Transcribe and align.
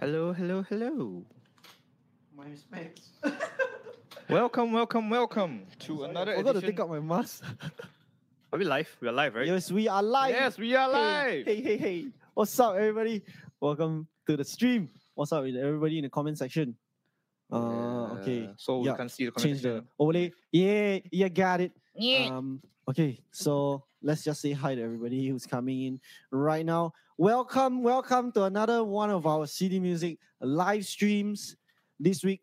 Hello, 0.00 0.32
hello, 0.32 0.62
hello. 0.68 1.24
My 2.36 2.54
specs. 2.54 3.10
Welcome, 4.28 4.72
welcome, 4.72 5.08
welcome 5.08 5.62
to 5.80 6.04
another 6.04 6.32
I 6.34 6.36
forgot 6.36 6.56
to 6.56 6.60
take 6.60 6.78
out 6.80 6.90
my 6.90 7.00
mask. 7.00 7.42
Are 8.52 8.58
we 8.58 8.64
live? 8.66 8.94
We 9.00 9.08
are 9.08 9.12
live, 9.12 9.34
right? 9.34 9.46
Yes, 9.46 9.72
we 9.72 9.88
are 9.88 10.02
live. 10.02 10.34
Yes, 10.34 10.58
we 10.58 10.74
are 10.76 10.88
live. 10.88 11.46
Hey, 11.46 11.62
hey, 11.62 11.76
hey. 11.78 12.06
What's 12.34 12.60
up, 12.60 12.74
everybody? 12.76 13.22
Welcome 13.58 14.06
to 14.26 14.36
the 14.36 14.44
stream. 14.44 14.90
What's 15.14 15.32
up 15.32 15.44
with 15.44 15.56
everybody 15.56 15.96
in 15.98 16.04
the 16.04 16.10
comment 16.10 16.36
section? 16.36 16.76
Uh, 17.50 18.18
okay. 18.20 18.50
So 18.58 18.84
Yeah, 18.84 18.92
we 18.92 18.96
can 18.98 19.08
see 19.08 19.24
the 19.24 19.30
Change 19.32 19.62
the 19.62 19.68
conversation. 19.68 19.88
overlay. 19.98 20.32
Yeah, 20.52 20.98
yeah, 21.10 21.28
got 21.28 21.62
it. 21.62 21.72
Yeah. 21.94 22.28
Um, 22.36 22.60
okay, 22.86 23.18
so 23.32 23.82
let's 24.02 24.22
just 24.24 24.42
say 24.42 24.52
hi 24.52 24.74
to 24.74 24.82
everybody 24.82 25.26
who's 25.28 25.46
coming 25.46 25.84
in 25.84 26.00
right 26.30 26.66
now. 26.66 26.92
Welcome, 27.20 27.82
welcome 27.82 28.30
to 28.32 28.44
another 28.44 28.84
one 28.84 29.10
of 29.10 29.26
our 29.26 29.46
City 29.48 29.80
Music 29.80 30.18
live 30.40 30.86
streams. 30.86 31.56
This 31.98 32.22
week 32.22 32.42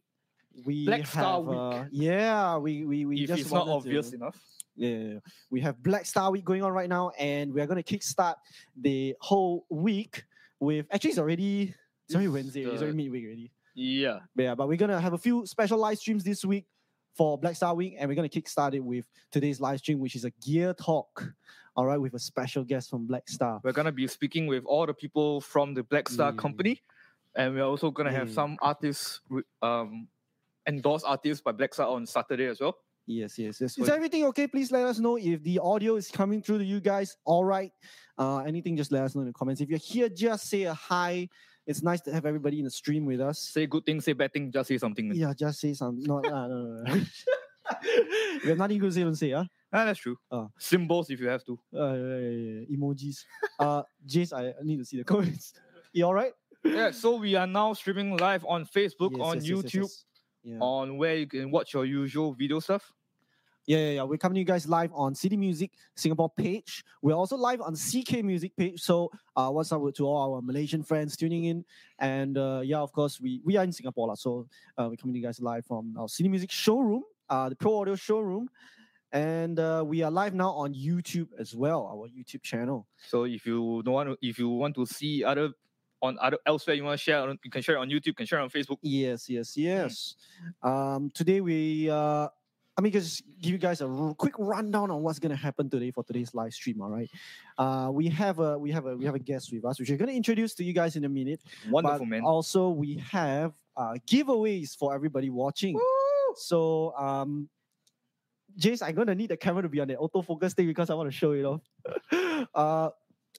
we 0.66 0.86
Black 0.86 1.00
have 1.02 1.08
Star 1.10 1.38
uh, 1.38 1.40
Week. 1.84 1.88
yeah, 1.94 2.58
we 2.58 2.84
we, 2.84 3.06
we 3.06 3.22
if 3.22 3.28
just 3.30 3.42
it's 3.44 3.52
not 3.52 3.68
wanted 3.68 3.72
to- 3.72 3.76
obvious 3.98 4.12
enough. 4.14 4.38
yeah, 4.76 5.20
we 5.50 5.62
have 5.62 5.82
Black 5.82 6.06
Star 6.06 6.30
Week 6.30 6.44
going 6.44 6.62
on 6.62 6.74
right 6.74 6.90
now, 6.90 7.12
and 7.18 7.54
we 7.54 7.62
are 7.62 7.68
going 7.68 7.82
to 7.82 7.98
kickstart 7.98 8.36
the 8.82 9.16
whole 9.22 9.66
week 9.70 10.26
with 10.60 10.86
actually 10.92 11.12
it's 11.12 11.20
already 11.20 11.74
it's 12.10 12.16
already 12.16 12.26
It's 12.28 12.34
Wednesday, 12.34 12.64
it's 12.64 12.80
the- 12.80 12.86
already 12.88 12.98
midweek 12.98 13.26
already. 13.26 13.52
Yeah. 13.76 14.20
But 14.36 14.44
yeah, 14.44 14.56
but 14.56 14.68
we're 14.68 14.76
gonna 14.78 15.00
have 15.00 15.14
a 15.14 15.18
few 15.18 15.46
special 15.46 15.78
live 15.78 16.00
streams 16.00 16.26
this 16.26 16.44
week 16.44 16.66
for 17.16 17.38
Black 17.38 17.56
Star 17.56 17.74
Week, 17.74 17.96
and 17.98 18.10
we're 18.10 18.16
gonna 18.16 18.28
kickstart 18.28 18.74
it 18.74 18.82
with 18.84 19.08
today's 19.32 19.62
live 19.62 19.80
stream, 19.80 20.00
which 20.00 20.18
is 20.18 20.26
a 20.26 20.32
gear 20.46 20.74
talk. 20.74 21.32
All 21.78 21.86
right, 21.86 21.98
with 22.00 22.14
a 22.14 22.20
special 22.20 22.64
guest 22.64 22.90
from 22.90 23.06
Black 23.06 23.28
Star. 23.28 23.60
We're 23.64 23.74
gonna 23.74 23.92
be 23.92 24.08
speaking 24.08 24.48
with 24.48 24.64
all 24.66 24.86
the 24.86 24.94
people 24.94 25.42
from 25.42 25.74
the 25.74 25.84
Black 25.84 26.08
Star 26.08 26.32
Yeah. 26.32 26.38
company, 26.38 26.82
and 27.36 27.54
we're 27.54 27.66
also 27.66 27.92
gonna 27.92 28.12
have 28.14 28.30
Yeah. 28.30 28.34
some 28.34 28.58
artists, 28.62 29.20
re- 29.30 29.44
um, 29.62 30.08
endorsed 30.68 31.06
artists 31.06 31.44
by 31.44 31.52
Black 31.52 31.74
Star 31.74 31.88
on 31.90 32.06
Saturday 32.06 32.46
as 32.46 32.62
well. 32.62 32.78
Yes, 33.08 33.38
yes, 33.38 33.60
yes. 33.60 33.78
Is 33.78 33.90
everything 33.90 34.24
okay? 34.26 34.48
Please 34.48 34.72
let 34.72 34.86
us 34.86 35.00
know 35.00 35.18
if 35.18 35.44
the 35.44 35.60
audio 35.60 35.96
is 35.96 36.10
coming 36.10 36.42
through 36.42 36.60
to 36.60 36.64
you 36.64 36.80
guys. 36.80 37.18
All 37.26 37.44
right. 37.44 37.72
Uh, 38.18 38.40
anything, 38.40 38.78
just 38.78 38.92
let 38.92 39.04
us 39.04 39.14
know 39.14 39.22
in 39.22 39.28
the 39.28 39.34
comments. 39.34 39.60
If 39.62 39.70
you're 39.70 39.78
here, 39.78 40.08
just 40.10 40.48
say 40.50 40.64
a 40.64 40.74
hi. 40.74 41.28
It's 41.68 41.84
nice 41.84 42.00
to 42.02 42.14
have 42.14 42.26
everybody 42.26 42.58
in 42.60 42.64
the 42.64 42.72
stream 42.72 43.06
with 43.06 43.20
us. 43.20 43.40
Say 43.40 43.68
good 43.68 43.86
things, 43.86 44.06
say 44.06 44.14
bad 44.14 44.32
things, 44.34 44.54
just 44.54 44.70
say 44.70 44.78
something. 44.78 45.14
Yeah, 45.14 45.34
just 45.38 45.60
say 45.60 45.74
something. 45.74 46.04
No, 46.06 46.20
no, 46.20 46.48
no, 46.48 46.64
no. 46.64 46.84
no. 46.96 47.02
you 48.44 48.50
have 48.50 48.58
nothing 48.58 48.80
good 48.80 48.90
to 48.90 48.94
say, 48.94 49.02
don't 49.04 49.16
say, 49.16 49.32
huh? 49.32 49.46
Ah, 49.76 49.84
that's 49.84 50.00
true. 50.00 50.18
Ah. 50.32 50.48
Symbols 50.58 51.10
if 51.10 51.20
you 51.20 51.28
have 51.28 51.44
to. 51.44 51.60
Uh, 51.76 51.94
yeah, 51.94 52.18
yeah, 52.18 52.64
yeah, 52.70 52.78
emojis. 52.78 53.26
Uh, 53.60 53.84
Jace, 54.08 54.32
I 54.32 54.54
need 54.64 54.78
to 54.78 54.86
see 54.86 54.98
the 54.98 55.04
comments. 55.14 55.54
You 55.92 56.06
all 56.06 56.14
right? 56.14 56.32
yeah, 56.64 56.92
so 56.92 57.18
we 57.18 57.36
are 57.36 57.46
now 57.46 57.74
streaming 57.74 58.16
live 58.16 58.46
on 58.48 58.66
Facebook, 58.66 59.12
Yes, 59.12 59.22
on 59.22 59.36
yes, 59.44 59.46
YouTube, 59.46 59.82
yes. 59.82 60.06
Yeah. 60.44 60.60
on 60.62 60.98
where 60.98 61.18
you 61.18 61.28
can 61.28 61.52
watch 61.52 61.74
your 61.74 61.84
usual 61.84 62.32
video 62.34 62.62
stuff. 62.62 62.90
Yeah, 63.68 63.80
yeah, 63.80 63.92
yeah. 63.96 64.04
We're 64.04 64.18
coming 64.18 64.36
to 64.36 64.40
you 64.40 64.46
guys 64.46 64.66
live 64.66 64.92
on 64.94 65.14
City 65.14 65.36
Music 65.36 65.72
Singapore 65.96 66.30
page. 66.30 66.86
We're 67.02 67.16
also 67.16 67.36
live 67.36 67.60
on 67.60 67.76
CK 67.76 68.24
Music 68.24 68.56
page. 68.56 68.80
So, 68.80 69.12
uh, 69.36 69.50
what's 69.50 69.74
up 69.74 69.82
to 69.96 70.08
all 70.08 70.36
our 70.36 70.42
Malaysian 70.42 70.84
friends 70.84 71.18
tuning 71.18 71.46
in? 71.46 71.66
And 72.00 72.38
uh, 72.38 72.62
yeah, 72.64 72.78
of 72.78 72.94
course, 72.94 73.20
we 73.20 73.42
we 73.44 73.58
are 73.58 73.64
in 73.66 73.74
Singapore. 73.74 74.16
So, 74.16 74.48
uh, 74.78 74.88
we're 74.90 74.96
coming 74.96 75.16
to 75.16 75.20
you 75.20 75.26
guys 75.26 75.42
live 75.42 75.66
from 75.66 75.96
our 76.00 76.08
City 76.08 76.30
Music 76.30 76.52
showroom, 76.52 77.04
uh, 77.30 77.50
the 77.50 77.56
Pro 77.56 77.82
Audio 77.82 77.96
showroom, 77.96 78.48
and 79.16 79.60
uh, 79.62 79.82
we 79.88 80.04
are 80.04 80.12
live 80.12 80.34
now 80.34 80.52
on 80.52 80.74
YouTube 80.74 81.30
as 81.40 81.56
well, 81.56 81.88
our 81.88 82.10
YouTube 82.10 82.44
channel. 82.44 82.86
So 83.08 83.24
if 83.24 83.46
you 83.46 83.82
don't 83.86 83.94
want 83.94 84.10
to, 84.10 84.18
if 84.22 84.38
you 84.38 84.50
want 84.50 84.76
to 84.76 84.86
see 84.86 85.24
other 85.24 85.52
on 86.02 86.18
other 86.22 86.38
elsewhere, 86.46 86.76
you 86.76 86.84
want 86.84 87.00
to 87.00 87.04
share, 87.04 87.26
you 87.42 87.50
can 87.50 87.62
share 87.62 87.78
it 87.78 87.80
on 87.80 87.90
YouTube, 87.90 88.08
you 88.08 88.14
can 88.14 88.26
share 88.26 88.40
it 88.40 88.44
on 88.44 88.50
Facebook. 88.50 88.78
Yes, 88.82 89.30
yes, 89.30 89.56
yes. 89.56 90.16
Um, 90.62 91.10
today 91.16 91.40
we 91.40 91.90
uh, 91.90 92.28
I 92.78 92.82
mean, 92.82 92.92
just 92.92 93.24
give 93.42 93.54
you 93.54 93.58
guys 93.58 93.80
a 93.80 93.88
r- 93.88 94.14
quick 94.16 94.34
rundown 94.38 94.92
on 94.92 95.02
what's 95.02 95.18
gonna 95.18 95.34
happen 95.34 95.70
today 95.70 95.92
for 95.92 96.04
today's 96.04 96.34
live 96.34 96.54
stream. 96.54 96.82
All 96.82 96.90
right, 96.90 97.10
uh, 97.58 97.90
we 97.94 98.10
have 98.10 98.40
a 98.40 98.60
we 98.60 98.70
have 98.72 98.86
a 98.86 98.98
we 98.98 99.06
have 99.06 99.16
a 99.16 99.20
guest 99.20 99.54
with 99.54 99.64
us, 99.64 99.80
which 99.80 99.90
we're 99.90 99.98
gonna 99.98 100.12
introduce 100.12 100.54
to 100.56 100.66
you 100.66 100.74
guys 100.74 100.98
in 100.98 101.06
a 101.06 101.10
minute. 101.10 101.40
Wonderful 101.70 102.06
man. 102.06 102.24
Also, 102.24 102.68
we 102.68 103.02
have 103.10 103.54
uh, 103.78 103.94
giveaways 104.06 104.78
for 104.78 104.94
everybody 104.94 105.30
watching. 105.30 105.80
So, 106.36 106.94
um, 106.98 107.48
Jace, 108.60 108.82
I'm 108.82 108.96
gonna 108.96 109.16
need 109.16 109.30
the 109.30 109.38
camera 109.38 109.62
to 109.64 109.70
be 109.70 109.80
on 109.80 109.88
the 109.88 109.96
autofocus 109.96 110.54
thing 110.54 110.68
because 110.68 110.90
I 110.90 110.94
want 110.96 111.10
to 111.12 111.16
show 111.16 111.32
it 111.34 111.44
off. 111.44 111.62
uh, 112.56 112.90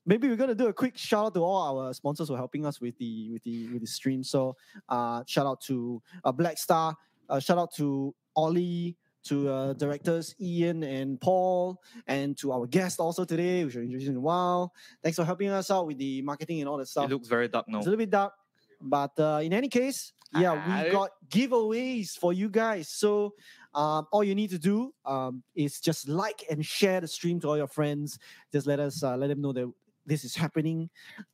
maybe 0.05 0.29
we're 0.29 0.37
gonna 0.37 0.55
do 0.55 0.69
a 0.69 0.73
quick 0.73 0.97
shout 0.97 1.27
out 1.27 1.35
to 1.35 1.41
all 1.41 1.79
our 1.79 1.93
sponsors 1.95 2.29
who 2.29 2.35
are 2.35 2.39
helping 2.39 2.67
us 2.67 2.81
with 2.81 2.97
the 2.99 3.31
with 3.33 3.43
the 3.43 3.69
with 3.73 3.81
the 3.81 3.87
stream. 3.87 4.23
So, 4.23 4.57
uh, 4.89 5.23
shout 5.27 5.47
out 5.47 5.61
to 5.63 6.03
uh, 6.25 6.33
Black 6.33 6.59
Star. 6.59 6.95
Uh, 7.29 7.41
shout 7.41 7.59
out 7.59 7.73
to 7.77 8.15
Ollie. 8.35 8.97
To 9.25 9.49
uh, 9.49 9.73
directors 9.73 10.37
Ian 10.41 10.85
and 10.85 11.21
Paul, 11.21 11.83
and 12.07 12.39
to 12.39 12.53
our 12.53 12.65
guest 12.69 13.01
also 13.01 13.25
today, 13.25 13.65
which 13.65 13.75
we're 13.75 13.83
introducing 13.83 14.13
in 14.13 14.19
a 14.19 14.21
while. 14.21 14.73
Thanks 15.03 15.17
for 15.17 15.25
helping 15.25 15.49
us 15.49 15.69
out 15.69 15.89
with 15.89 15.99
the 15.99 16.23
marketing 16.23 16.61
and 16.61 16.69
all 16.69 16.77
that 16.77 16.87
stuff. 16.87 17.07
It 17.07 17.13
looks 17.13 17.27
very 17.27 17.49
dark 17.49 17.67
now. 17.67 17.79
It's 17.79 17.89
a 17.89 17.91
little 17.91 17.99
bit 18.05 18.11
dark, 18.11 18.35
but 18.81 19.19
uh, 19.19 19.41
in 19.43 19.53
any 19.53 19.67
case, 19.69 20.13
yeah, 20.33 20.53
Ah. 20.65 20.83
we 20.85 20.91
got 20.93 21.11
giveaways 21.29 22.17
for 22.17 22.33
you 22.33 22.49
guys. 22.49 22.89
So 22.89 23.35
um, 23.77 24.07
all 24.11 24.25
you 24.25 24.35
need 24.35 24.51
to 24.51 24.59
do 24.59 24.93
um, 25.05 25.43
is 25.55 25.81
just 25.81 26.09
like 26.09 26.45
and 26.51 26.65
share 26.65 27.01
the 27.01 27.07
stream 27.07 27.39
to 27.41 27.49
all 27.49 27.57
your 27.59 27.69
friends. 27.69 28.19
Just 28.51 28.67
let 28.67 28.81
us 28.81 29.03
uh, 29.03 29.17
let 29.17 29.29
them 29.29 29.43
know 29.43 29.53
that 29.53 29.71
this 30.07 30.25
is 30.25 30.35
happening, 30.35 30.89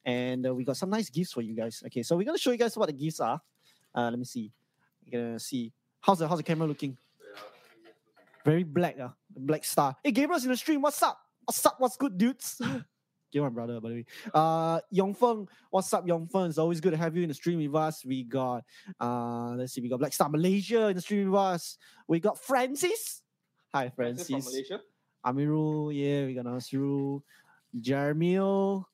and 0.04 0.46
uh, 0.46 0.54
we 0.54 0.64
got 0.64 0.76
some 0.76 0.90
nice 0.90 1.08
gifts 1.08 1.32
for 1.32 1.40
you 1.40 1.54
guys. 1.54 1.82
Okay, 1.86 2.02
so 2.02 2.16
we're 2.16 2.24
gonna 2.24 2.38
show 2.38 2.50
you 2.50 2.58
guys 2.58 2.76
what 2.76 2.86
the 2.86 2.92
gifts 2.92 3.20
are. 3.20 3.40
Uh, 3.94 4.10
let 4.10 4.18
me 4.18 4.24
see. 4.24 4.50
You're 5.06 5.22
gonna 5.22 5.38
see 5.38 5.72
how's 6.00 6.18
the 6.18 6.28
how's 6.28 6.38
the 6.38 6.42
camera 6.42 6.66
looking. 6.66 6.98
Very 8.44 8.64
black, 8.64 8.98
uh, 8.98 9.10
black 9.36 9.64
star. 9.64 9.94
Hey, 10.02 10.10
Gabriel's 10.10 10.44
in 10.44 10.50
the 10.50 10.56
stream. 10.56 10.82
What's 10.82 11.00
up? 11.00 11.18
What's 11.44 11.64
up? 11.64 11.76
What's 11.78 11.96
good, 11.96 12.18
dudes? 12.18 12.60
You're 13.32 13.44
my 13.44 13.50
brother, 13.50 13.80
by 13.80 13.88
the 13.88 13.94
way. 13.94 14.04
Uh, 14.34 14.80
Yong 14.90 15.14
Feng, 15.14 15.48
what's 15.70 15.92
up, 15.94 16.06
Yong 16.06 16.26
Feng? 16.26 16.46
It's 16.46 16.58
always 16.58 16.80
good 16.80 16.90
to 16.90 16.98
have 16.98 17.16
you 17.16 17.22
in 17.22 17.28
the 17.28 17.34
stream 17.34 17.58
with 17.58 17.74
us. 17.74 18.04
We 18.04 18.24
got, 18.24 18.64
uh, 19.00 19.54
let's 19.56 19.72
see, 19.72 19.80
we 19.80 19.88
got 19.88 20.00
Black 20.00 20.12
Star 20.12 20.28
Malaysia 20.28 20.88
in 20.88 20.96
the 20.96 21.00
stream 21.00 21.30
with 21.30 21.40
us. 21.40 21.78
We 22.06 22.20
got 22.20 22.38
Francis. 22.38 23.22
Hi, 23.74 23.88
Francis 23.88 24.28
from 24.28 24.40
Malaysia. 24.40 24.80
Amirul, 25.24 25.92
yeah, 25.94 26.26
we 26.26 26.34
got 26.34 26.44
Nasrul, 26.44 27.22
Jeremiel. 27.80 28.84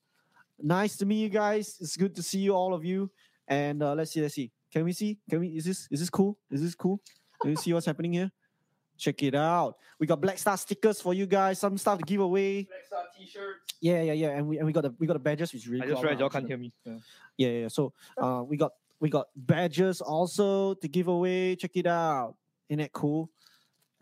Nice 0.60 0.97
to 0.98 1.06
meet 1.06 1.22
you 1.22 1.28
guys. 1.28 1.77
It's 1.81 1.97
good 1.97 2.15
to 2.15 2.22
see 2.22 2.38
you, 2.38 2.54
all 2.54 2.75
of 2.75 2.84
you. 2.84 3.10
And 3.48 3.82
uh, 3.82 3.94
let's 3.94 4.12
see, 4.12 4.21
let's 4.21 4.34
see. 4.34 4.53
Can 4.72 4.84
we 4.84 4.93
see? 4.93 5.19
Can 5.31 5.41
we? 5.41 5.48
Is 5.48 5.65
this 5.65 5.88
is 5.91 6.00
this 6.00 6.10
cool? 6.10 6.37
Is 6.50 6.62
this 6.62 6.75
cool? 6.75 7.00
Can 7.41 7.50
you 7.50 7.56
see 7.56 7.72
what's 7.72 7.87
happening 7.87 8.12
here? 8.12 8.31
Check 8.98 9.22
it 9.22 9.34
out. 9.34 9.76
We 9.98 10.06
got 10.06 10.20
Black 10.20 10.38
Star 10.38 10.56
stickers 10.56 11.00
for 11.00 11.14
you 11.14 11.26
guys. 11.26 11.59
Some 11.59 11.78
stuff 11.78 11.98
to 11.98 12.04
give 12.04 12.20
away. 12.20 12.64
Black 12.64 12.84
Star 12.86 13.04
T-shirts. 13.16 13.75
Yeah, 13.81 14.03
yeah, 14.03 14.12
yeah. 14.12 14.31
And 14.31 14.48
we 14.48 14.59
and 14.59 14.66
we 14.66 14.72
got 14.72 14.82
the 14.82 14.94
we 14.98 15.06
got 15.06 15.14
the 15.14 15.20
badges, 15.20 15.53
which 15.53 15.62
is 15.62 15.69
really 15.69 15.82
I 15.82 15.86
just 15.86 15.97
cool. 15.97 16.03
realized 16.03 16.20
I'm 16.20 16.20
y'all 16.20 16.31
can't 16.31 16.47
hear 16.47 16.59
me. 16.59 16.72
Yeah. 16.84 16.92
yeah, 17.36 17.48
yeah. 17.48 17.60
yeah. 17.60 17.69
So 17.69 17.92
uh, 18.20 18.42
we 18.47 18.56
got 18.56 18.72
we 19.00 19.09
got 19.09 19.28
badges 19.36 20.00
also 20.00 20.75
to 20.75 20.88
give 20.88 21.09
away. 21.09 21.56
Check 21.56 21.72
it 21.76 21.86
out. 21.86 22.34
Isn't 22.69 22.81
that 22.81 22.92
cool? 22.92 23.31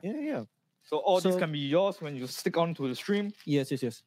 Yeah, 0.03 0.19
yeah. 0.19 0.45
So 0.84 0.99
all 0.99 1.21
this 1.21 1.37
can 1.37 1.53
be 1.53 1.59
yours 1.59 2.01
when 2.01 2.17
you 2.17 2.27
stick 2.27 2.57
on 2.57 2.75
to 2.75 2.89
the 2.89 2.95
stream. 2.95 3.33
Yes, 3.45 3.71
yes, 3.71 3.83
yes. 3.83 4.03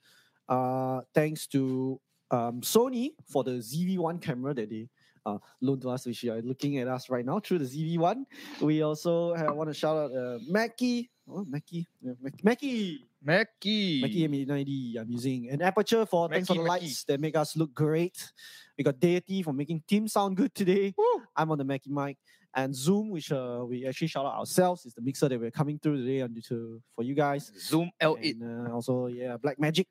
Uh, 0.48 1.02
thanks 1.14 1.46
to 1.48 2.00
um, 2.32 2.62
Sony 2.62 3.12
for 3.28 3.44
the 3.44 3.52
ZV-1 3.52 4.22
camera 4.22 4.54
that 4.54 4.70
they 4.70 4.88
uh, 5.26 5.38
loaned 5.62 5.82
to 5.82 5.90
us, 5.90 6.06
which 6.06 6.24
you 6.24 6.34
are 6.34 6.42
looking 6.42 6.78
at 6.78 6.88
us 6.88 7.10
right 7.10 7.26
now 7.26 7.40
through 7.40 7.60
the 7.60 7.66
ZV-1. 7.66 8.26
We 8.62 8.82
also 8.82 9.36
uh, 9.36 9.54
want 9.54 9.70
to 9.70 9.74
shout 9.74 9.98
out 9.98 10.12
uh, 10.16 10.40
Mackie. 10.48 11.10
Oh, 11.30 11.46
Mackie. 11.48 11.88
Yeah, 12.02 12.14
Mackie. 12.44 13.06
Mackie. 13.22 14.02
Mackie 14.02 14.28
M90. 14.28 15.00
I'm 15.00 15.10
using 15.12 15.50
an 15.50 15.62
aperture 15.62 16.06
for 16.06 16.30
thanks 16.30 16.48
for 16.48 16.54
the 16.54 16.62
Mackie, 16.62 16.70
Mackie. 16.70 16.86
lights 16.86 17.04
that 17.04 17.20
make 17.20 17.36
us 17.36 17.56
look 17.56 17.74
great. 17.74 18.32
We 18.78 18.84
got 18.84 19.00
Deity 19.00 19.44
for 19.44 19.54
making 19.54 19.84
Tim 19.88 20.08
sound 20.08 20.38
good 20.38 20.56
today. 20.56 20.94
Woo. 20.98 21.22
I'm 21.36 21.52
on 21.52 21.58
the 21.58 21.66
Mackie 21.66 21.92
mic. 21.92 22.18
And 22.56 22.76
Zoom, 22.76 23.12
which 23.12 23.32
uh, 23.32 23.64
we 23.68 23.86
actually 23.86 24.08
shout 24.08 24.26
out 24.26 24.40
ourselves, 24.40 24.86
is 24.86 24.94
the 24.96 25.02
mixer 25.02 25.30
that 25.30 25.40
we're 25.40 25.52
coming 25.52 25.78
through 25.78 25.98
today 25.98 26.22
on 26.22 26.34
to, 26.48 26.82
for 26.96 27.04
you 27.04 27.14
guys. 27.14 27.52
Zoom 27.60 27.92
L8. 28.02 28.42
And 28.42 28.68
uh, 28.68 28.74
also, 28.74 29.06
yeah, 29.06 29.38
Black 29.38 29.60
Magic. 29.60 29.88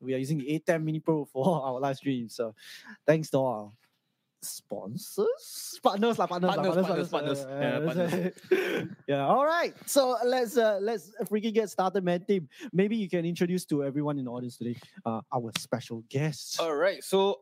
We 0.00 0.14
are 0.14 0.18
using 0.18 0.38
the 0.38 0.60
ATEM 0.60 0.82
Mini 0.82 1.00
Pro 1.00 1.24
for 1.24 1.62
our 1.64 1.80
live 1.80 1.96
stream. 1.96 2.28
So 2.28 2.54
thanks 3.06 3.30
to 3.30 3.38
our 3.38 3.72
sponsors, 4.42 5.78
partners, 5.82 6.18
lah, 6.18 6.26
partners, 6.26 6.48
lah, 6.56 6.62
Partners, 6.62 6.86
partners, 6.86 7.08
partners, 7.10 7.40
uh, 7.44 7.80
partners. 7.84 8.32
Yeah, 8.50 8.84
yeah. 9.06 9.26
All 9.32 9.44
right. 9.46 9.72
So 9.86 10.16
let's 10.24 10.56
uh, 10.58 10.78
let's 10.82 11.10
freaking 11.30 11.54
get 11.54 11.70
started, 11.70 12.04
man. 12.04 12.24
Tim, 12.26 12.48
maybe 12.72 12.96
you 12.96 13.08
can 13.08 13.24
introduce 13.24 13.64
to 13.66 13.84
everyone 13.84 14.18
in 14.18 14.24
the 14.26 14.30
audience 14.30 14.56
today 14.58 14.76
uh, 15.06 15.20
our 15.32 15.50
special 15.58 16.04
guest. 16.08 16.60
All 16.60 16.74
right. 16.74 17.02
So 17.02 17.40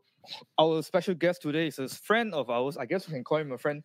our 0.58 0.82
special 0.82 1.14
guest 1.14 1.42
today 1.42 1.66
is 1.68 1.78
a 1.78 1.88
friend 1.88 2.34
of 2.34 2.50
ours. 2.50 2.76
I 2.76 2.84
guess 2.86 3.08
we 3.08 3.14
can 3.14 3.24
call 3.24 3.38
him 3.38 3.52
a 3.52 3.58
friend 3.58 3.82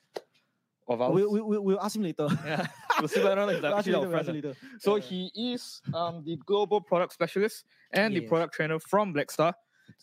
of 0.87 1.01
ours. 1.01 1.13
we, 1.15 1.25
we, 1.25 1.41
we, 1.41 1.57
we'll 1.57 1.79
ask 1.81 1.95
him 1.95 2.03
later. 2.03 2.27
yeah. 2.45 2.67
We'll 2.99 3.07
see 3.07 3.23
whether 3.23 3.39
or 3.41 3.45
not 3.47 3.53
he's 3.53 3.61
We'll 3.63 3.75
actually 3.75 3.93
our 3.95 4.01
later, 4.01 4.11
we'll 4.11 4.23
friend. 4.23 4.35
later. 4.43 4.55
So 4.79 4.95
Yeah. 4.97 5.01
he 5.03 5.31
is 5.55 5.81
um, 5.93 6.23
the 6.25 6.35
global 6.45 6.81
product 6.81 7.13
specialist 7.13 7.63
and 7.91 8.13
the 8.15 8.21
product 8.21 8.53
trainer 8.53 8.77
from 8.79 9.13
Blackstar. 9.13 9.53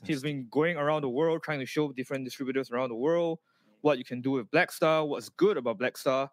He's 0.04 0.22
been 0.22 0.46
going 0.50 0.76
around 0.76 1.02
the 1.02 1.08
world 1.08 1.42
trying 1.42 1.60
to 1.60 1.66
show 1.66 1.92
different 1.92 2.24
distributors 2.24 2.70
around 2.70 2.88
the 2.90 2.96
world 2.96 3.38
what 3.82 3.98
you 3.98 4.04
can 4.04 4.20
do 4.20 4.30
with 4.32 4.50
Blackstar, 4.50 5.06
what's 5.06 5.28
good 5.30 5.56
about 5.56 5.78
Blackstar, 5.78 6.28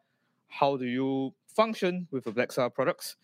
how 0.49 0.77
do 0.77 0.85
you 0.85 1.33
function 1.55 2.07
with 2.11 2.23
the 2.23 2.31
Blackstar 2.31 2.71
products. 2.73 3.15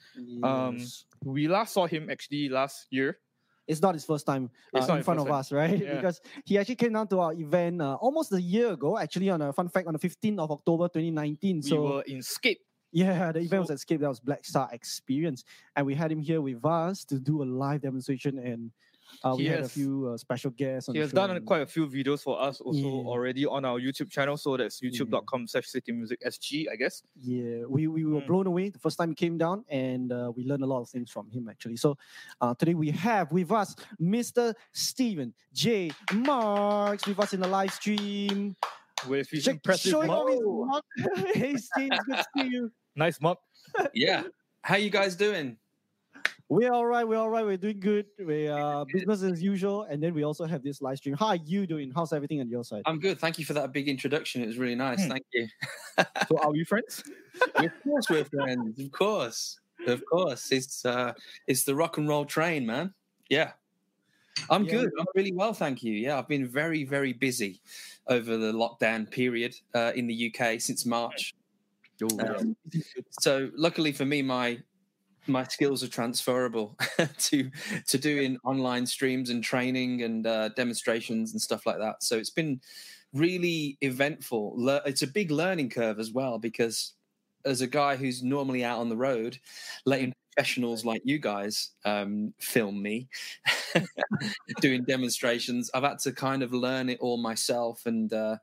Um, 0.43 0.79
We 1.23 1.47
last 1.47 1.73
saw 1.73 1.85
him 1.87 2.09
actually 2.09 2.49
last 2.49 2.87
year. 2.89 3.19
it's 3.67 3.81
not 3.81 3.93
his 3.93 4.03
first 4.05 4.25
time 4.25 4.49
uh, 4.73 4.77
It's 4.79 4.87
not 4.87 4.97
in 4.97 5.03
front 5.03 5.19
of 5.19 5.27
time. 5.27 5.35
us, 5.35 5.51
right? 5.51 5.77
Yeah. 5.79 5.95
because 5.95 6.21
he 6.43 6.57
actually 6.57 6.75
came 6.75 6.93
down 6.93 7.07
to 7.09 7.19
our 7.19 7.33
event 7.33 7.81
uh, 7.81 7.95
almost 7.95 8.31
a 8.33 8.41
year 8.41 8.71
ago, 8.73 8.97
actually, 8.97 9.29
on 9.29 9.41
a 9.41 9.53
fun 9.53 9.69
fact, 9.69 9.87
on 9.87 9.93
the 9.93 9.99
15th 9.99 10.39
of 10.39 10.51
October 10.51 10.87
2019. 10.87 11.57
We 11.57 11.61
so, 11.61 11.81
were 11.81 12.01
in 12.03 12.21
Skate. 12.21 12.59
yeah, 12.91 13.31
the 13.31 13.39
event 13.41 13.61
was 13.61 13.67
So- 13.69 13.73
at 13.73 13.77
Escape. 13.77 14.01
That 14.01 14.09
was 14.09 14.19
Black 14.19 14.43
Star 14.45 14.69
Experience. 14.71 15.43
And 15.75 15.85
we 15.85 15.93
had 15.95 16.11
him 16.11 16.21
here 16.21 16.41
with 16.41 16.63
us 16.65 17.05
to 17.05 17.19
do 17.19 17.41
a 17.43 17.45
live 17.45 17.81
demonstration. 17.81 18.37
And 18.39 18.71
uh, 19.23 19.33
we 19.37 19.43
He 19.43 19.49
had 19.49 19.59
a 19.59 19.61
has- 19.63 19.71
few 19.73 20.07
uh, 20.09 20.17
special 20.17 20.51
guests 20.51 20.89
on 20.89 20.95
He 20.95 21.01
has 21.01 21.09
show 21.11 21.15
done 21.15 21.31
and- 21.31 21.45
quite 21.45 21.61
a 21.61 21.65
few 21.65 21.87
videos 21.87 22.21
for 22.21 22.39
us 22.41 22.59
also 22.61 22.79
Yeah. 22.79 23.07
already 23.11 23.45
on 23.45 23.65
our 23.65 23.79
YouTube 23.79 24.09
channel. 24.09 24.37
So 24.37 24.57
that's 24.57 24.81
youtube.com 24.81 25.47
slash 25.47 25.67
city 25.67 25.91
music 25.91 26.19
SG, 26.25 26.67
I 26.71 26.75
guess. 26.75 27.01
Yeah, 27.21 27.65
we, 27.67 27.87
we 27.87 28.05
were 28.05 28.21
Mm. 28.21 28.27
blown 28.27 28.47
away 28.47 28.69
the 28.69 28.79
first 28.79 28.97
time 28.97 29.09
he 29.09 29.15
came 29.15 29.37
down, 29.37 29.63
and 29.69 30.11
uh, 30.11 30.31
we 30.35 30.43
learned 30.43 30.63
a 30.63 30.67
lot 30.67 30.81
of 30.81 30.89
things 30.89 31.09
from 31.11 31.29
him 31.31 31.47
actually. 31.49 31.77
So 31.77 31.97
uh, 32.41 32.53
today 32.55 32.73
we 32.73 32.91
have 32.91 33.31
with 33.31 33.51
us 33.51 33.75
Mr. 34.01 34.53
Stephen 34.73 35.33
J. 35.53 35.91
Marks 36.13 37.05
with 37.07 37.19
us 37.19 37.33
in 37.33 37.39
the 37.39 37.47
live 37.47 37.73
stream. 37.73 38.55
With 39.07 39.29
his 39.29 39.43
Sh- 39.43 39.47
impressive 39.49 39.91
showing 39.91 40.07
mug. 40.07 40.29
his 40.29 40.39
mug. 40.43 40.83
hey, 41.33 41.55
Steve, 41.57 41.89
good 42.07 42.15
to 42.17 42.25
see 42.37 42.47
you. 42.47 42.71
Nice 42.95 43.19
mug. 43.21 43.37
yeah. 43.93 44.23
How 44.61 44.77
you 44.77 44.89
guys 44.89 45.15
doing? 45.15 45.57
We're 46.47 46.71
all 46.71 46.85
right. 46.85 47.07
We're 47.07 47.17
all 47.17 47.29
right. 47.29 47.43
We're 47.43 47.57
doing 47.57 47.79
good. 47.79 48.05
We 48.19 48.47
uh, 48.47 48.85
business 48.93 49.23
as 49.23 49.41
usual, 49.41 49.83
and 49.83 50.01
then 50.01 50.13
we 50.13 50.23
also 50.23 50.45
have 50.45 50.61
this 50.61 50.79
live 50.79 50.97
stream. 50.97 51.15
How 51.15 51.27
are 51.27 51.35
you 51.37 51.65
doing? 51.65 51.91
How's 51.95 52.13
everything 52.13 52.39
on 52.39 52.49
your 52.49 52.63
side? 52.63 52.83
I'm 52.85 52.99
good. 52.99 53.19
Thank 53.19 53.39
you 53.39 53.45
for 53.45 53.53
that 53.53 53.71
big 53.71 53.87
introduction. 53.87 54.43
It 54.43 54.47
was 54.47 54.57
really 54.59 54.75
nice. 54.75 55.03
Hmm. 55.03 55.09
Thank 55.09 55.25
you. 55.33 55.47
So 55.97 56.37
are 56.39 56.51
we 56.51 56.63
friends? 56.63 57.03
of 57.55 57.71
course 57.83 58.09
we're 58.09 58.25
friends. 58.25 58.79
Of 58.79 58.91
course. 58.91 59.59
Of 59.87 60.03
course. 60.05 60.51
It's 60.51 60.85
uh 60.85 61.13
it's 61.47 61.63
the 61.63 61.73
rock 61.73 61.97
and 61.97 62.07
roll 62.07 62.25
train, 62.25 62.65
man. 62.65 62.93
Yeah. 63.29 63.53
I'm 64.49 64.65
Yeah, 64.65 64.71
good. 64.71 64.91
I'm 64.99 65.05
really 65.15 65.31
well, 65.33 65.53
thank 65.53 65.81
you. 65.81 65.93
Yeah, 65.93 66.19
I've 66.19 66.27
been 66.27 66.47
very, 66.47 66.83
very 66.83 67.13
busy 67.13 67.61
over 68.07 68.37
the 68.37 68.51
lockdown 68.51 69.09
period 69.09 69.55
uh, 69.73 69.93
in 69.95 70.07
the 70.07 70.33
UK 70.35 70.59
since 70.59 70.85
March. 70.85 71.33
Um, 72.19 72.57
so 73.21 73.49
luckily 73.55 73.93
for 73.93 74.03
me, 74.05 74.21
my 74.21 74.59
my 75.27 75.43
skills 75.43 75.83
are 75.83 75.87
transferable 75.87 76.77
to 77.17 77.51
to 77.87 77.97
doing 77.97 78.37
online 78.43 78.85
streams 78.85 79.29
and 79.29 79.43
training 79.43 80.03
and 80.03 80.25
uh, 80.27 80.49
demonstrations 80.49 81.31
and 81.31 81.41
stuff 81.41 81.65
like 81.65 81.79
that. 81.79 82.03
So 82.03 82.17
it's 82.17 82.29
been 82.29 82.61
really 83.13 83.77
eventful. 83.81 84.55
It's 84.85 85.01
a 85.01 85.07
big 85.07 85.31
learning 85.31 85.69
curve 85.69 85.99
as 85.99 86.11
well 86.11 86.37
because 86.37 86.93
as 87.45 87.61
a 87.61 87.67
guy 87.67 87.95
who's 87.95 88.23
normally 88.23 88.63
out 88.63 88.79
on 88.79 88.89
the 88.89 88.97
road, 88.97 89.39
letting 89.85 90.13
professionals 90.35 90.83
like 90.83 91.01
you 91.05 91.17
guys 91.19 91.71
um, 91.85 92.33
film 92.39 92.81
me 92.81 93.07
doing 94.61 94.83
demonstrations, 94.83 95.69
I've 95.73 95.83
had 95.83 95.99
to 95.99 96.11
kind 96.11 96.43
of 96.43 96.53
learn 96.53 96.89
it 96.89 96.99
all 96.99 97.17
myself 97.17 97.85
and 97.85 98.11
uh, 98.11 98.37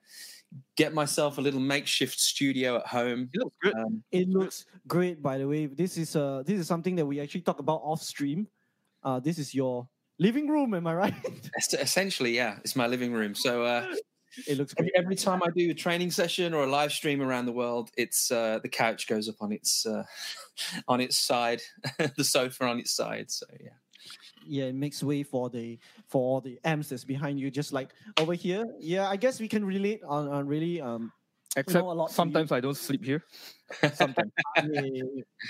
get 0.76 0.94
myself 0.94 1.38
a 1.38 1.40
little 1.40 1.60
makeshift 1.60 2.19
studio 2.19 2.76
at 2.76 2.87
home. 2.87 3.31
It 3.32 3.38
looks 3.40 3.56
good. 3.62 3.75
Um, 3.75 4.02
It 4.12 4.28
looks 4.28 4.66
great, 4.87 5.22
by 5.22 5.38
the 5.38 5.46
way. 5.49 5.66
This 5.66 5.96
is 5.96 6.16
uh 6.16 6.43
this 6.44 6.58
is 6.58 6.66
something 6.66 6.96
that 6.96 7.06
we 7.06 7.20
actually 7.20 7.43
talk 7.43 7.58
about 7.60 7.81
off 7.84 8.02
stream. 8.02 8.49
Uh, 9.02 9.20
this 9.20 9.38
is 9.38 9.54
your 9.54 9.88
living 10.19 10.49
room, 10.49 10.75
am 10.75 10.87
I 10.87 10.94
right? 10.94 11.14
Es- 11.58 11.75
Essentially, 11.75 12.34
yeah, 12.37 12.58
it's 12.64 12.76
my 12.76 12.87
living 12.87 13.12
room. 13.12 13.34
So 13.34 13.64
uh, 13.64 13.94
it 14.46 14.56
looks 14.56 14.75
every, 14.78 14.90
every 14.96 15.16
time 15.16 15.43
I 15.43 15.49
do 15.54 15.70
a 15.70 15.75
training 15.75 16.10
session 16.10 16.55
or 16.55 16.64
a 16.64 16.66
live 16.70 16.93
stream 16.93 17.20
around 17.20 17.46
the 17.46 17.52
world, 17.52 17.90
it's 17.96 18.31
uh, 18.31 18.60
the 18.62 18.69
couch 18.69 19.06
goes 19.06 19.28
up 19.28 19.37
on 19.40 19.52
its 19.52 19.84
uh, 19.87 20.05
on 20.88 21.00
its 21.00 21.16
side, 21.19 21.60
the 22.16 22.25
sofa 22.25 22.64
on 22.64 22.78
its 22.78 22.93
side. 22.93 23.31
So 23.31 23.46
yeah, 23.60 23.76
Yeah, 24.47 24.65
it 24.65 24.75
makes 24.75 25.03
way 25.03 25.23
for 25.23 25.50
the 25.50 25.79
for 26.09 26.21
all 26.21 26.41
the 26.41 26.59
amps 26.65 26.89
that's 26.89 27.05
behind 27.05 27.39
you. 27.39 27.50
Just 27.50 27.73
like 27.73 27.91
over 28.19 28.35
here. 28.35 28.65
Yeah, 28.79 29.09
I 29.09 29.17
guess 29.17 29.41
we 29.41 29.49
can 29.49 29.65
relate 29.65 30.03
on, 30.06 30.29
on 30.29 30.47
really 30.47 30.81
um 30.81 31.12
Except 31.55 31.85
a 31.85 31.89
lot 31.89 32.11
sometimes 32.11 32.50
I 32.50 32.61
don't 32.61 32.77
sleep 32.77 33.05
here. 33.05 33.23
Sometimes. 33.94 34.33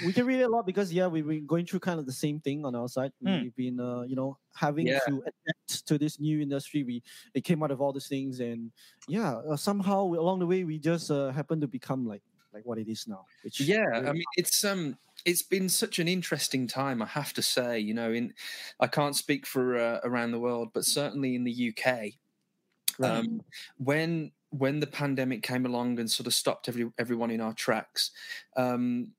we 0.05 0.13
can 0.13 0.27
relate 0.27 0.43
a 0.43 0.49
lot 0.49 0.67
because 0.67 0.93
yeah, 0.93 1.07
we've 1.07 1.27
been 1.27 1.47
going 1.47 1.65
through 1.65 1.79
kind 1.81 2.01
of 2.01 2.07
the 2.07 2.13
same 2.13 2.41
thing 2.41 2.65
on 2.65 2.75
our 2.75 2.89
side. 2.89 3.13
Hmm. 3.23 3.43
We've 3.43 3.55
been 3.55 3.79
uh, 3.79 4.03
you 4.03 4.17
know 4.17 4.39
having 4.55 4.89
Yeah. 4.89 4.99
to 5.07 5.23
adapt 5.23 5.87
to 5.87 5.99
this 5.99 6.19
new 6.19 6.41
industry. 6.41 6.83
We 6.83 7.03
it 7.35 7.45
came 7.45 7.63
out 7.63 7.71
of 7.71 7.81
all 7.81 7.93
these 7.93 8.09
things, 8.09 8.41
and 8.41 8.73
yeah, 9.07 9.35
uh, 9.49 9.57
somehow 9.57 10.03
along 10.03 10.41
the 10.41 10.47
way 10.47 10.65
we 10.65 10.79
just 10.79 11.11
uh, 11.11 11.31
happened 11.31 11.63
to 11.63 11.69
become 11.69 12.05
like 12.05 12.23
like 12.53 12.65
what 12.67 12.79
it 12.79 12.89
is 12.89 13.07
now. 13.07 13.25
Which 13.45 13.61
yeah. 13.61 13.87
I 13.95 14.13
mean, 14.13 14.25
it's 14.37 14.65
um, 14.65 14.99
it's 15.25 15.43
been 15.43 15.69
such 15.69 15.99
an 15.99 16.09
interesting 16.09 16.67
time. 16.67 17.03
I 17.03 17.07
have 17.07 17.33
to 17.35 17.43
say, 17.43 17.79
you 17.79 17.95
know, 17.95 18.13
in 18.13 18.35
I 18.81 18.87
can't 18.87 19.17
speak 19.17 19.47
for 19.47 19.77
uh, 19.77 20.01
around 20.05 20.33
the 20.33 20.41
world, 20.41 20.71
but 20.73 20.85
certainly 20.85 21.35
in 21.35 21.45
the 21.45 21.75
UK, 21.77 21.87
right. 22.99 23.11
um, 23.11 23.43
when 23.79 24.33
when 24.51 24.81
the 24.81 24.87
pandemic 24.87 25.43
came 25.43 25.65
along 25.65 25.99
and 25.99 26.11
sort 26.11 26.27
of 26.27 26.35
stopped 26.35 26.69
every 26.69 26.91
everyone 26.99 27.31
in 27.31 27.41
our 27.41 27.55
tracks, 27.55 28.11
um, 28.57 29.13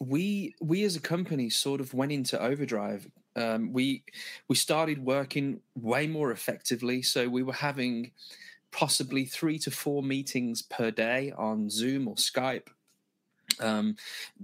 we 0.00 0.54
we 0.60 0.84
as 0.84 0.96
a 0.96 1.00
company 1.00 1.50
sort 1.50 1.80
of 1.80 1.94
went 1.94 2.12
into 2.12 2.40
overdrive. 2.40 3.08
Um, 3.36 3.72
we 3.72 4.04
we 4.48 4.56
started 4.56 5.04
working 5.04 5.60
way 5.74 6.06
more 6.06 6.32
effectively, 6.32 7.02
so 7.02 7.28
we 7.28 7.42
were 7.42 7.52
having 7.52 8.12
possibly 8.72 9.24
three 9.24 9.58
to 9.58 9.70
four 9.70 10.02
meetings 10.02 10.62
per 10.62 10.90
day 10.90 11.32
on 11.36 11.68
Zoom 11.70 12.08
or 12.08 12.14
Skype. 12.14 12.68
Um, 13.60 13.96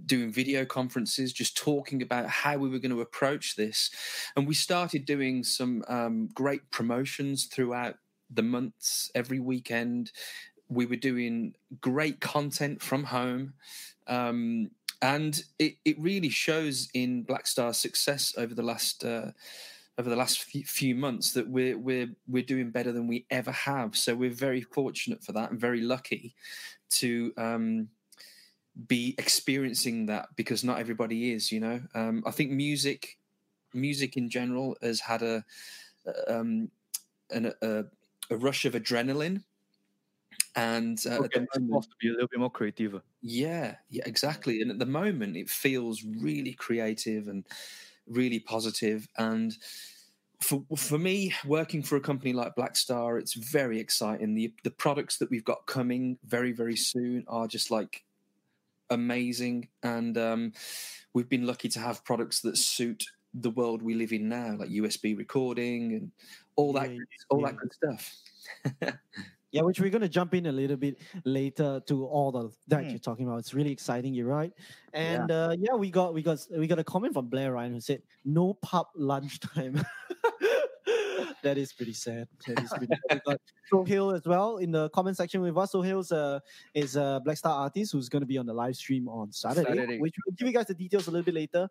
doing 0.04 0.32
video 0.32 0.64
conferences, 0.64 1.32
just 1.32 1.56
talking 1.56 2.02
about 2.02 2.28
how 2.28 2.58
we 2.58 2.68
were 2.68 2.78
going 2.78 2.94
to 2.94 3.00
approach 3.00 3.56
this, 3.56 3.90
and 4.36 4.46
we 4.46 4.54
started 4.54 5.04
doing 5.04 5.42
some 5.44 5.82
um, 5.88 6.28
great 6.34 6.70
promotions 6.70 7.46
throughout 7.46 7.96
the 8.30 8.42
months, 8.42 9.10
every 9.14 9.40
weekend. 9.40 10.12
We 10.68 10.86
were 10.86 10.96
doing 10.96 11.54
great 11.80 12.20
content 12.20 12.82
from 12.82 13.04
home. 13.04 13.54
Um, 14.08 14.70
and 15.02 15.42
it, 15.58 15.74
it 15.84 15.98
really 16.00 16.28
shows 16.28 16.88
in 16.94 17.22
Black 17.22 17.46
Star's 17.46 17.76
success 17.76 18.34
over 18.36 18.54
the 18.54 18.62
last 18.62 19.04
uh, 19.04 19.32
over 19.98 20.10
the 20.10 20.16
last 20.16 20.42
few, 20.42 20.64
few 20.64 20.94
months 20.94 21.32
that 21.32 21.48
we're 21.48 21.78
we're 21.78 22.08
we're 22.26 22.42
doing 22.42 22.70
better 22.70 22.92
than 22.92 23.06
we 23.06 23.26
ever 23.30 23.52
have. 23.52 23.96
So 23.96 24.14
we're 24.14 24.30
very 24.30 24.62
fortunate 24.62 25.22
for 25.22 25.32
that 25.32 25.50
and 25.50 25.60
very 25.60 25.80
lucky 25.80 26.34
to 26.90 27.32
um, 27.36 27.88
be 28.86 29.14
experiencing 29.18 30.06
that 30.06 30.28
because 30.36 30.64
not 30.64 30.78
everybody 30.78 31.32
is. 31.32 31.52
You 31.52 31.60
know, 31.60 31.82
um, 31.94 32.22
I 32.26 32.30
think 32.30 32.52
music 32.52 33.18
music 33.74 34.16
in 34.16 34.30
general 34.30 34.76
has 34.82 35.00
had 35.00 35.22
a 35.22 35.44
um, 36.28 36.70
an, 37.30 37.52
a, 37.62 37.84
a 38.30 38.36
rush 38.36 38.64
of 38.64 38.74
adrenaline. 38.74 39.44
And 40.56 40.98
uh, 41.06 41.20
at 41.24 41.32
Okay, 41.32 41.34
the 41.34 41.46
moment, 41.54 41.86
supposed 41.86 41.90
to 41.90 41.96
be 42.00 42.08
a 42.08 42.12
little 42.12 42.28
bit 42.28 42.40
more 42.40 42.50
creative. 42.50 43.00
yeah, 43.22 43.76
yeah, 43.88 44.04
exactly. 44.06 44.60
And 44.60 44.70
at 44.70 44.78
the 44.78 44.86
moment, 44.86 45.36
it 45.36 45.50
feels 45.50 46.04
really 46.04 46.52
creative 46.52 47.28
and 47.28 47.46
really 48.06 48.40
positive. 48.40 49.08
And 49.18 49.56
for 50.42 50.66
for 50.76 50.98
me, 50.98 51.34
working 51.46 51.84
for 51.84 51.96
a 51.96 52.02
company 52.02 52.34
like 52.34 52.56
Black 52.56 52.76
Star, 52.76 53.18
it's 53.18 53.34
very 53.34 53.80
exciting. 53.80 54.34
The 54.36 54.54
the 54.64 54.72
products 54.72 55.18
that 55.18 55.30
we've 55.30 55.44
got 55.46 55.66
coming 55.68 56.18
very 56.24 56.52
very 56.52 56.76
soon 56.76 57.26
are 57.28 57.48
just 57.48 57.72
like 57.72 58.05
amazing, 58.90 59.68
and 59.82 60.16
um, 60.18 60.52
we've 61.14 61.28
been 61.28 61.46
lucky 61.46 61.68
to 61.70 61.80
have 61.80 62.04
products 62.04 62.40
that 62.42 62.56
suit 62.56 63.04
the 63.34 63.50
world 63.50 63.82
we 63.82 63.94
live 63.94 64.12
in 64.12 64.28
now, 64.28 64.56
like 64.56 64.70
USB 64.70 65.16
recording 65.16 65.92
and 65.92 66.12
all 66.56 66.72
that 66.72 66.90
Yeah, 66.90 67.00
all 67.28 67.40
yeah. 67.40 67.46
that 67.46 67.56
good 67.58 67.72
stuff. 67.72 68.16
Yeah, 69.52 69.62
which 69.62 69.80
we're 69.80 69.90
gonna 69.90 70.08
jump 70.08 70.34
in 70.34 70.46
a 70.46 70.52
little 70.52 70.76
bit 70.76 70.98
later 71.24 71.80
to 71.86 72.04
all 72.04 72.30
the 72.32 72.50
that 72.66 72.82
Hmm. 72.84 72.90
you're 72.90 72.98
talking 72.98 73.26
about. 73.26 73.38
It's 73.38 73.54
really 73.54 73.70
exciting, 73.70 74.12
you're 74.12 74.26
right. 74.26 74.52
And 74.92 75.30
yeah. 75.30 75.36
Uh, 75.36 75.56
yeah, 75.58 75.74
we 75.74 75.90
got 75.90 76.12
we 76.12 76.20
got 76.22 76.40
we 76.50 76.66
got 76.66 76.78
a 76.78 76.84
comment 76.84 77.14
from 77.14 77.28
Blair 77.28 77.52
Ryan 77.52 77.72
who 77.72 77.80
said 77.80 78.02
no 78.24 78.54
pub 78.54 78.88
lunchtime. 78.96 79.82
that 81.46 81.58
is 81.58 81.72
pretty 81.72 81.92
sad. 81.92 82.26
That 82.46 82.60
is 82.60 82.70
pretty 82.70 82.92
sad. 83.08 83.22
We 83.24 83.32
got 83.32 83.40
Sohail 83.70 84.10
as 84.10 84.24
well 84.24 84.56
in 84.58 84.72
the 84.72 84.88
comment 84.90 85.16
section 85.16 85.40
with 85.40 85.56
us. 85.56 85.70
Sohail's 85.70 86.10
uh, 86.10 86.40
is 86.74 86.96
a 86.96 87.20
Black 87.24 87.36
Star 87.36 87.52
artist 87.52 87.92
who's 87.92 88.08
gonna 88.08 88.26
be 88.26 88.36
on 88.36 88.46
the 88.46 88.52
live 88.52 88.74
stream 88.74 89.08
on 89.08 89.30
Saturday, 89.30 89.68
Saturday. 89.68 89.98
which 90.00 90.14
we'll 90.26 90.34
give 90.34 90.48
you 90.48 90.52
guys 90.52 90.66
the 90.66 90.74
details 90.74 91.06
a 91.06 91.10
little 91.12 91.24
bit 91.24 91.34
later. 91.34 91.68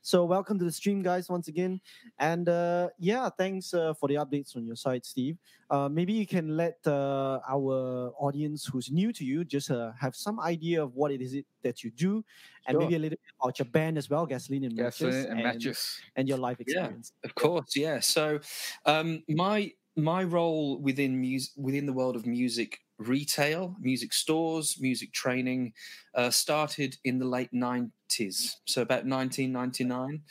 So 0.00 0.24
welcome 0.24 0.58
to 0.60 0.64
the 0.64 0.70
stream, 0.70 1.02
guys, 1.02 1.28
once 1.28 1.48
again. 1.48 1.80
And 2.20 2.48
uh, 2.48 2.90
yeah, 3.00 3.28
thanks 3.36 3.74
uh, 3.74 3.94
for 3.94 4.08
the 4.08 4.14
updates 4.14 4.54
on 4.54 4.64
your 4.64 4.76
side, 4.76 5.04
Steve. 5.04 5.38
Uh, 5.68 5.88
maybe 5.88 6.12
you 6.12 6.26
can 6.26 6.56
let 6.56 6.78
uh, 6.86 7.40
our 7.48 8.12
audience 8.20 8.64
who's 8.66 8.92
new 8.92 9.12
to 9.12 9.24
you 9.24 9.44
just 9.44 9.72
uh, 9.72 9.90
have 9.98 10.14
some 10.14 10.38
idea 10.38 10.80
of 10.80 10.94
what 10.94 11.10
it 11.10 11.20
is 11.20 11.34
it 11.34 11.46
that 11.66 11.82
you 11.84 11.90
do, 11.90 12.24
and 12.66 12.78
Sure. 12.78 12.78
maybe 12.78 12.94
a 12.96 12.98
little 12.98 13.18
bit 13.18 13.34
about 13.40 13.58
your 13.58 13.66
band 13.66 13.98
as 13.98 14.10
well, 14.10 14.26
Gasoline 14.26 14.64
and 14.64 14.76
Matches, 14.76 15.26
Gasoline 15.26 15.40
and 15.40 15.42
matches. 15.42 16.04
and 16.16 16.28
your 16.28 16.38
life 16.38 16.60
Yeah. 16.66 16.90
experience. 16.90 17.12
Of 17.24 17.34
course, 17.34 17.76
yeah. 17.76 18.00
So, 18.00 18.40
um, 18.84 19.24
my 19.28 19.72
my 19.96 20.24
role 20.24 20.78
within 20.80 21.20
music 21.20 21.52
within 21.56 21.86
the 21.86 21.92
world 21.92 22.16
of 22.16 22.26
music 22.26 22.80
retail, 22.98 23.76
music 23.80 24.12
stores, 24.12 24.80
music 24.80 25.12
training 25.12 25.72
uh, 26.14 26.30
started 26.30 26.96
in 27.04 27.18
the 27.18 27.26
late 27.26 27.52
90s, 27.52 28.56
so 28.66 28.82
about 28.82 29.06
1999. 29.06 30.22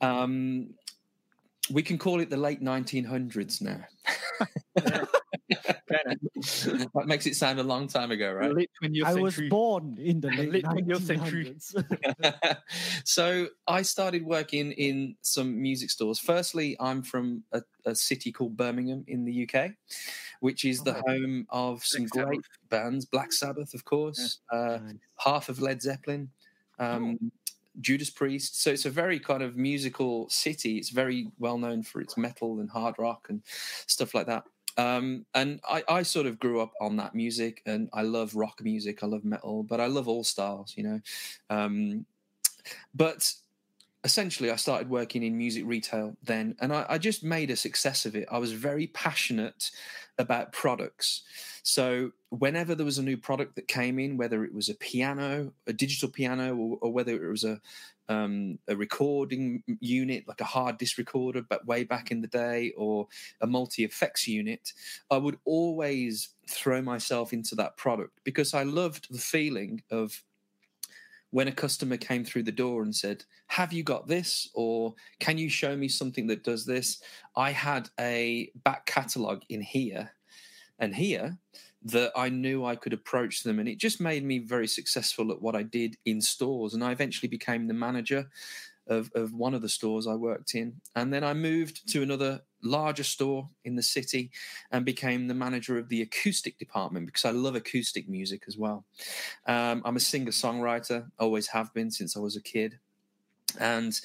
Um, 0.00 0.74
we 1.72 1.82
can 1.82 1.98
call 1.98 2.20
it 2.20 2.30
the 2.30 2.36
late 2.36 2.62
1900s 2.62 3.60
now. 3.60 3.84
that 5.88 7.04
makes 7.06 7.26
it 7.26 7.36
sound 7.36 7.58
a 7.60 7.62
long 7.62 7.86
time 7.88 8.10
ago, 8.10 8.32
right? 8.32 8.52
Late 8.52 8.70
20th 8.82 9.04
I 9.04 9.14
was 9.14 9.40
born 9.48 9.96
in 9.98 10.20
the 10.20 10.30
late, 10.32 10.50
late 10.52 10.64
20th 10.64 11.02
century. 11.02 11.56
so 13.04 13.48
I 13.66 13.82
started 13.82 14.24
working 14.24 14.72
in 14.72 15.16
some 15.22 15.60
music 15.60 15.90
stores. 15.90 16.18
Firstly, 16.18 16.76
I'm 16.80 17.02
from 17.02 17.44
a, 17.52 17.62
a 17.84 17.94
city 17.94 18.32
called 18.32 18.56
Birmingham 18.56 19.04
in 19.06 19.24
the 19.24 19.48
UK, 19.48 19.70
which 20.40 20.64
is 20.64 20.82
the 20.82 20.96
Oh. 20.96 21.02
home 21.06 21.46
of 21.50 21.84
some 21.84 22.02
Black 22.06 22.12
Sabbath. 22.14 22.28
great 22.28 22.44
bands. 22.68 23.04
Black 23.04 23.32
Sabbath, 23.32 23.74
of 23.74 23.84
course, 23.84 24.40
uh, 24.52 24.78
Nice. 24.82 24.94
half 25.18 25.48
of 25.48 25.60
Led 25.60 25.82
Zeppelin, 25.82 26.30
um, 26.78 27.30
Judas 27.80 28.10
Priest. 28.10 28.60
So 28.62 28.70
it's 28.70 28.86
a 28.86 28.90
very 28.90 29.20
kind 29.20 29.42
of 29.42 29.56
musical 29.56 30.28
city. 30.30 30.78
It's 30.78 30.90
very 30.90 31.30
well 31.38 31.58
known 31.58 31.82
for 31.82 32.00
its 32.00 32.16
metal 32.16 32.58
and 32.60 32.70
hard 32.70 32.94
rock 32.98 33.26
and 33.28 33.42
stuff 33.86 34.14
like 34.14 34.26
that. 34.26 34.44
Um, 34.76 35.26
and 35.34 35.60
I, 35.68 35.82
I 35.88 36.02
sort 36.02 36.26
of 36.26 36.38
grew 36.38 36.60
up 36.60 36.72
on 36.80 36.96
that 36.96 37.14
music, 37.14 37.62
and 37.66 37.88
I 37.92 38.02
love 38.02 38.34
rock 38.34 38.60
music. 38.62 39.02
I 39.02 39.06
love 39.06 39.24
metal, 39.24 39.62
but 39.62 39.80
I 39.80 39.86
love 39.86 40.08
all 40.08 40.24
styles, 40.24 40.74
you 40.76 40.84
know. 40.84 41.00
Um, 41.50 42.06
but 42.94 43.32
essentially, 44.04 44.50
I 44.50 44.56
started 44.56 44.88
working 44.88 45.22
in 45.22 45.36
music 45.36 45.64
retail 45.66 46.16
then, 46.22 46.56
and 46.60 46.72
I, 46.72 46.86
I 46.88 46.98
just 46.98 47.24
made 47.24 47.50
a 47.50 47.56
success 47.56 48.06
of 48.06 48.14
it. 48.14 48.28
I 48.30 48.38
was 48.38 48.52
very 48.52 48.88
passionate 48.88 49.70
about 50.18 50.52
products. 50.52 51.22
So 51.62 52.12
whenever 52.30 52.74
there 52.74 52.86
was 52.86 52.98
a 52.98 53.02
new 53.02 53.16
product 53.16 53.56
that 53.56 53.68
came 53.68 53.98
in, 53.98 54.16
whether 54.16 54.44
it 54.44 54.54
was 54.54 54.68
a 54.68 54.74
piano, 54.74 55.52
a 55.66 55.72
digital 55.72 56.08
piano, 56.08 56.56
or, 56.56 56.78
or 56.80 56.92
whether 56.92 57.12
it 57.12 57.28
was 57.28 57.44
a 57.44 57.60
um, 58.08 58.58
a 58.68 58.76
recording 58.76 59.62
unit 59.80 60.26
like 60.28 60.40
a 60.40 60.44
hard 60.44 60.78
disk 60.78 60.98
recorder, 60.98 61.42
but 61.42 61.66
way 61.66 61.84
back 61.84 62.10
in 62.10 62.20
the 62.20 62.28
day, 62.28 62.72
or 62.76 63.08
a 63.40 63.46
multi 63.46 63.84
effects 63.84 64.28
unit, 64.28 64.72
I 65.10 65.18
would 65.18 65.38
always 65.44 66.30
throw 66.48 66.80
myself 66.80 67.32
into 67.32 67.54
that 67.56 67.76
product 67.76 68.20
because 68.24 68.54
I 68.54 68.62
loved 68.62 69.08
the 69.10 69.18
feeling 69.18 69.82
of 69.90 70.22
when 71.30 71.48
a 71.48 71.52
customer 71.52 71.96
came 71.96 72.24
through 72.24 72.44
the 72.44 72.52
door 72.52 72.82
and 72.82 72.94
said, 72.94 73.24
Have 73.48 73.72
you 73.72 73.82
got 73.82 74.06
this? 74.06 74.48
Or 74.54 74.94
can 75.18 75.38
you 75.38 75.48
show 75.48 75.76
me 75.76 75.88
something 75.88 76.26
that 76.28 76.44
does 76.44 76.64
this? 76.64 77.02
I 77.36 77.50
had 77.50 77.90
a 77.98 78.50
back 78.64 78.86
catalogue 78.86 79.42
in 79.48 79.60
here 79.60 80.12
and 80.78 80.94
here 80.94 81.36
that 81.86 82.10
I 82.16 82.28
knew 82.28 82.64
I 82.64 82.76
could 82.76 82.92
approach 82.92 83.42
them. 83.42 83.58
And 83.58 83.68
it 83.68 83.78
just 83.78 84.00
made 84.00 84.24
me 84.24 84.38
very 84.38 84.66
successful 84.66 85.30
at 85.30 85.40
what 85.40 85.54
I 85.54 85.62
did 85.62 85.96
in 86.04 86.20
stores. 86.20 86.74
And 86.74 86.82
I 86.82 86.90
eventually 86.92 87.28
became 87.28 87.66
the 87.66 87.74
manager 87.74 88.28
of, 88.88 89.10
of 89.14 89.32
one 89.32 89.54
of 89.54 89.62
the 89.62 89.68
stores 89.68 90.06
I 90.06 90.14
worked 90.14 90.54
in. 90.54 90.80
And 90.96 91.12
then 91.12 91.22
I 91.24 91.32
moved 91.34 91.88
to 91.92 92.02
another 92.02 92.40
larger 92.62 93.04
store 93.04 93.48
in 93.64 93.76
the 93.76 93.82
city 93.82 94.30
and 94.72 94.84
became 94.84 95.28
the 95.28 95.34
manager 95.34 95.78
of 95.78 95.88
the 95.88 96.02
acoustic 96.02 96.58
department 96.58 97.06
because 97.06 97.24
I 97.24 97.30
love 97.30 97.54
acoustic 97.54 98.08
music 98.08 98.44
as 98.48 98.56
well. 98.56 98.84
Um, 99.46 99.82
I'm 99.84 99.96
a 99.96 100.00
singer 100.00 100.32
songwriter, 100.32 101.10
always 101.18 101.46
have 101.48 101.72
been 101.72 101.90
since 101.90 102.16
I 102.16 102.20
was 102.20 102.36
a 102.36 102.42
kid. 102.42 102.78
And 103.60 104.00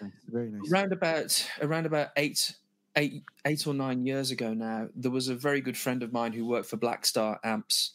Nice, 0.00 0.10
Very 0.28 0.50
nice. 0.50 0.70
around 0.70 0.92
about 0.92 1.50
around 1.62 1.86
about 1.86 2.08
eight 2.16 2.54
eight 2.96 3.22
eight 3.44 3.66
or 3.66 3.74
nine 3.74 4.06
years 4.06 4.30
ago 4.30 4.54
now 4.54 4.88
there 4.94 5.10
was 5.10 5.28
a 5.28 5.34
very 5.34 5.60
good 5.60 5.76
friend 5.76 6.02
of 6.02 6.12
mine 6.12 6.32
who 6.32 6.46
worked 6.46 6.68
for 6.68 6.76
black 6.76 7.04
star 7.04 7.38
amps 7.44 7.92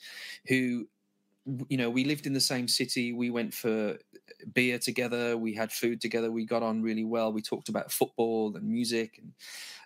who 0.47 0.87
you 1.69 1.77
know 1.77 1.89
we 1.89 2.03
lived 2.03 2.25
in 2.27 2.33
the 2.33 2.39
same 2.39 2.67
city. 2.67 3.13
We 3.13 3.29
went 3.29 3.53
for 3.53 3.97
beer 4.53 4.79
together. 4.79 5.37
We 5.37 5.53
had 5.53 5.71
food 5.71 6.01
together. 6.01 6.31
We 6.31 6.45
got 6.45 6.63
on 6.63 6.81
really 6.81 7.03
well. 7.03 7.33
We 7.33 7.41
talked 7.41 7.69
about 7.69 7.91
football 7.91 8.55
and 8.55 8.67
music 8.67 9.19
and 9.21 9.33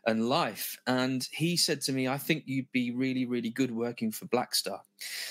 and 0.06 0.30
life. 0.30 0.78
And 0.86 1.28
he 1.32 1.58
said 1.58 1.82
to 1.82 1.92
me 1.92 2.08
i 2.08 2.18
think 2.18 2.44
you'd 2.46 2.72
be 2.72 2.92
really 2.92 3.26
really 3.26 3.50
good 3.50 3.72
working 3.72 4.12
for 4.12 4.26
black 4.26 4.54
star 4.54 4.82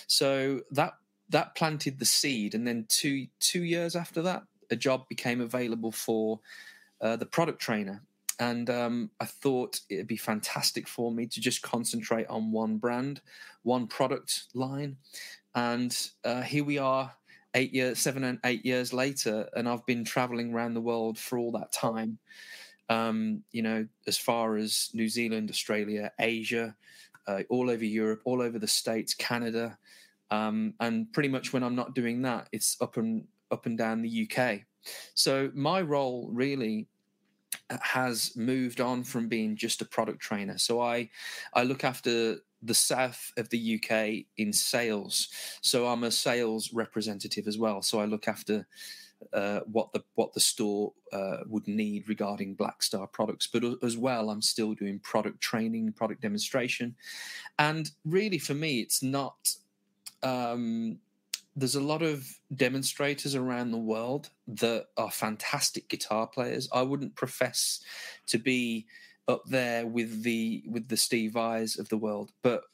so 0.06 0.62
that 0.70 0.94
that 1.30 1.54
planted 1.54 1.98
the 1.98 2.04
seed. 2.04 2.54
And 2.54 2.66
then 2.66 2.86
two 2.88 3.26
two 3.40 3.64
years 3.64 3.96
after 3.96 4.22
that 4.22 4.44
a 4.70 4.76
job 4.76 5.06
became 5.08 5.40
available 5.40 5.92
for 5.92 6.40
uh, 7.00 7.16
the 7.16 7.26
product 7.26 7.60
trainer 7.60 8.02
and 8.38 8.68
um, 8.70 9.10
I 9.20 9.26
thought 9.26 9.80
it'd 9.88 10.06
be 10.06 10.16
fantastic 10.16 10.88
for 10.88 11.12
me 11.12 11.26
to 11.26 11.40
just 11.40 11.62
concentrate 11.62 12.26
on 12.28 12.52
one 12.52 12.78
brand, 12.78 13.20
one 13.62 13.86
product 13.86 14.44
line, 14.54 14.96
and 15.54 15.96
uh, 16.24 16.42
here 16.42 16.64
we 16.64 16.78
are, 16.78 17.12
eight 17.54 17.72
years, 17.72 17.98
seven 17.98 18.24
and 18.24 18.38
eight 18.44 18.64
years 18.64 18.92
later, 18.92 19.48
and 19.54 19.68
I've 19.68 19.86
been 19.86 20.04
traveling 20.04 20.52
around 20.52 20.74
the 20.74 20.80
world 20.80 21.18
for 21.18 21.38
all 21.38 21.52
that 21.52 21.72
time. 21.72 22.18
Um, 22.88 23.42
you 23.50 23.62
know, 23.62 23.86
as 24.06 24.18
far 24.18 24.56
as 24.56 24.90
New 24.92 25.08
Zealand, 25.08 25.50
Australia, 25.50 26.12
Asia, 26.18 26.76
uh, 27.26 27.42
all 27.48 27.70
over 27.70 27.84
Europe, 27.84 28.20
all 28.24 28.42
over 28.42 28.58
the 28.58 28.68
states, 28.68 29.14
Canada, 29.14 29.78
um, 30.30 30.74
and 30.80 31.12
pretty 31.12 31.28
much 31.28 31.52
when 31.52 31.62
I'm 31.62 31.76
not 31.76 31.94
doing 31.94 32.22
that, 32.22 32.48
it's 32.52 32.76
up 32.80 32.96
and 32.96 33.26
up 33.50 33.66
and 33.66 33.78
down 33.78 34.02
the 34.02 34.28
UK. 34.28 34.60
So 35.14 35.50
my 35.54 35.80
role 35.80 36.28
really 36.30 36.88
has 37.80 38.34
moved 38.36 38.80
on 38.80 39.04
from 39.04 39.28
being 39.28 39.56
just 39.56 39.82
a 39.82 39.84
product 39.84 40.20
trainer. 40.20 40.58
So 40.58 40.80
I 40.80 41.10
I 41.52 41.62
look 41.62 41.84
after 41.84 42.38
the 42.62 42.74
south 42.74 43.30
of 43.36 43.48
the 43.50 43.78
UK 43.78 44.26
in 44.38 44.52
sales. 44.52 45.28
So 45.60 45.86
I'm 45.86 46.04
a 46.04 46.10
sales 46.10 46.72
representative 46.72 47.46
as 47.46 47.58
well. 47.58 47.82
So 47.82 48.00
I 48.00 48.06
look 48.06 48.26
after 48.26 48.66
uh, 49.32 49.60
what 49.70 49.92
the 49.92 50.02
what 50.14 50.32
the 50.32 50.40
store 50.40 50.92
uh, 51.12 51.38
would 51.46 51.66
need 51.66 52.08
regarding 52.08 52.54
Black 52.54 52.82
Star 52.82 53.06
products, 53.06 53.46
but 53.46 53.64
as 53.82 53.96
well, 53.96 54.30
I'm 54.30 54.42
still 54.42 54.74
doing 54.74 54.98
product 54.98 55.40
training, 55.40 55.92
product 55.92 56.20
demonstration, 56.20 56.94
and 57.58 57.90
really 58.04 58.38
for 58.38 58.54
me, 58.54 58.80
it's 58.80 59.02
not. 59.02 59.56
Um, 60.22 60.98
there's 61.56 61.76
a 61.76 61.80
lot 61.80 62.02
of 62.02 62.26
demonstrators 62.54 63.34
around 63.34 63.70
the 63.70 63.78
world 63.78 64.30
that 64.46 64.86
are 64.96 65.10
fantastic 65.10 65.88
guitar 65.88 66.26
players. 66.26 66.68
I 66.72 66.82
wouldn't 66.82 67.14
profess 67.14 67.80
to 68.26 68.38
be 68.38 68.86
up 69.28 69.44
there 69.46 69.86
with 69.86 70.22
the 70.22 70.64
with 70.66 70.88
the 70.88 70.96
Steve 70.96 71.32
Vais 71.32 71.78
of 71.78 71.88
the 71.88 71.96
world, 71.96 72.32
but 72.42 72.64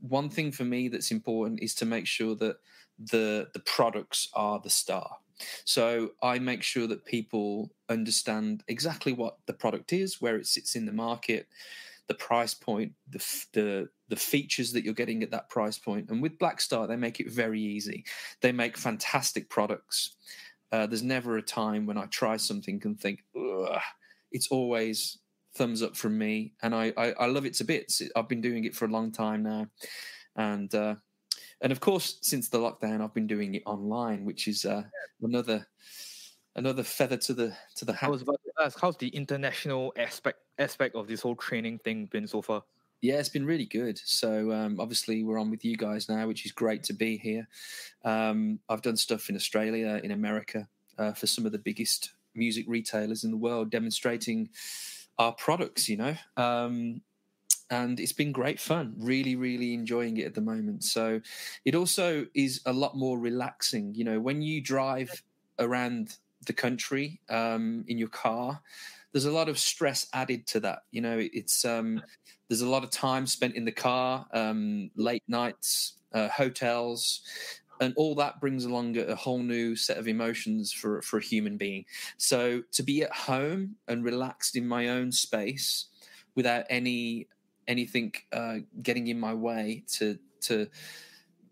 one 0.00 0.28
thing 0.28 0.52
for 0.52 0.64
me 0.64 0.88
that's 0.88 1.10
important 1.10 1.62
is 1.62 1.74
to 1.76 1.86
make 1.86 2.06
sure 2.06 2.34
that 2.36 2.56
the 2.98 3.48
the 3.54 3.60
products 3.60 4.28
are 4.34 4.60
the 4.60 4.70
star. 4.70 5.16
So 5.64 6.10
I 6.22 6.38
make 6.38 6.62
sure 6.62 6.86
that 6.86 7.06
people 7.06 7.70
understand 7.88 8.62
exactly 8.68 9.12
what 9.12 9.38
the 9.46 9.54
product 9.54 9.92
is, 9.92 10.20
where 10.20 10.36
it 10.36 10.46
sits 10.46 10.76
in 10.76 10.84
the 10.84 10.92
market, 10.92 11.48
the 12.10 12.14
price 12.14 12.54
point, 12.54 12.92
the 13.08 13.24
the 13.52 13.88
the 14.08 14.16
features 14.16 14.72
that 14.72 14.84
you're 14.84 14.92
getting 14.92 15.22
at 15.22 15.30
that 15.30 15.48
price 15.48 15.78
point. 15.78 16.10
And 16.10 16.20
with 16.20 16.40
Black 16.40 16.60
Star, 16.60 16.88
they 16.88 16.96
make 16.96 17.20
it 17.20 17.30
very 17.30 17.60
easy. 17.60 18.04
They 18.40 18.50
make 18.50 18.76
fantastic 18.76 19.48
products. 19.48 20.16
Uh, 20.72 20.88
there's 20.88 21.04
never 21.04 21.36
a 21.36 21.42
time 21.42 21.86
when 21.86 21.96
I 21.96 22.06
try 22.06 22.36
something 22.36 22.82
and 22.84 22.98
think, 22.98 23.20
it's 24.32 24.48
always 24.50 25.18
thumbs 25.54 25.82
up 25.84 25.96
from 25.96 26.18
me, 26.18 26.54
and 26.62 26.74
I, 26.74 26.92
I 26.96 27.12
I 27.12 27.26
love 27.26 27.46
it 27.46 27.54
to 27.54 27.64
bits. 27.64 28.02
I've 28.16 28.28
been 28.28 28.40
doing 28.40 28.64
it 28.64 28.74
for 28.74 28.86
a 28.86 28.88
long 28.96 29.12
time 29.12 29.44
now, 29.44 29.68
and 30.34 30.74
uh, 30.74 30.96
and 31.60 31.70
of 31.70 31.78
course 31.78 32.18
since 32.22 32.48
the 32.48 32.58
lockdown, 32.58 33.00
I've 33.00 33.14
been 33.14 33.28
doing 33.28 33.54
it 33.54 33.62
online, 33.66 34.24
which 34.24 34.48
is 34.48 34.64
uh, 34.64 34.82
another 35.22 35.64
another 36.56 36.82
feather 36.82 37.16
to 37.16 37.34
the 37.34 37.56
to 37.76 37.84
the 37.84 37.92
hat. 37.92 38.08
I 38.08 38.10
was 38.10 38.22
about 38.22 38.40
to 38.44 38.64
ask, 38.64 38.78
how's 38.80 38.96
the 38.96 39.08
international 39.08 39.92
aspect 39.96 40.38
aspect 40.58 40.94
of 40.94 41.06
this 41.06 41.20
whole 41.20 41.36
training 41.36 41.78
thing 41.78 42.06
been 42.06 42.26
so 42.26 42.42
far? 42.42 42.62
Yeah, 43.00 43.14
it's 43.14 43.30
been 43.30 43.46
really 43.46 43.64
good. 43.64 43.98
So 43.98 44.52
um, 44.52 44.78
obviously 44.78 45.24
we're 45.24 45.38
on 45.38 45.50
with 45.50 45.64
you 45.64 45.76
guys 45.76 46.08
now, 46.08 46.26
which 46.26 46.44
is 46.44 46.52
great 46.52 46.82
to 46.84 46.92
be 46.92 47.16
here. 47.16 47.48
Um, 48.04 48.60
I've 48.68 48.82
done 48.82 48.96
stuff 48.96 49.30
in 49.30 49.36
Australia, 49.36 50.00
in 50.04 50.10
America, 50.10 50.68
uh, 50.98 51.12
for 51.12 51.26
some 51.26 51.46
of 51.46 51.52
the 51.52 51.58
biggest 51.58 52.12
music 52.34 52.66
retailers 52.68 53.24
in 53.24 53.30
the 53.30 53.38
world, 53.38 53.70
demonstrating 53.70 54.50
our 55.18 55.32
products. 55.32 55.88
You 55.88 55.96
know, 55.96 56.14
um, 56.36 57.00
and 57.70 57.98
it's 58.00 58.12
been 58.12 58.32
great 58.32 58.60
fun. 58.60 58.94
Really, 58.98 59.36
really 59.36 59.72
enjoying 59.72 60.18
it 60.18 60.26
at 60.26 60.34
the 60.34 60.42
moment. 60.42 60.84
So 60.84 61.20
it 61.64 61.74
also 61.74 62.26
is 62.34 62.60
a 62.66 62.72
lot 62.72 62.96
more 62.96 63.18
relaxing. 63.18 63.94
You 63.94 64.04
know, 64.04 64.20
when 64.20 64.42
you 64.42 64.60
drive 64.60 65.22
around 65.58 66.16
the 66.46 66.52
country 66.52 67.20
um, 67.28 67.84
in 67.88 67.98
your 67.98 68.08
car, 68.08 68.60
there's 69.12 69.24
a 69.24 69.32
lot 69.32 69.48
of 69.48 69.58
stress 69.58 70.06
added 70.12 70.46
to 70.48 70.60
that. 70.60 70.80
You 70.90 71.00
know, 71.00 71.18
it's 71.18 71.64
um, 71.64 72.02
there's 72.48 72.60
a 72.60 72.68
lot 72.68 72.84
of 72.84 72.90
time 72.90 73.26
spent 73.26 73.54
in 73.54 73.64
the 73.64 73.72
car, 73.72 74.26
um, 74.32 74.90
late 74.96 75.24
nights, 75.28 75.94
uh, 76.12 76.28
hotels, 76.28 77.22
and 77.80 77.94
all 77.96 78.14
that 78.16 78.40
brings 78.40 78.64
along 78.64 78.98
a, 78.98 79.14
whole 79.14 79.38
new 79.38 79.74
set 79.74 79.98
of 79.98 80.06
emotions 80.06 80.72
for 80.72 81.02
for 81.02 81.18
a 81.18 81.22
human 81.22 81.56
being. 81.56 81.84
So 82.18 82.62
to 82.72 82.82
be 82.82 83.02
at 83.02 83.12
home 83.12 83.76
and 83.88 84.04
relaxed 84.04 84.56
in 84.56 84.66
my 84.66 84.88
own 84.88 85.12
space 85.12 85.86
without 86.34 86.66
any 86.68 87.28
anything 87.66 88.12
uh, 88.32 88.58
getting 88.82 89.08
in 89.08 89.18
my 89.18 89.34
way 89.34 89.84
to 89.94 90.18
to 90.42 90.68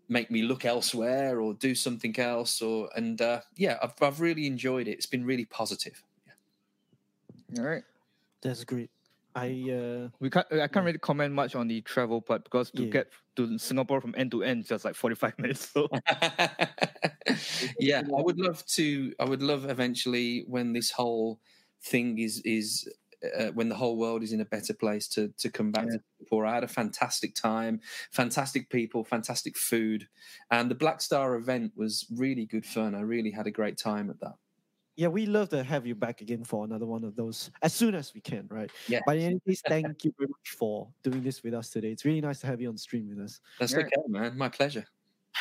make 0.09 0.31
me 0.31 0.41
look 0.43 0.65
elsewhere 0.65 1.39
or 1.41 1.53
do 1.53 1.75
something 1.75 2.17
else. 2.19 2.61
Or 2.61 2.89
and 2.95 3.21
uh, 3.21 3.41
yeah, 3.55 3.77
I've 3.83 3.93
I've 4.01 4.21
really 4.21 4.47
enjoyed 4.47 4.87
it. 4.87 4.93
It's 4.93 5.05
been 5.07 5.25
really 5.25 5.45
positive. 5.45 6.03
yeah. 6.27 6.33
All 7.57 7.63
right. 7.63 7.83
That's 8.41 8.63
great. 8.63 8.91
I 9.35 9.69
uh, 9.71 10.09
We 10.19 10.29
can't. 10.29 10.47
I 10.51 10.67
can't 10.67 10.85
really 10.85 10.97
comment 10.97 11.33
much 11.33 11.55
on 11.55 11.67
the 11.67 11.81
travel 11.81 12.21
part 12.21 12.43
because 12.43 12.71
to 12.71 12.85
Yeah. 12.85 12.91
get 12.91 13.07
to 13.35 13.57
Singapore 13.57 14.01
from 14.01 14.13
end 14.17 14.31
to 14.31 14.43
end 14.43 14.65
just 14.65 14.85
like 14.85 14.95
forty 14.95 15.15
five 15.15 15.37
minutes. 15.39 15.69
So 15.69 15.87
yeah, 17.79 18.01
I 18.15 18.21
would 18.21 18.39
love 18.39 18.65
to. 18.77 19.13
I 19.19 19.25
would 19.25 19.43
love 19.43 19.69
eventually 19.69 20.43
when 20.47 20.73
this 20.73 20.91
whole 20.91 21.39
thing 21.81 22.17
is 22.19 22.41
is 22.45 22.87
uh, 23.37 23.47
when 23.51 23.69
the 23.69 23.75
whole 23.75 23.97
world 23.97 24.23
is 24.23 24.31
in 24.33 24.41
a 24.41 24.45
better 24.45 24.73
place 24.73 25.07
to 25.09 25.29
to 25.37 25.49
come 25.49 25.71
back 25.71 25.85
Yeah. 25.85 25.97
to 25.97 26.03
Singapore. 26.17 26.45
I 26.45 26.53
had 26.55 26.63
a 26.63 26.67
fantastic 26.67 27.35
time, 27.35 27.81
fantastic 28.11 28.69
people, 28.69 29.03
fantastic 29.03 29.57
food, 29.57 30.07
and 30.51 30.69
the 30.71 30.75
Black 30.75 31.01
Star 31.01 31.35
event 31.35 31.73
was 31.75 32.05
really 32.15 32.45
good 32.45 32.65
fun. 32.65 32.95
I 32.95 33.01
really 33.01 33.31
had 33.31 33.47
a 33.47 33.51
great 33.51 33.77
time 33.77 34.09
at 34.09 34.19
that. 34.21 34.35
yeah, 34.95 35.07
we 35.07 35.25
love 35.25 35.47
to 35.49 35.63
have 35.63 35.87
you 35.87 35.95
back 35.95 36.19
again 36.21 36.43
for 36.43 36.65
another 36.65 36.85
one 36.85 37.05
of 37.05 37.15
those 37.15 37.51
as 37.61 37.73
soon 37.73 37.95
as 37.95 38.13
we 38.13 38.19
can, 38.21 38.47
right? 38.51 38.69
Yeah. 38.87 38.99
But 39.05 39.15
in 39.17 39.23
any 39.23 39.39
case, 39.47 39.61
thank 39.67 40.03
you 40.03 40.13
very 40.17 40.27
much 40.29 40.49
for 40.59 40.89
doing 41.03 41.23
this 41.23 41.41
with 41.43 41.53
us 41.53 41.69
today. 41.69 41.91
It's 41.91 42.03
really 42.03 42.19
nice 42.21 42.39
to 42.41 42.47
have 42.47 42.59
you 42.61 42.67
on 42.69 42.77
stream 42.77 43.07
with 43.09 43.19
us. 43.25 43.39
That's 43.59 43.73
Right. 43.73 43.85
okay, 43.85 44.07
man. 44.09 44.37
My 44.37 44.49
pleasure. 44.49 44.85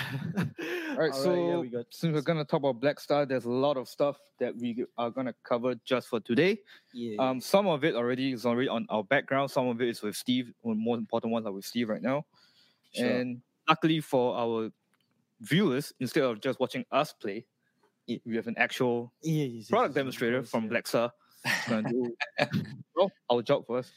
All 0.01 0.97
right, 0.97 1.13
yeah, 1.15 1.23
so 1.23 1.61
we 1.61 1.69
got 1.69 1.87
since 1.91 2.15
we're 2.15 2.23
gonna 2.23 2.45
talk 2.45 2.61
about 2.61 2.81
Black 2.81 3.01
Star, 3.01 3.27
there's 3.27 3.45
a 3.45 3.51
lot 3.51 3.77
of 3.77 3.89
stuff 3.89 4.19
that 4.39 4.57
we 4.57 4.85
are 4.97 5.11
gonna 5.11 5.35
cover 5.45 5.75
just 5.85 6.09
for 6.09 6.21
today. 6.21 6.59
yeah. 6.93 7.17
Um, 7.19 7.41
some 7.41 7.67
of 7.67 7.85
it 7.85 7.95
already 7.95 8.33
is 8.33 8.47
already 8.47 8.69
on 8.69 8.87
our 8.91 9.05
background. 9.05 9.51
Some 9.51 9.69
of 9.69 9.81
it 9.81 9.89
is 9.89 10.03
with 10.03 10.17
Steve. 10.17 10.53
One 10.63 10.79
more 10.79 10.97
important 10.97 11.33
ones 11.33 11.47
are 11.47 11.53
with 11.53 11.65
Steve 11.65 11.89
right 11.89 12.03
now. 12.03 12.27
Sure. 12.93 13.07
And 13.07 13.41
luckily 13.69 14.01
for 14.01 14.37
our 14.37 14.71
viewers, 15.41 15.93
instead 16.01 16.25
of 16.25 16.41
just 16.41 16.59
watching 16.61 16.85
us 16.93 17.13
play, 17.13 17.47
Yeah. 18.07 18.19
we 18.25 18.37
have 18.37 18.47
an 18.47 18.57
actual 18.59 19.13
yeah, 19.23 19.45
yes, 19.45 19.53
yes, 19.55 19.69
product 19.69 19.91
yes, 19.91 19.95
demonstrator 19.95 20.39
course, 20.41 20.51
from 20.51 20.65
yeah. 20.65 20.71
Black 20.71 20.87
Star. 20.87 21.13
do 21.69 22.15
well, 22.97 23.11
our 23.31 23.43
job 23.43 23.67
for 23.67 23.79
us. 23.79 23.91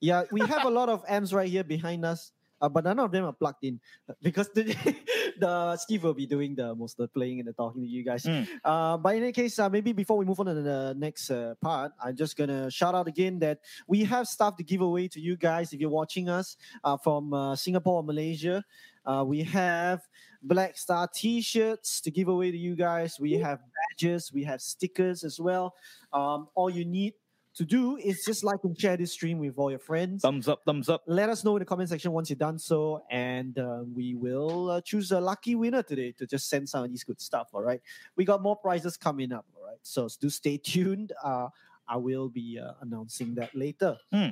Yeah, 0.00 0.24
we 0.30 0.40
have 0.40 0.64
a 0.64 0.70
lot 0.70 0.88
of 0.88 1.04
amps 1.08 1.32
right 1.32 1.48
here 1.48 1.64
behind 1.64 2.04
us, 2.04 2.32
uh, 2.60 2.68
but 2.68 2.84
none 2.84 2.98
of 2.98 3.10
them 3.10 3.24
are 3.24 3.32
plugged 3.32 3.64
in 3.64 3.80
uh, 4.08 4.14
because 4.22 4.48
the, 4.54 4.64
the 5.38 5.76
Steve 5.76 6.04
will 6.04 6.14
be 6.14 6.26
doing 6.26 6.54
the 6.54 6.74
most 6.74 6.98
of 6.98 7.04
the 7.04 7.08
playing 7.08 7.40
and 7.40 7.48
the 7.48 7.52
talking 7.52 7.82
to 7.82 7.88
you 7.88 8.04
guys. 8.04 8.24
Mm. 8.24 8.46
Uh, 8.64 8.96
but 8.96 9.16
in 9.16 9.22
any 9.22 9.32
case, 9.32 9.58
uh, 9.58 9.68
maybe 9.68 9.92
before 9.92 10.16
we 10.16 10.24
move 10.24 10.40
on 10.40 10.46
to 10.46 10.54
the 10.54 10.94
next 10.96 11.30
uh, 11.30 11.54
part, 11.60 11.92
I'm 12.02 12.16
just 12.16 12.36
gonna 12.36 12.70
shout 12.70 12.94
out 12.94 13.08
again 13.08 13.38
that 13.40 13.60
we 13.86 14.04
have 14.04 14.26
stuff 14.26 14.56
to 14.56 14.64
give 14.64 14.80
away 14.80 15.08
to 15.08 15.20
you 15.20 15.36
guys 15.36 15.72
if 15.72 15.80
you're 15.80 15.90
watching 15.90 16.28
us 16.28 16.56
uh, 16.84 16.96
from 16.96 17.32
uh, 17.32 17.56
Singapore 17.56 17.96
or 17.96 18.04
Malaysia. 18.04 18.64
Uh, 19.04 19.24
we 19.26 19.42
have 19.42 20.00
Black 20.42 20.76
Star 20.76 21.08
T-shirts 21.12 22.00
to 22.00 22.10
give 22.10 22.28
away 22.28 22.50
to 22.50 22.56
you 22.56 22.74
guys. 22.74 23.20
We 23.20 23.34
have 23.34 23.60
badges, 23.60 24.32
we 24.32 24.44
have 24.44 24.60
stickers 24.60 25.22
as 25.22 25.38
well. 25.38 25.74
Um, 26.12 26.48
all 26.54 26.70
you 26.70 26.84
need 26.84 27.14
to 27.56 27.64
do 27.64 27.96
is 27.96 28.22
just 28.24 28.44
like 28.44 28.60
and 28.64 28.78
share 28.78 28.96
this 28.96 29.12
stream 29.12 29.38
with 29.38 29.54
all 29.56 29.70
your 29.70 29.78
friends. 29.78 30.22
Thumbs 30.22 30.46
up, 30.46 30.62
thumbs 30.64 30.88
up. 30.88 31.02
Let 31.06 31.28
us 31.30 31.44
know 31.44 31.56
in 31.56 31.60
the 31.60 31.64
comment 31.64 31.88
section 31.88 32.12
once 32.12 32.28
you've 32.30 32.38
done 32.38 32.58
so, 32.58 33.02
and 33.10 33.58
uh, 33.58 33.82
we 33.94 34.14
will 34.14 34.70
uh, 34.70 34.80
choose 34.82 35.10
a 35.10 35.20
lucky 35.20 35.54
winner 35.54 35.82
today 35.82 36.12
to 36.18 36.26
just 36.26 36.48
send 36.48 36.68
some 36.68 36.84
of 36.84 36.90
these 36.90 37.02
good 37.02 37.20
stuff. 37.20 37.48
All 37.52 37.62
right, 37.62 37.80
we 38.14 38.24
got 38.24 38.42
more 38.42 38.56
prizes 38.56 38.96
coming 38.96 39.32
up. 39.32 39.46
All 39.56 39.66
right, 39.66 39.78
so 39.82 40.08
do 40.20 40.28
stay 40.28 40.58
tuned. 40.62 41.12
Uh, 41.22 41.48
I 41.88 41.96
will 41.96 42.28
be 42.28 42.58
uh, 42.58 42.72
announcing 42.80 43.34
that 43.36 43.54
later. 43.54 43.96
Hmm. 44.12 44.30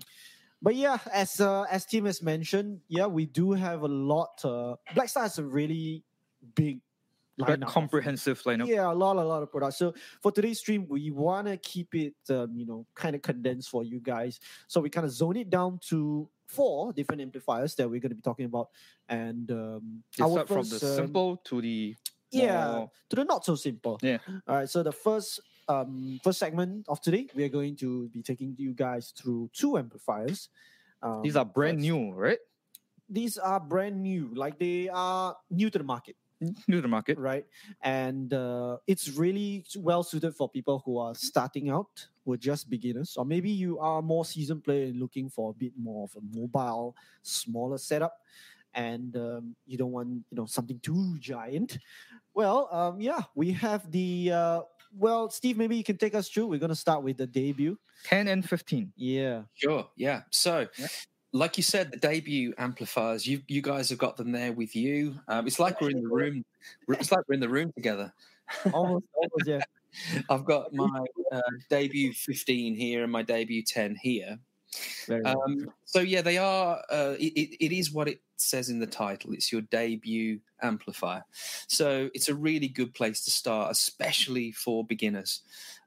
But 0.61 0.77
yeah, 0.77 0.99
as 1.13 1.41
uh, 1.41 1.63
as 1.71 1.85
Tim 1.85 2.07
has 2.07 2.23
mentioned, 2.23 2.81
yeah, 2.89 3.07
we 3.07 3.27
do 3.27 3.53
have 3.53 3.83
a 3.83 3.89
lot. 3.89 4.43
Uh, 4.45 4.77
Black 4.95 5.09
Star 5.09 5.25
has 5.25 5.39
a 5.39 5.45
really 5.45 6.03
big, 6.55 6.81
lineup 7.41 7.63
of- 7.63 7.69
comprehensive 7.69 8.41
lineup. 8.43 8.67
yeah, 8.69 8.91
a 8.91 8.93
lot, 8.93 9.17
a 9.17 9.25
lot 9.25 9.43
of 9.43 9.51
products. 9.51 9.79
So 9.79 9.95
for 10.23 10.31
today's 10.33 10.59
stream, 10.61 10.87
we 10.89 11.11
want 11.11 11.47
to 11.49 11.57
keep 11.57 11.95
it, 11.95 12.15
um, 12.31 12.55
you 12.57 12.67
know, 12.67 12.87
kind 12.95 13.15
of 13.17 13.23
condensed 13.23 13.71
for 13.71 13.83
you 13.85 14.01
guys. 14.01 14.39
So 14.69 14.81
we 14.81 14.91
kind 14.91 15.05
of 15.05 15.13
zone 15.13 15.37
it 15.37 15.51
down 15.51 15.81
to 15.89 16.29
four 16.47 16.93
different 16.93 17.21
amplifiers 17.23 17.75
that 17.77 17.89
we're 17.91 18.01
going 18.01 18.11
to 18.11 18.17
be 18.17 18.23
talking 18.23 18.47
about, 18.47 18.69
and 19.09 19.51
um, 19.51 20.03
our 20.21 20.31
start 20.31 20.49
from 20.49 20.69
the 20.69 20.75
um, 20.87 20.97
simple 20.97 21.37
to 21.45 21.61
the 21.61 21.97
yeah, 22.31 22.73
more- 22.73 22.91
to 23.11 23.17
the 23.17 23.25
not 23.25 23.45
so 23.45 23.55
simple. 23.57 23.99
Yeah. 24.03 24.19
All 24.47 24.57
right. 24.57 24.69
So 24.69 24.83
the 24.83 24.93
first 24.93 25.41
um 25.67 26.21
first 26.23 26.39
segment 26.39 26.85
of 26.89 27.01
today, 27.01 27.27
we 27.35 27.43
are 27.45 27.49
going 27.49 27.75
to 27.77 28.09
be 28.11 28.23
taking 28.23 28.55
you 28.59 28.75
guys 28.75 29.13
through 29.17 29.51
two 29.53 29.79
amplifiers. 29.79 30.49
Um, 31.03 31.23
these 31.23 31.37
are 31.37 31.45
brand 31.45 31.79
new, 31.81 32.13
right? 32.13 32.39
These 33.09 33.37
are 33.39 33.61
brand 33.61 34.03
new, 34.03 34.31
like 34.35 34.59
they 34.59 34.89
are 34.89 35.37
new 35.51 35.69
to 35.71 35.79
the 35.79 35.85
market 35.85 36.17
New 36.41 36.55
to 36.77 36.81
the 36.83 36.89
market. 36.89 37.19
right? 37.19 37.47
And 37.83 38.33
uh, 38.35 38.79
it's 38.87 39.11
really 39.11 39.65
well 39.77 40.03
suited 40.03 40.35
for 40.35 40.49
people 40.49 40.83
who 40.85 40.99
are 40.99 41.15
starting 41.15 41.71
out, 41.71 42.07
who 42.25 42.33
are 42.33 42.37
just 42.37 42.69
beginners, 42.69 43.17
or 43.17 43.25
maybe 43.25 43.51
you 43.51 43.79
are 43.79 44.03
more 44.03 44.25
seasoned 44.25 44.65
player 44.65 44.87
and 44.87 45.01
looking 45.01 45.29
for 45.31 45.51
a 45.51 45.55
bit 45.55 45.73
more 45.79 46.05
of 46.05 46.17
a 46.17 46.39
mobile, 46.39 46.97
smaller 47.23 47.79
setup, 47.79 48.19
and 48.75 49.17
um, 49.17 49.55
you 49.67 49.79
don't 49.79 49.93
want 49.93 50.09
you 50.09 50.37
know 50.37 50.47
something 50.47 50.79
too 50.81 51.17
giant. 51.19 51.79
Well, 52.35 52.69
um, 52.73 53.01
yeah, 53.01 53.23
we 53.35 53.53
have 53.53 53.91
the. 53.91 54.33
Uh, 54.33 54.61
well, 54.97 55.29
Steve, 55.31 55.57
maybe 55.57 55.77
you 55.77 55.85
can 55.85 55.97
take 55.97 56.15
us 56.15 56.29
through. 56.29 56.47
We're 56.47 56.61
gonna 56.61 56.75
start 56.75 57.03
with 57.03 57.17
the 57.17 57.27
debut. 57.27 57.79
10 58.05 58.29
and 58.29 58.47
15. 58.49 58.93
Yeah, 58.97 59.43
Sure. 59.55 59.89
Yeah. 59.97 60.23
So, 60.31 60.67
Yeah. 60.79 60.87
Like 61.35 61.57
you 61.59 61.63
said, 61.65 61.91
the 61.93 61.99
debut 61.99 62.55
amplifiers. 62.57 63.27
You 63.27 63.43
you 63.49 63.61
guys 63.61 63.91
have 63.91 63.99
got 63.99 64.17
them 64.17 64.33
there 64.33 64.53
with 64.53 64.75
you. 64.77 65.17
Um, 65.29 65.47
it's 65.47 65.59
like 65.59 65.81
we're 65.81 65.91
in 65.91 66.03
the 66.03 66.09
room. 66.09 66.45
It's 66.89 67.13
like 67.13 67.29
we're 67.29 67.35
in 67.35 67.41
the 67.41 67.49
room 67.49 67.73
together. 67.75 68.15
almost, 68.73 69.05
almost, 69.15 69.47
yeah. 69.47 69.61
I've 70.31 70.45
got 70.45 70.73
my 70.73 71.05
uh, 71.33 71.41
debut 71.71 72.13
15 72.15 72.75
here 72.77 73.03
and 73.03 73.13
my 73.13 73.23
debut 73.23 73.63
10 73.63 73.97
here. 73.97 74.39
Um, 75.25 75.73
so 75.85 76.01
yeah, 76.01 76.23
they 76.23 76.39
are. 76.39 76.83
Uh, 76.91 77.15
it, 77.19 77.33
it- 77.37 77.65
it 77.67 77.73
is 77.73 77.93
what 77.93 78.09
it 78.09 78.21
says 78.37 78.69
in 78.71 78.81
the 78.81 78.87
title. 78.87 79.33
It's 79.33 79.53
your 79.53 79.63
debut 79.63 80.41
amplifier. 80.63 81.25
So 81.69 82.11
it's 82.15 82.29
a 82.29 82.35
really 82.35 82.69
good 82.69 82.95
place 82.95 83.25
to 83.25 83.31
start, 83.31 83.71
especially 83.73 84.53
for 84.53 84.85
beginners. 84.85 85.43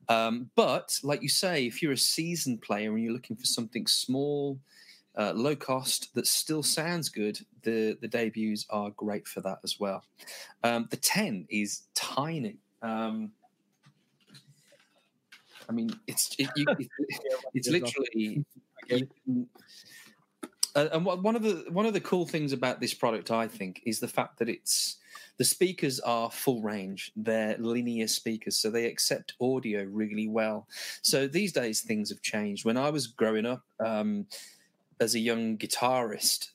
Um, 0.09 0.49
but 0.55 0.99
like 1.03 1.21
you 1.21 1.29
say, 1.29 1.65
if 1.67 1.81
you're 1.81 1.91
a 1.93 1.97
seasoned 1.97 2.61
player 2.61 2.91
and 2.93 3.03
you're 3.03 3.13
looking 3.13 3.35
for 3.35 3.45
something 3.45 3.87
small, 3.87 4.59
uh, 5.17 5.33
low 5.33 5.55
cost 5.55 6.13
that 6.13 6.27
still 6.27 6.63
sounds 6.63 7.09
good, 7.09 7.39
the 7.63 7.97
the 8.01 8.07
debuts 8.07 8.65
are 8.69 8.91
great 8.91 9.27
for 9.27 9.41
that 9.41 9.59
as 9.63 9.79
well. 9.79 10.03
Um, 10.63 10.87
the 10.89 10.97
10 10.97 11.47
is 11.49 11.83
tiny. 11.95 12.57
Um, 12.81 13.31
I 15.67 15.73
mean, 15.73 15.91
it's 16.07 16.35
it, 16.37 16.49
you, 16.55 16.65
it, 16.79 16.89
it's 17.53 17.67
literally 17.67 18.45
you 18.87 19.47
uh, 20.77 20.89
and 20.91 21.03
one 21.03 21.23
one 21.23 21.35
of 21.35 21.41
the 21.41 21.65
one 21.71 21.87
of 21.87 21.93
the 21.93 21.99
cool 21.99 22.25
things 22.25 22.53
about 22.53 22.79
this 22.79 22.93
product, 22.93 23.31
I 23.31 23.47
think, 23.47 23.81
is 23.85 23.99
the 23.99 24.07
fact 24.07 24.37
that 24.39 24.47
it's 24.47 24.97
the 25.37 25.43
speakers 25.43 25.99
are 25.99 26.29
full 26.29 26.61
range. 26.61 27.11
They're 27.15 27.57
linear 27.57 28.07
speakers, 28.07 28.57
so 28.57 28.69
they 28.69 28.85
accept 28.85 29.33
audio 29.41 29.83
really 29.83 30.27
well. 30.27 30.67
So 31.01 31.27
these 31.27 31.51
days, 31.51 31.81
things 31.81 32.09
have 32.09 32.21
changed. 32.21 32.63
When 32.63 32.77
I 32.77 32.91
was 32.91 33.07
growing 33.07 33.47
up 33.47 33.63
um, 33.83 34.27
as 34.99 35.15
a 35.15 35.19
young 35.19 35.57
guitarist, 35.57 36.49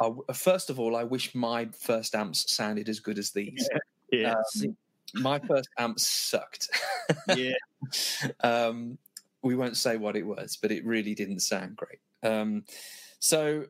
I 0.00 0.10
first 0.32 0.70
of 0.70 0.78
all, 0.78 0.96
I 0.96 1.04
wish 1.04 1.34
my 1.34 1.68
first 1.78 2.14
amps 2.14 2.50
sounded 2.52 2.88
as 2.88 3.00
good 3.00 3.18
as 3.18 3.30
these. 3.30 3.68
Yeah. 4.10 4.36
Um, 4.64 4.74
my 5.14 5.38
first 5.38 5.68
amp 5.76 6.00
sucked. 6.00 6.70
yeah. 7.36 7.52
um, 8.40 8.96
we 9.42 9.54
won't 9.54 9.76
say 9.76 9.98
what 9.98 10.16
it 10.16 10.26
was, 10.26 10.56
but 10.56 10.72
it 10.72 10.82
really 10.86 11.14
didn't 11.14 11.40
sound 11.40 11.76
great. 11.76 11.98
Um, 12.22 12.64
so, 13.18 13.66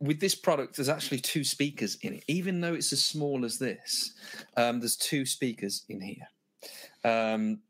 with 0.00 0.18
this 0.18 0.34
product, 0.34 0.74
there's 0.74 0.88
actually 0.88 1.20
two 1.20 1.44
speakers 1.44 1.96
in 2.02 2.14
it. 2.14 2.24
Even 2.26 2.60
though 2.60 2.74
it's 2.74 2.92
as 2.92 3.04
small 3.04 3.44
as 3.44 3.56
this, 3.56 4.14
um, 4.56 4.80
there's 4.80 4.96
two 4.96 5.24
speakers 5.24 5.84
in 5.88 6.00
here. 6.00 6.28
Um, 7.04 7.60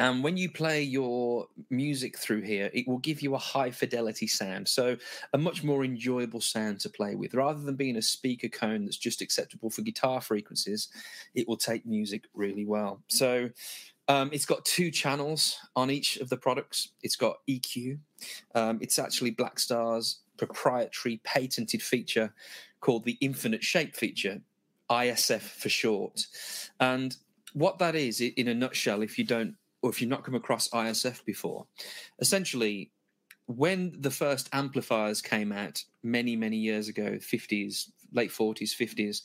and 0.00 0.24
when 0.24 0.38
you 0.38 0.50
play 0.50 0.82
your 0.82 1.46
music 1.68 2.16
through 2.16 2.40
here, 2.40 2.70
it 2.72 2.88
will 2.88 2.98
give 2.98 3.20
you 3.20 3.34
a 3.34 3.38
high 3.38 3.70
fidelity 3.70 4.26
sound. 4.26 4.66
So, 4.66 4.96
a 5.34 5.38
much 5.38 5.62
more 5.62 5.84
enjoyable 5.84 6.40
sound 6.40 6.80
to 6.80 6.88
play 6.88 7.16
with. 7.16 7.34
Rather 7.34 7.60
than 7.60 7.76
being 7.76 7.98
a 7.98 8.02
speaker 8.02 8.48
cone 8.48 8.86
that's 8.86 8.96
just 8.96 9.20
acceptable 9.20 9.68
for 9.68 9.82
guitar 9.82 10.22
frequencies, 10.22 10.88
it 11.34 11.46
will 11.46 11.58
take 11.58 11.84
music 11.84 12.24
really 12.32 12.64
well. 12.64 13.02
So, 13.08 13.50
um, 14.08 14.30
it's 14.32 14.46
got 14.46 14.64
two 14.64 14.90
channels 14.90 15.58
on 15.76 15.90
each 15.90 16.16
of 16.16 16.30
the 16.30 16.38
products. 16.38 16.88
It's 17.02 17.16
got 17.16 17.36
EQ. 17.46 17.98
Um, 18.54 18.78
it's 18.80 18.98
actually 18.98 19.32
Blackstar's 19.32 20.20
proprietary 20.38 21.20
patented 21.24 21.82
feature 21.82 22.32
called 22.80 23.04
the 23.04 23.18
Infinite 23.20 23.62
Shape 23.62 23.94
feature, 23.94 24.40
ISF 24.90 25.42
for 25.42 25.68
short. 25.68 26.26
And 26.80 27.14
what 27.52 27.78
that 27.80 27.94
is, 27.94 28.22
in 28.22 28.48
a 28.48 28.54
nutshell, 28.54 29.02
if 29.02 29.18
you 29.18 29.24
don't 29.24 29.56
or 29.82 29.90
if 29.90 30.00
you've 30.00 30.10
not 30.10 30.24
come 30.24 30.34
across 30.34 30.68
ISF 30.70 31.24
before, 31.24 31.66
essentially 32.20 32.90
when 33.46 33.92
the 33.98 34.10
first 34.10 34.48
amplifiers 34.52 35.20
came 35.20 35.50
out 35.50 35.82
many 36.04 36.36
many 36.36 36.56
years 36.56 36.86
ago 36.86 37.18
50s 37.18 37.90
late 38.12 38.30
40s 38.30 38.76
50s 38.76 39.22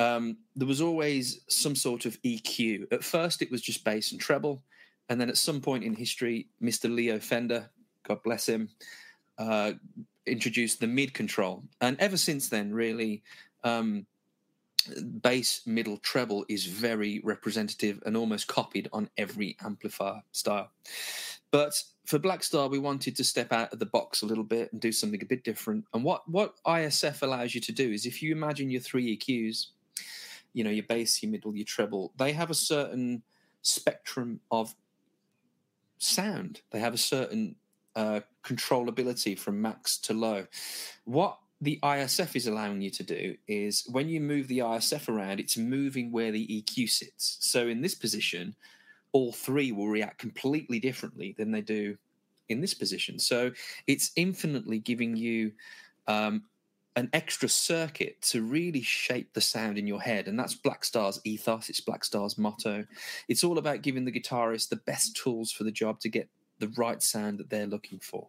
um, 0.00 0.38
there 0.56 0.66
was 0.66 0.80
always 0.80 1.42
some 1.48 1.76
sort 1.76 2.04
of 2.04 2.20
eq 2.22 2.84
at 2.90 3.04
first 3.04 3.40
it 3.40 3.48
was 3.48 3.62
just 3.62 3.84
bass 3.84 4.10
and 4.10 4.20
treble 4.20 4.64
and 5.08 5.20
then 5.20 5.28
at 5.28 5.36
some 5.36 5.60
point 5.60 5.84
in 5.84 5.94
history 5.94 6.48
mr 6.60 6.92
leo 6.92 7.20
fender 7.20 7.70
god 8.02 8.20
bless 8.24 8.48
him 8.48 8.70
uh, 9.38 9.72
introduced 10.28 10.80
the 10.80 10.86
mid 10.86 11.14
control. 11.14 11.64
And 11.80 11.98
ever 12.00 12.16
since 12.16 12.48
then 12.48 12.72
really 12.72 13.22
um, 13.64 14.06
bass 15.22 15.62
middle 15.66 15.98
treble 15.98 16.44
is 16.48 16.66
very 16.66 17.20
representative 17.24 18.02
and 18.06 18.16
almost 18.16 18.46
copied 18.46 18.88
on 18.92 19.08
every 19.16 19.56
amplifier 19.62 20.22
style 20.32 20.70
but 21.50 21.82
for 22.04 22.18
Blackstar, 22.18 22.70
we 22.70 22.78
wanted 22.78 23.16
to 23.16 23.24
step 23.24 23.52
out 23.52 23.72
of 23.72 23.78
the 23.78 23.86
box 23.86 24.22
a 24.22 24.26
little 24.26 24.44
bit 24.44 24.72
and 24.72 24.80
do 24.80 24.92
something 24.92 25.22
a 25.22 25.26
bit 25.26 25.44
different. 25.44 25.84
And 25.92 26.04
what 26.04 26.28
what 26.28 26.54
ISF 26.66 27.22
allows 27.22 27.54
you 27.54 27.60
to 27.62 27.72
do 27.72 27.90
is, 27.90 28.06
if 28.06 28.22
you 28.22 28.32
imagine 28.32 28.70
your 28.70 28.80
three 28.80 29.16
EQs, 29.16 29.66
you 30.52 30.64
know 30.64 30.70
your 30.70 30.84
bass, 30.84 31.22
your 31.22 31.30
middle, 31.30 31.54
your 31.54 31.64
treble, 31.64 32.12
they 32.16 32.32
have 32.32 32.50
a 32.50 32.54
certain 32.54 33.22
spectrum 33.62 34.40
of 34.50 34.74
sound. 35.98 36.62
They 36.70 36.80
have 36.80 36.94
a 36.94 36.98
certain 36.98 37.56
uh, 37.96 38.20
controllability 38.44 39.38
from 39.38 39.60
max 39.60 39.98
to 39.98 40.14
low. 40.14 40.46
What 41.04 41.38
the 41.60 41.78
ISF 41.82 42.36
is 42.36 42.46
allowing 42.46 42.80
you 42.80 42.90
to 42.90 43.02
do 43.02 43.34
is 43.48 43.84
when 43.90 44.08
you 44.08 44.20
move 44.20 44.46
the 44.46 44.60
ISF 44.60 45.08
around, 45.08 45.40
it's 45.40 45.56
moving 45.56 46.12
where 46.12 46.30
the 46.30 46.46
EQ 46.46 46.88
sits. 46.88 47.38
So 47.40 47.66
in 47.66 47.80
this 47.80 47.94
position, 47.94 48.54
all 49.12 49.32
three 49.32 49.72
will 49.72 49.88
react 49.88 50.18
completely 50.18 50.78
differently 50.78 51.34
than 51.36 51.50
they 51.50 51.60
do 51.60 51.96
in 52.48 52.60
this 52.60 52.74
position. 52.74 53.18
So 53.18 53.50
it's 53.86 54.12
infinitely 54.14 54.78
giving 54.78 55.16
you 55.16 55.52
um, 56.06 56.44
an 56.94 57.10
extra 57.12 57.48
circuit 57.48 58.20
to 58.22 58.42
really 58.42 58.82
shape 58.82 59.32
the 59.32 59.40
sound 59.40 59.78
in 59.78 59.86
your 59.86 60.00
head. 60.00 60.28
And 60.28 60.38
that's 60.38 60.54
Blackstar's 60.54 61.20
ethos, 61.24 61.68
it's 61.68 61.80
Blackstar's 61.80 62.38
motto. 62.38 62.84
It's 63.28 63.42
all 63.42 63.58
about 63.58 63.82
giving 63.82 64.04
the 64.04 64.12
guitarist 64.12 64.68
the 64.68 64.76
best 64.76 65.16
tools 65.16 65.50
for 65.50 65.64
the 65.64 65.72
job 65.72 65.98
to 66.00 66.08
get 66.08 66.28
the 66.60 66.72
right 66.76 67.02
sound 67.02 67.38
that 67.38 67.50
they're 67.50 67.66
looking 67.66 67.98
for. 67.98 68.28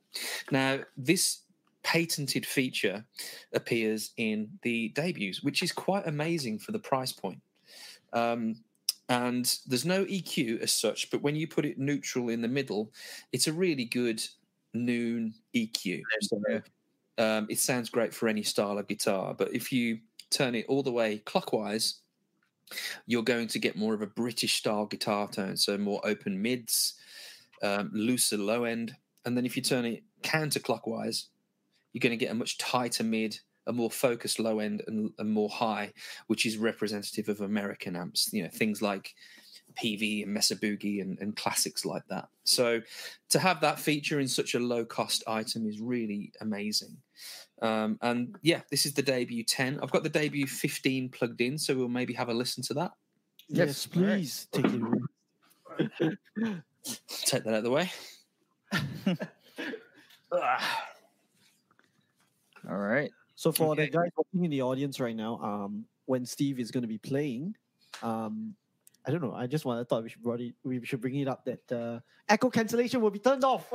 Now, 0.52 0.80
this 0.98 1.40
patented 1.84 2.46
feature 2.46 3.06
appears 3.54 4.12
in 4.18 4.50
the 4.64 4.90
debuts, 4.90 5.44
which 5.44 5.64
is 5.64 5.72
quite 5.72 6.08
amazing 6.08 6.60
for 6.60 6.72
the 6.72 6.80
price 6.80 7.12
point. 7.12 7.42
Um, 8.14 8.64
and 9.08 9.58
there's 9.66 9.86
no 9.86 10.06
EQ 10.06 10.62
as 10.62 10.72
such, 10.72 11.10
but 11.10 11.22
when 11.22 11.36
you 11.36 11.48
put 11.48 11.66
it 11.66 11.80
neutral 11.80 12.30
in 12.30 12.42
the 12.42 12.48
middle, 12.48 12.92
it's 13.32 13.48
a 13.48 13.54
really 13.54 13.86
good 13.86 14.24
noon 14.74 15.34
EQ. 15.56 16.02
So, 16.22 16.62
um, 17.18 17.48
it 17.50 17.60
sounds 17.60 17.90
great 17.90 18.14
for 18.14 18.28
any 18.28 18.44
style 18.44 18.78
of 18.78 18.88
guitar, 18.88 19.34
but 19.34 19.54
if 19.54 19.72
you 19.72 20.00
turn 20.30 20.56
it 20.56 20.66
all 20.68 20.84
the 20.84 20.92
way 20.92 21.18
clockwise, 21.20 22.02
you're 23.08 23.24
going 23.24 23.48
to 23.48 23.60
get 23.60 23.76
more 23.76 23.94
of 23.94 24.02
a 24.02 24.08
British 24.08 24.54
style 24.54 24.86
guitar 24.86 25.28
tone, 25.28 25.58
so 25.58 25.78
more 25.78 26.02
open 26.04 26.40
mids, 26.42 26.96
um, 27.64 27.90
looser 27.94 28.38
low 28.38 28.64
end, 28.64 28.96
and 29.26 29.36
then 29.36 29.46
if 29.46 29.56
you 29.56 29.64
turn 29.64 29.86
it 29.86 30.04
counterclockwise, 30.22 31.26
you're 31.94 32.00
going 32.00 32.18
to 32.18 32.26
get 32.26 32.32
a 32.32 32.36
much 32.36 32.58
tighter 32.58 33.04
mid 33.04 33.40
a 33.70 33.74
more 33.74 33.92
focused 33.92 34.40
low 34.40 34.60
end 34.60 34.82
and, 34.88 35.12
and 35.20 35.30
more 35.30 35.48
high, 35.48 35.94
which 36.28 36.46
is 36.46 36.58
representative 36.58 37.30
of 37.30 37.42
American 37.42 37.96
amps. 37.96 38.34
You 38.34 38.44
know, 38.44 38.50
things 38.50 38.82
like 38.82 39.14
Peavey 39.76 40.24
and 40.24 40.34
Mesa 40.34 40.56
Boogie 40.56 41.02
and, 41.02 41.20
and, 41.20 41.36
classics 41.36 41.86
like 41.86 42.06
that. 42.08 42.28
So 42.44 42.82
to 43.30 43.40
have 43.40 43.62
that 43.62 43.80
feature 43.80 44.20
in 44.20 44.28
such 44.28 44.56
a 44.56 44.60
low 44.60 44.84
cost 44.84 45.24
item 45.28 45.68
is 45.68 45.80
really 45.80 46.34
amazing. 46.42 46.98
Um, 47.62 48.00
and 48.02 48.36
yeah, 48.42 48.62
this 48.72 48.88
is 48.88 48.94
the 48.94 49.04
debut 49.04 49.44
10. 49.44 49.80
I've 49.84 49.92
got 49.92 50.02
the 50.04 50.10
debut 50.10 50.48
15 50.48 51.10
plugged 51.10 51.42
in, 51.42 51.58
so 51.58 51.76
we'll 51.76 51.88
maybe 51.88 52.14
have 52.14 52.30
a 52.30 52.34
listen 52.34 52.64
to 52.64 52.74
that. 52.74 52.92
Yes, 53.48 53.68
yes 53.68 53.86
please 53.86 54.48
take 54.52 54.66
it. 56.00 56.18
take 57.26 57.44
that 57.44 57.54
out 57.54 57.54
of 57.56 57.64
the 57.64 57.70
way. 57.70 57.92
All 62.70 62.78
right. 62.78 63.12
So 63.36 63.52
for 63.52 63.72
okay. 63.72 63.86
the 63.86 63.92
guys 63.92 64.10
watching 64.16 64.46
in 64.46 64.52
the 64.52 64.62
audience 64.62 65.00
right 65.00 65.16
now, 65.16 65.40
um, 65.42 65.86
when 66.06 66.26
Steve 66.26 66.60
is 66.60 66.72
going 66.72 66.82
to 66.82 66.88
be 66.88 66.98
playing, 66.98 67.56
um, 68.04 68.54
I 69.06 69.12
don't 69.12 69.22
know. 69.22 69.34
I 69.34 69.48
just 69.48 69.66
want. 69.66 69.80
I 69.80 69.84
thought 69.84 70.04
we 70.04 70.10
should 70.10 70.22
brought 70.22 70.42
it. 70.42 70.54
We 70.64 70.84
should 70.86 71.02
bring 71.02 71.16
it 71.16 71.28
up 71.28 71.46
that 71.46 71.72
uh, 71.72 72.00
echo 72.28 72.50
cancellation 72.50 73.02
will 73.02 73.12
be 73.12 73.20
turned 73.20 73.44
off. 73.44 73.66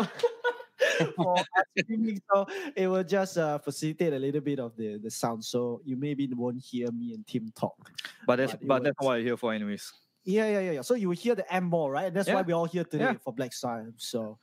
so 2.32 2.46
it 2.76 2.86
will 2.86 3.04
just 3.04 3.38
uh, 3.38 3.58
facilitate 3.58 4.12
a 4.12 4.18
little 4.18 4.40
bit 4.40 4.60
of 4.60 4.76
the, 4.76 4.98
the 4.98 5.10
sound. 5.10 5.44
So 5.44 5.80
you 5.84 5.96
maybe 5.96 6.28
won't 6.32 6.62
hear 6.62 6.90
me 6.92 7.14
and 7.14 7.26
Tim 7.26 7.50
talk. 7.56 7.90
But 8.26 8.36
that's 8.36 8.52
but, 8.52 8.66
but 8.66 8.84
that's 8.84 8.96
what 9.00 9.16
I'm 9.16 9.24
here 9.24 9.36
for, 9.36 9.52
anyways. 9.52 9.92
Yeah, 10.24 10.48
yeah, 10.48 10.60
yeah, 10.60 10.70
yeah. 10.72 10.80
So 10.82 10.94
you 10.94 11.08
will 11.08 11.16
hear 11.16 11.34
the 11.34 11.52
M 11.52 11.64
more, 11.64 11.90
right? 11.90 12.06
And 12.06 12.16
that's 12.16 12.28
yeah. 12.28 12.34
why 12.34 12.42
we're 12.42 12.54
all 12.54 12.66
here 12.66 12.84
today 12.84 13.04
yeah. 13.04 13.14
for 13.24 13.32
Black 13.32 13.52
Star. 13.52 13.86
So 13.96 14.38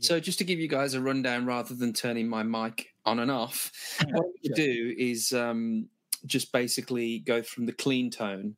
so 0.00 0.20
just 0.20 0.38
to 0.38 0.44
give 0.44 0.58
you 0.58 0.68
guys 0.68 0.94
a 0.94 1.00
rundown, 1.00 1.46
rather 1.46 1.74
than 1.74 1.92
turning 1.92 2.28
my 2.28 2.42
mic 2.42 2.88
on 3.04 3.20
and 3.20 3.30
off, 3.30 3.70
what 4.10 4.26
you 4.42 4.54
do 4.54 4.94
is 4.98 5.32
um, 5.32 5.88
just 6.24 6.52
basically 6.52 7.20
go 7.20 7.42
from 7.42 7.66
the 7.66 7.72
clean 7.72 8.10
tone. 8.10 8.56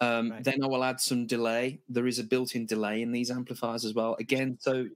Um, 0.00 0.30
right. 0.30 0.44
Then 0.44 0.62
I 0.62 0.66
will 0.66 0.84
add 0.84 1.00
some 1.00 1.26
delay. 1.26 1.80
There 1.88 2.06
is 2.06 2.18
a 2.18 2.24
built-in 2.24 2.66
delay 2.66 3.02
in 3.02 3.12
these 3.12 3.30
amplifiers 3.30 3.84
as 3.84 3.94
well. 3.94 4.16
Again, 4.18 4.58
so 4.60 4.88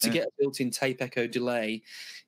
to 0.00 0.06
yeah. 0.06 0.12
get 0.12 0.26
a 0.26 0.30
built-in 0.38 0.70
tape 0.70 1.02
echo 1.02 1.26
delay 1.26 1.82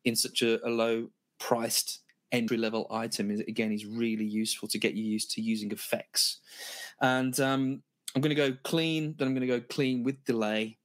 in 0.05 0.17
such 0.17 0.43
a, 0.43 0.67
a 0.67 0.71
low-priced 0.71 2.01
entry-level 2.33 2.89
item 2.91 3.31
is 3.31 3.41
again 3.41 3.71
is 3.71 3.87
really 3.87 4.25
useful 4.25 4.67
to 4.67 4.77
get 4.77 4.95
you 4.95 5.05
used 5.05 5.31
to 5.33 5.41
using 5.41 5.71
effects. 5.71 6.41
And 7.01 7.39
um, 7.41 7.83
I'm 8.15 8.23
going 8.23 8.35
to 8.35 8.51
go 8.51 8.57
clean. 8.65 9.15
Then 9.17 9.29
I'm 9.29 9.35
going 9.35 9.47
to 9.47 9.61
go 9.61 9.65
clean 9.69 10.03
with 10.03 10.25
delay 10.25 10.79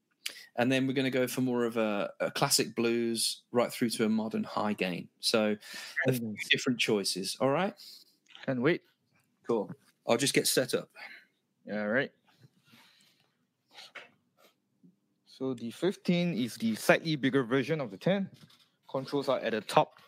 and 0.57 0.71
then 0.71 0.87
we're 0.87 0.93
going 0.93 1.05
to 1.05 1.11
go 1.11 1.27
for 1.27 1.41
more 1.41 1.65
of 1.65 1.77
a, 1.77 2.11
a 2.19 2.31
classic 2.31 2.75
blues 2.75 3.43
right 3.51 3.71
through 3.71 3.89
to 3.91 4.05
a 4.05 4.09
modern 4.09 4.43
high 4.43 4.73
gain. 4.73 5.07
So 5.19 5.55
a 6.07 6.13
few 6.13 6.35
different 6.49 6.79
choices. 6.79 7.37
All 7.39 7.49
right. 7.49 7.73
Can't 8.45 8.61
wait. 8.61 8.81
Cool. 9.47 9.71
I'll 10.07 10.17
just 10.17 10.33
get 10.33 10.47
set 10.47 10.73
up. 10.73 10.89
All 11.71 11.87
right. 11.87 12.11
So 15.27 15.53
the 15.53 15.71
15 15.71 16.33
is 16.33 16.55
the 16.55 16.75
slightly 16.75 17.15
bigger 17.15 17.43
version 17.43 17.79
of 17.79 17.91
the 17.91 17.97
10. 17.97 18.29
Controls 18.89 19.29
are 19.29 19.39
at 19.39 19.51
the 19.51 19.61
top 19.61 19.99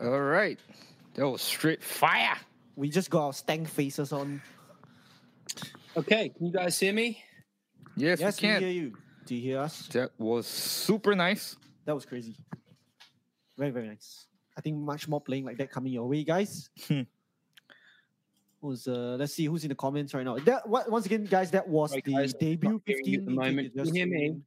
All 0.00 0.20
right. 0.20 0.58
That 1.14 1.28
was 1.28 1.42
straight 1.42 1.82
fire. 1.82 2.36
We 2.76 2.88
just 2.88 3.10
got 3.10 3.26
our 3.26 3.32
stank 3.32 3.68
faces 3.68 4.12
on. 4.12 4.40
Okay, 5.96 6.28
can 6.28 6.46
you 6.46 6.52
guys 6.52 6.78
hear 6.78 6.92
me? 6.92 7.22
Yes, 7.96 8.20
yes, 8.20 8.40
we 8.40 8.48
we 8.48 8.52
can. 8.52 8.62
hear 8.62 8.70
you. 8.70 8.96
Do 9.26 9.34
you 9.34 9.42
hear 9.42 9.58
us? 9.58 9.88
That 9.88 10.12
was 10.16 10.46
super 10.46 11.16
nice. 11.16 11.56
That 11.84 11.94
was 11.94 12.06
crazy. 12.06 12.36
Very, 13.58 13.70
very 13.70 13.88
nice. 13.88 14.26
I 14.56 14.60
think 14.60 14.76
much 14.78 15.08
more 15.08 15.20
playing 15.20 15.44
like 15.44 15.58
that 15.58 15.70
coming 15.70 15.92
your 15.92 16.08
way, 16.08 16.24
guys. 16.24 16.70
Hmm. 16.86 17.02
Who's 18.60 18.88
uh 18.88 19.14
let's 19.18 19.34
see 19.34 19.44
who's 19.44 19.62
in 19.62 19.68
the 19.68 19.74
comments 19.76 20.14
right 20.14 20.24
now. 20.24 20.36
That 20.38 20.68
what 20.68 20.90
once 20.90 21.06
again, 21.06 21.24
guys, 21.24 21.50
that 21.52 21.68
was 21.68 21.92
Right, 21.92 22.04
the 22.04 22.12
guys, 22.12 22.34
I'm 22.34 22.40
debut 22.40 22.82
you 22.86 22.94
15. 22.96 23.24
the 23.24 23.30
in 23.30 23.34
moment. 23.36 23.72
you're 23.74 23.84
Can 23.84 23.94
you 23.94 24.00
hear 24.00 24.06
me? 24.18 24.40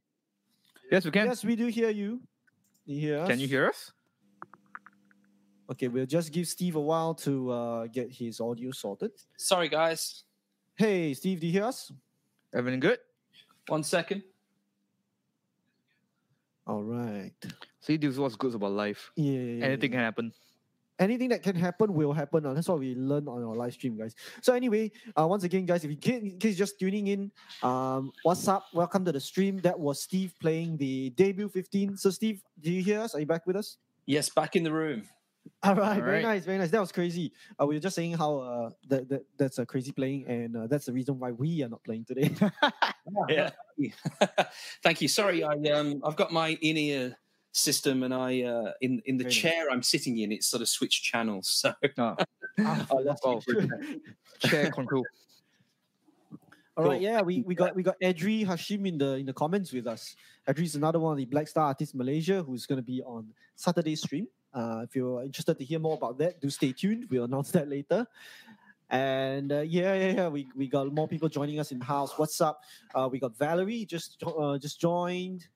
Yes, 0.90 1.04
we 1.06 1.10
can. 1.10 1.26
Yes, 1.26 1.44
we 1.44 1.56
do 1.56 1.66
hear 1.68 1.88
you. 1.88 2.20
You 2.84 3.00
hear 3.00 3.18
us? 3.20 3.28
Can 3.28 3.40
you 3.40 3.48
hear 3.48 3.68
us? 3.68 3.92
Okay, 5.70 5.88
we'll 5.88 6.04
just 6.04 6.30
give 6.30 6.46
Steve 6.46 6.76
a 6.76 6.80
while 6.80 7.14
to 7.14 7.50
uh, 7.50 7.86
get 7.86 8.10
his 8.12 8.40
audio 8.40 8.70
sorted. 8.72 9.12
Sorry, 9.38 9.70
guys. 9.70 10.24
Hey, 10.74 11.14
Steve, 11.14 11.40
do 11.40 11.46
you 11.46 11.52
hear 11.52 11.64
us? 11.64 11.90
Everything 12.52 12.80
good? 12.80 12.98
One 13.68 13.82
second. 13.82 14.22
All 16.66 16.82
right. 16.82 17.32
See, 17.82 17.96
this 17.98 18.10
is 18.14 18.18
what's 18.18 18.36
good 18.36 18.54
about 18.54 18.72
life. 18.72 19.10
Yeah. 19.16 19.32
yeah, 19.32 19.40
yeah, 19.58 19.64
Anything 19.66 19.92
yeah. 19.92 19.98
can 19.98 20.04
happen. 20.04 20.32
anything 20.98 21.28
that 21.30 21.42
can 21.42 21.56
happen 21.56 21.92
will 21.94 22.12
happen. 22.12 22.46
Uh, 22.46 22.54
that's 22.54 22.68
what 22.68 22.78
we 22.78 22.94
learn 22.94 23.26
on 23.26 23.42
our 23.42 23.56
live 23.56 23.72
stream, 23.74 23.96
guys. 23.98 24.14
So 24.40 24.54
anyway, 24.54 24.92
uh, 25.18 25.26
once 25.26 25.42
again, 25.42 25.66
guys, 25.66 25.82
if 25.84 25.90
you 25.90 25.96
can, 25.96 26.22
in 26.26 26.38
case 26.38 26.56
you're 26.56 26.66
just 26.66 26.78
tuning 26.78 27.08
in, 27.08 27.32
um, 27.64 28.12
what's 28.22 28.46
up? 28.46 28.66
Welcome 28.72 29.04
to 29.06 29.12
the 29.12 29.18
stream. 29.18 29.58
That 29.66 29.76
was 29.76 30.00
Steve 30.00 30.32
playing 30.40 30.76
the 30.76 31.10
debut 31.10 31.48
15. 31.48 31.96
So 31.96 32.10
Steve, 32.10 32.40
do 32.60 32.70
you 32.70 32.82
hear 32.84 33.00
us? 33.00 33.16
Are 33.16 33.20
you 33.20 33.26
back 33.26 33.46
with 33.48 33.56
us? 33.56 33.78
Yes, 34.06 34.28
back 34.30 34.54
in 34.54 34.62
the 34.62 34.70
room. 34.72 35.02
All 35.64 35.74
right, 35.74 35.96
All 35.98 36.04
very 36.06 36.22
right. 36.22 36.38
nice, 36.38 36.44
very 36.44 36.58
nice. 36.58 36.70
That 36.70 36.80
was 36.80 36.92
crazy. 36.92 37.32
Uh, 37.60 37.66
we 37.66 37.74
were 37.74 37.80
just 37.80 37.96
saying 37.96 38.14
how 38.14 38.38
uh, 38.38 38.70
that, 38.86 39.08
that 39.08 39.22
that's 39.36 39.58
a 39.58 39.66
crazy 39.66 39.90
playing, 39.90 40.24
and 40.28 40.56
uh, 40.56 40.66
that's 40.68 40.86
the 40.86 40.92
reason 40.92 41.18
why 41.18 41.32
we 41.32 41.64
are 41.64 41.68
not 41.68 41.82
playing 41.82 42.04
today. 42.04 42.30
Yeah. 43.28 43.50
Thank 44.84 45.00
you. 45.02 45.08
Sorry, 45.08 45.42
I 45.42 45.54
um 45.74 46.00
I've 46.04 46.14
got 46.14 46.32
my 46.32 46.56
in 46.62 46.76
ear 46.78 47.16
system 47.52 48.02
and 48.02 48.14
I 48.14 48.42
uh 48.42 48.72
in 48.80 49.02
in 49.04 49.18
the 49.18 49.24
nice. 49.24 49.34
chair 49.36 49.70
I'm 49.70 49.82
sitting 49.82 50.18
in 50.18 50.32
it's 50.32 50.46
sort 50.46 50.62
of 50.62 50.68
switched 50.68 51.04
channels. 51.04 51.48
So 51.48 51.72
Ah, 51.98 52.16
Ah, 52.60 52.86
I 52.90 53.14
oh, 53.24 53.40
chair 54.40 54.70
control. 54.70 55.04
All 56.74 56.84
right, 56.84 56.92
Cool. 56.96 57.02
yeah, 57.02 57.20
we, 57.20 57.42
we 57.42 57.54
got 57.54 57.76
we 57.76 57.82
got 57.82 58.00
Adri 58.00 58.46
Hashim 58.46 58.88
in 58.88 58.96
the 58.96 59.14
in 59.16 59.26
the 59.26 59.32
comments 59.32 59.72
with 59.72 59.86
us. 59.86 60.16
Adri 60.48 60.64
is 60.64 60.74
another 60.74 60.98
one 60.98 61.12
of 61.12 61.18
the 61.18 61.26
Black 61.26 61.46
Star 61.48 61.66
artists 61.66 61.94
Malaysia 61.94 62.42
who's 62.42 62.64
going 62.64 62.78
to 62.78 62.82
be 62.82 63.02
on 63.02 63.28
Saturday 63.56 63.94
stream. 63.94 64.26
Uh, 64.54 64.80
if 64.84 64.96
you're 64.96 65.22
interested 65.22 65.58
to 65.58 65.64
hear 65.64 65.78
more 65.78 65.94
about 65.96 66.16
that, 66.18 66.40
do 66.40 66.48
stay 66.48 66.72
tuned. 66.72 67.06
We'll 67.10 67.24
announce 67.24 67.50
that 67.52 67.68
later. 67.68 68.06
And 68.88 69.52
uh, 69.52 69.60
yeah, 69.60 69.94
yeah, 69.94 70.12
yeah, 70.12 70.28
we, 70.28 70.48
we 70.54 70.66
got 70.68 70.92
more 70.92 71.08
people 71.08 71.28
joining 71.28 71.58
us 71.60 71.72
in 71.72 71.80
house. 71.80 72.18
What's 72.18 72.40
up? 72.40 72.60
Uh, 72.94 73.08
we 73.10 73.18
got 73.18 73.36
Valerie 73.36 73.84
just 73.86 74.22
uh, 74.24 74.56
just 74.58 74.80
joined, 74.80 75.46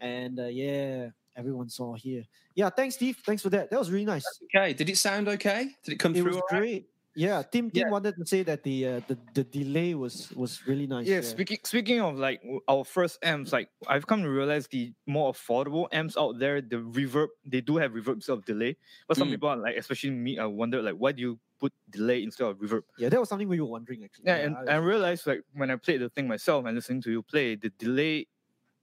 and 0.00 0.38
uh, 0.38 0.46
yeah, 0.46 1.08
everyone's 1.36 1.74
saw 1.74 1.94
here. 1.94 2.24
Yeah, 2.54 2.70
thanks, 2.70 2.94
Steve. 2.96 3.18
Thanks 3.24 3.42
for 3.42 3.50
that. 3.50 3.70
That 3.70 3.78
was 3.78 3.90
really 3.90 4.04
nice. 4.06 4.24
Okay. 4.54 4.72
Did 4.72 4.88
it 4.90 4.96
sound 4.98 5.28
okay? 5.28 5.70
Did 5.84 5.94
it 5.94 5.98
come 5.98 6.12
It 6.14 6.22
through? 6.22 6.32
was 6.32 6.36
all 6.36 6.42
right? 6.52 6.60
great. 6.60 6.90
Yeah, 7.18 7.40
Tim 7.42 7.70
Tim 7.70 7.84
Yeah. 7.86 7.90
wanted 7.90 8.14
to 8.16 8.26
say 8.26 8.42
that 8.42 8.62
the 8.62 8.86
uh, 8.86 9.00
the 9.08 9.16
the 9.32 9.44
delay 9.44 9.94
was 9.94 10.30
was 10.36 10.66
really 10.66 10.86
nice. 10.86 11.06
Yeah, 11.08 11.22
speaking 11.22 11.56
speaking 11.64 11.98
of 11.98 12.16
like 12.18 12.42
our 12.68 12.84
first 12.84 13.16
amps, 13.24 13.54
like 13.54 13.70
I've 13.88 14.06
come 14.06 14.20
to 14.22 14.28
realize 14.28 14.68
the 14.68 14.92
more 15.06 15.32
affordable 15.32 15.88
amps 15.92 16.18
out 16.18 16.38
there, 16.38 16.60
the 16.60 16.76
reverb 16.76 17.28
they 17.46 17.62
do 17.62 17.78
have 17.78 17.92
reverb 17.92 18.20
instead 18.20 18.34
of 18.34 18.44
delay. 18.44 18.76
But 19.08 19.16
some 19.16 19.28
Mm. 19.28 19.32
people 19.32 19.48
are 19.48 19.56
like, 19.56 19.76
especially 19.78 20.10
me, 20.10 20.38
I 20.38 20.44
wonder 20.44 20.82
like 20.82 20.96
why 21.00 21.12
do 21.12 21.22
you 21.22 21.40
put 21.58 21.72
delay 21.88 22.22
instead 22.22 22.48
of 22.48 22.58
reverb? 22.58 22.82
Yeah, 22.98 23.08
that 23.08 23.18
was 23.18 23.30
something 23.30 23.48
we 23.48 23.62
were 23.64 23.72
wondering 23.72 24.04
actually. 24.04 24.26
Yeah, 24.26 24.36
and 24.44 24.54
I- 24.68 24.74
I 24.74 24.76
realized 24.76 25.26
like 25.26 25.40
when 25.54 25.70
I 25.70 25.76
played 25.76 26.02
the 26.02 26.10
thing 26.10 26.28
myself 26.28 26.66
and 26.66 26.74
listening 26.76 27.00
to 27.08 27.10
you 27.10 27.22
play, 27.22 27.56
the 27.56 27.70
delay 27.80 28.26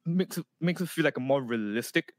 makes 0.05 0.39
it 0.39 0.45
makes 0.59 0.81
it 0.81 0.89
feel 0.89 1.05
like 1.05 1.17
a 1.17 1.21
more 1.21 1.41
realistic 1.43 2.15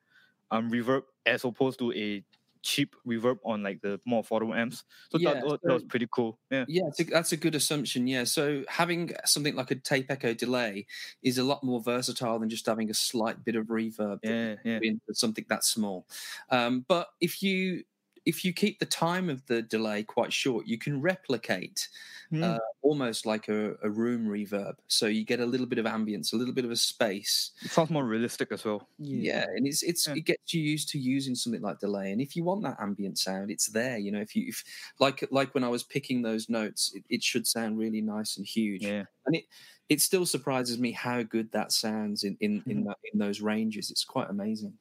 um 0.54 0.70
reverb 0.70 1.02
as 1.26 1.44
opposed 1.44 1.78
to 1.80 1.92
a 1.92 2.24
cheap 2.62 2.96
reverb 3.06 3.36
on 3.44 3.62
like 3.62 3.80
the 3.82 4.00
more 4.06 4.22
affordable 4.22 4.56
amps. 4.56 4.84
So 5.10 5.18
Yeah, 5.18 5.34
that, 5.34 5.44
that, 5.44 5.60
that 5.62 5.72
was 5.74 5.84
pretty 5.84 6.08
cool. 6.10 6.38
Yeah. 6.50 6.64
Yeah, 6.66 6.84
a, 6.98 7.04
that's 7.04 7.32
a 7.32 7.36
good 7.36 7.54
assumption. 7.54 8.06
Yeah, 8.06 8.24
so 8.24 8.64
having 8.68 9.12
something 9.26 9.54
like 9.54 9.70
a 9.70 9.74
tape 9.74 10.06
echo 10.08 10.32
delay 10.32 10.86
is 11.22 11.36
a 11.36 11.44
lot 11.44 11.62
more 11.62 11.82
versatile 11.82 12.38
than 12.38 12.48
just 12.48 12.66
having 12.66 12.90
a 12.90 12.94
slight 12.94 13.44
bit 13.44 13.54
of 13.54 13.66
reverb. 13.66 14.18
Yeah, 14.22 14.54
yeah. 14.64 14.78
something 15.12 15.44
that 15.50 15.64
small. 15.64 16.06
Um, 16.50 16.86
but 16.88 17.08
if 17.20 17.42
you 17.42 17.84
if 18.26 18.44
you 18.44 18.52
keep 18.52 18.78
the 18.78 18.86
time 18.86 19.28
of 19.30 19.46
the 19.46 19.62
delay 19.62 20.02
quite 20.02 20.32
short, 20.32 20.66
you 20.66 20.78
can 20.78 21.00
replicate 21.00 21.88
Mm. 22.32 22.56
uh, 22.56 22.58
almost 22.82 23.26
like 23.26 23.48
a, 23.48 23.76
a 23.82 23.90
room 23.90 24.26
reverb. 24.26 24.74
So 24.88 25.06
you 25.06 25.24
get 25.24 25.40
a 25.40 25.46
little 25.46 25.66
bit 25.66 25.78
of 25.78 25.86
ambience, 25.86 26.32
a 26.32 26.36
little 26.36 26.54
bit 26.54 26.64
of 26.64 26.70
a 26.70 26.76
space. 26.76 27.52
It 27.62 27.70
sounds 27.72 27.90
more 27.90 28.04
realistic 28.06 28.52
as 28.52 28.64
well. 28.64 28.88
Yeah, 28.98 29.44
and 29.56 29.66
it's 29.66 29.82
it's 29.82 30.06
Yeah. 30.06 30.14
it 30.14 30.24
gets 30.24 30.54
you 30.54 30.62
used 30.62 30.88
to 30.90 30.98
using 31.00 31.34
something 31.34 31.60
like 31.62 31.80
delay. 31.80 32.12
And 32.12 32.20
if 32.20 32.36
you 32.36 32.44
want 32.44 32.62
that 32.62 32.76
ambient 32.80 33.18
sound, 33.18 33.50
it's 33.50 33.66
there. 33.68 33.98
You 33.98 34.12
know, 34.12 34.20
if 34.20 34.36
you 34.36 34.44
if 34.48 34.62
like 35.00 35.26
like 35.32 35.52
when 35.54 35.64
I 35.64 35.68
was 35.68 35.82
picking 35.82 36.22
those 36.22 36.48
notes, 36.48 36.92
it, 36.94 37.04
it 37.08 37.22
should 37.24 37.46
sound 37.46 37.76
really 37.78 38.00
nice 38.00 38.36
and 38.36 38.46
huge 38.46 38.88
Yeah. 38.88 39.06
and 39.26 39.34
it 39.36 39.44
it 39.88 40.00
still 40.00 40.26
surprises 40.26 40.78
me 40.78 40.92
how 40.92 41.22
good 41.24 41.50
that 41.52 41.72
sounds 41.72 42.22
in 42.24 42.36
in 42.40 42.64
in, 42.68 42.84
that, 42.84 42.98
in 43.12 43.18
those 43.18 43.40
ranges. 43.40 43.90
It's 43.90 44.04
quite 44.04 44.30
amazing. 44.30 44.78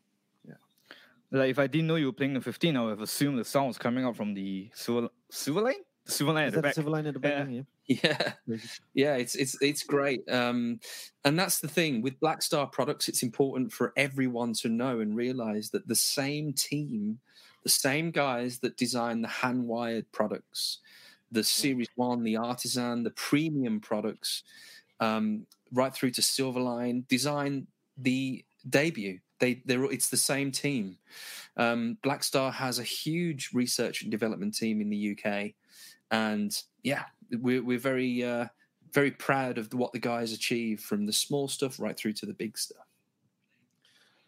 Like 1.33 1.49
if 1.49 1.59
I 1.59 1.67
didn't 1.67 1.87
know 1.87 1.95
you 1.95 2.05
were 2.05 2.13
playing 2.13 2.35
the 2.35 2.41
15, 2.41 2.77
I 2.77 2.81
would 2.83 2.89
have 2.91 3.01
assumed 3.01 3.39
the 3.39 3.43
sound 3.43 3.67
was 3.67 3.77
coming 3.79 4.05
out 4.05 4.15
from 4.15 4.33
the 4.35 4.69
silver 4.73 5.09
silver 5.31 5.61
line? 5.61 5.81
The 6.05 6.11
silver 6.11 6.33
line 6.33 6.47
Is 6.47 6.53
at 6.53 6.53
the 6.53 6.61
that 6.61 6.61
the 6.61 6.67
back. 6.67 6.75
silver 6.75 6.89
line 6.91 7.05
at 7.07 7.13
the 7.15 7.19
back? 7.19 7.47
Yeah. 7.49 7.61
Yeah. 7.87 8.33
Yeah, 8.45 8.57
yeah, 8.93 9.15
it's 9.15 9.35
it's 9.35 9.61
it's 9.61 9.83
great. 9.83 10.21
Um, 10.31 10.79
and 11.25 11.37
that's 11.37 11.59
the 11.59 11.67
thing 11.67 12.01
with 12.01 12.19
Black 12.21 12.41
Star 12.41 12.65
products. 12.67 13.09
It's 13.09 13.23
important 13.23 13.73
for 13.73 13.91
everyone 13.97 14.53
to 14.61 14.69
know 14.69 15.01
and 15.01 15.17
realize 15.17 15.71
that 15.71 15.87
the 15.87 15.95
same 15.95 16.53
team, 16.53 17.19
the 17.63 17.69
same 17.69 18.11
guys 18.11 18.59
that 18.59 18.77
design 18.77 19.21
the 19.21 19.27
hand 19.27 19.67
wired 19.67 20.09
products, 20.13 20.79
the 21.31 21.43
Series 21.43 21.89
One, 21.95 22.23
the 22.23 22.37
Artisan, 22.37 23.03
the 23.03 23.09
premium 23.11 23.81
products, 23.81 24.43
um, 25.01 25.45
right 25.73 25.93
through 25.93 26.11
to 26.11 26.21
Silverline, 26.21 27.05
design 27.07 27.67
the 27.97 28.45
debut. 28.69 29.19
They 29.43 29.61
they're 29.65 29.83
it's 29.91 30.09
the 30.09 30.15
same 30.15 30.51
team. 30.53 30.97
Um, 31.57 31.97
Black 32.01 32.23
Star 32.23 32.49
has 32.49 32.79
a 32.79 32.83
huge 32.83 33.49
research 33.53 34.01
and 34.01 34.09
development 34.09 34.55
team 34.55 34.79
in 34.79 34.89
the 34.89 35.17
UK, 35.17 35.51
and 36.11 36.57
yeah, 36.81 37.03
we're 37.41 37.61
we're 37.61 37.77
very 37.77 38.23
uh, 38.23 38.45
very 38.93 39.11
proud 39.11 39.57
of 39.57 39.73
what 39.73 39.91
the 39.91 39.99
guys 39.99 40.31
achieve 40.31 40.79
from 40.79 41.05
the 41.05 41.11
small 41.11 41.49
stuff 41.49 41.77
right 41.77 41.97
through 41.97 42.13
to 42.13 42.25
the 42.25 42.33
big 42.33 42.57
stuff. 42.57 42.87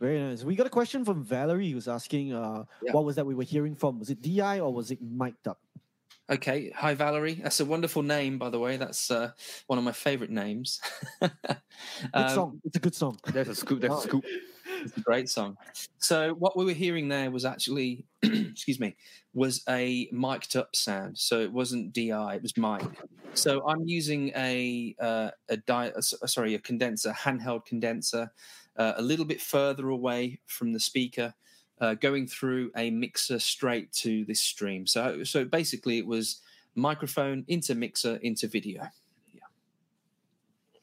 Very 0.01 0.19
nice. 0.19 0.43
We 0.43 0.57
got 0.57 0.67
a 0.67 0.69
question 0.81 1.05
from 1.05 1.23
Valerie 1.23 1.69
who's 1.71 1.87
asking, 1.87 2.33
uh, 2.33 2.65
Yeah. 2.83 2.91
what 2.91 3.05
was 3.05 3.15
that 3.15 3.25
we 3.25 3.35
were 3.35 3.43
hearing 3.45 3.73
from? 3.73 3.97
Was 3.99 4.09
it 4.09 4.21
DI 4.21 4.59
or 4.59 4.73
was 4.73 4.91
it 4.91 4.99
mic'd 5.01 5.47
up? 5.47 5.61
Okay, 6.29 6.71
hi 6.75 6.93
Valerie. 6.95 7.35
That's 7.35 7.61
a 7.61 7.65
wonderful 7.65 8.03
name, 8.03 8.37
by 8.37 8.49
the 8.49 8.59
way. 8.59 8.75
That's 8.75 9.09
uh, 9.09 9.31
one 9.67 9.79
of 9.79 9.85
my 9.85 9.93
favorite 9.93 10.31
names. 10.31 10.81
Good 11.21 11.31
Um, 12.13 12.29
song. 12.35 12.61
It's 12.65 12.75
a 12.75 12.79
good 12.81 12.95
song. 12.95 13.17
There's 13.31 13.47
a 13.47 13.55
scoop, 13.55 13.79
There's 13.79 13.91
Wow. 13.91 13.99
a 13.99 14.01
scoop. 14.01 14.25
It's 14.85 14.97
a 14.97 15.01
great 15.01 15.29
song. 15.29 15.57
So 15.97 16.35
what 16.35 16.55
we 16.55 16.63
were 16.63 16.73
hearing 16.73 17.07
there 17.07 17.31
was 17.31 17.43
actually, 17.43 18.05
excuse 18.23 18.79
me, 18.79 18.95
was 19.33 19.63
a 19.67 20.07
mic'd 20.11 20.55
up 20.55 20.75
sound. 20.75 21.17
So 21.17 21.41
it 21.41 21.51
wasn't 21.51 21.91
DI, 21.91 22.35
it 22.35 22.41
was 22.43 22.55
mic. 22.55 22.83
So 23.33 23.67
I'm 23.67 23.85
using 23.85 24.31
a 24.35 24.95
uh, 24.99 25.31
a 25.49 25.57
di- 25.57 25.91
uh, 25.91 26.01
sorry 26.01 26.53
a 26.53 26.59
condenser, 26.59 27.11
handheld 27.11 27.65
condenser, 27.65 28.31
uh, 28.77 28.93
a 28.95 29.01
little 29.01 29.25
bit 29.25 29.41
further 29.41 29.89
away 29.89 30.39
from 30.45 30.71
the 30.71 30.79
speaker, 30.79 31.33
uh, 31.81 31.95
going 31.95 32.27
through 32.27 32.71
a 32.77 32.91
mixer 32.91 33.39
straight 33.39 33.91
to 33.93 34.23
this 34.25 34.41
stream. 34.41 34.85
So 34.85 35.23
so 35.23 35.43
basically 35.43 35.97
it 35.97 36.05
was 36.05 36.41
microphone 36.75 37.43
into 37.47 37.73
mixer 37.73 38.17
into 38.17 38.47
video. 38.47 38.83
Yeah. 39.33 39.41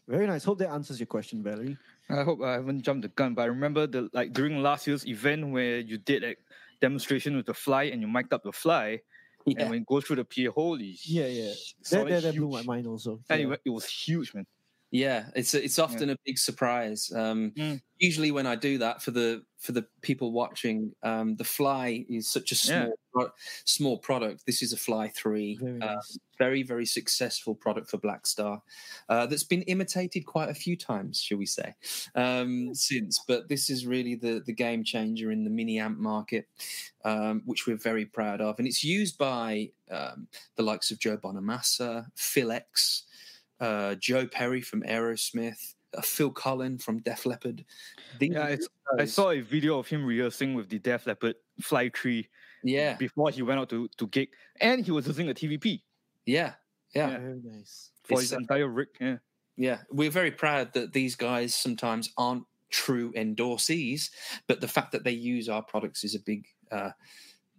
Very 0.09 0.27
nice. 0.27 0.43
Hope 0.43 0.59
that 0.59 0.71
answers 0.71 0.99
your 0.99 1.07
question, 1.07 1.43
Valerie. 1.43 1.79
I 2.13 2.25
hope 2.25 2.43
I 2.43 2.53
haven't 2.53 2.83
jumped 2.83 3.03
the 3.03 3.09
gun, 3.09 3.35
but 3.35 3.43
I 3.43 3.47
remember 3.47 3.87
the 3.87 4.09
like 4.13 4.33
during 4.33 4.63
last 4.63 4.87
year's 4.87 5.07
event 5.07 5.51
where 5.51 5.79
you 5.81 5.99
did 5.99 6.25
a 6.25 6.37
demonstration 6.81 7.37
with 7.37 7.47
the 7.47 7.55
fly 7.55 7.85
and 7.85 8.01
you 8.03 8.09
mic'd 8.09 8.33
up 8.33 8.43
the 8.45 8.53
fly, 8.53 9.01
Yeah. 9.47 9.63
and 9.63 9.71
when 9.71 9.81
it 9.81 9.87
goes 9.87 10.05
through 10.05 10.17
the 10.17 10.25
PA, 10.25 10.51
holy 10.53 10.99
Yeah, 11.05 11.27
yeah. 11.27 11.53
That, 11.91 12.09
that, 12.09 12.23
that 12.23 12.37
blew 12.37 12.49
my 12.51 12.63
mind 12.63 12.87
also. 12.87 13.21
And 13.31 13.41
Yeah. 13.41 13.53
it, 13.55 13.61
it 13.67 13.71
was 13.71 13.87
huge, 13.89 14.35
man. 14.35 14.47
Yeah, 14.93 15.31
it's 15.35 15.55
it's 15.55 15.79
often 15.79 16.11
a 16.11 16.17
big 16.27 16.39
surprise. 16.39 17.11
Um, 17.13 17.57
Mm. 17.57 17.83
Usually, 17.99 18.33
when 18.33 18.49
I 18.49 18.57
do 18.57 18.79
that 18.79 19.01
for 19.01 19.13
the 19.13 19.45
for 19.59 19.71
the 19.73 19.87
people 20.03 20.33
watching, 20.33 20.93
um, 21.05 21.37
the 21.37 21.45
Fly 21.45 22.05
is 22.09 22.29
such 22.29 22.51
a 22.53 22.57
Yeah. 22.65 22.89
small 22.89 22.99
pro- 23.15 23.31
small 23.65 23.99
product. 23.99 24.45
This 24.45 24.61
is 24.61 24.73
a 24.73 24.77
Fly 24.77 25.09
Three, 25.09 25.61
Very 25.61 25.79
uh, 25.81 25.95
nice. 25.95 26.19
very 26.37 26.63
very 26.65 26.85
successful 26.85 27.55
product 27.55 27.89
for 27.91 27.99
Black 27.99 28.27
Star, 28.27 28.61
uh, 29.09 29.27
that's 29.27 29.45
been 29.45 29.63
imitated 29.63 30.27
quite 30.27 30.49
a 30.51 30.55
few 30.55 30.77
times, 30.77 31.21
shall 31.23 31.39
we 31.39 31.47
say, 31.47 31.75
um, 32.17 32.75
since. 32.75 33.21
But 33.27 33.49
this 33.49 33.71
is 33.71 33.87
really 33.87 34.17
the 34.17 34.43
the 34.45 34.53
game 34.53 34.83
changer 34.85 35.31
in 35.31 35.45
the 35.45 35.51
mini 35.51 35.79
amp 35.79 35.99
market, 35.99 36.49
um, 37.05 37.43
which 37.47 37.67
we're 37.67 37.77
very 37.79 38.05
proud 38.07 38.41
of, 38.41 38.59
and 38.59 38.67
it's 38.69 38.83
used 38.85 39.17
by 39.17 39.71
um, 39.91 40.27
the 40.57 40.63
likes 40.65 40.91
of 40.91 40.99
Joe 40.99 41.17
Bonamassa, 41.19 42.11
Phil 42.17 42.51
X 42.53 43.05
uh, 43.63 43.95
Joe 43.95 44.27
Perry 44.27 44.61
from 44.61 44.83
Aerosmith, 44.83 45.75
uh, 45.97 46.03
Phil 46.03 46.33
Collen 46.33 46.83
from 46.83 46.99
Def 46.99 47.25
Leppard. 47.25 47.65
These 48.19 48.33
Yeah, 48.33 48.47
it's, 48.49 48.69
I 48.99 49.05
saw 49.05 49.31
a 49.31 49.41
video 49.41 49.79
of 49.79 49.87
him 49.87 50.05
rehearsing 50.05 50.55
with 50.55 50.69
the 50.69 50.81
Def 50.81 51.07
Leppard 51.07 51.37
Fly 51.61 51.91
Three 51.95 52.29
Yeah, 52.65 52.97
before 52.97 53.31
he 53.31 53.43
went 53.43 53.61
out 53.61 53.71
to, 53.71 53.89
to 53.97 54.07
gig, 54.09 54.31
and 54.61 54.85
he 54.85 54.91
was 54.91 55.07
using 55.07 55.31
a 55.31 55.35
TVP 55.35 55.81
yeah, 56.27 56.55
yeah, 56.95 57.11
Yeah. 57.11 57.19
Very 57.19 57.41
nice. 57.45 57.91
for 58.05 58.15
It's, 58.15 58.23
his 58.23 58.33
entire 58.33 58.69
rig. 58.69 58.89
Yeah, 59.01 59.17
yeah. 59.57 59.79
We're 59.91 60.11
very 60.11 60.33
proud 60.33 60.73
that 60.75 60.93
these 60.93 61.15
guys 61.15 61.55
sometimes 61.55 62.13
aren't 62.19 62.45
true 62.71 63.13
endorsees, 63.13 64.11
but 64.49 64.61
the 64.61 64.69
fact 64.69 64.93
that 64.93 65.05
they 65.05 65.13
use 65.13 65.49
our 65.49 65.63
products 65.63 66.05
is 66.05 66.15
a 66.15 66.21
big. 66.21 66.47
Uh, 66.71 66.91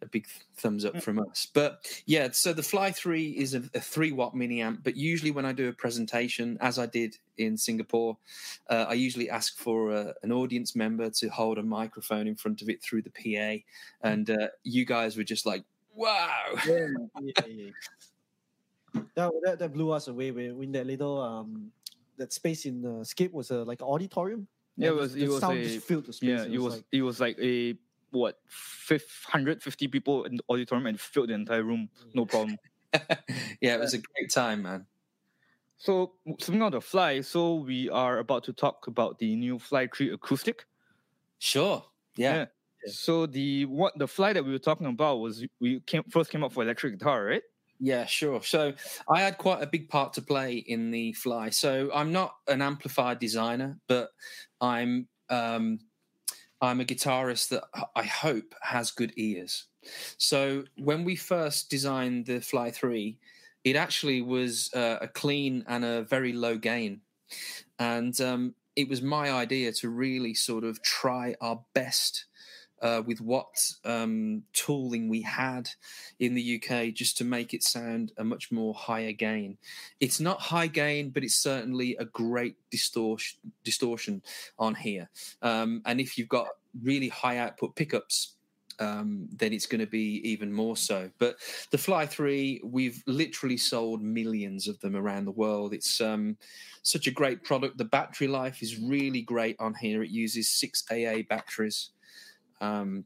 a 0.04 0.10
big 0.10 0.28
thumbs 0.56 0.86
up 0.86 0.94
Mm. 0.96 1.02
from 1.02 1.20
us. 1.20 1.48
But 1.54 2.02
yeah, 2.06 2.30
so 2.32 2.54
the 2.54 2.64
Fly 2.64 2.92
3 2.92 3.30
is 3.32 3.54
a, 3.56 3.64
a 3.74 3.80
3 3.80 4.12
watt 4.12 4.36
mini 4.36 4.62
amp. 4.62 4.84
But 4.84 4.96
usually, 4.96 5.32
when 5.32 5.46
I 5.46 5.52
do 5.54 5.70
a 5.70 5.74
presentation, 5.74 6.58
as 6.62 6.78
I 6.78 6.86
did 6.86 7.18
in 7.38 7.58
Singapore, 7.58 8.18
uh, 8.70 8.86
I 8.90 8.94
usually 8.94 9.30
ask 9.30 9.58
for 9.58 9.92
a, 9.94 10.14
an 10.24 10.32
audience 10.32 10.76
member 10.76 11.10
to 11.10 11.28
hold 11.30 11.58
a 11.58 11.64
microphone 11.64 12.28
in 12.28 12.36
front 12.36 12.62
of 12.62 12.70
it 12.70 12.82
through 12.84 13.04
the 13.04 13.10
PA. 13.12 13.64
And 14.08 14.30
uh, 14.30 14.48
you 14.64 14.86
guys 14.86 15.18
were 15.18 15.24
just 15.24 15.46
like, 15.46 15.64
wow. 15.96 16.44
Yeah, 16.68 16.88
yeah, 17.22 17.46
yeah. 17.48 17.70
That, 19.16 19.32
that 19.44 19.60
that 19.60 19.74
blew 19.74 19.92
us 19.92 20.08
away. 20.08 20.30
We 20.32 20.50
in 20.50 20.72
that 20.74 20.86
little 20.86 21.20
um 21.22 21.72
that 22.18 22.32
space 22.32 22.66
in 22.66 22.86
uh, 22.86 23.04
Skip 23.04 23.34
was 23.34 23.50
a 23.50 23.64
like 23.64 23.82
auditorium. 23.82 24.48
yeah, 24.78 24.88
it 24.88 24.92
and 24.92 25.00
was 25.00 25.14
the 25.14 25.24
it 25.24 25.30
was 25.30 25.44
a 25.44 25.64
just 25.64 25.86
filled 25.88 26.06
the 26.06 26.14
space. 26.14 26.30
yeah, 26.30 26.44
it 26.44 26.60
was 26.62 26.76
like, 26.76 26.84
it 26.92 27.02
was 27.02 27.20
like 27.20 27.38
a 27.40 27.76
what, 28.14 28.40
550 28.48 29.88
people 29.88 30.24
in 30.26 30.38
the 30.38 30.44
auditorium 30.50 30.88
and 30.88 31.00
filled 31.00 31.30
the 31.30 31.34
entire 31.34 31.64
room, 31.64 31.90
no 32.14 32.26
problem. 32.26 32.58
yeah, 33.62 33.76
it 33.76 33.80
was 33.80 33.94
a 33.94 34.00
great 34.00 34.32
time, 34.32 34.62
man. 34.64 34.86
So 35.78 36.14
speaking 36.40 36.62
of 36.62 36.72
the 36.72 36.82
Fly, 36.82 37.22
so 37.22 37.56
we 37.56 37.90
are 37.90 38.20
about 38.20 38.44
to 38.46 38.54
talk 38.54 38.88
about 38.88 39.20
the 39.20 39.36
new 39.36 39.60
Fly 39.60 39.88
3 39.94 40.14
acoustic. 40.14 40.66
Sure. 41.40 41.84
Yeah. 42.16 42.36
Yeah. 42.36 42.46
So 42.86 43.26
the 43.26 43.66
what 43.66 43.98
the 43.98 44.08
Fly 44.08 44.34
that 44.34 44.46
we 44.46 44.52
were 44.52 44.60
talking 44.60 44.88
about 44.88 45.20
was 45.20 45.46
we 45.60 45.80
came 45.82 46.04
first 46.10 46.30
came 46.30 46.44
up 46.44 46.52
for 46.52 46.64
electric 46.64 47.00
guitar, 47.00 47.26
right? 47.26 47.42
Yeah, 47.80 48.06
sure. 48.06 48.42
So 48.44 48.74
I 49.10 49.22
had 49.22 49.38
quite 49.38 49.62
a 49.62 49.68
big 49.68 49.90
part 49.90 50.14
to 50.14 50.22
play 50.22 50.56
in 50.56 50.92
the 50.92 51.14
Fly. 51.14 51.50
So 51.50 51.90
I'm 51.94 52.12
not 52.12 52.36
an 52.48 52.62
amplifier 52.62 53.16
designer, 53.16 53.78
but 53.88 54.10
I'm 54.62 55.08
um, 55.30 55.80
I'm 56.64 56.80
a 56.80 56.86
guitarist 56.86 57.50
that 57.50 57.66
I 57.94 58.04
hope 58.04 58.56
has 58.62 58.90
good 58.92 59.12
ears. 59.18 59.66
So 60.18 60.64
when 60.78 61.04
we 61.04 61.18
first 61.18 61.70
designed 61.70 62.28
the 62.28 62.40
Fly 62.40 62.72
Three, 62.72 63.18
it 63.66 63.76
actually 63.76 64.22
was 64.22 64.74
uh, 64.74 64.98
a 65.02 65.10
clean 65.10 65.66
and 65.68 65.84
a 65.84 66.04
very 66.04 66.32
low 66.32 66.58
gain, 66.58 67.02
and 67.78 68.20
um, 68.22 68.56
it 68.78 68.88
was 68.88 69.02
my 69.02 69.30
idea 69.30 69.74
to 69.74 69.90
really 69.90 70.34
sort 70.34 70.64
of 70.64 70.82
try 70.82 71.36
our 71.42 71.60
best. 71.74 72.28
Uh, 72.84 73.02
with 73.06 73.22
what 73.22 73.48
um, 73.86 74.44
tooling 74.52 75.08
we 75.08 75.22
had 75.22 75.70
in 76.20 76.36
the 76.36 76.62
UK 76.62 76.94
just 76.94 77.18
to 77.18 77.24
make 77.24 77.54
it 77.54 77.64
sound 77.64 78.12
a 78.18 78.24
much 78.26 78.52
more 78.52 78.74
higher 78.74 79.14
gain. 79.14 79.58
It's 80.02 80.20
not 80.20 80.42
high 80.42 80.68
gain, 80.68 81.10
but 81.10 81.24
it's 81.24 81.36
certainly 81.36 81.96
a 81.96 82.04
great 82.04 82.58
distortion 82.72 83.40
distortion 83.64 84.22
on 84.60 84.76
here. 84.76 85.10
Um, 85.42 85.82
and 85.86 86.02
if 86.02 86.18
you've 86.18 86.28
got 86.28 86.48
really 86.84 87.08
high 87.08 87.38
output 87.38 87.74
pickups, 87.78 88.36
um, 88.80 89.28
then 89.32 89.54
it's 89.54 89.66
going 89.66 89.82
to 89.82 89.88
be 89.88 90.22
even 90.30 90.52
more 90.52 90.76
so. 90.76 91.10
But 91.20 91.38
the 91.72 91.78
Fly 91.78 92.06
Three, 92.06 92.62
we've 92.64 93.02
literally 93.08 93.58
sold 93.58 94.02
millions 94.02 94.68
of 94.68 94.80
them 94.82 94.96
around 94.96 95.26
the 95.26 95.32
world. 95.32 95.74
It's 95.74 96.02
um, 96.02 96.38
such 96.82 97.08
a 97.08 97.12
great 97.12 97.44
product. 97.44 97.78
The 97.78 97.86
battery 97.86 98.28
life 98.28 98.62
is 98.62 98.80
really 98.80 99.22
great 99.22 99.56
on 99.60 99.74
here. 99.74 100.04
It 100.04 100.10
uses 100.10 100.50
six 100.50 100.84
AA 100.92 101.22
batteries. 101.30 101.92
Um, 102.64 103.06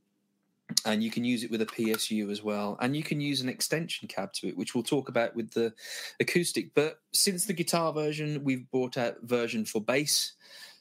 and 0.85 1.01
you 1.01 1.09
can 1.09 1.23
use 1.23 1.43
it 1.43 1.51
with 1.51 1.61
a 1.61 1.65
PSU 1.65 2.29
as 2.29 2.43
well, 2.43 2.77
and 2.81 2.95
you 2.95 3.03
can 3.03 3.21
use 3.21 3.41
an 3.41 3.49
extension 3.49 4.07
cab 4.07 4.33
to 4.33 4.49
it, 4.49 4.57
which 4.57 4.75
we'll 4.75 4.83
talk 4.83 5.09
about 5.09 5.35
with 5.35 5.49
the 5.51 5.73
acoustic. 6.19 6.73
But 6.73 6.99
since 7.13 7.45
the 7.45 7.53
guitar 7.53 7.93
version, 7.93 8.43
we've 8.43 8.69
brought 8.69 8.97
out 8.97 9.15
version 9.23 9.65
for 9.65 9.81
bass. 9.81 10.33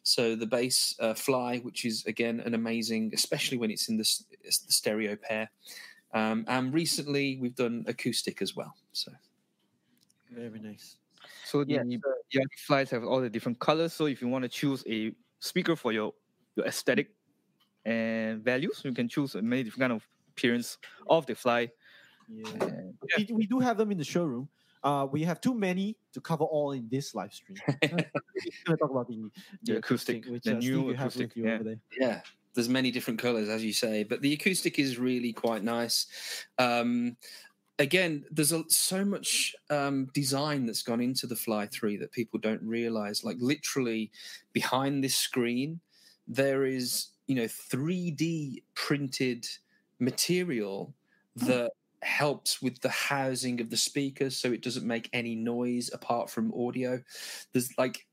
So 0.03 0.37
the 0.37 0.47
bass 0.47 0.95
uh, 1.01 1.15
fly, 1.15 1.59
which 1.59 1.85
is 1.85 2.05
again 2.07 2.41
an 2.41 2.55
amazing, 2.55 3.13
especially 3.15 3.59
when 3.59 3.71
it's 3.71 3.89
in 3.89 3.97
the, 3.97 4.09
it's 4.43 4.59
the 4.59 4.73
stereo 4.73 5.17
pair. 5.17 5.51
Um, 6.13 6.45
and 6.49 6.75
recently 6.75 7.39
we've 7.41 7.55
done 7.55 7.85
acoustic 7.89 8.43
as 8.43 8.55
well. 8.55 8.75
So 8.93 9.13
very 10.31 10.59
nice. 10.59 10.97
So 11.45 11.65
the 11.65 11.75
Yeah, 11.75 11.83
the 11.85 12.41
other 12.41 12.49
flies 12.67 12.91
have 12.91 13.05
all 13.05 13.21
the 13.21 13.31
different 13.31 13.59
colors. 13.59 13.93
So 13.93 14.07
if 14.07 14.21
you 14.21 14.29
want 14.29 14.43
to 14.43 14.49
choose 14.49 14.85
a 14.89 15.13
speaker 15.41 15.77
for 15.77 15.93
your 15.93 16.13
your 16.57 16.67
aesthetic 16.67 17.11
and 17.87 18.43
values, 18.43 18.83
you 18.85 18.93
can 18.93 19.09
choose 19.09 19.35
many 19.37 19.63
different 19.63 19.81
kind 19.81 19.93
of 19.93 20.07
appearance 20.31 20.79
of 21.09 21.25
the 21.27 21.35
fly. 21.35 21.71
Yeah. 22.29 22.45
And 22.61 22.95
We, 23.17 23.29
we 23.33 23.47
do 23.47 23.61
have 23.61 23.79
them 23.79 23.93
in 23.93 23.99
the 23.99 24.05
showroom. 24.05 24.49
Uh, 24.83 25.07
we 25.11 25.23
have 25.23 25.41
too 25.41 25.55
many 25.55 25.97
to 26.13 26.21
cover 26.21 26.45
all 26.45 26.73
in 26.73 26.89
this 26.91 27.15
live 27.15 27.33
stream. 27.33 27.59
We're 27.83 28.07
gonna 28.67 28.79
talk 28.79 28.91
about 28.91 29.09
the, 29.09 29.31
The 29.63 29.77
acoustic, 29.79 30.27
which 30.27 30.43
the 30.43 30.57
uh, 30.57 30.59
new 30.59 30.89
you 30.89 30.91
acoustic, 30.91 31.37
you 31.37 31.47
yeah. 31.47 31.55
over 31.55 31.65
there. 31.65 31.79
yeah 31.99 32.21
there's 32.55 32.69
many 32.71 32.91
different 32.91 33.21
colors 33.21 33.49
as 33.51 33.63
you 33.63 33.73
say 33.73 34.03
but 34.03 34.23
the 34.23 34.33
acoustic 34.33 34.79
is 34.79 34.99
really 34.99 35.31
quite 35.31 35.63
nice 35.63 36.07
um 36.59 37.15
again 37.79 38.25
there's 38.31 38.51
a, 38.51 38.65
so 38.69 39.05
much 39.05 39.55
um 39.69 40.07
design 40.15 40.65
that's 40.65 40.83
gone 40.83 41.03
into 41.03 41.27
the 41.27 41.37
fly 41.37 41.67
3 41.67 41.99
that 41.99 42.11
people 42.13 42.41
don't 42.41 42.63
realize 42.63 43.23
like 43.23 43.37
literally 43.41 44.11
behind 44.55 45.05
this 45.05 45.15
screen 45.15 45.79
there 46.27 46.65
is 46.65 47.09
you 47.27 47.35
know 47.35 47.45
3d 47.45 48.63
printed 48.75 49.47
material 49.99 50.95
hmm. 51.39 51.47
that 51.47 51.71
helps 52.03 52.63
with 52.63 52.81
the 52.81 52.89
housing 52.89 53.61
of 53.61 53.71
the 53.71 53.77
speakers 53.77 54.37
so 54.37 54.53
it 54.53 54.63
doesn't 54.63 54.87
make 54.87 55.09
any 55.13 55.35
noise 55.35 55.91
apart 55.93 56.31
from 56.31 56.55
audio. 56.55 57.03
There's 57.53 57.71
like 57.79 58.07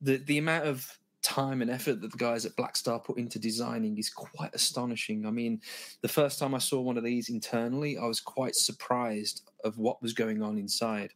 the 0.00 0.18
the 0.18 0.38
amount 0.38 0.66
of 0.66 0.98
time 1.22 1.60
and 1.60 1.70
effort 1.70 2.00
that 2.00 2.10
the 2.10 2.18
guys 2.18 2.46
at 2.46 2.56
Black 2.56 2.76
Star 2.76 2.98
put 2.98 3.18
into 3.18 3.38
designing 3.38 3.98
is 3.98 4.08
quite 4.10 4.54
astonishing. 4.54 5.26
I 5.26 5.30
mean, 5.30 5.60
the 6.00 6.08
first 6.08 6.38
time 6.38 6.54
I 6.54 6.58
saw 6.58 6.80
one 6.80 6.96
of 6.96 7.04
these 7.04 7.28
internally, 7.28 7.98
I 7.98 8.06
was 8.06 8.20
quite 8.20 8.54
surprised 8.54 9.42
of 9.64 9.78
what 9.78 10.00
was 10.02 10.12
going 10.12 10.42
on 10.42 10.56
inside. 10.56 11.12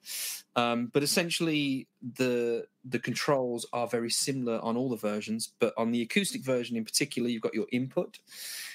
Um, 0.57 0.90
but 0.92 1.02
essentially, 1.02 1.88
the 2.16 2.66
the 2.84 2.98
controls 2.98 3.66
are 3.72 3.86
very 3.86 4.11
similar 4.11 4.61
on 4.61 4.76
all 4.76 4.90
the 4.90 4.96
versions, 4.96 5.52
but 5.59 5.72
on 5.76 5.90
the 5.90 6.02
acoustic 6.02 6.44
version 6.44 6.76
in 6.76 6.84
particular, 6.84 7.28
you've 7.28 7.42
got 7.42 7.55
your 7.55 7.66
input, 7.72 8.18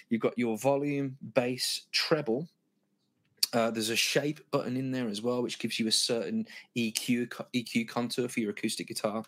you've 0.09 0.21
got 0.21 0.37
your 0.37 0.57
volume, 0.57 1.17
bass, 1.33 1.85
treble. 1.91 2.47
Uh, 3.51 3.71
there's 3.71 3.89
a 3.89 3.95
shape 3.95 4.39
button 4.51 4.77
in 4.77 4.91
there 4.91 5.07
as 5.07 5.23
well, 5.23 5.41
which 5.41 5.57
gives 5.57 5.79
you 5.79 5.87
a 5.87 5.91
certain 5.91 6.45
EQ 6.77 7.27
EQ 7.53 7.87
contour 7.87 8.27
for 8.27 8.39
your 8.39 8.51
acoustic 8.51 8.87
guitar 8.87 9.23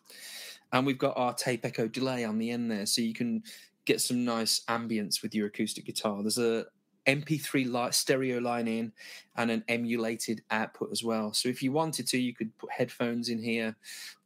and 0.72 0.86
we've 0.86 0.98
got 0.98 1.18
our 1.18 1.34
tape 1.34 1.66
echo 1.66 1.88
delay 1.88 2.24
on 2.24 2.38
the 2.38 2.52
end 2.52 2.72
there, 2.72 2.86
so 2.86 3.02
you 3.02 3.14
can 3.14 3.44
get 3.86 4.02
some 4.02 4.24
nice 4.24 4.62
ambience 4.66 5.22
with 5.22 5.34
your 5.34 5.48
acoustic 5.48 5.86
guitar. 5.86 6.22
There's 6.22 6.38
a 6.38 6.66
MP3 7.08 7.66
li- 7.66 7.92
stereo 7.92 8.40
line 8.40 8.68
in 8.68 8.94
and 9.36 9.50
an 9.50 9.64
emulated 9.68 10.44
output 10.52 10.92
as 10.92 11.04
well. 11.04 11.34
So 11.34 11.50
if 11.50 11.64
you 11.64 11.72
wanted 11.72 12.08
to, 12.08 12.20
you 12.20 12.34
could 12.34 12.56
put 12.58 12.72
headphones 12.72 13.30
in 13.30 13.42
here, 13.42 13.76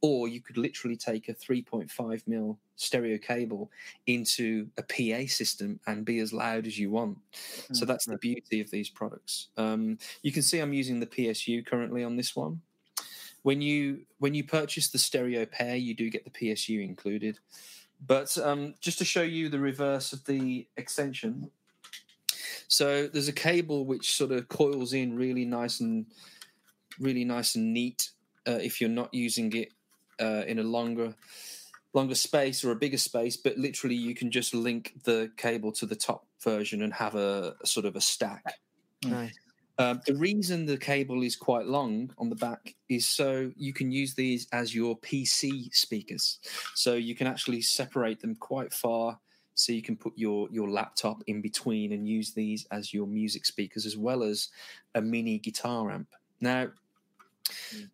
or 0.02 0.28
you 0.28 0.40
could 0.40 0.58
literally 0.58 0.96
take 0.96 1.28
a 1.28 1.34
3.5 1.34 2.22
mil 2.26 2.58
stereo 2.76 3.16
cable 3.16 3.70
into 4.06 4.68
a 4.76 4.82
PA 4.82 5.26
system 5.26 5.80
and 5.86 6.04
be 6.04 6.18
as 6.18 6.32
loud 6.32 6.66
as 6.66 6.78
you 6.78 6.90
want. 6.90 7.18
So 7.72 7.84
Mm, 7.84 7.86
that's 7.86 8.04
the 8.06 8.18
beauty 8.18 8.60
of 8.60 8.70
these 8.70 8.90
products. 8.90 9.48
Um, 9.56 9.98
you 10.22 10.32
can 10.32 10.42
see 10.42 10.58
I'm 10.58 10.74
using 10.74 11.00
the 11.00 11.06
PSU 11.06 11.64
currently 11.64 12.04
on 12.04 12.16
this 12.16 12.36
one 12.36 12.60
when 13.46 13.62
you 13.62 14.00
when 14.18 14.34
you 14.34 14.42
purchase 14.42 14.88
the 14.88 14.98
stereo 14.98 15.46
pair 15.46 15.76
you 15.76 15.94
do 15.94 16.10
get 16.10 16.24
the 16.24 16.30
psu 16.30 16.82
included 16.82 17.38
but 18.04 18.36
um, 18.38 18.74
just 18.80 18.98
to 18.98 19.04
show 19.04 19.22
you 19.22 19.48
the 19.48 19.60
reverse 19.60 20.12
of 20.12 20.24
the 20.24 20.66
extension 20.76 21.48
so 22.66 23.06
there's 23.06 23.28
a 23.28 23.32
cable 23.32 23.86
which 23.86 24.16
sort 24.16 24.32
of 24.32 24.48
coils 24.48 24.92
in 24.92 25.14
really 25.14 25.44
nice 25.44 25.78
and 25.78 26.06
really 26.98 27.24
nice 27.24 27.54
and 27.54 27.72
neat 27.72 28.10
uh, 28.48 28.58
if 28.60 28.80
you're 28.80 28.90
not 28.90 29.14
using 29.14 29.52
it 29.52 29.72
uh, 30.20 30.42
in 30.48 30.58
a 30.58 30.64
longer 30.64 31.14
longer 31.92 32.16
space 32.16 32.62
or 32.62 32.72
a 32.72 32.76
bigger 32.76 32.98
space, 32.98 33.38
but 33.38 33.56
literally 33.56 33.94
you 33.94 34.14
can 34.14 34.30
just 34.30 34.54
link 34.54 34.92
the 35.04 35.30
cable 35.38 35.72
to 35.72 35.86
the 35.86 35.96
top 35.96 36.26
version 36.42 36.82
and 36.82 36.92
have 36.92 37.14
a, 37.14 37.54
a 37.62 37.66
sort 37.66 37.86
of 37.86 37.96
a 37.96 38.00
stack. 38.02 38.44
Nice. 39.02 39.32
Um, 39.78 40.00
the 40.06 40.14
reason 40.14 40.64
the 40.64 40.78
cable 40.78 41.22
is 41.22 41.36
quite 41.36 41.66
long 41.66 42.10
on 42.18 42.30
the 42.30 42.36
back 42.36 42.74
is 42.88 43.06
so 43.06 43.52
you 43.56 43.72
can 43.72 43.90
use 43.90 44.14
these 44.14 44.46
as 44.52 44.74
your 44.74 44.98
PC 44.98 45.74
speakers. 45.74 46.38
So 46.74 46.94
you 46.94 47.14
can 47.14 47.26
actually 47.26 47.60
separate 47.60 48.20
them 48.20 48.34
quite 48.36 48.72
far. 48.72 49.18
So 49.54 49.72
you 49.72 49.82
can 49.82 49.96
put 49.96 50.12
your 50.16 50.48
your 50.50 50.68
laptop 50.68 51.22
in 51.26 51.40
between 51.40 51.92
and 51.92 52.08
use 52.08 52.32
these 52.32 52.66
as 52.70 52.92
your 52.92 53.06
music 53.06 53.46
speakers 53.46 53.86
as 53.86 53.96
well 53.96 54.22
as 54.22 54.48
a 54.94 55.00
mini 55.00 55.38
guitar 55.38 55.90
amp. 55.90 56.08
Now, 56.40 56.68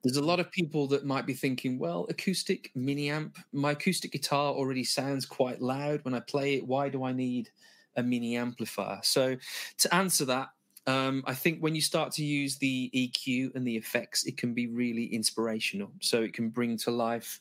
there's 0.02 0.16
a 0.16 0.24
lot 0.24 0.40
of 0.40 0.50
people 0.50 0.86
that 0.88 1.04
might 1.04 1.26
be 1.26 1.34
thinking, 1.34 1.78
well, 1.78 2.06
acoustic 2.08 2.70
mini 2.74 3.10
amp, 3.10 3.38
my 3.52 3.72
acoustic 3.72 4.12
guitar 4.12 4.52
already 4.52 4.84
sounds 4.84 5.26
quite 5.26 5.60
loud 5.60 6.04
when 6.04 6.14
I 6.14 6.20
play 6.20 6.54
it. 6.54 6.66
Why 6.66 6.88
do 6.88 7.04
I 7.04 7.12
need 7.12 7.50
a 7.96 8.02
mini 8.02 8.36
amplifier? 8.36 9.00
So, 9.02 9.36
to 9.78 9.94
answer 9.94 10.24
that, 10.24 10.48
um, 10.86 11.22
I 11.26 11.34
think 11.34 11.60
when 11.60 11.74
you 11.74 11.80
start 11.80 12.12
to 12.12 12.24
use 12.24 12.56
the 12.56 12.90
EQ 12.94 13.54
and 13.54 13.66
the 13.66 13.76
effects, 13.76 14.24
it 14.24 14.36
can 14.36 14.54
be 14.54 14.66
really 14.66 15.06
inspirational. 15.06 15.92
So, 16.00 16.22
it 16.22 16.34
can 16.34 16.48
bring 16.48 16.76
to 16.78 16.90
life 16.90 17.40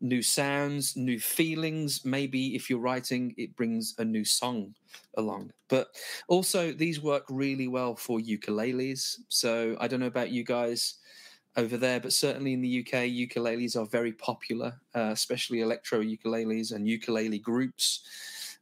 new 0.00 0.22
sounds, 0.22 0.96
new 0.96 1.18
feelings. 1.18 2.04
Maybe 2.04 2.54
if 2.54 2.70
you're 2.70 2.78
writing, 2.78 3.34
it 3.38 3.56
brings 3.56 3.94
a 3.98 4.04
new 4.04 4.24
song 4.24 4.74
along. 5.16 5.52
But 5.68 5.88
also, 6.28 6.72
these 6.72 7.00
work 7.00 7.24
really 7.28 7.68
well 7.68 7.96
for 7.96 8.20
ukuleles. 8.20 9.16
So, 9.28 9.76
I 9.80 9.88
don't 9.88 10.00
know 10.00 10.06
about 10.06 10.30
you 10.30 10.44
guys 10.44 10.98
over 11.56 11.76
there, 11.76 12.00
but 12.00 12.12
certainly 12.12 12.52
in 12.52 12.60
the 12.60 12.80
UK, 12.80 13.04
ukuleles 13.08 13.76
are 13.76 13.86
very 13.86 14.12
popular, 14.12 14.74
uh, 14.94 15.10
especially 15.12 15.60
electro 15.60 16.02
ukuleles 16.02 16.72
and 16.72 16.86
ukulele 16.86 17.38
groups, 17.38 18.02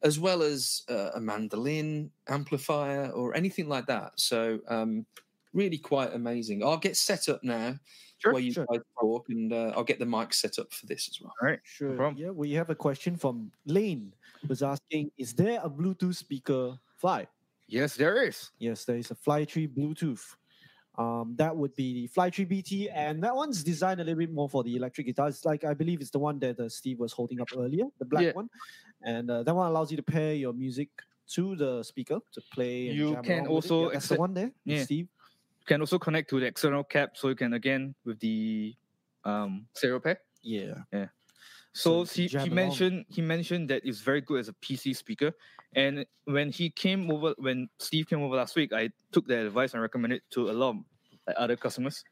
as 0.05 0.19
well 0.21 0.43
as 0.43 0.83
uh, 0.91 1.11
a 1.15 1.21
mandolin 1.21 2.11
amplifier 2.29 3.11
or 3.11 3.35
anything 3.37 3.69
like 3.69 3.87
that. 3.87 4.13
So, 4.21 4.61
um, 4.69 5.07
really 5.55 5.79
quite 5.79 6.13
amazing. 6.15 6.63
I'll 6.65 6.77
get 6.77 6.97
set 6.97 7.29
up 7.29 7.43
now 7.43 7.79
Sure, 8.19 8.33
while 8.33 8.41
you 8.43 8.53
sure. 8.53 8.67
guys 8.71 8.81
talk, 9.01 9.29
and 9.29 9.53
uh, 9.53 9.73
I'll 9.77 9.85
get 9.85 9.99
the 9.99 10.07
mic 10.07 10.33
set 10.35 10.59
up 10.59 10.73
for 10.73 10.87
this 10.87 11.09
as 11.09 11.21
well. 11.21 11.33
All 11.41 11.49
right. 11.49 11.61
Sure. 11.65 11.95
problem. 11.97 12.23
yeah, 12.23 12.31
we 12.31 12.53
have 12.53 12.71
a 12.71 12.75
question 12.75 13.17
from 13.17 13.51
Lane 13.67 14.15
who's 14.47 14.63
asking 14.63 15.11
Is 15.19 15.33
there 15.35 15.61
a 15.63 15.69
Bluetooth 15.71 16.17
speaker 16.17 16.79
fly? 16.97 17.27
Yes, 17.67 17.97
there 17.97 18.23
is. 18.23 18.51
Yes, 18.59 18.85
there 18.85 18.97
is 18.97 19.11
a 19.11 19.15
Fly 19.15 19.45
3 19.47 19.69
Bluetooth. 19.69 20.37
Um, 20.97 21.35
that 21.39 21.57
would 21.57 21.75
be 21.75 21.93
the 22.03 22.07
Fly 22.07 22.31
Three 22.31 22.45
BT, 22.45 22.89
and 22.89 23.21
that 23.25 23.35
one's 23.35 23.65
designed 23.65 24.01
a 24.01 24.05
little 24.05 24.19
bit 24.19 24.31
more 24.33 24.49
for 24.49 24.63
the 24.63 24.77
electric 24.77 25.09
guitars. 25.09 25.45
Like 25.45 25.65
I 25.65 25.75
believe 25.75 26.01
it's 26.01 26.11
the 26.11 26.21
one 26.21 26.39
that 26.39 26.61
uh, 26.61 26.69
Steve 26.69 27.01
was 27.01 27.13
holding 27.13 27.41
up 27.41 27.49
earlier, 27.57 27.87
the 27.99 28.05
black 28.05 28.23
Yeah. 28.23 28.33
one, 28.33 28.49
and 29.05 29.31
uh, 29.31 29.43
that 29.43 29.55
one 29.55 29.69
allows 29.69 29.91
you 29.91 29.97
to 29.97 30.03
pair 30.03 30.35
your 30.35 30.53
music 30.53 30.89
to 31.29 31.57
the 31.57 31.83
speaker 31.83 32.19
to 32.33 32.41
play. 32.53 32.89
And 32.89 32.97
You 32.97 33.17
can 33.23 33.45
along 33.45 33.55
with 33.55 33.65
it. 33.65 33.71
also 33.71 33.85
Yeah, 33.87 33.93
that's 33.93 34.09
the 34.09 34.17
one 34.17 34.35
there, 34.35 34.53
yeah. 34.65 34.83
Steve. 34.83 35.09
You 35.61 35.67
can 35.67 35.81
also 35.81 35.99
connect 35.99 36.29
to 36.31 36.41
the 36.41 36.47
external 36.47 36.85
cap, 36.85 37.17
so 37.17 37.29
you 37.29 37.35
can 37.35 37.55
again 37.55 37.95
with 38.05 38.19
the 38.21 38.75
um 39.25 39.67
stereo 39.75 40.01
pair. 40.01 40.19
Yeah. 40.43 40.75
Yeah. 40.93 41.07
So 41.73 42.05
can 42.05 42.15
he, 42.15 42.27
he 42.29 42.37
along. 42.37 42.55
mentioned 42.55 43.05
he 43.09 43.23
mentioned 43.23 43.71
that 43.71 43.83
it's 43.85 44.01
very 44.01 44.21
good 44.21 44.41
as 44.41 44.49
a 44.49 44.53
PC 44.55 44.95
speaker. 44.97 45.33
And 45.75 46.07
when 46.25 46.51
he 46.51 46.71
came 46.71 47.11
over, 47.11 47.35
when 47.39 47.69
Steve 47.79 48.07
came 48.09 48.23
over 48.23 48.37
last 48.37 48.55
week, 48.55 48.73
I 48.73 48.91
took 49.11 49.27
that 49.27 49.45
advice 49.45 49.73
and 49.73 49.83
recommended 49.83 50.17
it 50.17 50.23
to 50.35 50.51
a 50.51 50.53
lot 50.53 50.71
of 50.71 50.77
like, 51.27 51.37
other 51.37 51.57
customers. 51.57 52.05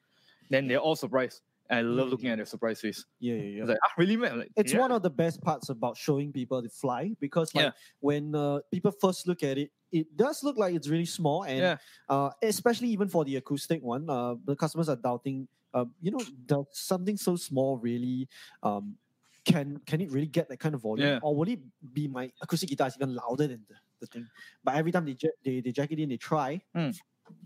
Then 0.51 0.67
they're 0.67 0.81
all 0.81 0.97
surprised. 0.97 1.43
I 1.71 1.81
love 1.81 2.09
looking 2.09 2.29
at 2.29 2.37
their 2.37 2.45
surprise 2.47 2.81
face. 2.81 3.05
Yeah, 3.19 3.35
yeah, 3.37 3.43
yeah. 3.43 3.61
It's 3.63 3.69
like, 3.71 3.79
ah, 3.85 3.93
really, 3.97 4.17
man? 4.17 4.39
Like, 4.41 4.51
it's 4.57 4.73
yeah. 4.73 4.81
one 4.81 4.93
of 4.93 5.03
the 5.03 5.11
best 5.11 5.41
parts 5.43 5.69
about 5.71 5.97
showing 5.97 6.33
people 6.33 6.61
the 6.61 6.69
fly 6.69 7.13
because 7.21 7.55
like 7.55 7.67
Yeah. 7.67 7.71
when 8.01 8.35
uh, 8.35 8.61
people 8.71 8.91
first 8.93 9.27
look 9.27 9.43
at 9.43 9.59
it 9.59 9.71
it 9.93 10.17
does 10.17 10.43
look 10.43 10.57
like 10.57 10.75
it's 10.75 10.89
really 10.89 11.05
small 11.07 11.45
and 11.45 11.59
Yeah. 11.59 11.77
uh, 12.09 12.31
especially 12.43 12.89
even 12.89 13.09
for 13.09 13.25
the 13.25 13.37
acoustic 13.37 13.83
one 13.83 14.09
uh, 14.11 14.35
the 14.45 14.57
customers 14.57 14.89
are 14.89 14.97
doubting 14.97 15.49
uh, 15.75 15.85
you 16.01 16.11
know 16.11 16.21
does 16.47 16.67
something 16.73 17.17
so 17.17 17.37
small 17.37 17.79
really 17.79 18.29
um, 18.63 18.97
can 19.45 19.79
can 19.87 20.01
it 20.01 20.11
really 20.11 20.27
get 20.27 20.49
that 20.49 20.59
kind 20.59 20.75
of 20.75 20.83
volume 20.83 21.07
Yeah. 21.09 21.19
or 21.23 21.35
will 21.37 21.49
it 21.49 21.61
be 21.93 22.09
my 22.09 22.31
acoustic 22.43 22.69
guitar 22.71 22.89
is 22.89 22.97
even 22.97 23.15
louder 23.15 23.47
than 23.49 23.65
the, 23.69 23.75
the 24.01 24.07
thing 24.07 24.27
but 24.65 24.75
every 24.75 24.93
time 24.93 25.05
they, 25.05 25.17
ja- 25.19 25.37
they 25.45 25.61
they 25.61 25.73
jack 25.73 25.91
it 25.93 25.99
in 25.99 26.09
they 26.09 26.17
try 26.17 26.61
Mm. 26.77 26.97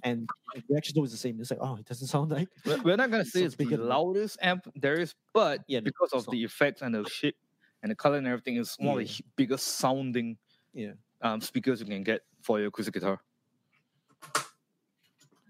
And 0.02 0.28
the 0.68 0.76
actual 0.76 0.92
is 0.92 0.96
always 0.96 1.10
the 1.12 1.16
same 1.18 1.40
it's 1.40 1.50
like 1.50 1.58
oh 1.62 1.76
it 1.76 1.84
doesn't 1.86 2.06
sound 2.08 2.30
like 2.30 2.48
We're- 2.64 2.80
We're 2.84 2.96
not 2.96 3.10
gonna 3.10 3.24
say 3.24 3.40
So 3.40 3.46
it's 3.46 3.54
bigger 3.56 3.76
the 3.76 3.84
loudest 3.84 4.38
amp 4.42 4.66
there 4.74 4.98
is, 5.00 5.14
but 5.34 5.62
Yeah, 5.68 5.80
no, 5.80 5.84
because 5.84 6.10
it's 6.12 6.26
of 6.26 6.30
the 6.32 6.42
effects 6.44 6.82
and 6.82 6.94
the 6.94 7.08
shape 7.08 7.36
and 7.82 7.90
the 7.90 7.96
color 7.96 8.16
and 8.18 8.26
everything, 8.26 8.56
it's 8.56 8.78
one 8.78 8.98
of 9.00 9.06
the 9.06 9.24
biggest 9.36 9.66
sounding 9.78 10.36
Yeah. 10.72 10.92
um, 11.22 11.40
speakers 11.40 11.80
you 11.80 11.86
can 11.86 12.02
get 12.02 12.22
for 12.42 12.58
your 12.58 12.68
acoustic 12.68 12.94
guitar. 12.94 13.20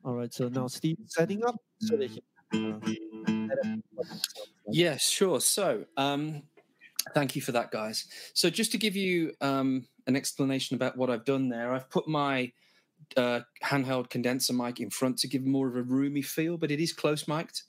all 0.04 0.14
right 0.14 0.32
so 0.32 0.48
now 0.48 0.66
steve 0.66 0.96
setting 1.06 1.44
up 1.44 1.56
so 1.80 1.96
that 1.96 2.10
he 2.10 2.22
uh, 2.54 2.78
set 3.48 3.58
up 3.58 3.78
what 3.92 4.06
it 4.06 4.10
sounds 4.10 4.54
like. 4.66 4.74
Yes, 4.74 5.08
sure. 5.08 5.40
So, 5.40 5.84
um, 5.96 6.42
thank 7.14 7.36
you 7.36 7.42
for 7.42 7.52
that, 7.52 7.70
guys. 7.70 8.06
So, 8.34 8.50
just 8.50 8.72
to 8.72 8.78
give 8.78 8.96
you 8.96 9.32
um, 9.40 9.86
an 10.06 10.16
explanation 10.16 10.74
about 10.74 10.96
what 10.96 11.10
I've 11.10 11.24
done 11.24 11.48
there, 11.48 11.72
I've 11.72 11.88
put 11.90 12.08
my 12.08 12.52
uh, 13.16 13.40
handheld 13.64 14.10
condenser 14.10 14.52
mic 14.52 14.80
in 14.80 14.90
front 14.90 15.18
to 15.18 15.28
give 15.28 15.44
more 15.44 15.68
of 15.68 15.76
a 15.76 15.82
roomy 15.82 16.22
feel, 16.22 16.56
but 16.56 16.70
it 16.70 16.80
is 16.80 16.92
close 16.92 17.26
mic'd. 17.28 17.62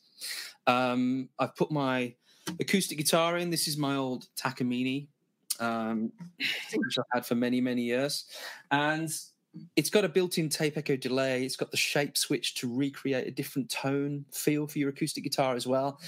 Um, 0.66 1.30
I've 1.40 1.56
put 1.56 1.72
my 1.72 2.16
acoustic 2.60 2.98
guitar 2.98 3.38
in. 3.38 3.50
This 3.50 3.68
is 3.68 3.78
my 3.78 3.96
old 3.96 4.28
Takamine, 4.36 5.08
um, 5.60 6.12
which 6.74 6.98
I've 6.98 7.06
had 7.14 7.26
for 7.26 7.36
many, 7.36 7.62
many 7.62 7.84
years. 7.84 8.26
And 8.72 9.10
it's 9.76 9.90
got 9.90 10.06
a 10.06 10.10
built-in 10.10 10.50
tape 10.50 10.78
echo 10.78 10.96
delay. 10.96 11.46
It's 11.46 11.56
got 11.56 11.72
the 11.72 11.78
shape 11.78 12.18
switch 12.18 12.56
to 12.56 12.74
recreate 12.74 13.28
a 13.28 13.32
different 13.32 13.70
tone 13.70 14.26
feel 14.32 14.68
for 14.68 14.80
your 14.80 14.90
acoustic 14.90 15.24
guitar 15.24 15.56
as 15.56 15.68
well. 15.68 16.00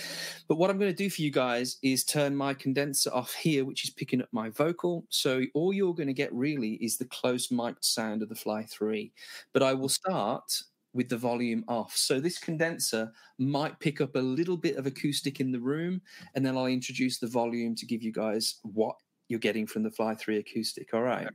But 0.48 0.58
what 0.58 0.70
I'm 0.70 0.78
going 0.78 0.92
to 0.92 0.96
do 0.96 1.10
for 1.10 1.22
you 1.22 1.32
guys 1.32 1.78
is 1.82 2.04
turn 2.04 2.36
my 2.36 2.54
condenser 2.54 3.12
off 3.14 3.34
here, 3.34 3.66
which 3.66 3.84
is 3.84 3.90
picking 3.90 4.22
up 4.22 4.30
my 4.32 4.50
vocal. 4.50 5.06
So 5.10 5.44
all 5.54 5.74
you're 5.74 5.94
going 5.94 6.08
to 6.08 6.14
get 6.14 6.34
really 6.34 6.74
is 6.76 6.98
the 6.98 7.06
close 7.06 7.52
mic'd 7.52 7.84
sound 7.84 8.22
of 8.22 8.30
the 8.30 8.36
Fly 8.36 8.64
3. 8.64 9.12
But 9.54 9.64
I 9.64 9.74
will 9.74 9.90
start 9.90 10.62
with 10.94 11.08
the 11.08 11.18
volume 11.18 11.64
off. 11.68 11.96
So 11.96 12.20
this 12.20 12.40
condenser 12.40 13.12
might 13.38 13.80
pick 13.80 14.02
up 14.02 14.16
a 14.16 14.20
little 14.20 14.58
bit 14.58 14.76
of 14.76 14.88
acoustic 14.88 15.40
in 15.40 15.52
the 15.52 15.60
room, 15.60 16.02
and 16.34 16.46
then 16.46 16.58
I'll 16.58 16.66
introduce 16.66 17.20
the 17.20 17.28
volume 17.28 17.76
to 17.76 17.86
give 17.86 18.02
you 18.02 18.12
guys 18.12 18.56
what 18.64 18.96
you're 19.28 19.40
getting 19.40 19.68
from 19.68 19.84
the 19.84 19.92
Fly 19.92 20.16
3 20.16 20.38
acoustic. 20.38 20.94
All 20.94 21.04
right. 21.04 21.28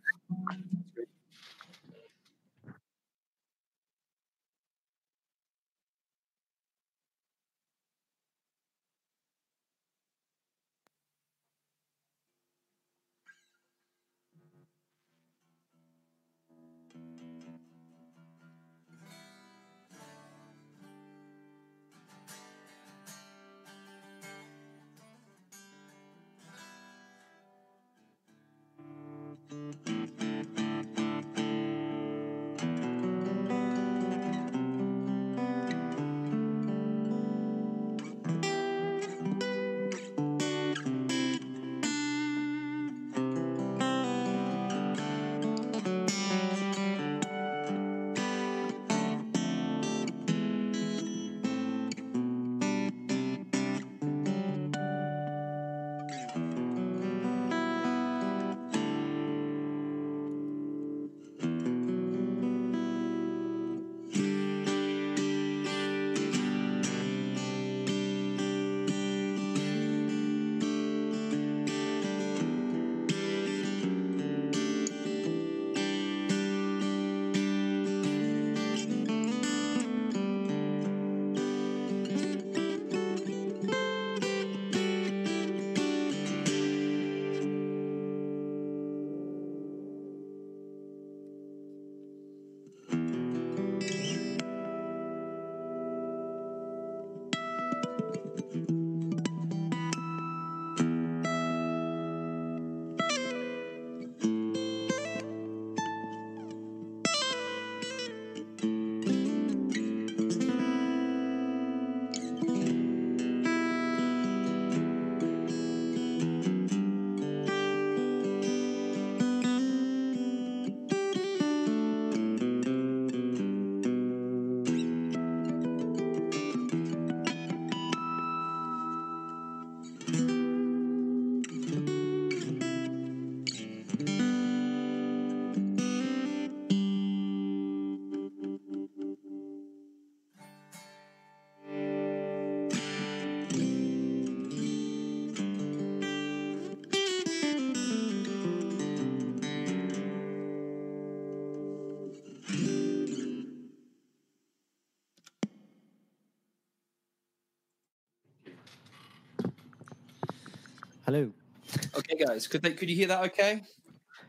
Okay, 162.12 162.24
guys, 162.24 162.46
could 162.46 162.62
they 162.62 162.72
could 162.72 162.88
you 162.90 162.96
hear 162.96 163.08
that? 163.08 163.24
Okay. 163.24 163.62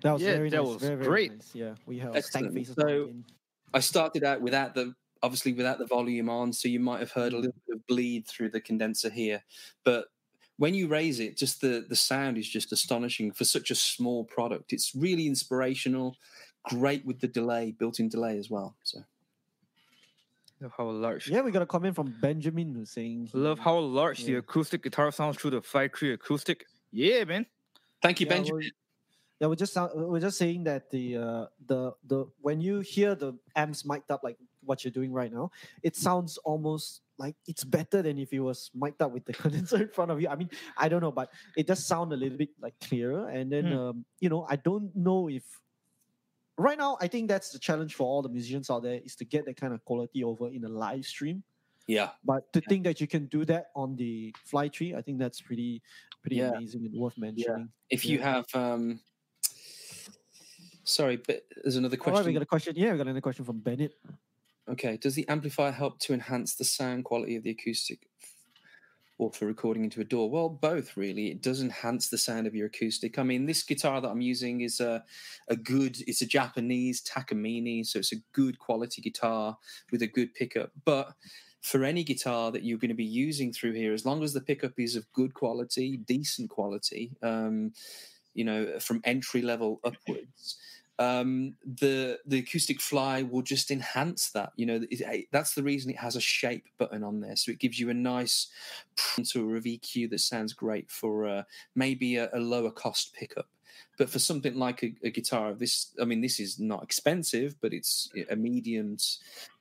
That 0.02 0.14
was 0.14 0.22
Yeah, 0.22 0.36
very 0.36 0.50
that 0.50 0.58
nice. 0.58 0.66
was 0.68 0.82
very, 0.82 0.96
very 0.96 1.08
great. 1.08 1.32
nice. 1.34 1.52
Yeah, 1.56 1.76
we 1.86 1.98
heard. 2.00 2.12
stank 2.24 2.46
Excellent. 2.48 2.54
faces. 2.54 2.76
So- 2.76 3.14
I 3.74 3.80
started 3.80 4.24
out 4.24 4.42
without 4.42 4.74
the 4.76 4.94
obviously 5.24 5.54
without 5.54 5.80
the 5.80 5.86
volume 5.88 6.30
on, 6.30 6.54
so 6.54 6.68
you 6.68 6.80
might 6.80 7.00
have 7.00 7.12
heard 7.12 7.34
a 7.34 7.38
little 7.38 7.56
bit 7.68 7.76
of 7.78 7.88
bleed 7.88 8.28
through 8.28 8.50
the 8.50 8.62
condenser 8.62 9.10
here. 9.10 9.44
But 9.84 10.08
when 10.58 10.74
you 10.74 10.88
raise 10.88 11.20
it, 11.20 11.36
just 11.38 11.60
the 11.62 11.86
the 11.90 11.96
sound 11.96 12.38
is 12.38 12.48
just 12.48 12.72
astonishing 12.72 13.32
for 13.32 13.44
such 13.44 13.72
a 13.72 13.76
small 13.76 14.24
product. 14.24 14.72
It's 14.72 14.94
really 14.96 15.28
inspirational, 15.28 16.16
great 16.64 17.06
with 17.06 17.20
the 17.20 17.28
delay, 17.28 17.72
built-in 17.72 18.08
delay 18.08 18.38
as 18.38 18.50
well. 18.50 18.76
So 18.84 19.04
Love 20.62 20.72
how 20.78 20.90
large. 20.90 21.28
Yeah, 21.30 21.42
we 21.42 21.52
got 21.52 21.62
a 21.62 21.66
comment 21.66 21.96
from 21.96 22.16
Benjamin 22.22 22.74
who's 22.74 22.92
saying. 22.92 23.30
Love 23.34 23.60
how 23.60 23.78
large 23.78 24.24
the 24.24 24.36
acoustic 24.36 24.82
guitar 24.84 25.12
sounds 25.12 25.36
through 25.38 25.52
the 25.52 25.62
Fly 25.62 25.90
3 25.90 26.14
acoustic. 26.14 26.66
Yeah, 26.92 27.26
man. 27.26 27.46
Thank 28.06 28.20
you, 28.20 28.28
Yeah, 28.28 28.34
Benjamin. 28.36 28.60
we're- 28.62 28.72
Yeah, 29.42 29.48
we're 29.48 29.56
just 29.60 29.76
we're 29.96 30.22
just 30.22 30.38
saying 30.38 30.64
that 30.64 30.90
the 30.92 31.18
uh, 31.18 31.46
the 31.68 31.92
the 32.08 32.26
when 32.40 32.62
you 32.62 32.80
hear 32.80 33.16
the 33.16 33.34
amps 33.56 33.84
mic'd 33.84 34.10
up 34.10 34.24
like 34.24 34.38
what 34.64 34.84
you're 34.86 34.96
doing 34.96 35.12
right 35.12 35.32
now, 35.32 35.52
it 35.84 35.96
sounds 35.98 36.38
almost 36.48 37.02
like 37.18 37.36
it's 37.46 37.64
better 37.66 38.02
than 38.02 38.18
if 38.18 38.32
it 38.32 38.40
was 38.40 38.72
mic'd 38.74 39.02
up 39.02 39.12
with 39.12 39.26
the 39.26 39.34
condenser 39.44 39.82
in 39.82 39.90
front 39.90 40.10
of 40.12 40.22
you. 40.22 40.30
I 40.30 40.36
mean, 40.36 40.50
I 40.78 40.88
don't 40.88 41.02
know, 41.02 41.12
but 41.12 41.34
it 41.58 41.68
does 41.68 41.86
sound 41.86 42.14
a 42.14 42.16
little 42.16 42.38
bit 42.38 42.50
like 42.62 42.80
clearer. 42.80 43.28
And 43.28 43.52
then 43.52 43.66
Hmm. 43.72 43.78
um, 43.78 44.06
you 44.22 44.30
know, 44.30 44.46
I 44.50 44.56
don't 44.56 44.96
know 44.96 45.28
if 45.30 45.44
right 46.58 46.78
now 46.78 46.98
I 47.02 47.08
think 47.10 47.28
that's 47.28 47.52
the 47.52 47.60
challenge 47.60 47.94
for 47.96 48.08
all 48.08 48.22
the 48.22 48.30
musicians 48.30 48.70
out 48.70 48.84
there 48.84 49.02
is 49.04 49.16
to 49.18 49.26
get 49.26 49.46
that 49.48 49.58
kind 49.60 49.74
of 49.74 49.84
quality 49.84 50.24
over 50.24 50.48
in 50.48 50.64
a 50.64 50.70
live 50.70 51.04
stream. 51.06 51.44
Yeah, 51.88 52.12
But 52.24 52.52
to 52.54 52.62
think 52.62 52.84
that 52.86 53.00
you 53.02 53.06
can 53.06 53.28
do 53.28 53.46
that 53.46 53.70
on 53.76 53.96
the 53.96 54.34
Fly 54.46 54.70
Three, 54.70 54.96
I 54.96 55.02
think 55.04 55.20
that's 55.20 55.40
pretty 55.40 55.84
pretty 56.26 56.38
Yeah. 56.38 56.52
amazing 56.58 56.86
and 56.86 57.00
worth 57.00 57.18
mentioning. 57.18 57.70
if 57.90 58.06
you 58.06 58.20
have, 58.20 58.46
um 58.56 59.00
sorry, 60.84 61.18
but 61.18 61.44
there's 61.64 61.76
another 61.76 61.94
right, 61.98 62.00
question. 62.00 62.26
we 62.26 62.34
got 62.34 62.42
a 62.42 62.46
question. 62.46 62.74
Yeah, 62.76 62.92
we 62.92 62.98
got 62.98 63.08
another 63.08 63.22
question 63.22 63.46
from 63.46 63.60
Bennett. 63.60 63.94
Okay. 64.68 64.98
Does 64.98 65.16
the 65.16 65.28
amplifier 65.28 65.72
help 65.72 66.00
to 66.00 66.14
enhance 66.14 66.56
the 66.56 66.64
sound 66.64 67.06
quality 67.06 67.36
of 67.36 67.44
the 67.44 67.52
acoustic 67.52 68.08
or 69.18 69.32
for 69.32 69.46
recording 69.46 69.84
into 69.84 70.02
a 70.02 70.04
DAW? 70.04 70.26
Well, 70.26 70.50
both 70.50 70.98
really. 70.98 71.28
It 71.32 71.42
does 71.42 71.62
enhance 71.62 72.10
the 72.10 72.18
sound 72.18 72.48
of 72.48 72.56
your 72.56 72.68
acoustic. 72.68 73.18
I 73.20 73.24
mean, 73.24 73.46
this 73.46 73.64
guitar 73.64 74.02
that 74.02 74.10
I'm 74.10 74.22
using 74.22 74.62
is 74.62 74.80
a, 74.80 75.04
a 75.50 75.56
good, 75.56 75.98
it's 76.08 76.22
a 76.22 76.26
Japanese 76.26 77.02
Takamine, 77.04 77.86
so 77.86 78.00
it's 78.00 78.12
a 78.12 78.22
good 78.34 78.58
quality 78.60 79.02
guitar 79.02 79.58
with 79.92 80.02
a 80.02 80.08
good 80.08 80.34
pickup. 80.34 80.72
But 80.84 81.14
for 81.66 81.84
any 81.84 82.04
guitar 82.04 82.52
that 82.52 82.64
you're 82.64 82.78
going 82.78 82.90
to 82.90 82.96
be 82.96 83.06
using 83.06 83.52
through 83.52 83.74
here, 83.74 83.94
as 83.94 84.06
long 84.06 84.24
as 84.24 84.34
the 84.34 84.42
pickup 84.42 84.80
is 84.80 84.96
of 84.96 85.12
good 85.14 85.34
quality, 85.34 85.98
decent 85.98 86.50
quality, 86.50 87.18
um, 87.24 87.74
you 88.34 88.44
know, 88.44 88.80
from 88.80 89.02
entry 89.04 89.42
level 89.42 89.80
upwards, 89.84 90.58
um, 91.00 91.58
the 91.66 92.20
the 92.26 92.40
acoustic 92.40 92.80
fly 92.82 93.22
will 93.22 93.42
just 93.42 93.72
enhance 93.72 94.32
that. 94.32 94.54
You 94.56 94.66
know, 94.66 94.76
it, 94.90 95.02
it- 95.02 95.28
that's 95.32 95.56
the 95.56 95.64
reason 95.64 95.92
it 95.92 96.00
has 96.00 96.16
a 96.16 96.22
shape 96.22 96.68
button 96.78 97.04
on 97.04 97.22
there, 97.22 97.36
so 97.36 97.52
it 97.52 97.60
gives 97.60 97.80
you 97.80 97.90
a 97.90 97.94
nice 97.94 98.48
contour 98.96 99.56
of 99.58 99.66
EQ 99.66 100.08
that 100.08 100.20
sounds 100.20 100.54
great 100.54 100.90
for 100.92 101.28
uh, 101.28 101.44
maybe 101.76 102.16
a, 102.18 102.30
a 102.34 102.40
lower 102.40 102.72
cost 102.72 103.14
pickup. 103.14 103.48
But 103.98 104.10
for 104.10 104.20
something 104.20 104.56
like 104.56 104.84
a, 104.84 104.94
a 105.04 105.10
guitar, 105.10 105.54
this 105.54 105.94
I 106.02 106.06
mean, 106.06 106.22
this 106.22 106.40
is 106.40 106.60
not 106.60 106.84
expensive, 106.84 107.56
but 107.62 107.74
it's 107.74 108.10
a 108.30 108.36
medium, 108.36 108.98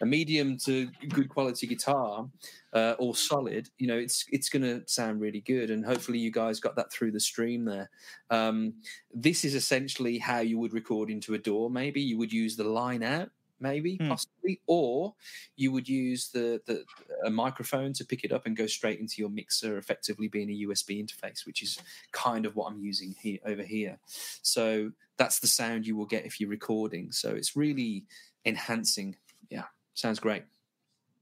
a 0.00 0.06
medium 0.06 0.56
to 0.58 0.88
good 1.08 1.28
quality 1.28 1.66
guitar, 1.66 2.28
uh, 2.72 2.94
or 2.98 3.14
solid. 3.14 3.68
You 3.78 3.86
know, 3.86 3.98
it's 3.98 4.24
it's 4.30 4.48
going 4.48 4.62
to 4.62 4.82
sound 4.86 5.20
really 5.20 5.40
good, 5.40 5.70
and 5.70 5.84
hopefully 5.84 6.18
you 6.18 6.30
guys 6.30 6.60
got 6.60 6.76
that 6.76 6.92
through 6.92 7.12
the 7.12 7.20
stream 7.20 7.64
there. 7.64 7.90
Um, 8.30 8.74
this 9.12 9.44
is 9.44 9.54
essentially 9.54 10.18
how 10.18 10.40
you 10.40 10.58
would 10.58 10.74
record 10.74 11.10
into 11.10 11.34
a 11.34 11.38
DAW. 11.38 11.68
Maybe 11.68 12.00
you 12.00 12.18
would 12.18 12.32
use 12.32 12.56
the 12.56 12.64
line 12.64 13.02
out, 13.02 13.30
maybe 13.64 13.96
Hmm. 13.96 14.08
possibly, 14.08 14.60
or 14.66 15.14
you 15.56 15.72
would 15.72 15.88
use 15.88 16.28
the, 16.28 16.60
the 16.66 16.84
a 17.24 17.30
microphone 17.30 17.92
to 17.94 18.04
pick 18.04 18.22
it 18.24 18.30
up 18.32 18.46
and 18.46 18.56
go 18.56 18.66
straight 18.66 19.00
into 19.00 19.16
your 19.18 19.30
mixer, 19.30 19.78
effectively 19.78 20.28
being 20.28 20.50
a 20.50 20.66
USB 20.66 21.02
interface, 21.04 21.46
which 21.46 21.62
is 21.62 21.78
kind 22.12 22.46
of 22.46 22.54
what 22.54 22.70
I'm 22.70 22.78
using 22.78 23.14
here 23.18 23.38
over 23.44 23.62
here. 23.62 23.98
So 24.42 24.92
that's 25.16 25.38
the 25.40 25.46
sound 25.46 25.86
you 25.86 25.96
will 25.96 26.06
get 26.06 26.26
if 26.26 26.38
you're 26.38 26.50
recording. 26.50 27.10
So 27.10 27.30
it's 27.34 27.56
really 27.56 28.04
enhancing. 28.44 29.16
Yeah, 29.50 29.64
sounds 29.94 30.20
great. 30.20 30.44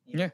Yeah. 0.06 0.30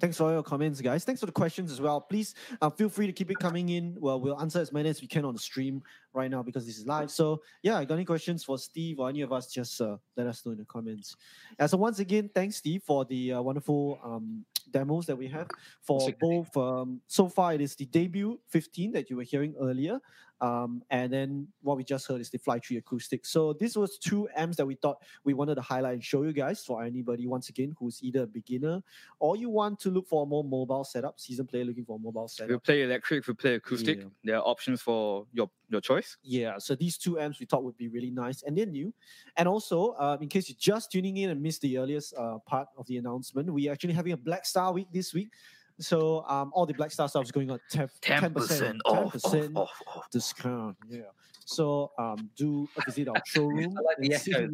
Thanks 0.00 0.16
for 0.16 0.24
all 0.24 0.32
your 0.32 0.42
comments, 0.42 0.80
guys. 0.80 1.04
Thanks 1.04 1.20
for 1.20 1.26
the 1.26 1.32
questions 1.32 1.70
as 1.70 1.80
well. 1.80 2.00
Please 2.00 2.34
uh, 2.60 2.70
feel 2.70 2.88
free 2.88 3.06
to 3.06 3.12
keep 3.12 3.30
it 3.30 3.38
coming 3.38 3.68
in. 3.68 3.96
Well, 4.00 4.20
we'll 4.20 4.40
answer 4.40 4.58
as 4.60 4.72
many 4.72 4.88
as 4.88 5.00
we 5.00 5.06
can 5.06 5.24
on 5.24 5.32
the 5.32 5.38
stream 5.40 5.80
right 6.14 6.30
now 6.30 6.42
because 6.42 6.66
this 6.66 6.78
is 6.78 6.86
live. 6.86 7.10
So, 7.10 7.42
yeah, 7.62 7.82
got 7.84 7.94
any 7.94 8.04
questions 8.04 8.44
for 8.44 8.58
Steve 8.58 8.98
or 8.98 9.08
any 9.08 9.22
of 9.22 9.32
us, 9.32 9.48
just 9.48 9.80
uh, 9.80 9.96
let 10.16 10.26
us 10.26 10.44
know 10.44 10.52
in 10.52 10.58
the 10.58 10.64
comments. 10.64 11.16
Uh, 11.58 11.66
so, 11.66 11.76
once 11.76 11.98
again, 11.98 12.30
thanks, 12.34 12.56
Steve, 12.56 12.82
for 12.82 13.04
the 13.04 13.32
uh, 13.34 13.42
wonderful 13.42 13.98
um, 14.04 14.44
demos 14.70 15.06
that 15.06 15.16
we 15.16 15.28
have. 15.28 15.48
For 15.82 16.10
both, 16.20 16.56
um, 16.56 17.00
so 17.06 17.28
far, 17.28 17.54
it 17.54 17.60
is 17.60 17.74
the 17.74 17.86
debut 17.86 18.38
15 18.48 18.92
that 18.92 19.10
you 19.10 19.16
were 19.16 19.22
hearing 19.22 19.54
earlier. 19.60 20.00
Um, 20.40 20.82
and 20.90 21.12
then 21.12 21.46
what 21.62 21.76
we 21.76 21.84
just 21.84 22.08
heard 22.08 22.20
is 22.20 22.28
the 22.28 22.38
Fly 22.38 22.58
Three 22.58 22.76
Acoustic. 22.76 23.24
So, 23.24 23.52
this 23.52 23.76
was 23.76 23.96
two 23.98 24.28
amps 24.34 24.56
that 24.56 24.66
we 24.66 24.74
thought 24.74 24.98
we 25.24 25.34
wanted 25.34 25.54
to 25.54 25.60
highlight 25.60 25.94
and 25.94 26.04
show 26.04 26.24
you 26.24 26.32
guys 26.32 26.64
for 26.64 26.82
anybody, 26.82 27.28
once 27.28 27.48
again, 27.48 27.76
who's 27.78 28.02
either 28.02 28.24
a 28.24 28.26
beginner 28.26 28.82
or 29.20 29.36
you 29.36 29.48
want 29.48 29.78
to 29.80 29.90
look 29.90 30.08
for 30.08 30.24
a 30.24 30.26
more 30.26 30.42
mobile 30.42 30.82
setup, 30.82 31.20
season 31.20 31.46
player 31.46 31.64
looking 31.64 31.84
for 31.84 31.94
a 31.94 31.98
mobile 32.00 32.28
If 32.40 32.50
you 32.50 32.58
play 32.58 32.82
electric, 32.82 33.20
if 33.20 33.28
you 33.28 33.34
play 33.34 33.54
acoustic, 33.54 33.98
Yeah. 34.00 34.04
there 34.24 34.36
are 34.38 34.42
options 34.42 34.82
for 34.82 35.26
your, 35.32 35.48
your 35.72 35.80
choice. 35.80 36.16
Yeah, 36.22 36.58
so 36.58 36.74
these 36.74 36.96
two 36.96 37.18
amps 37.18 37.40
we 37.40 37.46
thought 37.46 37.64
would 37.64 37.76
be 37.76 37.88
really 37.88 38.10
nice 38.10 38.42
and 38.42 38.56
they're 38.56 38.66
new. 38.66 38.92
And 39.36 39.48
also, 39.48 39.90
uh, 39.92 40.18
in 40.20 40.28
case 40.28 40.48
you're 40.48 40.56
just 40.58 40.92
tuning 40.92 41.16
in 41.16 41.30
and 41.30 41.42
missed 41.42 41.62
the 41.62 41.78
earliest 41.78 42.14
uh, 42.16 42.38
part 42.46 42.68
of 42.76 42.86
the 42.86 42.98
announcement, 42.98 43.52
we're 43.52 43.72
actually 43.72 43.94
having 43.94 44.12
a 44.12 44.16
Black 44.16 44.46
Star 44.46 44.72
week 44.72 44.88
this 44.92 45.12
week. 45.14 45.30
So 45.78 46.24
um, 46.28 46.50
all 46.54 46.66
the 46.66 46.74
Black 46.74 46.90
Star 46.90 47.08
stuff 47.08 47.24
is 47.24 47.32
going 47.32 47.50
on 47.50 47.58
10, 47.70 47.88
10%, 48.02 48.78
10% 48.86 49.66
discount. 50.12 50.76
Yeah. 50.88 51.02
So 51.44 51.90
um, 51.98 52.30
do 52.36 52.68
visit 52.86 53.08
our 53.08 53.16
showroom. 53.26 53.74
Like 53.74 53.96
the 53.98 54.14
echo 54.14 54.48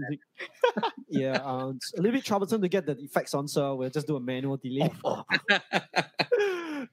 yeah, 1.08 1.40
um, 1.44 1.76
it's 1.76 1.92
a 1.94 1.96
little 1.96 2.12
bit 2.12 2.24
troublesome 2.24 2.62
to 2.62 2.68
get 2.68 2.86
the 2.86 2.96
effects 2.98 3.34
on, 3.34 3.46
so 3.46 3.74
we'll 3.74 3.90
just 3.90 4.06
do 4.06 4.16
a 4.16 4.20
manual 4.20 4.56
delay. 4.56 4.90
yeah, 5.50 5.58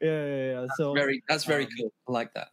yeah, 0.02 0.52
yeah. 0.52 0.66
So 0.78 0.94
very 0.94 1.24
that's 1.28 1.46
very 1.46 1.66
um, 1.66 1.70
cool. 1.78 1.94
I 2.08 2.12
like 2.12 2.34
that. 2.34 2.50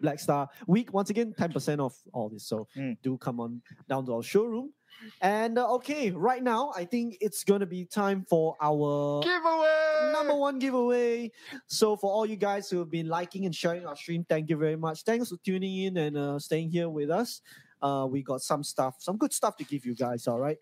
Black 0.00 0.18
Star 0.20 0.48
week 0.66 0.92
once 0.92 1.10
again, 1.10 1.34
ten 1.36 1.52
percent 1.52 1.80
off 1.80 1.96
all 2.12 2.28
this. 2.28 2.44
So 2.46 2.68
Mm. 2.76 2.96
do 3.02 3.18
come 3.18 3.40
on 3.40 3.62
down 3.88 4.06
to 4.06 4.14
our 4.14 4.22
showroom. 4.22 4.72
And 5.20 5.58
uh, 5.58 5.72
okay, 5.74 6.10
right 6.12 6.42
now 6.42 6.72
I 6.76 6.84
think 6.84 7.16
it's 7.20 7.42
gonna 7.44 7.66
be 7.66 7.84
time 7.84 8.24
for 8.28 8.56
our 8.60 9.20
Giveaway! 9.22 10.12
number 10.12 10.34
one 10.36 10.58
giveaway. 10.58 11.30
So 11.66 11.96
for 11.96 12.12
all 12.12 12.24
you 12.26 12.36
guys 12.36 12.70
who 12.70 12.78
have 12.78 12.90
been 12.90 13.08
liking 13.08 13.44
and 13.46 13.54
sharing 13.54 13.84
our 13.86 13.96
stream, 13.96 14.24
thank 14.28 14.48
you 14.50 14.56
very 14.56 14.76
much. 14.76 15.02
Thanks 15.02 15.30
for 15.30 15.36
tuning 15.44 15.76
in 15.84 15.96
and 15.96 16.16
uh, 16.16 16.38
staying 16.38 16.70
here 16.70 16.88
with 16.88 17.10
us. 17.10 17.40
Uh, 17.80 18.06
we 18.08 18.22
got 18.22 18.42
some 18.42 18.62
stuff, 18.62 18.96
some 18.98 19.16
good 19.16 19.32
stuff 19.32 19.56
to 19.56 19.64
give 19.64 19.84
you 19.84 19.94
guys. 19.94 20.28
All 20.28 20.38
right. 20.38 20.58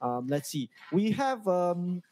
Um, 0.00 0.26
let's 0.26 0.48
see. 0.48 0.70
We 0.90 1.10
have 1.12 1.46
um, 1.46 2.02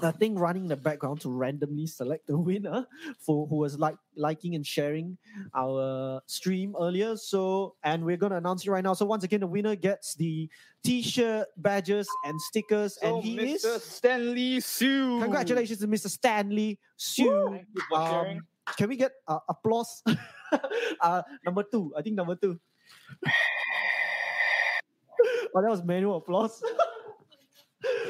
a 0.00 0.12
thing 0.12 0.34
running 0.36 0.64
in 0.64 0.68
the 0.68 0.76
background 0.76 1.20
to 1.22 1.30
randomly 1.30 1.86
select 1.86 2.26
the 2.26 2.36
winner 2.36 2.86
for 3.18 3.46
who 3.46 3.56
was 3.56 3.78
like 3.78 3.96
liking 4.14 4.54
and 4.54 4.66
sharing 4.66 5.16
our 5.54 6.20
stream 6.26 6.74
earlier. 6.78 7.16
So, 7.16 7.76
and 7.82 8.04
we're 8.04 8.16
gonna 8.16 8.36
announce 8.36 8.66
it 8.66 8.70
right 8.70 8.84
now. 8.84 8.92
So 8.94 9.06
once 9.06 9.24
again, 9.24 9.40
the 9.40 9.46
winner 9.46 9.74
gets 9.74 10.14
the 10.14 10.50
t-shirt, 10.84 11.48
badges, 11.56 12.08
and 12.24 12.40
stickers, 12.42 12.98
So, 13.00 13.16
and 13.16 13.24
he 13.24 13.38
Mr. 13.38 13.76
is. 13.76 13.84
Stanley 13.84 14.60
Sue. 14.60 15.20
Congratulations 15.20 15.78
to 15.80 15.88
Mr. 15.88 16.08
Stanley 16.08 16.78
Sue. 16.96 17.60
Um, 17.94 18.40
can 18.76 18.88
we 18.88 18.96
get 18.96 19.12
uh, 19.26 19.38
applause? 19.48 20.02
uh, 21.00 21.22
number 21.44 21.62
two, 21.62 21.92
I 21.96 22.02
think 22.02 22.16
number 22.16 22.34
two. 22.34 22.58
oh, 25.54 25.62
that 25.62 25.70
was 25.70 25.82
manual 25.82 26.16
applause. 26.16 26.62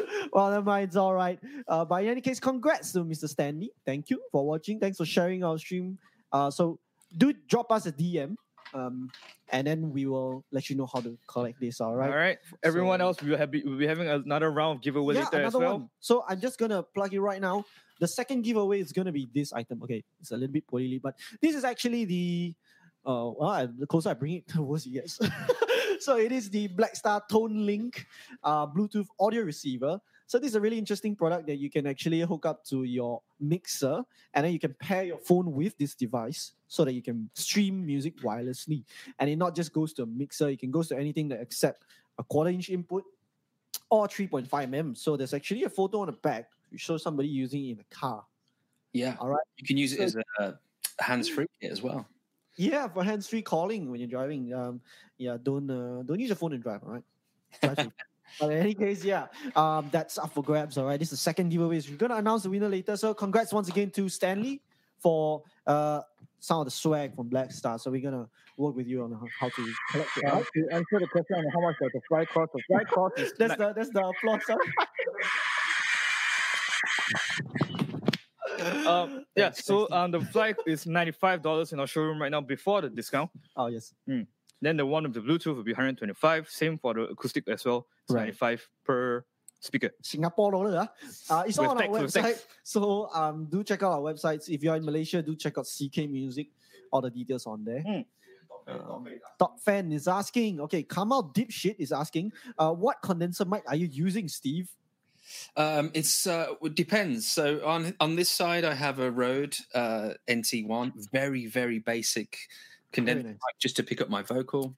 well, 0.33 0.51
that 0.51 0.63
mind, 0.65 0.89
it's 0.89 0.97
all 0.97 1.15
right. 1.15 1.39
Uh, 1.69 1.85
but 1.85 2.03
in 2.03 2.11
any 2.11 2.21
case, 2.21 2.41
congrats 2.41 2.93
to 2.93 3.01
Mr. 3.05 3.29
Stanley. 3.29 3.71
Thank 3.85 4.11
you 4.11 4.21
for 4.31 4.47
watching. 4.47 4.79
Thanks 4.81 4.99
for 4.99 5.05
sharing 5.05 5.45
our 5.45 5.59
stream. 5.59 5.99
Uh, 6.33 6.51
so 6.51 6.79
do 7.17 7.33
drop 7.49 7.71
us 7.73 7.87
a 7.87 7.93
DM, 7.93 8.35
um, 8.75 9.11
and 9.51 9.67
then 9.67 9.91
we 9.93 10.07
will 10.07 10.45
let 10.51 10.69
you 10.69 10.77
know 10.77 10.87
how 10.87 11.01
to 11.01 11.17
collect 11.29 11.61
this. 11.61 11.81
All 11.81 11.95
right. 11.95 12.11
All 12.11 12.17
right. 12.17 12.39
Everyone 12.63 13.01
So- 13.01 13.07
else, 13.07 13.23
we'll, 13.23 13.39
have, 13.39 13.51
we'll 13.65 13.79
be 13.79 13.87
having 13.87 14.09
another 14.09 14.51
round 14.51 14.79
of 14.79 14.83
giveaway 14.83 15.15
yeah, 15.15 15.25
later 15.25 15.43
as 15.45 15.55
well. 15.55 15.79
one. 15.79 15.91
So 16.01 16.25
I'm 16.29 16.41
just 16.41 16.59
gonna 16.59 16.83
plug 16.83 17.15
it 17.15 17.21
right 17.21 17.41
now. 17.41 17.65
The 18.01 18.09
second 18.09 18.43
giveaway 18.43 18.81
is 18.81 18.93
gonna 18.93 19.13
be 19.13 19.29
this 19.33 19.53
item. 19.53 19.83
Okay, 19.83 20.05
it's 20.21 20.31
a 20.31 20.37
little 20.37 20.53
bit 20.53 20.67
poorly, 20.67 21.01
but 21.03 21.15
this 21.41 21.55
is 21.55 21.65
actually 21.65 22.05
the 22.05 22.55
uh 23.07 23.31
well, 23.39 23.49
I, 23.49 23.67
the 23.67 23.87
closer 23.87 24.11
I 24.11 24.15
bring 24.15 24.35
it, 24.35 24.49
the 24.55 24.63
worse 24.63 24.85
it 24.85 24.91
gets. 24.91 25.19
so 26.01 26.17
it 26.17 26.33
is 26.33 26.51
the 26.51 26.69
Blackstar 26.69 27.27
Tone 27.29 27.67
Link 27.67 28.07
uh 28.43 28.67
Bluetooth 28.67 29.07
audio 29.21 29.43
receiver. 29.43 30.01
So 30.29 30.39
this 30.41 30.51
is 30.51 30.55
a 30.57 30.61
really 30.61 30.79
interesting 30.79 31.15
product 31.15 31.47
that 31.47 31.57
you 31.57 31.71
can 31.71 31.87
actually 31.87 32.21
hook 32.21 32.47
up 32.47 32.65
to 32.67 32.83
your 32.83 33.23
mixer, 33.39 34.03
and 34.35 34.45
then 34.45 34.53
you 34.53 34.59
can 34.59 34.75
pair 34.75 35.05
your 35.05 35.19
phone 35.19 35.53
with 35.53 35.79
this 35.79 35.95
device 35.95 36.53
so 36.67 36.85
that 36.85 36.95
you 36.95 37.03
can 37.03 37.31
stream 37.35 37.87
music 37.87 38.19
wirelessly. 38.19 38.83
And 39.21 39.31
it 39.31 39.37
not 39.37 39.55
just 39.55 39.73
goes 39.73 39.93
to 39.95 40.03
a 40.03 40.07
mixer; 40.07 40.49
it 40.49 40.59
can 40.59 40.71
go 40.71 40.83
to 40.83 40.97
anything 40.99 41.29
that 41.29 41.41
accept 41.41 41.85
a 42.19 42.25
quarter 42.25 42.51
inch 42.51 42.71
input 42.71 43.05
or 43.91 44.09
3.5 44.09 44.49
mm. 44.49 44.97
So 44.97 45.17
there's 45.17 45.35
actually 45.35 45.65
a 45.65 45.71
photo 45.71 46.01
on 46.01 46.07
the 46.07 46.13
back 46.13 46.51
which 46.71 46.81
shows 46.81 47.03
somebody 47.03 47.29
using 47.29 47.67
it 47.67 47.73
in 47.73 47.81
a 47.81 47.95
car. 47.95 48.25
Yeah. 48.93 49.15
All 49.21 49.29
right. 49.29 49.47
You 49.59 49.67
can 49.67 49.77
use 49.77 49.93
it 49.93 49.99
So- 49.99 50.03
as 50.05 50.17
a 50.41 50.59
hands-free 50.99 51.47
kit 51.61 51.71
as 51.71 51.83
well. 51.83 52.07
Yeah, 52.57 52.89
for 52.89 53.05
hands-free 53.05 53.43
calling 53.43 53.91
when 53.91 54.01
you're 54.01 54.09
driving. 54.09 54.53
Um, 54.53 54.81
yeah, 55.19 55.37
don't 55.43 55.71
uh, 55.71 56.03
don't 56.03 56.19
use 56.19 56.29
your 56.29 56.37
phone 56.37 56.53
and 56.53 56.63
drive. 56.63 56.83
All 56.85 56.93
right. 56.93 57.05
Drive 57.63 57.91
but 58.41 58.51
in 58.51 58.59
any 58.59 58.75
case, 58.75 59.05
yeah, 59.05 59.27
um, 59.55 59.89
that's 59.93 60.19
up 60.19 60.33
for 60.33 60.43
grabs. 60.43 60.79
All 60.79 60.87
right. 60.87 60.99
This 60.99 61.09
is 61.09 61.19
the 61.19 61.23
second 61.23 61.51
giveaway. 61.51 61.81
So 61.81 61.91
we're 61.93 61.99
gonna 61.99 62.17
announce 62.17 62.43
the 62.43 62.51
winner 62.51 62.69
later. 62.69 62.97
So 62.97 63.15
congrats 63.15 63.53
once 63.53 63.69
again 63.69 63.91
to 63.91 64.09
Stanley 64.09 64.61
for 64.99 65.43
uh 65.67 66.01
some 66.41 66.61
of 66.61 66.65
the 66.67 66.71
swag 66.71 67.15
from 67.15 67.29
Black 67.29 67.53
Star. 67.53 67.79
So 67.79 67.91
we're 67.91 68.03
gonna 68.03 68.29
work 68.57 68.75
with 68.75 68.87
you 68.87 69.03
on 69.03 69.13
how- 69.39 69.49
to 69.49 69.73
collect 69.91 70.11
it. 70.17 70.25
Uh, 70.25 70.37
right? 70.37 70.47
to 70.55 70.69
answer 70.73 70.99
the 70.99 71.07
question 71.07 71.37
on 71.37 71.45
how 71.53 71.61
much 71.61 71.77
does 71.81 71.91
the 71.93 72.01
flight 72.09 72.29
cost, 72.29 72.53
the 72.53 72.63
flight 72.69 72.89
cost 72.89 73.19
is 73.19 73.33
That's 73.39 73.57
the 73.57 73.73
that's 73.75 73.91
the 73.91 74.05
applause. 74.05 74.41
Um, 78.87 79.25
yeah, 79.37 79.51
so 79.55 79.89
um, 79.91 80.11
the 80.11 80.21
fly 80.21 80.55
is 80.67 80.87
ninety-five 80.87 81.43
dollars 81.43 81.73
in 81.73 81.81
our 81.81 81.87
showroom 81.87 82.21
right 82.21 82.31
now 82.31 82.41
before 82.41 82.81
the 82.83 82.89
discount. 82.91 83.31
oh 83.57 83.67
yes. 83.69 83.95
Then 84.63 84.79
the 84.79 84.87
one 84.87 85.03
with 85.05 85.13
the 85.13 85.21
Bluetooth 85.21 85.55
will 85.55 85.63
be 85.63 85.73
125. 85.73 86.49
Same 86.49 86.79
for 86.79 86.95
the 86.95 87.03
acoustic 87.03 87.47
as 87.47 87.63
well. 87.67 87.87
It's 88.05 88.15
Right. 88.15 88.33
95 88.33 88.67
per 88.85 89.25
speaker. 89.61 89.91
Singapore 90.01 90.51
dollar. 90.53 90.89
ah. 91.29 91.41
Uh, 91.41 91.45
it's 91.47 91.59
all 91.59 91.69
on 91.69 91.77
our 91.83 91.89
website. 91.89 92.41
So 92.63 93.11
um, 93.13 93.45
do 93.51 93.63
check 93.63 93.83
out 93.83 93.93
our 93.93 94.01
websites. 94.01 94.49
If 94.49 94.63
you're 94.65 94.75
in 94.77 94.85
Malaysia, 94.85 95.21
do 95.21 95.37
check 95.37 95.59
out 95.59 95.67
City 95.67 96.07
Music. 96.07 96.49
All 96.91 97.03
the 97.03 97.11
details 97.11 97.45
on 97.47 97.65
there. 97.65 97.83
Hmm. 97.83 98.01
Um, 98.67 99.07
Top 99.39 99.61
fan 99.61 99.93
is 99.93 100.09
asking. 100.09 100.59
Okay, 100.61 100.83
Kamal 100.83 101.31
Dipshit 101.35 101.77
is 101.79 101.93
asking. 101.93 102.33
Uh, 102.59 102.73
what 102.73 102.97
condenser 103.03 103.45
mic 103.45 103.63
are 103.69 103.77
you 103.77 103.87
using, 103.87 104.27
Steve? 104.27 104.71
Um, 105.57 105.91
it's 105.95 106.27
uh, 106.27 106.55
it 106.63 106.75
depends. 106.75 107.27
So 107.27 107.65
on 107.65 107.95
on 108.01 108.17
this 108.17 108.31
side, 108.31 108.65
I 108.65 108.75
have 108.75 108.99
a 108.99 109.11
Rode 109.11 109.57
uh, 109.75 110.11
NT1, 110.29 111.11
very 111.13 111.47
very 111.47 111.79
basic 111.79 112.39
condenser 112.93 113.29
nice. 113.29 113.35
mic 113.35 113.59
just 113.59 113.77
to 113.77 113.83
pick 113.83 114.01
up 114.01 114.09
my 114.09 114.23
vocal. 114.23 114.77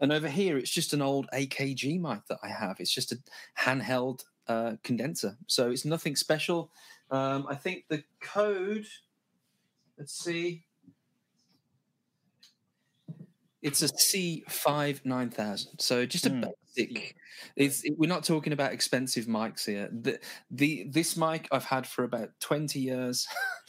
And 0.00 0.12
over 0.12 0.28
here, 0.28 0.56
it's 0.56 0.70
just 0.70 0.92
an 0.92 1.02
old 1.02 1.28
AKG 1.32 2.00
mic 2.00 2.26
that 2.28 2.38
I 2.42 2.48
have. 2.48 2.80
It's 2.80 2.92
just 2.92 3.12
a 3.12 3.18
handheld 3.58 4.24
uh, 4.48 4.76
condenser, 4.82 5.36
so 5.46 5.70
it's 5.70 5.84
nothing 5.84 6.16
special. 6.16 6.70
Um, 7.10 7.46
I 7.48 7.54
think 7.54 7.84
the 7.88 8.02
code. 8.20 8.86
Let's 9.98 10.12
see. 10.12 10.64
It's 13.66 13.82
a 13.82 13.88
C5 13.88 15.04
9000. 15.04 15.78
So 15.80 16.06
just 16.06 16.26
a 16.26 16.30
Hmm. 16.30 16.44
basic. 16.76 17.16
It's, 17.56 17.84
it- 17.84 17.94
we're 17.98 18.08
not 18.08 18.22
talking 18.24 18.52
about 18.52 18.72
expensive 18.72 19.26
mics 19.26 19.66
here. 19.66 19.88
The, 19.90 20.18
the 20.50 20.84
this 20.88 21.16
mic 21.16 21.48
I've 21.50 21.64
had 21.64 21.86
for 21.86 22.04
about 22.04 22.30
20 22.40 22.78
years, 22.78 23.26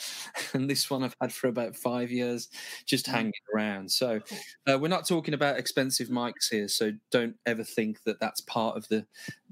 and 0.54 0.70
this 0.70 0.90
one 0.90 1.04
I've 1.04 1.16
had 1.20 1.34
for 1.34 1.48
about 1.48 1.76
five 1.76 2.12
years, 2.12 2.50
just 2.86 3.08
hanging 3.08 3.34
around. 3.54 3.92
So 3.92 4.20
uh, 4.68 4.78
we're 4.80 4.88
not 4.88 5.08
talking 5.08 5.34
about 5.34 5.58
expensive 5.58 6.10
mics 6.10 6.50
here. 6.52 6.68
So 6.68 6.92
don't 7.12 7.36
ever 7.46 7.64
think 7.64 8.04
that 8.04 8.20
that's 8.20 8.42
part 8.42 8.78
of 8.78 8.88
the 8.90 9.06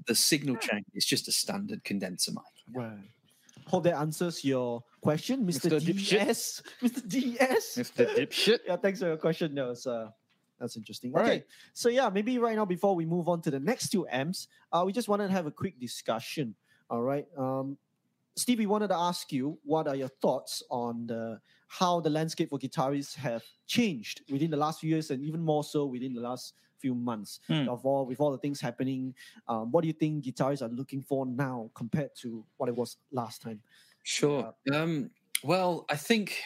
the 0.06 0.14
signal 0.14 0.56
chain. 0.56 0.84
It's 0.94 1.06
just 1.06 1.26
a 1.28 1.32
standard 1.32 1.82
condenser 1.84 2.32
mic. 2.32 2.44
Right. 2.74 2.98
Hope 3.66 3.82
that 3.84 3.96
answers 3.98 4.44
your 4.44 4.84
question, 5.00 5.44
Mr. 5.44 5.70
Mr. 5.80 6.08
DS. 6.08 6.62
Mr. 6.82 7.08
DS. 7.08 7.76
Mr. 7.78 8.06
Dipshit. 8.16 8.58
yeah, 8.66 8.76
thanks 8.76 9.00
for 9.00 9.06
your 9.08 9.16
question. 9.16 9.56
That 9.56 9.66
was 9.66 9.86
uh, 9.88 10.10
that's 10.58 10.76
interesting. 10.76 11.14
Okay, 11.16 11.22
right. 11.22 11.44
so 11.72 11.88
yeah, 11.88 12.08
maybe 12.08 12.38
right 12.38 12.56
now 12.56 12.64
before 12.64 12.94
we 12.94 13.04
move 13.06 13.28
on 13.28 13.40
to 13.42 13.50
the 13.50 13.60
next 13.60 13.90
two 13.90 14.06
amps, 14.08 14.48
uh, 14.72 14.82
we 14.86 14.92
just 14.92 15.08
wanted 15.08 15.28
to 15.28 15.32
have 15.32 15.46
a 15.46 15.50
quick 15.50 15.78
discussion. 15.80 16.54
All 16.90 17.02
right, 17.02 17.26
um, 17.36 17.76
Steve, 18.36 18.58
we 18.58 18.66
wanted 18.66 18.88
to 18.88 18.96
ask 18.96 19.32
you 19.32 19.58
what 19.64 19.88
are 19.88 19.96
your 19.96 20.08
thoughts 20.08 20.62
on 20.70 21.06
the 21.06 21.40
how 21.68 22.00
the 22.00 22.10
landscape 22.10 22.50
for 22.50 22.58
guitarists 22.58 23.14
have 23.16 23.42
changed 23.66 24.22
within 24.30 24.50
the 24.50 24.56
last 24.56 24.80
few 24.80 24.90
years, 24.90 25.10
and 25.10 25.22
even 25.22 25.40
more 25.42 25.64
so 25.64 25.84
within 25.86 26.14
the 26.14 26.20
last 26.20 26.54
few 26.78 26.94
months 26.94 27.40
Hmm. 27.48 27.68
of 27.68 27.84
all 27.86 28.04
with 28.06 28.20
all 28.20 28.30
the 28.30 28.38
things 28.38 28.60
happening. 28.60 29.14
Um, 29.48 29.72
what 29.72 29.80
do 29.80 29.88
you 29.88 29.94
think 29.94 30.24
guitarists 30.24 30.62
are 30.62 30.68
looking 30.68 31.00
for 31.02 31.24
now 31.26 31.70
compared 31.74 32.14
to 32.16 32.44
what 32.58 32.68
it 32.68 32.76
was 32.76 32.98
last 33.10 33.40
time? 33.42 33.62
Sure. 34.02 34.54
Um, 34.72 35.10
well, 35.42 35.86
I 35.90 35.96
think 35.96 36.38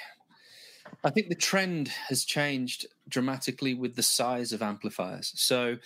I 1.05 1.11
think 1.11 1.29
the 1.29 1.35
trend 1.35 1.89
has 1.89 2.25
changed 2.25 2.87
dramatically 3.09 3.75
with 3.75 3.97
the 3.97 4.03
size 4.03 4.53
of 4.53 4.63
amplifiers. 4.63 5.33
So, 5.37 5.79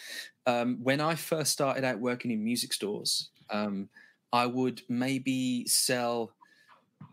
um, 0.46 0.82
when 0.82 1.00
I 1.00 1.14
first 1.14 1.52
started 1.52 1.84
out 1.84 2.00
working 2.00 2.30
in 2.30 2.44
music 2.44 2.72
stores, 2.72 3.30
um, 3.50 3.88
I 4.32 4.46
would 4.46 4.82
maybe 4.88 5.66
sell 5.66 6.34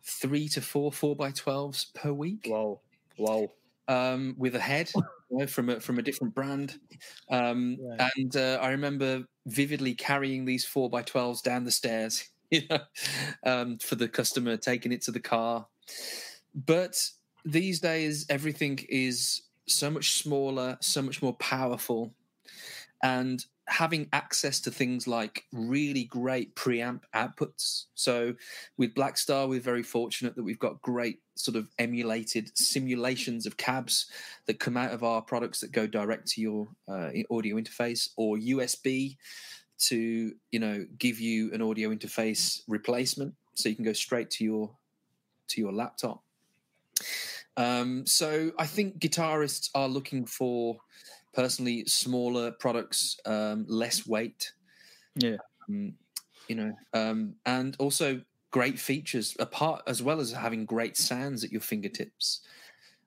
three 0.03 0.47
to 0.49 0.61
four 0.61 0.91
four 0.91 1.15
by 1.15 1.31
twelves 1.31 1.85
per 1.95 2.13
week 2.13 2.45
Wow. 2.45 2.81
Wow. 3.17 3.51
um, 3.87 4.35
with 4.37 4.55
a 4.55 4.59
head 4.59 4.91
you 5.29 5.37
know, 5.39 5.47
from 5.47 5.69
a 5.69 5.79
from 5.79 5.99
a 5.99 6.01
different 6.01 6.33
brand. 6.33 6.79
Um. 7.29 7.81
And 7.99 8.35
uh, 8.35 8.59
I 8.61 8.71
remember 8.71 9.25
vividly 9.47 9.95
carrying 9.95 10.45
these 10.45 10.65
four 10.65 10.89
by 10.89 11.01
twelves 11.03 11.41
down 11.41 11.63
the 11.63 11.71
stairs, 11.71 12.29
you 12.51 12.63
know, 12.69 12.79
um, 13.45 13.77
for 13.79 13.95
the 13.95 14.09
customer, 14.09 14.57
taking 14.57 14.91
it 14.91 15.01
to 15.03 15.11
the 15.11 15.19
car. 15.19 15.67
But 16.53 17.09
these 17.45 17.79
days, 17.79 18.25
everything 18.29 18.79
is 18.89 19.41
so 19.67 19.89
much 19.89 20.13
smaller, 20.13 20.77
so 20.81 21.01
much 21.01 21.21
more 21.21 21.33
powerful, 21.33 22.13
and 23.03 23.45
having 23.67 24.09
access 24.11 24.59
to 24.59 24.69
things 24.69 25.07
like 25.07 25.45
really 25.53 26.03
great 26.03 26.55
preamp 26.55 27.01
outputs. 27.15 27.85
So 27.95 28.35
with 28.77 28.93
Blackstar, 28.93 29.47
we're 29.47 29.61
very 29.61 29.83
fortunate 29.83 30.35
that 30.35 30.43
we've 30.43 30.59
got 30.59 30.81
great 30.81 31.19
sort 31.35 31.55
of 31.55 31.69
emulated 31.79 32.55
simulations 32.57 33.45
of 33.45 33.57
cabs 33.57 34.07
that 34.45 34.59
come 34.59 34.75
out 34.75 34.91
of 34.91 35.03
our 35.03 35.21
products 35.21 35.61
that 35.61 35.71
go 35.71 35.87
direct 35.87 36.27
to 36.31 36.41
your 36.41 36.67
uh, 36.89 37.11
audio 37.31 37.55
interface 37.55 38.09
or 38.17 38.35
USB 38.35 39.15
to 39.79 40.33
you 40.51 40.59
know 40.59 40.85
give 40.99 41.19
you 41.19 41.51
an 41.53 41.61
audio 41.61 41.89
interface 41.89 42.61
replacement. 42.67 43.33
So 43.55 43.69
you 43.69 43.75
can 43.75 43.85
go 43.85 43.93
straight 43.93 44.29
to 44.31 44.43
your 44.43 44.71
to 45.49 45.61
your 45.61 45.71
laptop 45.71 46.23
um, 47.57 48.05
so 48.05 48.51
i 48.59 48.65
think 48.65 48.99
guitarists 48.99 49.69
are 49.75 49.87
looking 49.89 50.25
for 50.25 50.81
personally 51.33 51.85
smaller 51.85 52.51
products 52.51 53.17
um, 53.25 53.65
less 53.67 54.07
weight 54.07 54.53
Yeah. 55.15 55.37
um, 55.69 55.97
you 56.47 56.55
know 56.55 56.73
um, 56.93 57.35
and 57.45 57.75
also 57.79 58.23
great 58.51 58.77
features 58.79 59.35
apart 59.39 59.81
as 59.87 60.03
well 60.03 60.19
as 60.19 60.31
having 60.31 60.65
great 60.65 60.97
sounds 60.97 61.43
at 61.43 61.51
your 61.51 61.61
fingertips 61.61 62.45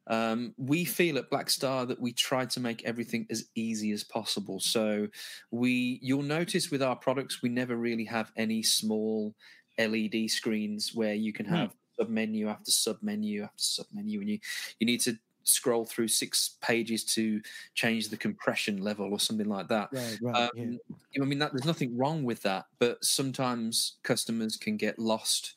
um, 0.08 0.54
we 0.58 0.84
feel 0.84 1.18
at 1.18 1.30
Black 1.30 1.50
Star 1.50 1.86
that 1.86 2.00
we 2.00 2.12
try 2.12 2.46
to 2.46 2.60
make 2.60 2.84
everything 2.84 3.26
as 3.30 3.50
easy 3.54 3.92
as 3.92 4.04
possible. 4.04 4.60
So 4.60 5.08
we, 5.50 6.00
you'll 6.02 6.22
notice 6.22 6.70
with 6.70 6.82
our 6.82 6.96
products, 6.96 7.42
we 7.42 7.48
never 7.50 7.76
really 7.76 8.04
have 8.06 8.32
any 8.36 8.62
small 8.64 9.34
LED 9.78 10.28
screens 10.28 10.94
where 10.94 11.14
you 11.14 11.32
can 11.32 11.46
Hmm. 11.46 11.66
have 11.66 11.76
sub 11.98 12.08
menu 12.08 12.48
after 12.48 12.70
sub 12.70 12.98
menu 13.02 13.42
after 13.42 13.62
sub 13.62 13.86
menu, 13.92 14.20
and 14.20 14.30
you 14.30 14.38
you 14.78 14.86
need 14.86 15.00
to 15.02 15.16
scroll 15.44 15.84
through 15.84 16.08
six 16.08 16.56
pages 16.60 17.04
to 17.04 17.40
change 17.74 18.08
the 18.08 18.16
compression 18.16 18.78
level 18.78 19.12
or 19.12 19.20
something 19.20 19.48
like 19.48 19.68
that. 19.68 19.88
Right, 19.92 20.18
right. 20.22 20.50
Um, 20.56 20.80
yeah. 21.12 21.22
I 21.22 21.24
mean, 21.24 21.38
that, 21.38 21.52
there's 21.52 21.66
nothing 21.66 21.96
wrong 21.96 22.24
with 22.24 22.42
that, 22.42 22.64
but 22.78 23.04
sometimes 23.04 23.96
customers 24.02 24.56
can 24.56 24.76
get 24.76 24.98
lost. 24.98 25.54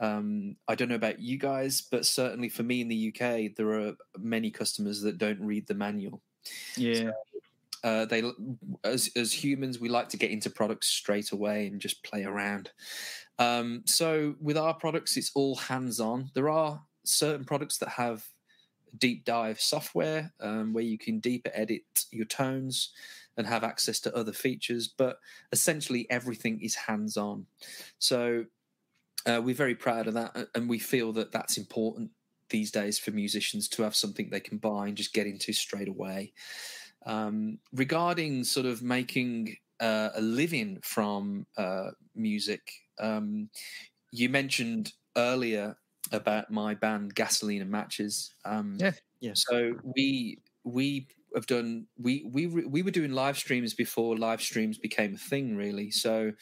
Um, 0.00 0.56
I 0.66 0.74
don't 0.74 0.88
know 0.88 0.94
about 0.94 1.20
you 1.20 1.38
guys, 1.38 1.80
but 1.80 2.06
certainly 2.06 2.48
for 2.48 2.62
me 2.62 2.80
in 2.80 2.88
the 2.88 3.12
UK, 3.14 3.54
there 3.56 3.70
are 3.80 3.92
many 4.18 4.50
customers 4.50 5.00
that 5.02 5.18
don't 5.18 5.40
read 5.40 5.66
the 5.66 5.74
manual. 5.74 6.22
Yeah. 6.76 7.10
Uh, 7.84 8.04
they, 8.06 8.24
as 8.82 9.08
as 9.14 9.32
humans, 9.32 9.78
we 9.78 9.88
like 9.88 10.08
to 10.08 10.16
get 10.16 10.32
into 10.32 10.50
products 10.50 10.88
straight 10.88 11.30
away 11.30 11.68
and 11.68 11.80
just 11.80 12.02
play 12.02 12.24
around. 12.24 12.70
Um, 13.38 13.82
so 13.86 14.34
with 14.40 14.56
our 14.56 14.74
products, 14.74 15.16
it's 15.16 15.30
all 15.34 15.54
hands 15.56 16.00
on. 16.00 16.30
There 16.34 16.48
are 16.48 16.82
certain 17.04 17.44
products 17.44 17.78
that 17.78 17.90
have 17.90 18.24
deep 18.96 19.24
dive 19.24 19.60
software 19.60 20.32
um, 20.40 20.72
where 20.72 20.84
you 20.84 20.98
can 20.98 21.20
deeper 21.20 21.50
edit 21.54 21.82
your 22.10 22.26
tones 22.26 22.92
and 23.36 23.46
have 23.46 23.62
access 23.62 24.00
to 24.00 24.16
other 24.16 24.32
features, 24.32 24.88
but 24.88 25.18
essentially 25.52 26.10
everything 26.10 26.60
is 26.60 26.74
hands 26.74 27.16
on. 27.16 27.46
So 27.98 28.46
uh, 29.26 29.40
we're 29.42 29.54
very 29.54 29.74
proud 29.74 30.08
of 30.08 30.14
that, 30.14 30.48
and 30.54 30.68
we 30.68 30.78
feel 30.78 31.12
that 31.12 31.32
that's 31.32 31.56
important 31.56 32.10
these 32.50 32.70
days 32.70 32.98
for 32.98 33.10
musicians 33.10 33.68
to 33.68 33.82
have 33.82 33.94
something 33.94 34.30
they 34.30 34.40
can 34.40 34.58
buy 34.58 34.88
and 34.88 34.96
just 34.96 35.12
get 35.12 35.26
into 35.26 35.52
straight 35.52 35.88
away. 35.88 36.32
Um, 37.06 37.58
regarding 37.72 38.42
sort 38.44 38.66
of 38.66 38.82
making 38.82 39.56
uh, 39.80 40.10
a 40.14 40.20
living 40.20 40.78
from 40.82 41.46
uh, 41.56 41.90
music, 42.14 42.62
Um, 43.00 43.50
you 44.12 44.28
mentioned 44.28 44.92
earlier 45.16 45.78
about 46.12 46.50
my 46.50 46.74
band 46.74 47.14
Gasoline 47.14 47.62
and 47.62 47.70
Matches. 47.70 48.34
Um, 48.44 48.78
Yeah. 48.78 48.92
Yes. 49.20 49.48
So 49.48 49.74
we 49.82 50.40
we 50.64 51.08
have 51.34 51.46
done 51.46 51.88
we 51.98 52.24
we 52.32 52.46
we 52.46 52.82
were 52.82 52.90
doing 52.90 53.12
live 53.12 53.38
streams 53.38 53.74
before 53.74 54.16
live 54.18 54.42
streams 54.42 54.78
became 54.78 55.14
a 55.14 55.18
thing, 55.18 55.56
really. 55.56 55.90
So 55.90 56.32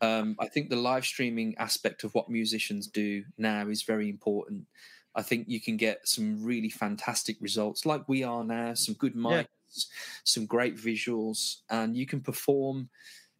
um, 0.00 0.36
I 0.40 0.48
think 0.48 0.70
the 0.70 0.76
live 0.76 1.04
streaming 1.04 1.56
aspect 1.58 2.04
of 2.04 2.14
what 2.14 2.30
musicians 2.30 2.86
do 2.88 3.24
now 3.36 3.68
is 3.68 3.82
very 3.82 4.08
important. 4.08 4.66
I 5.14 5.22
think 5.22 5.48
you 5.48 5.60
can 5.60 5.76
get 5.76 6.06
some 6.08 6.44
really 6.44 6.70
fantastic 6.70 7.36
results, 7.40 7.84
like 7.86 8.08
we 8.08 8.22
are 8.22 8.44
now. 8.44 8.74
Some 8.74 8.94
good 8.94 9.14
Yeah. 9.26 9.44
mics, 9.70 9.86
some 10.24 10.46
great 10.46 10.76
visuals, 10.76 11.62
and 11.70 11.96
you 11.96 12.06
can 12.06 12.20
perform 12.20 12.90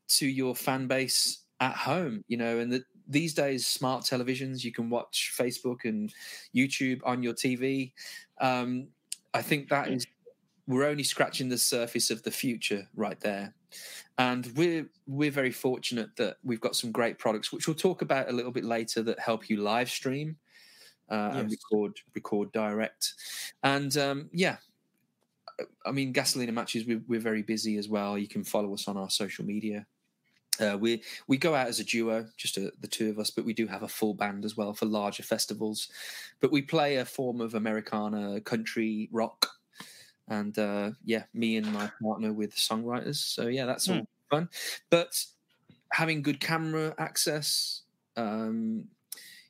to 0.09 0.27
your 0.27 0.57
fan 0.57 0.87
base 0.87 1.45
at 1.61 1.75
home. 1.75 2.25
You 2.29 2.37
know, 2.37 2.59
and 2.59 2.73
the, 2.73 2.85
these 3.09 3.35
days, 3.35 3.67
smart 3.67 4.05
televisions, 4.05 4.65
you 4.65 4.73
can 4.73 4.91
watch 4.91 5.33
Facebook 5.39 5.85
and 5.85 6.13
YouTube 6.55 7.01
on 7.05 7.23
your 7.23 7.35
TV. 7.35 7.93
Um, 8.41 8.89
I 9.35 9.43
think 9.43 9.69
that 9.69 9.89
is 9.89 10.07
we're 10.67 10.85
only 10.85 11.03
scratching 11.03 11.49
the 11.49 11.59
surface 11.59 12.11
of 12.11 12.23
the 12.23 12.31
future 12.31 12.87
right 12.95 13.19
there 13.21 13.55
and 14.19 14.53
we're 14.57 14.87
we're 15.07 15.31
very 15.31 15.51
fortunate 15.51 16.15
that 16.17 16.37
we've 16.45 16.61
got 16.61 16.77
some 16.77 16.93
great 16.93 17.19
products 17.19 17.53
which 17.53 17.67
we'll 17.67 17.75
talk 17.75 18.03
about 18.03 18.29
a 18.29 18.33
little 18.33 18.53
bit 18.53 18.65
later 18.65 19.03
that 19.03 19.19
help 19.19 19.49
you 19.49 19.57
live 19.57 19.91
stream 19.91 20.37
uh, 21.11 21.31
and 21.35 21.51
record 21.51 21.97
record 22.15 22.53
direct 22.53 23.15
and 23.63 23.97
um, 23.97 24.29
yeah 24.33 24.57
i 25.87 25.91
mean 25.91 26.13
gasoline 26.13 26.49
and 26.49 26.55
matches 26.55 26.87
we're, 26.87 27.03
we're 27.09 27.21
very 27.21 27.43
busy 27.43 27.79
as 27.79 27.89
well 27.89 28.19
you 28.19 28.29
can 28.29 28.45
follow 28.45 28.73
us 28.75 28.87
on 28.87 28.97
our 28.97 29.11
social 29.11 29.45
media 29.45 29.87
uh, 30.61 30.77
we 30.79 31.03
we 31.27 31.37
go 31.37 31.55
out 31.55 31.69
as 31.69 31.81
a 31.81 31.85
duo, 31.85 32.27
just 32.37 32.59
uh 32.59 32.71
the 32.81 32.89
two 32.89 33.11
of 33.11 33.19
us, 33.19 33.31
but 33.31 33.45
we 33.45 33.53
do 33.55 33.67
have 33.67 33.83
a 33.83 33.89
full 33.89 34.15
band 34.15 34.45
as 34.45 34.57
well 34.57 34.75
for 34.75 34.87
larger 34.87 35.23
festivals. 35.23 35.89
But 36.41 36.53
we 36.53 36.63
play 36.63 36.97
a 36.97 37.05
form 37.05 37.41
of 37.41 37.55
Americana 37.55 38.41
country 38.41 39.09
rock, 39.13 39.49
and 40.29 40.59
uh, 40.59 40.93
yeah, 41.05 41.25
me 41.33 41.57
and 41.57 41.73
my 41.73 41.91
partner 42.03 42.33
with 42.33 42.55
songwriters. 42.55 43.17
So 43.17 43.47
yeah, 43.49 43.67
that's 43.67 43.89
all 43.89 44.07
fun. 44.31 44.49
But 44.91 45.25
having 45.93 46.23
good 46.23 46.41
camera 46.41 46.95
access, 46.99 47.83
um, 48.17 48.89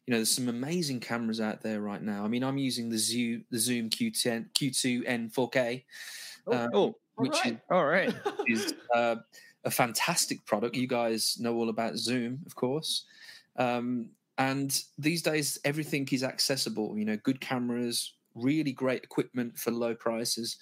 you 0.06 0.12
know, 0.12 0.18
there's 0.18 0.30
some 0.30 0.48
amazing 0.48 1.00
cameras 1.00 1.40
out 1.40 1.62
there 1.62 1.80
right 1.80 2.02
now. 2.02 2.24
I 2.24 2.28
mean, 2.28 2.42
I'm 2.44 2.58
using 2.58 2.88
the 2.90 2.98
Zoom 2.98 3.44
the 3.50 3.58
Zoom 3.58 3.90
Q10 3.90 4.52
Q2N 4.54 5.32
4K, 5.32 5.84
um, 6.50 6.68
Oh, 6.72 6.94
which 7.16 7.44
is 7.46 7.56
all 7.70 7.86
right. 7.86 8.14
is 8.46 8.72
uh, 8.94 9.16
a 9.64 9.70
fantastic 9.70 10.44
product. 10.46 10.76
You 10.76 10.86
guys 10.86 11.38
know 11.40 11.54
all 11.56 11.68
about 11.68 11.96
Zoom, 11.96 12.40
of 12.46 12.54
course. 12.54 13.04
Um, 13.56 14.10
and 14.38 14.82
these 14.98 15.22
days, 15.22 15.58
everything 15.64 16.08
is 16.12 16.22
accessible. 16.22 16.96
You 16.96 17.04
know, 17.04 17.16
good 17.16 17.40
cameras, 17.40 18.14
really 18.34 18.72
great 18.72 19.02
equipment 19.02 19.58
for 19.58 19.70
low 19.70 19.94
prices. 19.94 20.58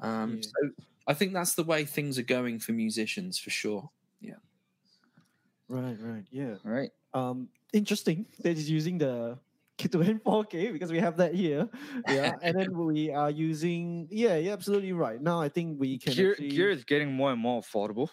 Um, 0.00 0.36
Yeah. 0.36 0.42
So 0.42 0.70
I 1.06 1.14
think 1.14 1.32
that's 1.32 1.54
the 1.54 1.64
way 1.64 1.84
things 1.84 2.18
are 2.18 2.22
going 2.22 2.58
for 2.58 2.72
musicians, 2.72 3.38
for 3.38 3.50
sure. 3.50 3.90
Yeah. 4.20 4.40
Right, 5.68 5.96
right, 6.00 6.24
yeah. 6.30 6.56
All 6.64 6.70
right. 6.70 6.90
Um, 7.14 7.48
interesting 7.72 8.26
that 8.40 8.56
is 8.58 8.68
using 8.70 8.98
the 8.98 9.38
Q2N 9.78 10.22
4K 10.22 10.72
because 10.72 10.92
we 10.92 10.98
have 10.98 11.16
that 11.16 11.34
here. 11.34 11.68
Yeah, 12.08 12.34
and 12.42 12.58
then 12.58 12.76
we 12.76 13.10
are 13.10 13.30
using. 13.30 14.06
Yeah, 14.10 14.36
yeah, 14.36 14.52
absolutely 14.52 14.92
right. 14.92 15.20
Now 15.20 15.40
I 15.40 15.48
think 15.48 15.80
we 15.80 15.98
can. 15.98 16.12
Gear, 16.12 16.32
actually, 16.32 16.48
gear 16.50 16.70
is 16.70 16.84
getting 16.84 17.12
more 17.12 17.32
and 17.32 17.40
more 17.40 17.62
affordable. 17.62 18.08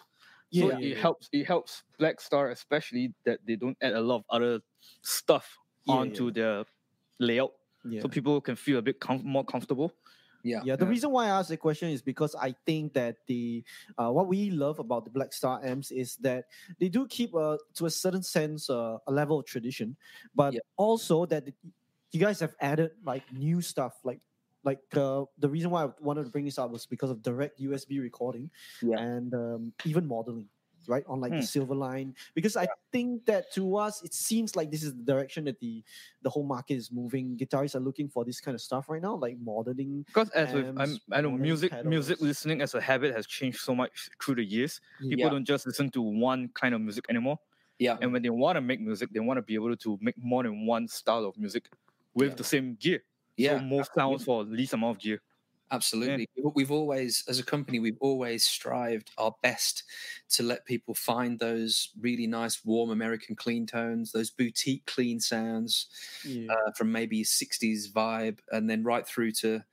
Yeah, 0.52 0.62
so 0.62 0.70
yeah, 0.70 0.78
it 0.78 0.88
yeah. 0.94 1.02
helps. 1.02 1.28
It 1.32 1.44
helps 1.46 1.82
Black 1.98 2.20
Star, 2.20 2.50
especially 2.50 3.14
that 3.24 3.40
they 3.46 3.56
don't 3.56 3.76
add 3.82 3.94
a 3.94 4.00
lot 4.00 4.16
of 4.16 4.24
other 4.30 4.60
stuff 5.02 5.58
Yeah, 5.84 5.96
onto 5.96 6.30
their 6.30 6.64
layout, 7.18 7.52
yeah. 7.84 8.02
so 8.02 8.08
people 8.08 8.40
can 8.40 8.54
feel 8.56 8.78
a 8.78 8.82
bit 8.82 9.00
com- 9.00 9.24
more 9.24 9.44
comfortable. 9.44 9.92
Yeah. 10.44 10.60
Yeah, 10.64 10.74
the 10.74 10.86
reason 10.86 11.10
why 11.12 11.26
I 11.26 11.38
asked 11.38 11.50
the 11.50 11.56
question 11.56 11.90
is 11.90 12.02
because 12.02 12.34
I 12.34 12.54
think 12.66 12.94
that 12.94 13.16
the 13.28 13.62
uh, 13.96 14.10
what 14.10 14.26
we 14.26 14.50
love 14.50 14.80
about 14.80 15.04
the 15.04 15.10
Black 15.10 15.32
Star 15.32 15.60
amps 15.64 15.90
is 15.92 16.16
that 16.16 16.46
they 16.80 16.88
do 16.88 17.06
keep 17.06 17.32
uh, 17.34 17.58
to 17.74 17.86
a 17.86 17.90
certain 17.90 18.24
sense 18.24 18.68
uh, 18.68 18.98
a 19.06 19.12
level 19.12 19.38
of 19.38 19.46
tradition, 19.46 19.96
but 20.34 20.54
Yeah. 20.54 20.60
also 20.76 21.26
that 21.26 21.46
you 22.10 22.20
guys 22.20 22.40
have 22.40 22.54
added 22.60 22.90
like 23.06 23.22
new 23.32 23.60
stuff 23.62 23.94
like 24.04 24.20
like 24.64 24.80
uh, 24.96 25.24
the 25.38 25.48
reason 25.48 25.70
why 25.70 25.84
I 25.84 25.90
wanted 26.00 26.24
to 26.24 26.30
bring 26.30 26.44
this 26.44 26.58
up 26.58 26.70
was 26.70 26.86
because 26.86 27.10
of 27.10 27.22
direct 27.22 27.60
USB 27.60 28.00
recording 28.00 28.50
Yeah. 28.82 28.98
and 29.00 29.34
um, 29.34 29.72
even 29.84 30.06
modeling 30.06 30.48
right 30.88 31.04
on 31.06 31.20
like 31.20 31.30
the 31.30 31.36
Hmm. 31.38 31.42
silver 31.44 31.76
line 31.76 32.12
because 32.34 32.56
I 32.56 32.66
think 32.90 33.24
that 33.26 33.52
to 33.52 33.76
us 33.76 34.02
it 34.02 34.12
seems 34.12 34.56
like 34.56 34.68
this 34.72 34.82
is 34.82 34.92
the 34.92 35.04
direction 35.04 35.44
that 35.44 35.60
the 35.60 35.84
the 36.22 36.30
whole 36.30 36.42
market 36.42 36.74
is 36.74 36.90
moving 36.90 37.36
guitarists 37.36 37.76
are 37.76 37.80
looking 37.80 38.08
for 38.08 38.24
this 38.24 38.40
kind 38.40 38.56
of 38.56 38.60
stuff 38.60 38.88
right 38.88 39.00
now 39.00 39.14
like 39.14 39.38
modeling 39.38 40.02
Because 40.08 40.28
as 40.30 40.52
with 40.52 40.74
I'm, 40.76 40.98
I 41.12 41.20
know 41.20 41.30
music, 41.30 41.70
music 41.84 42.20
listening 42.20 42.62
as 42.62 42.74
a 42.74 42.80
habit 42.80 43.14
has 43.14 43.28
changed 43.28 43.60
so 43.60 43.76
much 43.76 44.10
through 44.20 44.34
the 44.36 44.44
years. 44.44 44.80
People 44.98 45.18
Yeah. 45.18 45.28
don't 45.30 45.44
just 45.44 45.66
listen 45.66 45.88
to 45.92 46.02
one 46.02 46.48
kind 46.48 46.74
of 46.74 46.80
music 46.80 47.04
anymore. 47.08 47.38
Yeah. 47.78 47.96
And 48.00 48.12
when 48.12 48.22
they 48.22 48.30
want 48.30 48.56
to 48.56 48.60
make 48.60 48.80
music, 48.80 49.10
they 49.12 49.20
want 49.20 49.38
to 49.38 49.42
be 49.42 49.54
able 49.54 49.76
to 49.76 49.98
make 50.00 50.18
more 50.18 50.42
than 50.42 50.66
one 50.66 50.88
style 50.88 51.24
of 51.24 51.38
music 51.38 51.70
with 52.14 52.30
Yeah. 52.30 52.34
the 52.34 52.44
same 52.44 52.74
gear. 52.74 53.04
Yeah. 53.42 53.60
More 53.60 53.84
sounds 53.94 54.24
for 54.24 54.44
least 54.44 54.72
amount 54.72 54.96
of 54.96 55.02
gear. 55.02 55.20
Absolutely. 55.72 56.28
We've 56.54 56.70
always, 56.70 57.24
as 57.28 57.38
a 57.38 57.42
company, 57.42 57.78
we've 57.78 57.96
always 58.00 58.44
strived 58.44 59.10
our 59.16 59.34
best 59.42 59.84
to 60.32 60.42
let 60.42 60.66
people 60.66 60.94
find 60.94 61.38
those 61.38 61.88
really 61.98 62.26
nice, 62.26 62.62
warm 62.62 62.90
American 62.90 63.34
clean 63.34 63.66
tones, 63.66 64.12
those 64.12 64.30
boutique 64.30 64.84
clean 64.84 65.18
sounds 65.18 65.88
yeah. 66.26 66.52
uh, 66.52 66.72
from 66.76 66.92
maybe 66.92 67.24
60s 67.24 67.90
vibe, 67.90 68.38
and 68.50 68.68
then 68.68 68.84
right 68.84 69.06
through 69.06 69.32
to, 69.32 69.64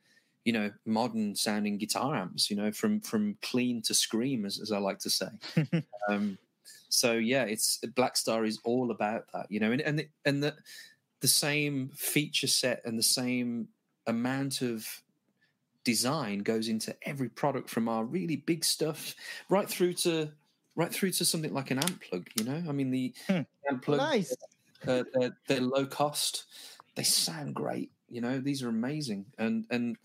you 0.46 0.54
know, 0.54 0.70
modern 0.86 1.34
sounding 1.34 1.76
guitar 1.76 2.16
amps, 2.16 2.48
you 2.48 2.56
know, 2.56 2.72
from 2.72 3.00
from 3.00 3.36
clean 3.42 3.82
to 3.82 3.92
scream, 3.92 4.46
as, 4.46 4.58
as 4.58 4.72
I 4.72 4.78
like 4.78 5.00
to 5.00 5.10
say. 5.10 5.28
um, 6.08 6.38
so 6.88 7.12
yeah, 7.12 7.44
it's 7.44 7.76
Black 7.94 8.16
Star 8.16 8.46
is 8.46 8.58
all 8.64 8.90
about 8.90 9.26
that, 9.34 9.46
you 9.50 9.60
know, 9.60 9.70
and 9.70 9.82
and 9.82 9.98
the, 9.98 10.08
and 10.24 10.42
the 10.42 10.56
the 11.20 11.28
same 11.28 11.90
feature 11.94 12.46
set 12.46 12.82
and 12.84 12.98
the 12.98 13.02
same 13.02 13.68
amount 14.06 14.62
of 14.62 15.02
design 15.84 16.40
goes 16.40 16.68
into 16.68 16.94
every 17.02 17.28
product 17.28 17.68
from 17.70 17.88
our 17.88 18.04
really 18.04 18.36
big 18.36 18.64
stuff 18.64 19.14
right 19.48 19.68
through 19.68 19.92
to 19.94 20.30
right 20.76 20.92
through 20.92 21.10
to 21.10 21.24
something 21.24 21.52
like 21.54 21.70
an 21.70 21.78
amp 21.78 22.02
plug 22.02 22.28
you 22.36 22.44
know? 22.44 22.62
I 22.68 22.72
mean 22.72 22.90
the 22.90 23.14
Hmm. 23.26 23.40
amp 23.68 23.82
plug 23.84 23.98
nice. 23.98 24.34
uh, 24.86 25.04
they're, 25.14 25.36
they're 25.46 25.60
low 25.60 25.86
cost. 25.86 26.44
They 26.96 27.02
sound 27.02 27.54
great 27.54 27.90
you 28.08 28.20
know? 28.20 28.40
These 28.40 28.62
are 28.62 28.68
amazing. 28.68 29.26
And 29.38 29.66
and 29.70 29.96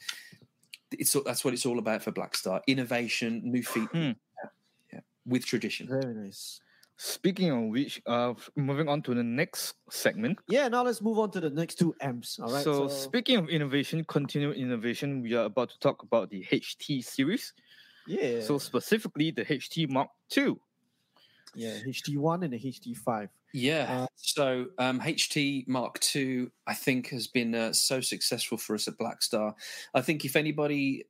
it's 0.92 1.16
all- 1.16 1.24
that's 1.24 1.44
what 1.44 1.54
it's 1.54 1.66
all 1.66 1.80
about 1.80 2.04
for 2.04 2.12
black 2.12 2.36
star 2.36 2.62
innovation 2.68 3.42
new 3.44 3.64
features. 3.64 3.90
Hmm. 3.92 3.98
yeah, 4.44 4.50
yeah, 4.94 5.00
with 5.26 5.46
tradition. 5.46 5.88
Very 5.88 6.14
nice 6.14 6.60
Speaking 6.98 7.52
of 7.52 7.72
which, 7.72 8.02
uh, 8.06 8.34
moving 8.56 8.88
on 8.88 9.02
to 9.04 9.14
the 9.14 9.24
next 9.24 9.76
segment. 9.90 10.40
yeah 10.48 10.68
now 10.70 10.84
let's 10.84 11.02
move 11.02 11.20
on 11.20 11.30
to 11.32 11.42
the 11.42 11.50
next 11.50 11.76
two 11.76 11.94
amps 12.00 12.40
all 12.40 12.52
right 12.52 12.64
so, 12.64 12.88
speaking 12.88 13.38
of 13.38 13.50
innovation, 13.50 14.04
continued 14.06 14.56
innovation, 14.56 15.22
we 15.22 15.34
are 15.36 15.46
about 15.46 15.70
to 15.72 15.80
talk 15.80 16.04
about 16.04 16.30
the 16.30 16.46
HT 16.52 17.04
series. 17.04 17.54
yeah 18.08 18.40
So 18.40 18.58
specifically 18.60 19.32
the 19.32 19.44
HT 19.46 19.90
Mark 19.90 20.10
II. 20.38 20.56
yeah 21.56 21.80
ht1 21.88 22.44
and 22.44 22.54
the 22.54 22.60
ht5 22.60 23.30
Yeah. 23.54 23.86
Uh, 24.04 24.08
so 24.16 24.68
um, 24.80 25.00
HT 25.00 25.68
Mark 25.68 26.00
II, 26.16 26.48
I 26.68 26.74
think, 26.76 27.08
has 27.10 27.28
been 27.28 27.56
uh, 27.56 27.72
so 27.74 28.02
successful 28.02 28.58
for 28.58 28.76
us 28.76 28.88
at 28.90 28.98
Black 28.98 29.22
Star. 29.24 29.56
I 29.94 30.02
think 30.02 30.26
if 30.26 30.36
anybody 30.36 31.06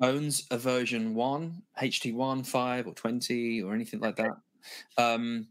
owns 0.00 0.46
a 0.50 0.58
version 0.58 1.14
one, 1.14 1.62
HT1, 1.80 2.44
5, 2.46 2.86
or 2.88 2.94
20, 2.94 3.62
or 3.62 3.72
anything 3.74 4.00
like 4.00 4.16
that, 4.16 4.32
um, 4.98 5.48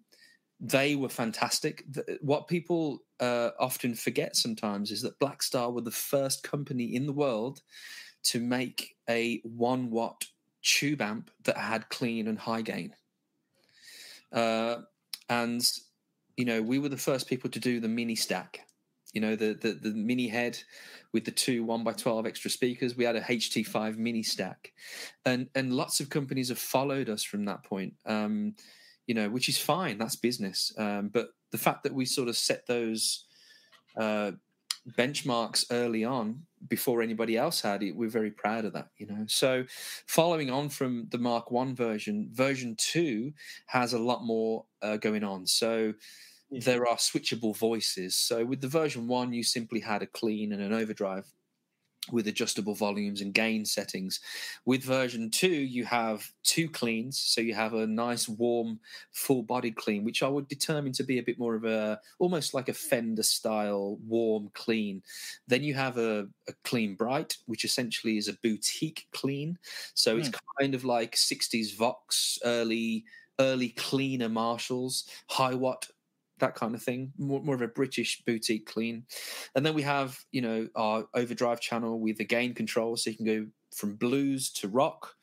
they 0.60 0.96
were 0.96 1.10
fantastic. 1.10 1.86
What 2.22 2.48
people 2.48 3.04
uh, 3.20 3.50
often 3.60 3.96
forget 3.96 4.36
sometimes 4.36 4.92
is 4.92 5.02
that 5.02 5.20
Black 5.20 5.44
Star 5.44 5.72
were 5.72 5.82
the 5.82 5.92
first 5.92 6.44
company 6.44 6.96
in 6.96 7.06
the 7.06 7.14
world 7.14 7.62
to 8.24 8.40
make 8.40 8.96
a 9.10 9.42
one 9.44 9.92
watt 9.92 10.26
tube 10.62 11.02
amp 11.02 11.30
that 11.44 11.58
had 11.58 11.90
clean 11.90 12.28
and 12.28 12.40
high 12.40 12.62
gain. 12.62 12.96
Uh, 14.32 14.78
and 15.30 15.70
you 16.38 16.46
know, 16.46 16.62
we 16.62 16.80
were 16.80 16.90
the 16.90 16.98
first 16.98 17.28
people 17.28 17.50
to 17.50 17.60
do 17.60 17.80
the 17.80 17.88
mini 17.88 18.16
stack. 18.16 18.66
You 19.14 19.22
know, 19.22 19.36
the 19.36 19.54
the, 19.54 19.74
the 19.74 19.92
mini 19.92 20.28
head 20.28 20.58
with 21.12 21.26
the 21.26 21.32
two 21.32 21.64
one 21.64 21.84
by 21.84 21.92
twelve 21.92 22.26
extra 22.26 22.50
speakers. 22.50 22.96
We 22.96 23.04
had 23.04 23.16
a 23.16 23.22
HT5 23.22 23.98
mini 23.98 24.24
stack, 24.24 24.72
and 25.26 25.50
and 25.54 25.74
lots 25.74 26.00
of 26.00 26.10
companies 26.10 26.50
have 26.50 26.58
followed 26.58 27.10
us 27.10 27.24
from 27.24 27.46
that 27.46 27.64
point. 27.64 27.94
Um, 28.06 28.56
you 29.08 29.16
know, 29.16 29.30
which 29.30 29.50
is 29.50 29.58
fine. 29.58 29.98
That's 29.98 30.16
business. 30.16 30.74
Um, 30.78 31.10
but 31.10 31.30
the 31.52 31.58
fact 31.58 31.84
that 31.84 31.94
we 31.94 32.06
sort 32.06 32.30
of 32.30 32.38
set 32.38 32.68
those 32.68 33.26
uh, 33.98 34.32
benchmarks 34.98 35.66
early 35.72 36.04
on 36.04 36.44
before 36.68 37.02
anybody 37.02 37.38
else 37.38 37.62
had 37.62 37.84
it, 37.84 37.96
we're 37.96 38.10
very 38.10 38.32
proud 38.32 38.66
of 38.66 38.74
that. 38.74 38.90
You 38.98 39.08
know, 39.08 39.26
so 39.28 39.66
following 40.08 40.50
on 40.50 40.70
from 40.70 41.08
the 41.12 41.18
Mark 41.18 41.52
One 41.52 41.76
version, 41.76 42.30
version 42.32 42.76
two 42.78 43.34
has 43.68 43.94
a 43.94 44.00
lot 44.00 44.24
more 44.24 44.66
uh, 44.82 44.98
going 44.98 45.24
on. 45.24 45.46
So 45.48 45.94
there 46.52 46.88
are 46.88 46.98
switchable 46.98 47.56
voices. 47.56 48.16
So 48.16 48.46
with 48.46 48.62
the 48.62 48.68
version 48.68 49.08
one, 49.08 49.34
you 49.34 49.44
simply 49.44 49.80
had 49.80 50.02
a 50.02 50.08
clean 50.08 50.54
and 50.54 50.62
an 50.62 50.74
overdrive 50.74 51.26
with 52.12 52.28
adjustable 52.28 52.76
volumes 52.76 53.22
and 53.22 53.34
gain 53.34 53.66
settings. 53.66 54.20
With 54.66 54.84
version 54.84 55.30
two, 55.30 55.48
you 55.48 55.86
have 55.86 56.30
two 56.44 56.70
cleans. 56.70 57.18
So 57.18 57.42
you 57.42 57.54
have 57.54 57.74
a 57.74 57.88
nice, 57.88 58.28
warm, 58.28 58.80
full 59.12 59.44
bodied 59.44 59.76
clean, 59.76 60.04
which 60.04 60.24
I 60.24 60.28
would 60.28 60.48
determine 60.48 60.92
to 60.94 61.04
be 61.04 61.20
a 61.20 61.24
bit 61.24 61.40
more 61.40 61.56
of 61.56 61.66
a 61.66 62.00
almost 62.20 62.54
like 62.54 62.70
a 62.70 62.74
Fender 62.74 63.24
style 63.24 63.98
warm 64.06 64.50
clean. 64.54 65.02
Then 65.48 65.64
you 65.64 65.74
have 65.76 65.98
a, 65.98 66.28
a 66.48 66.54
clean 66.64 66.96
bright, 66.96 67.38
which 67.46 67.64
essentially 67.66 68.18
is 68.18 68.28
a 68.28 68.38
boutique 68.44 69.08
clean. 69.14 69.58
So 69.94 70.18
it's 70.18 70.28
hmm. 70.28 70.36
kind 70.60 70.76
of 70.76 70.84
like 70.84 71.16
60s 71.16 71.76
Vox, 71.76 72.38
early 72.44 73.06
early 73.40 73.70
cleaner 73.70 74.30
Marshalls, 74.30 75.06
Hiwatt 75.32 75.90
that 76.40 76.56
kind 76.56 76.76
of 76.76 76.82
thing, 76.82 77.14
more, 77.18 77.42
more 77.42 77.56
of 77.56 77.62
a 77.62 77.68
British 77.68 78.22
boutique 78.26 78.66
clean. 78.66 79.06
And 79.56 79.66
then 79.66 79.74
we 79.74 79.82
have, 79.84 80.20
you 80.32 80.42
know, 80.42 80.68
our 80.76 81.06
overdrive 81.14 81.60
channel 81.60 82.00
with 82.00 82.18
the 82.18 82.26
gain 82.26 82.54
control, 82.54 82.98
so 82.98 83.10
you 83.10 83.18
can 83.18 83.26
go 83.26 83.48
from 83.76 83.96
blues 83.96 84.52
to 84.54 84.68
rock. 84.68 85.16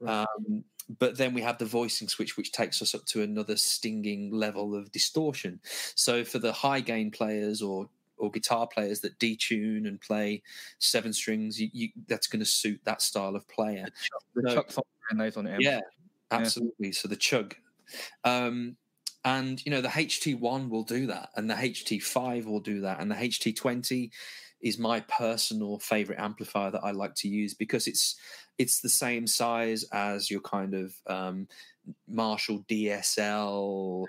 Right. 0.00 0.26
Um, 0.46 0.64
but 0.98 1.16
then 1.16 1.32
we 1.32 1.42
have 1.42 1.58
the 1.58 1.64
voicing 1.64 2.08
switch, 2.08 2.36
which 2.36 2.52
takes 2.52 2.82
us 2.82 2.94
up 2.94 3.04
to 3.06 3.22
another 3.22 3.56
stinging 3.56 4.32
level 4.32 4.74
of 4.74 4.90
distortion. 4.90 5.60
So 5.94 6.24
for 6.24 6.38
the 6.38 6.52
high 6.52 6.80
gain 6.80 7.10
players 7.10 7.62
or 7.62 7.88
or 8.18 8.30
guitar 8.30 8.68
players 8.68 9.00
that 9.00 9.18
detune 9.18 9.88
and 9.88 10.00
play 10.00 10.42
seven 10.78 11.12
strings, 11.12 11.60
you, 11.60 11.68
you, 11.72 11.88
that's 12.06 12.28
going 12.28 12.38
to 12.38 12.46
suit 12.46 12.80
that 12.84 13.02
style 13.02 13.34
of 13.34 13.48
player. 13.48 13.86
The 14.34 14.42
No. 14.42 14.54
chuck 14.54 14.70
sounds 14.70 14.86
very 15.10 15.24
nice 15.24 15.36
on 15.36 15.44
the 15.44 15.50
amp. 15.50 15.62
Yeah, 15.62 15.80
absolutely. 16.30 16.92
So 16.92 17.08
the 17.08 17.16
chug. 17.16 17.56
Um, 18.22 18.76
and 19.24 19.64
you 19.64 19.70
know 19.70 19.80
the 19.80 19.88
HT1 19.88 20.68
will 20.68 20.84
do 20.84 21.06
that, 21.06 21.30
and 21.36 21.48
the 21.48 21.54
HT5 21.54 22.44
will 22.44 22.60
do 22.60 22.80
that, 22.80 23.00
and 23.00 23.10
the 23.10 23.16
HT20 23.16 24.10
is 24.62 24.78
my 24.78 25.00
personal 25.00 25.78
favorite 25.80 26.20
amplifier 26.20 26.70
that 26.70 26.84
I 26.84 26.92
like 26.92 27.14
to 27.16 27.28
use 27.28 27.52
because 27.52 27.86
it's 27.86 28.16
it's 28.58 28.80
the 28.80 28.88
same 28.88 29.26
size 29.26 29.84
as 29.92 30.30
your 30.30 30.40
kind 30.40 30.74
of 30.74 30.94
um, 31.06 31.48
Marshall 32.08 32.64
DSL 32.68 34.04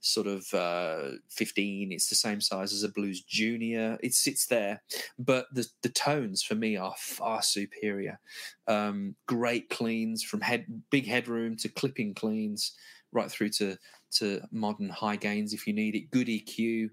sort 0.00 0.26
of 0.26 0.52
uh, 0.52 1.16
15. 1.30 1.92
It's 1.92 2.08
the 2.08 2.14
same 2.14 2.40
size 2.40 2.72
as 2.72 2.82
a 2.82 2.88
Blues 2.88 3.22
Junior. 3.22 3.96
It 4.02 4.14
sits 4.14 4.46
there, 4.46 4.82
but 5.18 5.46
the 5.52 5.66
the 5.82 5.88
tones 5.88 6.42
for 6.42 6.54
me 6.54 6.76
are 6.76 6.94
far 6.98 7.42
superior. 7.42 8.20
Um, 8.66 9.14
great 9.26 9.70
cleans 9.70 10.22
from 10.22 10.40
head 10.40 10.66
big 10.90 11.06
headroom 11.06 11.56
to 11.58 11.68
clipping 11.68 12.14
cleans, 12.14 12.72
right 13.12 13.30
through 13.30 13.50
to 13.50 13.78
to 14.14 14.40
modern 14.50 14.88
high 14.88 15.16
gains 15.16 15.52
if 15.52 15.66
you 15.66 15.72
need 15.72 15.94
it. 15.94 16.10
Good 16.10 16.28
EQ. 16.28 16.90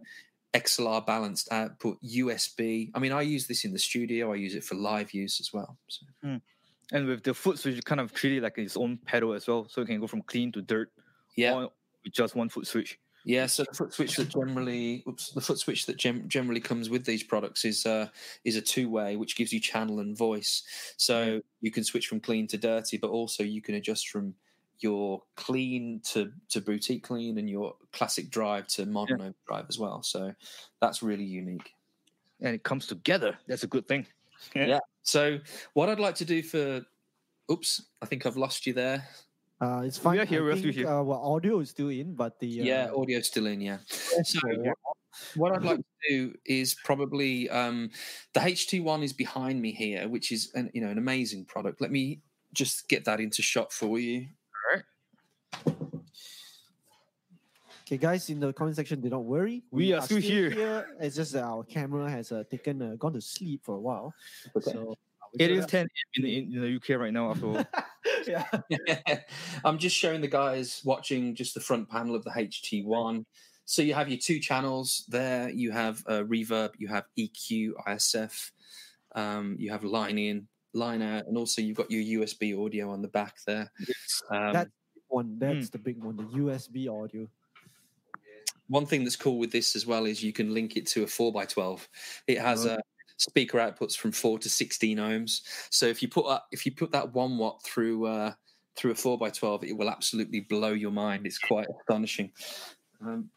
XLR 0.53 1.05
balanced 1.05 1.51
output, 1.51 1.97
USB. 2.03 2.91
I 2.93 2.99
mean, 2.99 3.13
I 3.13 3.21
use 3.21 3.47
this 3.47 3.63
in 3.63 3.71
the 3.71 3.79
studio. 3.79 4.33
I 4.33 4.35
use 4.35 4.53
it 4.53 4.63
for 4.63 4.75
live 4.75 5.13
use 5.13 5.39
as 5.39 5.53
well. 5.53 5.77
So. 5.87 6.05
And 6.91 7.07
with 7.07 7.23
the 7.23 7.33
foot 7.33 7.57
switch, 7.57 7.75
you 7.75 7.81
kind 7.81 8.01
of 8.01 8.13
treat 8.13 8.37
it 8.37 8.43
like 8.43 8.57
its 8.57 8.75
own 8.75 8.97
pedal 9.05 9.33
as 9.33 9.47
well. 9.47 9.67
So 9.69 9.81
it 9.81 9.87
can 9.87 10.01
go 10.01 10.07
from 10.07 10.21
clean 10.23 10.51
to 10.51 10.61
dirt. 10.61 10.91
Yeah, 11.37 11.67
with 12.03 12.13
just 12.13 12.35
one 12.35 12.49
foot 12.49 12.67
switch. 12.67 12.99
Yeah, 13.23 13.45
so 13.45 13.63
the 13.63 13.75
foot 13.75 13.93
switch 13.93 14.15
that 14.15 14.29
generally, 14.29 15.03
oops, 15.07 15.31
the 15.31 15.41
foot 15.41 15.59
switch 15.59 15.85
that 15.85 15.97
gem- 15.97 16.27
generally 16.27 16.59
comes 16.59 16.89
with 16.89 17.05
these 17.05 17.23
products 17.23 17.65
is 17.65 17.85
uh, 17.85 18.07
is 18.43 18.55
a 18.55 18.61
two 18.61 18.89
way, 18.89 19.15
which 19.15 19.35
gives 19.35 19.53
you 19.53 19.59
channel 19.59 19.99
and 19.99 20.17
voice. 20.17 20.63
So 20.97 21.41
you 21.61 21.71
can 21.71 21.83
switch 21.83 22.07
from 22.07 22.19
clean 22.19 22.47
to 22.47 22.57
dirty, 22.57 22.97
but 22.97 23.11
also 23.11 23.43
you 23.43 23.61
can 23.61 23.75
adjust 23.75 24.09
from 24.09 24.33
your 24.81 25.21
clean 25.35 26.01
to 26.11 26.31
to 26.49 26.61
boutique 26.61 27.03
clean 27.03 27.37
and 27.37 27.49
your 27.49 27.75
classic 27.91 28.29
drive 28.29 28.67
to 28.67 28.85
modern 28.85 29.21
overdrive 29.21 29.65
as 29.69 29.79
well. 29.79 30.03
So 30.03 30.33
that's 30.81 31.03
really 31.03 31.23
unique. 31.23 31.73
And 32.41 32.55
it 32.55 32.63
comes 32.63 32.87
together. 32.87 33.37
That's 33.47 33.63
a 33.63 33.67
good 33.67 33.87
thing. 33.87 34.07
Yeah. 34.55 34.79
So 35.03 35.39
what 35.73 35.89
I'd 35.89 35.99
like 35.99 36.15
to 36.15 36.25
do 36.25 36.41
for, 36.41 36.81
oops, 37.51 37.83
I 38.01 38.05
think 38.05 38.25
I've 38.25 38.37
lost 38.37 38.65
you 38.65 38.73
there. 38.73 39.07
Uh, 39.59 39.83
it's 39.85 39.97
fine. 39.97 40.13
We 40.13 40.19
are 40.19 40.25
here, 40.25 40.41
I 40.41 40.43
we're 40.43 40.51
still 40.53 40.63
think, 40.63 40.75
here. 40.75 40.87
Uh, 40.87 41.03
well, 41.03 41.21
audio 41.21 41.59
is 41.59 41.69
still 41.69 41.89
in, 41.89 42.15
but 42.15 42.39
the 42.39 42.47
Yeah, 42.47 42.89
uh, 42.91 42.95
audio's 42.95 43.27
still 43.27 43.45
in. 43.45 43.61
Yeah. 43.61 43.77
So 43.85 44.39
yeah. 44.49 44.71
what 45.35 45.51
I'd 45.51 45.63
like 45.63 45.77
to 45.77 45.83
do 46.09 46.33
is 46.45 46.75
probably 46.83 47.47
um, 47.49 47.91
the 48.33 48.39
HT1 48.39 49.03
is 49.03 49.13
behind 49.13 49.61
me 49.61 49.71
here, 49.71 50.07
which 50.09 50.31
is 50.31 50.51
an, 50.55 50.71
you 50.73 50.81
know 50.81 50.89
an 50.89 50.97
amazing 50.97 51.45
product. 51.45 51.79
Let 51.79 51.91
me 51.91 52.21
just 52.53 52.89
get 52.89 53.05
that 53.05 53.19
into 53.19 53.43
shot 53.43 53.71
for 53.71 53.99
you. 53.99 54.27
Okay, 57.91 57.97
guys, 57.97 58.29
in 58.29 58.39
the 58.39 58.53
comment 58.53 58.77
section, 58.77 59.01
do 59.01 59.09
not 59.09 59.25
worry. 59.25 59.63
We 59.69 59.91
are 59.91 60.01
still 60.01 60.19
here. 60.19 60.87
It's 61.01 61.13
just 61.13 61.33
that 61.33 61.43
our 61.43 61.65
camera 61.65 62.09
has 62.09 62.31
uh, 62.31 62.45
taken 62.49 62.81
uh, 62.81 62.95
gone 62.95 63.11
to 63.11 63.19
sleep 63.19 63.65
for 63.65 63.75
a 63.75 63.81
while. 63.81 64.13
So 64.61 64.71
uh, 64.71 64.95
we 65.33 65.43
It 65.43 65.47
should 65.49 65.51
is 65.57 65.59
have- 65.63 65.69
10 65.71 65.87
in, 66.15 66.25
in, 66.25 66.53
in 66.53 66.61
the 66.61 66.75
UK 66.77 66.97
right 66.97 67.11
now. 67.11 67.31
After 67.31 67.47
all. 67.47 67.65
yeah. 68.27 68.45
I'm 69.65 69.77
just 69.77 69.97
showing 69.97 70.21
the 70.21 70.29
guys 70.29 70.81
watching 70.85 71.35
just 71.35 71.53
the 71.53 71.59
front 71.59 71.89
panel 71.89 72.15
of 72.15 72.23
the 72.23 72.29
HT1. 72.29 73.25
So 73.65 73.81
you 73.81 73.93
have 73.93 74.07
your 74.07 74.19
two 74.19 74.39
channels 74.39 75.03
there. 75.09 75.49
You 75.49 75.71
have 75.71 76.01
uh, 76.07 76.23
reverb, 76.23 76.69
you 76.77 76.87
have 76.87 77.03
EQ, 77.19 77.71
ISF, 77.89 78.51
um, 79.15 79.57
you 79.59 79.69
have 79.69 79.83
line 79.83 80.17
in, 80.17 80.47
line 80.73 81.01
out, 81.01 81.27
and 81.27 81.37
also 81.37 81.61
you've 81.61 81.75
got 81.75 81.91
your 81.91 82.21
USB 82.23 82.57
audio 82.57 82.89
on 82.89 83.01
the 83.01 83.09
back 83.09 83.35
there. 83.45 83.69
Um, 84.31 84.53
That- 84.53 84.69
One 85.09 85.37
that's 85.37 85.69
the 85.69 85.77
big 85.77 86.01
one, 86.01 86.15
the 86.15 86.23
USB 86.23 86.87
audio. 86.87 87.27
One 88.71 88.85
thing 88.85 89.03
that's 89.03 89.15
cool 89.17 89.37
with 89.37 89.51
this 89.51 89.75
as 89.75 89.85
well 89.85 90.05
is 90.05 90.23
you 90.23 90.33
can 90.33 90.53
link 90.53 90.77
it 90.77 90.87
to 90.87 91.03
a 91.03 91.05
4x12 91.05 91.87
it 92.27 92.39
has 92.39 92.65
Oh. 92.65 92.71
uh, 92.75 92.77
speaker 93.17 93.59
outputs 93.59 93.95
from 93.95 94.11
4 94.11 94.39
to 94.39 94.49
16 94.49 94.97
ohms 94.97 95.41
so 95.69 95.85
if 95.85 96.01
you 96.01 96.07
put 96.07 96.25
that 96.27 96.43
if 96.51 96.65
you 96.65 96.71
put 96.71 96.91
that 96.91 97.13
1 97.13 97.37
watt 97.37 97.61
through 97.63 98.07
uh, 98.07 98.33
through 98.75 98.91
a 98.91 98.95
4x12 98.95 99.63
it 99.65 99.73
will 99.77 99.89
absolutely 99.89 100.39
blow 100.39 100.71
your 100.73 100.91
mind 100.91 101.25
it's 101.27 101.37
quite 101.37 101.67
astonishing 101.81 102.31
um, 103.05 103.29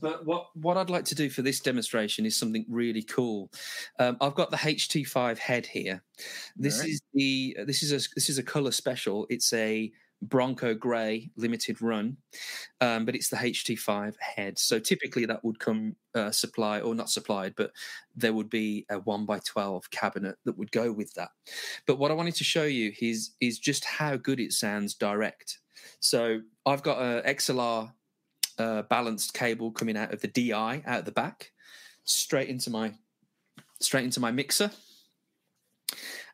but 0.00 0.24
what, 0.24 0.46
what 0.54 0.76
I'd 0.76 0.90
like 0.90 1.04
to 1.06 1.14
do 1.14 1.28
for 1.28 1.42
this 1.42 1.60
demonstration 1.60 2.24
is 2.24 2.36
something 2.36 2.64
really 2.68 3.02
cool. 3.02 3.50
Um, 3.98 4.16
I've 4.20 4.34
got 4.36 4.50
the 4.50 4.56
HT5 4.56 5.38
head 5.38 5.66
here. 5.66 6.02
This 6.56 6.76
Alright. 6.76 6.90
is 6.92 7.02
the 7.14 7.56
this 7.66 7.82
is 7.82 7.92
a 7.92 8.08
this 8.14 8.28
is 8.28 8.38
a 8.38 8.42
color 8.44 8.70
special. 8.70 9.26
It's 9.28 9.52
a 9.52 9.92
Bronco 10.22 10.72
Grey 10.72 11.30
limited 11.36 11.82
run, 11.82 12.16
um, 12.80 13.04
but 13.04 13.14
it's 13.16 13.28
the 13.28 13.36
HT5 13.36 14.14
head. 14.20 14.58
So 14.58 14.78
typically 14.78 15.26
that 15.26 15.44
would 15.44 15.58
come 15.58 15.96
uh, 16.14 16.30
supply 16.30 16.80
or 16.80 16.94
not 16.94 17.10
supplied, 17.10 17.54
but 17.56 17.72
there 18.14 18.32
would 18.32 18.48
be 18.48 18.86
a 18.88 18.98
one 19.00 19.26
by 19.26 19.40
twelve 19.40 19.90
cabinet 19.90 20.36
that 20.44 20.56
would 20.56 20.70
go 20.70 20.92
with 20.92 21.12
that. 21.14 21.30
But 21.86 21.98
what 21.98 22.10
I 22.10 22.14
wanted 22.14 22.36
to 22.36 22.44
show 22.44 22.64
you 22.64 22.92
is 23.00 23.32
is 23.40 23.58
just 23.58 23.84
how 23.84 24.16
good 24.16 24.38
it 24.38 24.52
sounds 24.52 24.94
direct. 24.94 25.58
So 25.98 26.40
I've 26.64 26.82
got 26.82 26.98
a 26.98 27.22
XLR 27.22 27.92
uh, 28.58 28.82
balanced 28.82 29.34
cable 29.34 29.72
coming 29.72 29.96
out 29.96 30.14
of 30.14 30.20
the 30.20 30.28
DI 30.28 30.82
out 30.86 31.04
the 31.04 31.12
back, 31.12 31.50
straight 32.04 32.48
into 32.48 32.70
my 32.70 32.92
straight 33.80 34.04
into 34.04 34.20
my 34.20 34.30
mixer 34.30 34.70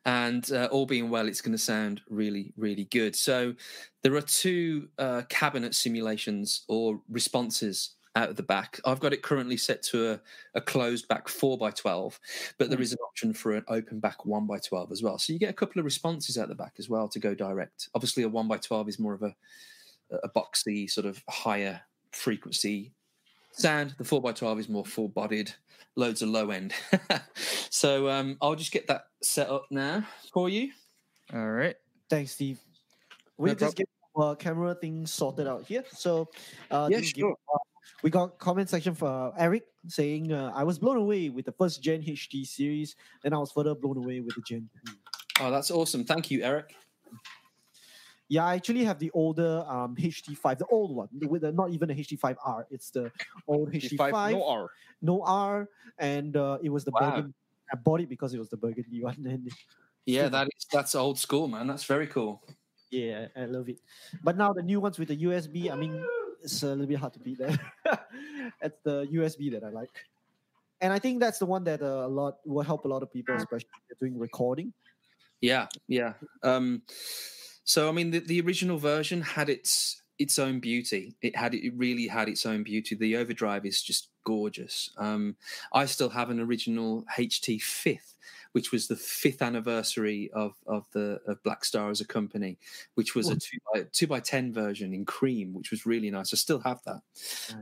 and 0.08 0.52
uh, 0.52 0.70
all 0.72 0.86
being 0.86 1.10
well, 1.10 1.28
it's 1.28 1.42
going 1.42 1.52
to 1.52 1.62
sound 1.62 2.00
really, 2.08 2.54
really 2.56 2.84
good. 2.84 3.14
So 3.14 3.54
there 4.02 4.14
are 4.14 4.22
two 4.22 4.88
uh, 4.96 5.22
cabinet 5.28 5.74
simulations 5.74 6.64
or 6.66 7.02
responses 7.10 7.90
out 8.16 8.30
of 8.30 8.36
the 8.36 8.42
back. 8.42 8.80
I've 8.86 9.00
got 9.00 9.12
it 9.12 9.20
currently 9.20 9.58
set 9.58 9.82
to 9.82 10.12
a, 10.12 10.20
a 10.54 10.62
closed 10.62 11.08
back 11.08 11.26
4x12, 11.26 12.18
but 12.56 12.70
there 12.70 12.80
is 12.80 12.92
an 12.92 12.98
option 13.06 13.34
for 13.34 13.52
an 13.52 13.64
open 13.68 14.00
back 14.00 14.20
1x12 14.20 14.92
as 14.92 15.02
well. 15.02 15.18
So 15.18 15.34
you 15.34 15.38
get 15.38 15.50
a 15.50 15.52
couple 15.52 15.78
of 15.78 15.84
responses 15.84 16.38
out 16.38 16.48
the 16.48 16.54
back 16.54 16.76
as 16.78 16.88
well 16.88 17.06
to 17.10 17.18
go 17.18 17.34
direct. 17.34 17.90
Obviously, 17.94 18.22
a 18.22 18.30
1x12 18.30 18.88
is 18.88 18.98
more 18.98 19.12
of 19.12 19.22
a, 19.22 19.36
a 20.22 20.30
boxy, 20.30 20.90
sort 20.90 21.06
of 21.06 21.22
higher 21.28 21.82
frequency 22.12 22.94
sound. 23.52 23.94
The 23.98 24.04
4x12 24.04 24.60
is 24.60 24.68
more 24.68 24.84
full 24.84 25.08
bodied, 25.08 25.52
loads 25.96 26.22
of 26.22 26.28
low 26.28 26.50
end. 26.50 26.72
so 27.34 28.08
um, 28.08 28.36
I'll 28.40 28.54
just 28.54 28.72
get 28.72 28.86
that 28.88 29.02
set 29.22 29.48
up 29.48 29.66
now 29.70 30.04
for 30.32 30.48
you. 30.48 30.70
All 31.32 31.50
right. 31.50 31.76
Thanks, 32.10 32.32
Steve. 32.32 32.58
We 33.36 33.50
No 33.50 33.54
just 33.54 33.76
get 33.76 33.88
our 34.16 34.34
camera 34.34 34.74
thing 34.74 35.06
sorted 35.06 35.46
out 35.46 35.64
here. 35.64 35.84
So, 35.92 36.28
uh, 36.70 36.88
Yeah, 36.90 37.00
just 37.00 37.14
give- 37.14 37.22
sure. 37.22 37.36
uh, 37.54 37.58
we 38.02 38.10
got 38.10 38.38
comment 38.38 38.68
section 38.68 38.94
for 38.94 39.32
Eric 39.38 39.64
saying, 39.86 40.32
uh, 40.32 40.52
"I 40.54 40.62
was 40.64 40.78
blown 40.78 40.96
away 40.96 41.30
with 41.30 41.44
the 41.46 41.52
first 41.52 41.82
Gen 41.82 42.02
HT 42.02 42.44
series, 42.44 42.96
and 43.24 43.34
I 43.34 43.38
was 43.38 43.52
further 43.52 43.74
blown 43.74 43.96
away 43.96 44.20
with 44.20 44.34
the 44.34 44.42
Gen 44.42 44.68
2." 44.86 44.92
Oh, 45.40 45.50
that's 45.50 45.70
awesome. 45.70 46.04
Thank 46.04 46.30
you, 46.30 46.42
Eric. 46.42 46.74
Yeah, 48.28 48.44
I 48.44 48.54
actually 48.56 48.84
have 48.84 48.98
the 48.98 49.10
older 49.12 49.64
um, 49.66 49.96
HT5, 49.98 50.58
the 50.58 50.66
old 50.66 50.94
one, 50.94 51.08
with 51.12 51.42
the, 51.42 51.52
not 51.52 51.70
even 51.70 51.90
a 51.90 51.94
HT5R. 51.94 52.66
It's 52.70 52.90
the 52.90 53.12
old 53.46 53.74
HT5, 53.74 54.10
Five, 54.10 54.32
no 54.32 54.44
R. 54.44 54.70
no 55.00 55.22
R, 55.22 55.68
and 55.98 56.36
uh, 56.36 56.58
it 56.62 56.68
was 56.70 56.84
the 56.84 56.92
Wow. 56.92 56.92
burgundy. 56.92 57.34
I 57.72 57.76
bought 57.76 58.00
it 58.00 58.08
because 58.08 58.34
it 58.34 58.38
was 58.38 58.50
the 58.50 58.56
burgundy 58.56 59.02
one, 59.10 59.26
and 59.26 59.48
Yeah, 60.06 60.28
that 60.30 60.48
is 60.56 60.66
that's 60.72 60.94
old 60.94 61.18
school, 61.18 61.48
man. 61.48 61.66
That's 61.66 61.84
very 61.84 62.06
cool. 62.06 62.42
yeah, 62.90 63.28
I 63.36 63.44
love 63.44 63.68
it. 63.68 63.80
But 64.22 64.36
now 64.36 64.52
the 64.52 64.62
new 64.62 64.80
ones 64.80 64.98
with 64.98 65.08
the 65.08 65.16
USB, 65.16 65.70
I 65.70 65.76
mean, 65.76 66.04
it's 66.42 66.62
a 66.62 66.68
little 66.68 66.86
bit 66.86 66.98
hard 66.98 67.12
to 67.14 67.20
beat 67.20 67.38
that. 67.38 67.58
it's 68.62 68.78
the 68.84 69.06
USB 69.10 69.50
that 69.50 69.64
I 69.64 69.68
like, 69.70 69.90
and 70.80 70.92
I 70.92 70.98
think 70.98 71.20
that's 71.20 71.38
the 71.38 71.46
one 71.46 71.64
that 71.64 71.82
uh, 71.82 72.06
a 72.06 72.08
lot 72.08 72.38
will 72.46 72.64
help 72.64 72.84
a 72.84 72.88
lot 72.88 73.02
of 73.02 73.12
people, 73.12 73.36
especially 73.36 73.70
if 73.90 73.98
they're 74.00 74.08
doing 74.08 74.18
recording. 74.18 74.74
Yeah, 75.40 75.68
yeah. 75.86 76.14
Um, 76.42 76.82
so 77.68 77.86
I 77.86 77.92
mean, 77.92 78.10
the, 78.12 78.20
the 78.20 78.40
original 78.40 78.78
version 78.78 79.20
had 79.20 79.50
its 79.50 80.00
its 80.18 80.38
own 80.38 80.58
beauty. 80.58 81.14
It 81.20 81.36
had 81.36 81.54
it 81.54 81.70
really 81.76 82.08
had 82.08 82.26
its 82.26 82.46
own 82.46 82.62
beauty. 82.62 82.94
The 82.94 83.16
overdrive 83.16 83.66
is 83.66 83.82
just 83.82 84.08
gorgeous. 84.24 84.88
Um, 84.96 85.36
I 85.74 85.84
still 85.84 86.08
have 86.08 86.30
an 86.30 86.40
original 86.40 87.04
HT 87.18 87.60
fifth, 87.60 88.14
which 88.52 88.72
was 88.72 88.88
the 88.88 88.96
fifth 88.96 89.42
anniversary 89.42 90.30
of 90.32 90.54
of 90.66 90.86
the 90.92 91.20
of 91.26 91.42
Blackstar 91.42 91.90
as 91.90 92.00
a 92.00 92.06
company, 92.06 92.58
which 92.94 93.14
was 93.14 93.28
a 93.30 93.36
two 93.36 93.58
by 93.72 93.86
two 93.92 94.06
by 94.06 94.20
ten 94.20 94.52
version 94.52 94.92
in 94.94 95.04
cream, 95.04 95.54
which 95.54 95.70
was 95.70 95.86
really 95.86 96.10
nice. 96.10 96.32
I 96.32 96.36
still 96.36 96.60
have 96.60 96.80
that, 96.84 97.02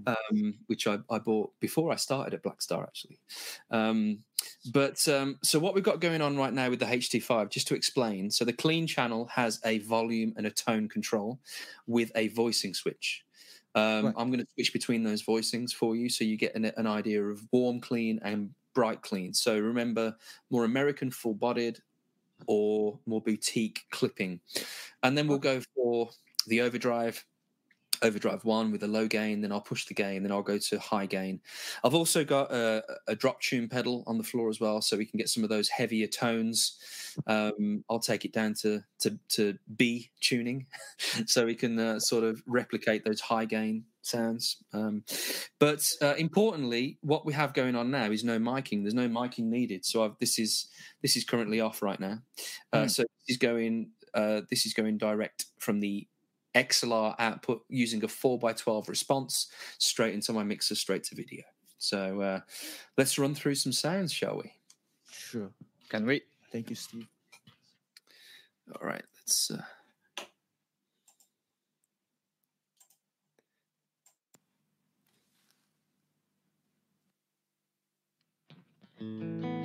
um, 0.07 0.55
which 0.67 0.87
I, 0.87 0.99
I 1.11 1.19
bought 1.19 1.53
before 1.61 1.93
I 1.93 1.97
started 1.97 2.35
at 2.35 2.43
Blackstar 2.43 2.83
actually. 2.83 3.19
Um, 3.71 4.25
but 4.73 5.07
um, 5.09 5.39
so 5.43 5.59
what 5.59 5.75
we've 5.75 5.85
got 5.85 6.01
going 6.01 6.21
on 6.21 6.37
right 6.37 6.53
now 6.53 6.71
with 6.71 6.81
the 6.81 6.87
HT5, 6.87 7.51
just 7.51 7.69
to 7.69 7.75
explain, 7.75 8.31
so 8.31 8.45
the 8.45 8.53
clean 8.53 8.87
channel 8.87 9.27
has 9.27 9.61
a 9.65 9.79
volume 9.81 10.35
and 10.37 10.47
a 10.47 10.51
tone 10.51 10.89
control 10.89 11.41
with 11.87 12.11
a 12.15 12.29
voicing 12.29 12.75
switch. 12.75 13.25
Um, 13.75 14.07
Right. 14.07 14.15
I'm 14.17 14.29
going 14.31 14.41
to 14.41 14.47
switch 14.55 14.73
between 14.73 15.03
those 15.05 15.23
voicings 15.23 15.73
for 15.73 15.97
you, 15.97 16.09
so 16.09 16.25
you 16.25 16.37
get 16.37 16.55
an, 16.55 16.65
an 16.65 16.87
idea 16.87 17.23
of 17.23 17.43
warm 17.53 17.81
clean 17.81 18.19
and 18.23 18.55
bright 18.77 19.01
clean. 19.01 19.33
So 19.33 19.59
remember, 19.59 20.15
more 20.51 20.65
American 20.65 21.11
full-bodied 21.11 21.79
or 22.47 23.01
more 23.07 23.23
boutique 23.23 23.87
clipping, 23.91 24.39
and 25.03 25.17
then 25.17 25.27
we'll 25.27 25.39
go 25.39 25.63
for 25.75 26.11
the 26.47 26.61
overdrive. 26.61 27.25
Overdrive 28.03 28.45
one 28.45 28.73
with 28.73 28.83
a 28.83 28.89
low 28.89 29.07
gain, 29.07 29.41
then 29.41 29.53
I'll 29.53 29.61
push 29.61 29.87
the 29.87 29.95
gain, 29.95 30.23
then 30.23 30.33
I'll 30.33 30.43
go 30.43 30.59
to 30.59 30.79
high 30.79 31.07
gain. 31.07 31.41
I've 31.85 31.95
also 31.95 32.25
got 32.25 32.53
a, 32.53 32.83
a 33.09 33.17
drop 33.17 33.41
tune 33.41 33.69
pedal 33.69 34.05
on 34.07 34.19
the 34.19 34.25
floor 34.25 34.49
as 34.49 34.61
well, 34.61 34.81
so 34.81 34.97
we 34.97 35.07
can 35.07 35.19
get 35.19 35.29
some 35.29 35.43
of 35.43 35.51
those 35.51 35.69
heavier 35.69 36.07
tones. 36.07 36.79
Um, 37.27 37.85
I'll 37.91 37.99
take 37.99 38.25
it 38.25 38.33
down 38.33 38.55
to 38.63 38.83
to, 39.01 39.19
to 39.31 39.59
B 39.77 40.11
tuning, 40.21 40.67
so 41.27 41.47
we 41.47 41.55
can 41.55 41.79
uh, 41.79 42.01
sort 42.01 42.25
of 42.25 42.43
replicate 42.47 43.05
those 43.05 43.21
high 43.21 43.45
gain 43.45 43.85
sounds. 44.03 44.63
Um, 44.73 45.05
but 45.59 45.93
uh, 46.01 46.15
importantly, 46.17 46.99
what 47.03 47.27
we 47.27 47.33
have 47.33 47.55
going 47.55 47.75
on 47.75 47.91
now 47.91 48.11
is 48.11 48.25
no 48.25 48.39
miking. 48.39 48.83
There's 48.83 48.95
no 48.95 49.09
miking 49.09 49.45
needed. 49.45 49.85
So 49.85 50.05
I've, 50.05 50.19
this 50.19 50.39
is 50.39 50.69
this 51.03 51.17
is 51.17 51.25
currently 51.25 51.61
off 51.61 51.83
right 51.83 52.01
now. 52.01 52.21
Uh, 52.73 52.87
Mm. 52.87 52.91
So 52.91 53.03
this 53.03 53.35
is 53.35 53.37
going 53.39 53.91
uh, 54.15 54.43
this 54.51 54.67
is 54.67 54.73
going 54.73 54.99
direct 54.99 55.47
from 55.59 55.81
the 55.81 56.07
XLR 56.57 57.15
output 57.19 57.63
using 57.69 58.03
a 58.03 58.09
4x12 58.09 58.89
response 58.89 59.49
straight 59.79 60.15
into 60.15 60.33
my 60.33 60.43
mixer, 60.43 60.75
straight 60.75 61.05
to 61.05 61.15
video. 61.15 61.43
So 61.79 62.21
uh, 62.21 62.41
let's 62.97 63.19
run 63.19 63.35
through 63.35 63.57
some 63.57 63.73
sounds, 63.73 64.13
shall 64.13 64.39
we? 64.39 64.53
Sure. 65.11 65.51
Can 65.91 66.07
we? 66.07 66.23
Thank 66.51 66.71
you, 66.71 66.77
Steve. 66.77 67.07
All 68.75 68.87
right, 68.87 69.05
let's. 69.15 69.51
Uh... 69.51 69.63
Mm 78.99 79.21
-hmm. 79.21 79.56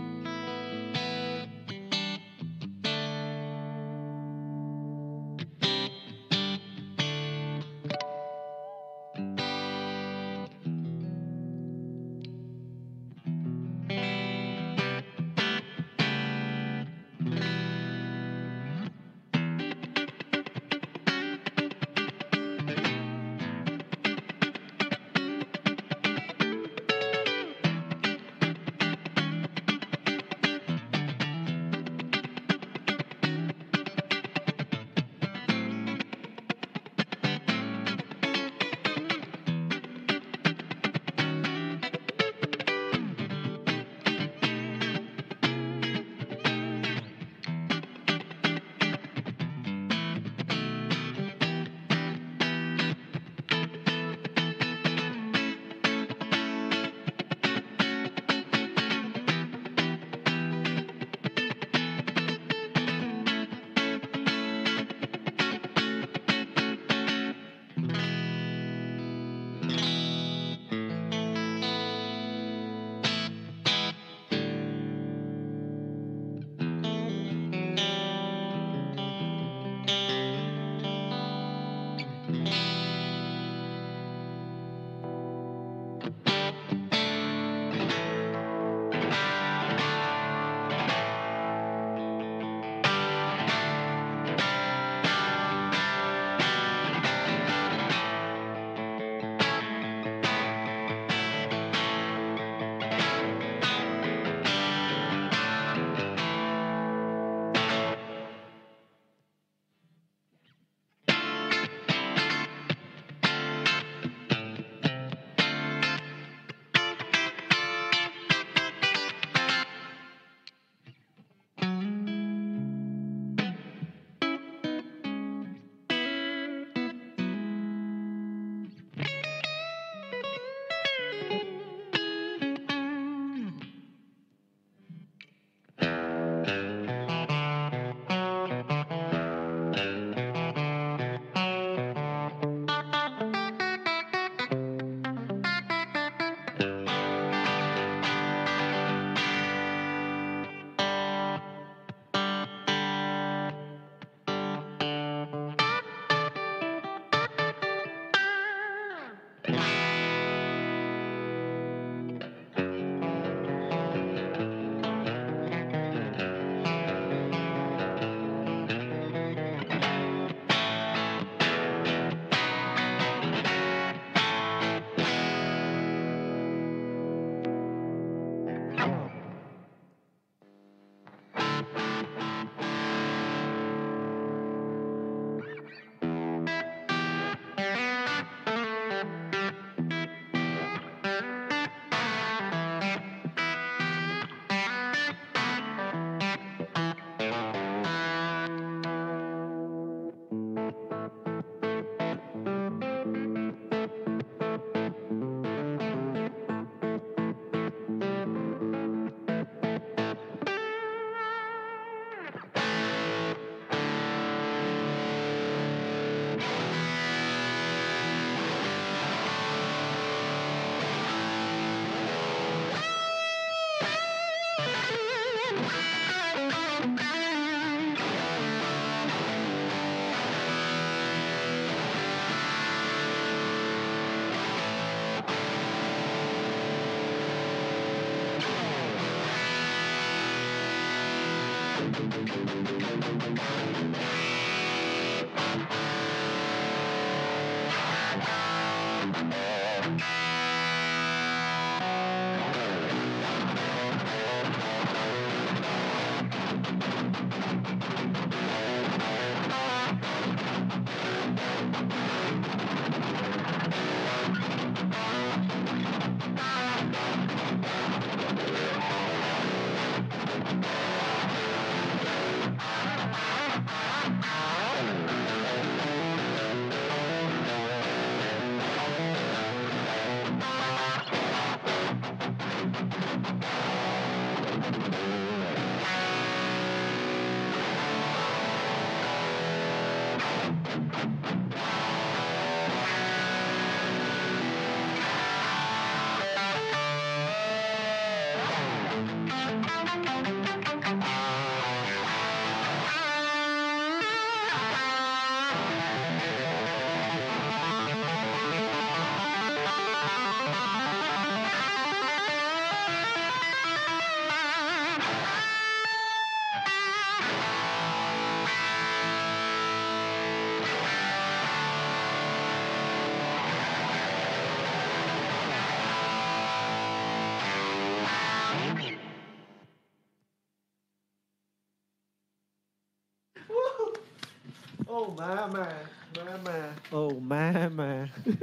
Oh 335.04 335.16
my 335.18 335.48
man, 335.48 335.76
my 336.16 336.38
man. 336.52 336.70
Oh 336.92 337.20
my 337.20 337.70
man. 337.70 338.12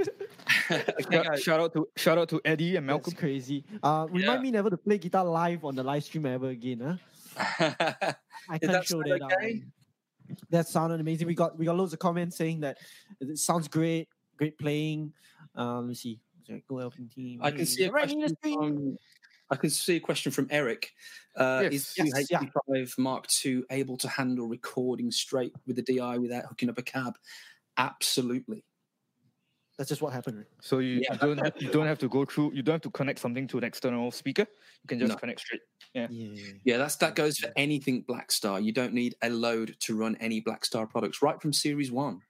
Shout, 0.68 1.08
guys. 1.10 1.42
shout 1.42 1.60
out 1.60 1.72
to 1.74 1.86
shout 1.96 2.18
out 2.18 2.28
to 2.30 2.40
Eddie 2.44 2.76
and 2.76 2.88
That's 2.88 2.96
Malcolm. 3.06 3.12
crazy. 3.14 3.64
Uh, 3.82 4.06
remind 4.10 4.38
Yeah. 4.40 4.42
me 4.42 4.50
never 4.50 4.68
to 4.70 4.76
play 4.76 4.98
guitar 4.98 5.24
live 5.24 5.64
on 5.64 5.74
the 5.76 5.82
live 5.84 6.02
stream 6.04 6.26
ever 6.26 6.48
again, 6.48 6.80
huh? 6.80 6.96
I 8.50 8.58
can't 8.58 8.72
that 8.72 8.84
show 8.86 9.02
that. 9.02 9.20
okay? 9.22 9.52
man. 9.54 9.72
That 10.50 10.66
sounded 10.68 11.00
amazing. 11.00 11.26
We 11.28 11.34
got 11.34 11.56
we 11.58 11.64
got 11.64 11.76
loads 11.76 11.92
of 11.92 12.00
comments 12.00 12.36
saying 12.36 12.60
that 12.60 12.78
it 13.20 13.38
sounds 13.38 13.68
great, 13.68 14.08
great 14.36 14.58
playing. 14.58 15.12
Um, 15.54 15.78
let 15.82 15.86
me 15.88 15.94
see. 15.94 16.20
Go 16.68 16.78
helping 16.78 17.08
team. 17.08 17.40
I 17.42 17.50
can 17.50 17.66
see 17.66 17.84
a 17.84 17.90
Right, 17.92 18.08
Nina 18.08 18.28
question 18.30 18.36
Stream. 18.42 18.58
from. 18.58 18.96
I 19.50 19.56
can 19.56 19.70
see 19.70 19.96
a 19.96 20.00
question 20.00 20.30
from 20.32 20.46
Eric. 20.50 20.92
Uh, 21.36 21.62
Is 21.70 21.94
Yes. 21.96 22.12
the 22.12 22.20
Yes, 22.20 22.30
yeah. 22.30 22.40
HT5 22.40 22.98
Mark 22.98 23.26
II 23.44 23.62
able 23.70 23.96
to 23.98 24.08
handle 24.08 24.48
recording 24.48 25.10
straight 25.10 25.52
with 25.66 25.76
the 25.76 25.82
DI 25.82 26.18
without 26.18 26.46
hooking 26.46 26.68
up 26.68 26.78
a 26.78 26.82
cab? 26.82 27.16
Absolutely. 27.76 28.64
That's 29.76 29.88
just 29.88 30.02
what 30.02 30.12
happened. 30.12 30.44
So 30.60 30.80
you, 30.80 31.00
Yeah. 31.04 31.12
you 31.12 31.18
don't 31.20 31.38
have, 31.38 31.52
you 31.62 31.70
don't 31.70 31.86
have 31.86 31.98
to 32.00 32.08
go 32.08 32.24
through. 32.24 32.52
You 32.52 32.62
don't 32.62 32.74
have 32.74 32.82
to 32.82 32.90
connect 32.90 33.20
something 33.20 33.46
to 33.48 33.58
an 33.58 33.64
external 33.64 34.10
speaker. 34.10 34.46
You 34.82 34.88
can 34.88 34.98
just 34.98 35.12
No. 35.12 35.16
connect 35.16 35.40
straight. 35.40 35.60
Yeah. 35.94 36.08
Yeah. 36.10 36.52
Yeah, 36.64 36.76
that's 36.78 36.96
that 36.96 37.14
goes 37.14 37.38
for 37.38 37.52
anything 37.56 38.02
Blackstar. 38.04 38.62
You 38.62 38.72
don't 38.72 38.92
need 38.92 39.14
a 39.22 39.30
load 39.30 39.76
to 39.80 39.94
run 39.96 40.16
any 40.16 40.42
Blackstar 40.42 40.90
products 40.90 41.22
right 41.22 41.40
from 41.40 41.52
Series 41.52 41.92
One. 41.92 42.22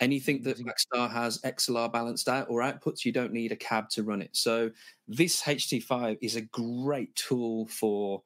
Anything 0.00 0.42
that. 0.42 0.58
Blackstar 0.58 1.10
has 1.10 1.38
XLR 1.38 1.90
balanced 1.92 2.28
out 2.28 2.48
or 2.50 2.60
outputs, 2.60 3.04
you 3.04 3.12
don't 3.12 3.32
need 3.32 3.52
a 3.52 3.56
cab 3.56 3.88
to 3.90 4.02
run 4.02 4.20
it. 4.20 4.30
So 4.32 4.70
this 5.08 5.42
HT5 5.42 6.18
is 6.20 6.36
a 6.36 6.42
great 6.42 7.14
tool 7.14 7.66
for 7.68 8.22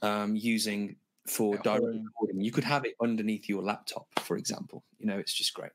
um, 0.00 0.34
using 0.34 0.96
for 1.26 1.54
At 1.56 1.64
direct 1.64 1.84
home. 1.84 2.04
recording. 2.04 2.40
You 2.40 2.50
could 2.50 2.64
have 2.64 2.84
it 2.84 2.94
underneath 3.02 3.48
your 3.48 3.62
laptop, 3.62 4.06
for 4.20 4.36
example. 4.36 4.82
You 4.98 5.06
know, 5.06 5.18
it's 5.18 5.34
just 5.34 5.54
great. 5.54 5.70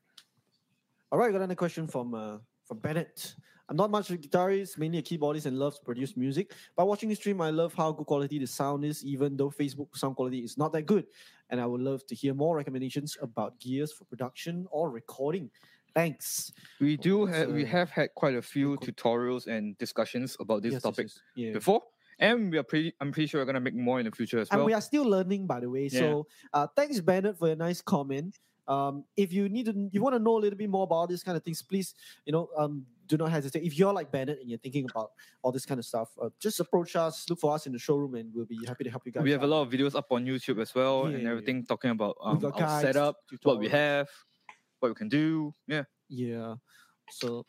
All 1.10 1.18
right, 1.18 1.30
got 1.30 1.38
another 1.38 1.54
question 1.54 1.86
from 1.86 2.14
uh, 2.14 2.38
from 2.66 2.78
Bennett. 2.78 3.34
I'm 3.70 3.76
not 3.76 3.90
much 3.90 4.08
of 4.08 4.16
a 4.16 4.18
guitarist, 4.18 4.78
mainly 4.78 4.98
a 4.98 5.02
keyboardist, 5.02 5.44
and 5.44 5.58
love 5.58 5.74
to 5.74 5.84
produce 5.84 6.16
music. 6.16 6.52
By 6.74 6.84
watching 6.84 7.10
the 7.10 7.14
stream, 7.14 7.40
I 7.40 7.50
love 7.50 7.74
how 7.74 7.92
good 7.92 8.06
quality 8.06 8.38
the 8.38 8.46
sound 8.46 8.84
is, 8.84 9.04
even 9.04 9.36
though 9.36 9.50
Facebook 9.50 9.94
sound 9.94 10.16
quality 10.16 10.38
is 10.38 10.56
not 10.56 10.72
that 10.72 10.86
good. 10.86 11.06
And 11.50 11.60
I 11.60 11.66
would 11.66 11.80
love 11.80 12.06
to 12.06 12.14
hear 12.14 12.34
more 12.34 12.56
recommendations 12.56 13.16
about 13.20 13.58
gears 13.58 13.92
for 13.92 14.04
production 14.04 14.66
or 14.70 14.90
recording. 14.90 15.50
Thanks. 15.94 16.52
We 16.80 16.96
do 16.96 17.26
have 17.26 17.50
we 17.50 17.64
have 17.64 17.90
had 17.90 18.14
quite 18.14 18.36
a 18.36 18.42
few 18.42 18.76
cool. 18.76 18.86
tutorials 18.86 19.46
and 19.46 19.76
discussions 19.78 20.36
about 20.38 20.62
this 20.62 20.72
Yes, 20.72 20.76
yes, 20.76 20.82
topic 20.82 21.06
yes. 21.06 21.20
Yeah. 21.34 21.52
before, 21.52 21.82
and 22.20 22.52
we 22.52 22.58
are 22.58 22.62
pretty. 22.62 22.92
I'm 23.00 23.10
pretty 23.10 23.26
sure 23.26 23.40
we're 23.40 23.46
gonna 23.46 23.60
make 23.60 23.74
more 23.74 23.98
in 23.98 24.04
the 24.04 24.12
future 24.12 24.38
as 24.38 24.50
well. 24.50 24.60
and 24.60 24.66
we 24.66 24.74
are 24.74 24.80
still 24.80 25.04
learning, 25.04 25.46
by 25.46 25.60
the 25.60 25.70
way. 25.70 25.88
Yeah. 25.90 25.98
So 25.98 26.26
uh, 26.52 26.66
thanks, 26.76 27.00
Bennett, 27.00 27.38
for 27.38 27.48
a 27.48 27.56
nice 27.56 27.80
comment. 27.80 28.38
Um, 28.68 29.04
if 29.16 29.32
you 29.32 29.48
need 29.48 29.64
to, 29.66 29.88
you 29.90 30.02
want 30.02 30.14
to 30.14 30.18
know 30.20 30.36
a 30.36 30.40
little 30.40 30.58
bit 30.58 30.68
more 30.68 30.84
about 30.84 31.08
this 31.08 31.22
kind 31.22 31.36
of 31.38 31.42
things, 31.42 31.62
please, 31.62 31.94
you 32.26 32.32
know, 32.32 32.50
um, 32.56 32.84
do 33.08 33.16
not 33.16 33.30
hesitate. 33.30 33.62
If 33.64 33.78
you're 33.78 33.92
like 33.92 34.12
Bennett 34.12 34.38
and 34.40 34.48
you're 34.48 34.58
thinking 34.58 34.86
about 34.90 35.10
all 35.42 35.50
this 35.50 35.66
kind 35.66 35.78
of 35.78 35.84
stuff, 35.84 36.10
uh, 36.22 36.28
just 36.40 36.60
approach 36.60 36.94
us, 36.96 37.28
look 37.28 37.40
for 37.40 37.54
us 37.54 37.66
in 37.66 37.72
the 37.72 37.78
showroom, 37.78 38.14
and 38.14 38.30
we'll 38.34 38.44
be 38.46 38.58
happy 38.66 38.84
to 38.84 38.90
help 38.90 39.02
you 39.06 39.12
guys. 39.12 39.22
we 39.24 39.30
have 39.32 39.42
a 39.42 39.46
lot 39.46 39.62
of 39.62 39.70
videos 39.70 39.94
up 39.94 40.06
on 40.10 40.24
YouTube 40.24 40.60
as 40.60 40.74
well, 40.74 41.08
Yeah, 41.08 41.14
and 41.14 41.22
yeah, 41.24 41.30
everything 41.30 41.64
talking 41.66 41.90
about 41.90 42.16
um, 42.22 42.44
our 42.44 42.50
guides, 42.52 42.86
setup, 42.86 43.16
what 43.42 43.58
we 43.58 43.68
have, 43.68 44.08
what 44.80 44.90
we 44.90 44.94
can 44.94 45.08
do. 45.08 45.54
Yeah. 45.66 45.84
Yeah. 46.08 46.54
So 47.10 47.46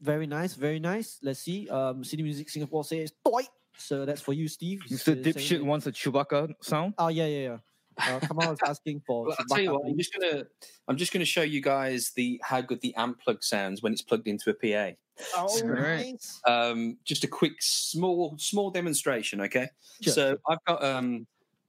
very 0.00 0.26
nice, 0.26 0.54
very 0.54 0.78
nice. 0.78 1.18
Let's 1.22 1.40
see. 1.40 1.68
Um, 1.68 2.04
City 2.04 2.22
Music 2.22 2.48
Singapore 2.48 2.84
says 2.84 3.12
toy. 3.24 3.42
So 3.76 4.04
that's 4.04 4.20
for 4.20 4.34
you, 4.34 4.46
Steve. 4.48 4.80
Mr. 4.90 5.20
Dipshit 5.20 5.62
wants 5.62 5.86
a 5.86 5.92
Chewbacca 5.92 6.52
sound. 6.60 6.94
Oh 6.98 7.08
yeah, 7.08 7.26
yeah, 7.26 7.38
yeah. 7.48 7.56
Uh, 7.98 8.20
Kamal 8.20 8.52
is 8.52 8.58
asking 8.64 9.02
for. 9.06 9.26
Well, 9.26 9.36
I'll 9.38 9.46
tell 9.46 9.60
you 9.60 9.72
what, 9.72 9.86
I'm 9.86 9.96
just 9.98 10.12
gonna 10.18 10.44
I'm 10.88 10.96
just 10.96 11.12
gonna 11.12 11.24
show 11.24 11.42
you 11.42 11.60
guys 11.60 12.12
the 12.16 12.40
how 12.42 12.60
good 12.60 12.80
the 12.80 12.94
amp 12.94 13.20
plug 13.20 13.42
sounds 13.42 13.82
when 13.82 13.92
it's 13.92 14.02
plugged 14.02 14.26
into 14.28 14.50
a 14.50 14.54
PA. 14.54 14.96
Oh, 15.36 15.60
Alright. 15.62 16.12
nice. 16.12 16.40
um, 16.46 16.96
just 17.04 17.24
a 17.24 17.28
quick 17.28 17.52
small 17.60 18.36
small 18.38 18.70
demonstration 18.70 19.42
okay 19.42 19.68
Sure, 20.00 20.14
so 20.14 20.36
i've 20.48 20.64
got 20.66 20.82
um, 20.82 21.26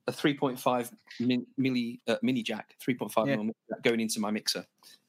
a 0.08 0.12
3.5 0.14 0.90
min, 1.20 1.46
milli 1.60 2.00
uh, 2.08 2.16
mini 2.24 2.44
jack 2.44 2.76
3.5 2.82 3.28
Yeah. 3.28 3.36
mil 3.36 3.52
going 3.84 4.00
into 4.00 4.22
my 4.22 4.32
mixer 4.32 4.66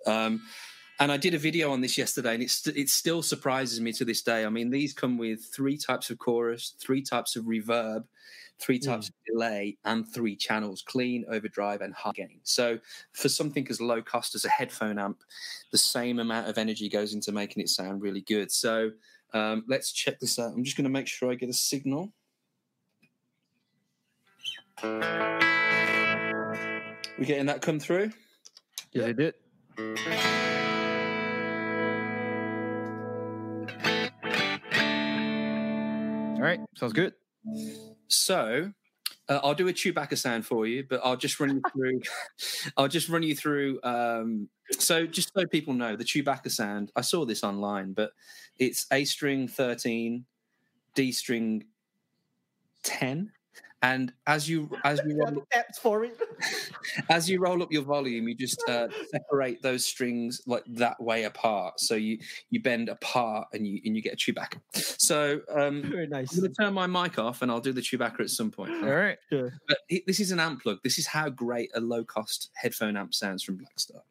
um, 0.09 0.43
and 0.99 1.13
i 1.13 1.17
did 1.17 1.35
a 1.35 1.39
video 1.39 1.71
on 1.71 1.81
this 1.81 1.97
yesterday 1.97 2.35
and 2.35 2.43
it, 2.43 2.51
st- 2.51 2.77
it 2.77 2.89
still 2.89 3.23
surprises 3.23 3.81
me 3.81 3.93
to 3.93 4.05
this 4.05 4.23
day 4.23 4.45
i 4.45 4.49
mean 4.49 4.71
these 4.71 4.93
come 4.93 5.19
with 5.19 5.45
three 5.55 5.77
types 5.77 6.11
of 6.11 6.19
chorus 6.19 6.75
three 6.81 7.01
types 7.01 7.37
of 7.37 7.45
reverb 7.45 8.03
three 8.63 8.79
Mm. 8.79 8.87
types 8.87 9.09
of 9.09 9.15
delay 9.27 9.77
and 9.85 10.07
three 10.09 10.37
channels 10.37 10.83
clean 10.83 11.25
overdrive 11.29 11.81
and 11.81 11.93
high 11.95 12.13
gain 12.15 12.41
so 12.45 12.79
for 13.13 13.29
something 13.29 13.67
as 13.69 13.81
low 13.81 14.01
cost 14.01 14.35
as 14.35 14.45
a 14.45 14.49
headphone 14.49 14.99
amp 14.99 15.23
the 15.73 15.79
same 15.79 16.21
amount 16.21 16.49
of 16.49 16.57
energy 16.57 16.89
goes 16.89 17.13
into 17.13 17.33
making 17.33 17.63
it 17.63 17.69
sound 17.69 18.01
really 18.01 18.23
good 18.23 18.51
so 18.51 18.91
um, 19.35 19.65
let's 19.67 19.93
check 19.93 20.21
this 20.21 20.39
out. 20.39 20.53
I'm 20.53 20.63
just 20.63 20.77
going 20.77 20.85
to 20.85 20.91
make 20.91 21.07
sure 21.07 21.33
I 21.33 21.35
get 21.37 21.49
a 21.49 21.55
signal. 21.55 22.13
We 27.19 27.25
getting 27.25 27.47
that 27.47 27.63
come 27.63 27.81
through? 27.81 28.11
Yeah, 28.93 29.07
they 29.07 29.13
did. 29.15 29.35
All 36.35 36.49
right, 36.49 36.61
sounds 36.75 36.93
good. 36.93 37.15
So 38.13 38.73
uh, 39.29 39.41
I'll 39.43 39.55
do 39.55 39.69
a 39.69 39.73
Chewbacca 39.73 40.19
sound 40.19 40.47
for 40.47 40.67
you, 40.67 40.85
but 40.89 41.01
I'll 41.05 41.17
just 41.17 41.41
run 41.41 41.57
you 41.57 41.63
through. 41.73 42.01
I'll 42.77 42.89
just 42.89 43.09
run 43.09 43.23
you 43.23 43.35
through. 43.35 43.81
Um, 43.83 44.49
so 44.79 45.07
just 45.07 45.33
so 45.35 45.47
people 45.47 45.75
know, 45.75 45.97
the 45.97 46.05
Chewbacca 46.05 46.51
sound. 46.51 46.93
I 46.97 47.01
saw 47.03 47.25
this 47.25 47.45
online, 47.45 47.93
but 47.93 48.13
it's 48.59 48.87
A 48.93 49.05
string 49.05 49.49
thirteen, 49.49 50.25
D 50.95 51.13
string 51.13 51.65
ten, 52.83 53.33
and 53.83 54.13
as 54.27 54.49
you 54.49 54.71
as 54.85 55.01
you 55.05 55.19
roll 55.19 55.39
up, 55.39 55.65
for 55.83 56.05
it. 56.05 56.17
as 57.11 57.29
you 57.29 57.41
roll 57.41 57.63
up 57.63 57.73
your 57.73 57.83
volume, 57.83 58.29
you 58.29 58.35
just 58.35 58.63
uh, 58.69 58.89
separate 59.11 59.61
those 59.61 59.85
strings 59.85 60.41
like 60.47 60.63
that 60.69 61.03
way 61.03 61.25
apart. 61.25 61.81
So 61.81 61.97
you 61.97 62.19
you 62.51 62.63
bend 62.63 62.89
apart 62.89 63.49
and 63.53 63.67
you 63.67 63.81
and 63.85 63.97
you 63.97 64.03
get 64.03 64.15
a 64.15 64.17
Chewbacca. 64.17 64.59
So 65.01 65.41
um, 65.55 65.83
Very 65.91 66.07
nice. 66.07 66.33
I'm 66.33 66.41
going 66.41 66.53
to 66.53 66.63
turn 66.63 66.73
my 66.73 66.87
mic 66.87 67.19
off 67.19 67.43
and 67.43 67.51
I'll 67.51 67.61
do 67.61 67.73
the 67.73 67.81
Chewbacca 67.81 68.21
at 68.21 68.31
some 68.31 68.51
point. 68.51 68.73
All 68.85 68.91
right. 68.91 69.19
Sure. 69.31 69.53
But 69.69 69.79
this 70.07 70.21
is 70.21 70.31
an 70.31 70.39
amp 70.39 70.63
plug. 70.63 70.79
This 70.85 70.99
is 70.99 71.07
how 71.07 71.29
great 71.29 71.71
a 71.75 71.81
low 71.81 72.05
cost 72.05 72.51
headphone 72.55 72.97
amp 72.97 73.15
sounds 73.15 73.43
from 73.43 73.59
Blackstar. 73.59 74.03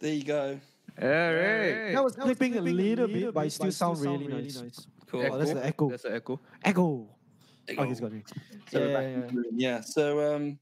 There 0.00 0.14
you 0.14 0.24
go. 0.24 0.58
All 1.00 1.08
right. 1.08 1.92
That 1.92 2.02
was 2.04 2.16
clipping 2.16 2.56
a 2.56 2.60
little 2.60 3.06
bit, 3.06 3.32
but 3.34 3.46
it 3.46 3.50
still 3.50 3.72
sounds 3.72 4.00
really 4.00 4.26
nice. 4.26 4.62
Cool. 5.06 5.26
Oh, 5.30 5.38
that's 5.38 5.52
the 5.52 5.64
echo. 5.66 5.90
That's 5.90 6.02
the 6.04 6.14
echo. 6.14 6.40
Echo. 6.64 7.08
There 7.66 7.76
Oh, 7.78 7.82
you 7.82 7.88
he's 7.88 8.00
go. 8.00 8.08
got 8.08 8.16
it. 8.16 8.24
So 8.70 8.78
Yeah, 8.78 8.84
we're 8.86 8.90
yeah, 8.92 9.08
in 9.08 9.20
the 9.20 9.32
room. 9.32 9.44
yeah. 9.56 9.80
So 9.80 10.34
um, 10.34 10.58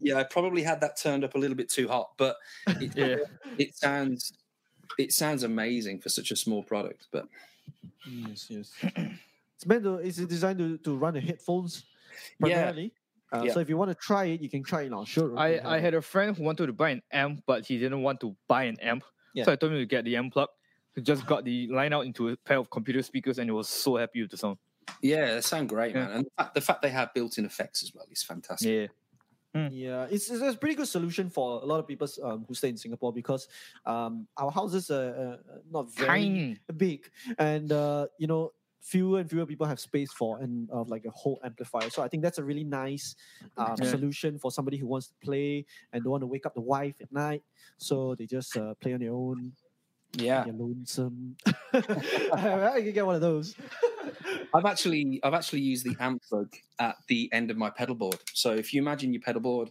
yeah, 0.00 0.16
I 0.16 0.24
probably 0.24 0.62
had 0.62 0.80
that 0.80 0.96
turned 0.96 1.24
up 1.24 1.34
a 1.34 1.38
little 1.38 1.56
bit 1.56 1.68
too 1.68 1.88
hot, 1.88 2.12
but 2.16 2.36
it, 2.66 2.92
Yeah. 2.96 3.16
it 3.58 3.74
sounds 3.76 4.32
it 4.98 5.12
sounds 5.12 5.42
amazing 5.42 6.00
for 6.00 6.08
such 6.08 6.30
a 6.30 6.36
small 6.36 6.62
product. 6.62 7.06
But 7.12 7.28
Yes, 8.06 8.46
yes. 8.50 8.72
it's 9.56 9.66
meant 9.66 9.82
to. 9.84 9.96
It's 9.96 10.16
designed 10.18 10.58
to, 10.58 10.78
to 10.78 10.96
run 10.96 11.14
the 11.14 11.20
headphones 11.20 11.84
Yeah. 12.40 12.56
primarily. 12.56 12.92
Uh, 13.34 13.42
Yeah. 13.44 13.52
So 13.52 13.60
if 13.60 13.68
you 13.68 13.76
want 13.76 13.90
to 13.90 13.94
try 13.94 14.24
it, 14.26 14.40
you 14.40 14.48
can 14.48 14.62
try 14.62 14.82
it 14.82 14.86
in 14.86 14.94
our 14.94 15.06
showroom. 15.06 15.38
I, 15.38 15.60
I 15.64 15.78
had 15.80 15.94
a 15.94 16.02
friend 16.02 16.36
who 16.36 16.42
wanted 16.44 16.66
to 16.66 16.72
buy 16.72 16.90
an 16.90 17.02
amp, 17.12 17.42
but 17.46 17.66
he 17.66 17.78
didn't 17.78 18.02
want 18.02 18.20
to 18.20 18.36
buy 18.48 18.64
an 18.64 18.78
amp. 18.80 19.04
Yeah. 19.34 19.44
So 19.44 19.52
I 19.52 19.56
told 19.56 19.72
him 19.72 19.78
to 19.78 19.86
get 19.86 20.04
the 20.04 20.16
amp 20.16 20.32
plug. 20.32 20.48
He 20.94 21.02
just 21.02 21.26
got 21.26 21.44
the 21.44 21.66
line 21.68 21.92
out 21.92 22.06
into 22.06 22.28
a 22.28 22.36
pair 22.36 22.58
of 22.58 22.70
computer 22.70 23.02
speakers 23.02 23.38
and 23.38 23.48
he 23.48 23.52
was 23.52 23.68
so 23.68 23.96
happy 23.96 24.22
with 24.22 24.30
the 24.30 24.36
sound. 24.36 24.58
yeah, 25.02 25.34
they 25.34 25.40
sound 25.40 25.68
great, 25.68 25.94
Yeah. 25.94 26.06
man. 26.06 26.10
And 26.18 26.24
the 26.26 26.30
fact, 26.38 26.54
the 26.54 26.60
fact 26.60 26.82
they 26.82 26.90
have 26.90 27.12
built-in 27.14 27.44
effects 27.44 27.82
as 27.82 27.92
well 27.94 28.06
is 28.10 28.22
fantastic. 28.22 28.68
Yeah. 28.70 28.86
Yeah, 29.70 30.06
it's, 30.10 30.28
it's 30.30 30.42
a 30.42 30.58
pretty 30.58 30.74
good 30.74 30.88
solution 30.88 31.30
for 31.30 31.62
a 31.62 31.64
lot 31.64 31.78
of 31.78 31.86
people 31.86 32.08
um, 32.24 32.44
who 32.48 32.54
stay 32.54 32.70
in 32.70 32.76
Singapore 32.76 33.12
because 33.12 33.46
um, 33.86 34.26
our 34.36 34.50
houses 34.50 34.90
are 34.90 35.38
uh, 35.48 35.58
not 35.70 35.94
very 35.94 36.08
Tiny. 36.08 36.58
big, 36.76 37.08
and 37.38 37.70
uh, 37.70 38.08
you 38.18 38.26
know 38.26 38.52
fewer 38.84 39.20
and 39.20 39.30
fewer 39.30 39.46
people 39.46 39.66
have 39.66 39.80
space 39.80 40.12
for 40.12 40.40
and 40.40 40.70
uh, 40.70 40.84
like 40.84 41.04
a 41.06 41.10
whole 41.10 41.40
amplifier. 41.44 41.90
So 41.90 42.02
I 42.02 42.08
think 42.08 42.22
that's 42.22 42.38
a 42.38 42.44
really 42.44 42.64
nice 42.64 43.16
um, 43.56 43.76
Yeah. 43.80 43.90
solution 43.90 44.38
for 44.38 44.52
somebody 44.52 44.76
who 44.76 44.86
wants 44.86 45.08
to 45.08 45.14
play 45.24 45.64
and 45.92 46.04
don't 46.04 46.10
want 46.12 46.22
to 46.22 46.26
wake 46.28 46.46
up 46.46 46.54
the 46.54 46.60
wife 46.60 46.96
at 47.00 47.10
night. 47.12 47.42
So 47.78 48.14
they 48.14 48.26
just 48.26 48.56
uh, 48.56 48.74
play 48.80 48.92
on 48.94 49.00
their 49.00 49.12
own. 49.14 49.52
Yeah, 50.16 50.44
You're 50.46 50.54
lonesome. 50.54 51.36
I 51.72 52.80
can 52.82 52.92
get 52.92 53.06
one 53.06 53.16
of 53.16 53.20
those. 53.20 53.56
I've 54.54 54.64
actually 54.64 55.20
I've 55.22 55.34
actually 55.34 55.62
used 55.62 55.84
the 55.84 55.96
amp 56.00 56.22
plug 56.28 56.54
at 56.78 56.96
the 57.08 57.28
end 57.32 57.50
of 57.50 57.56
my 57.56 57.70
pedal 57.70 57.94
board. 57.94 58.18
So 58.32 58.52
if 58.54 58.72
you 58.72 58.80
imagine 58.80 59.12
your 59.12 59.22
pedal 59.22 59.40
board, 59.40 59.70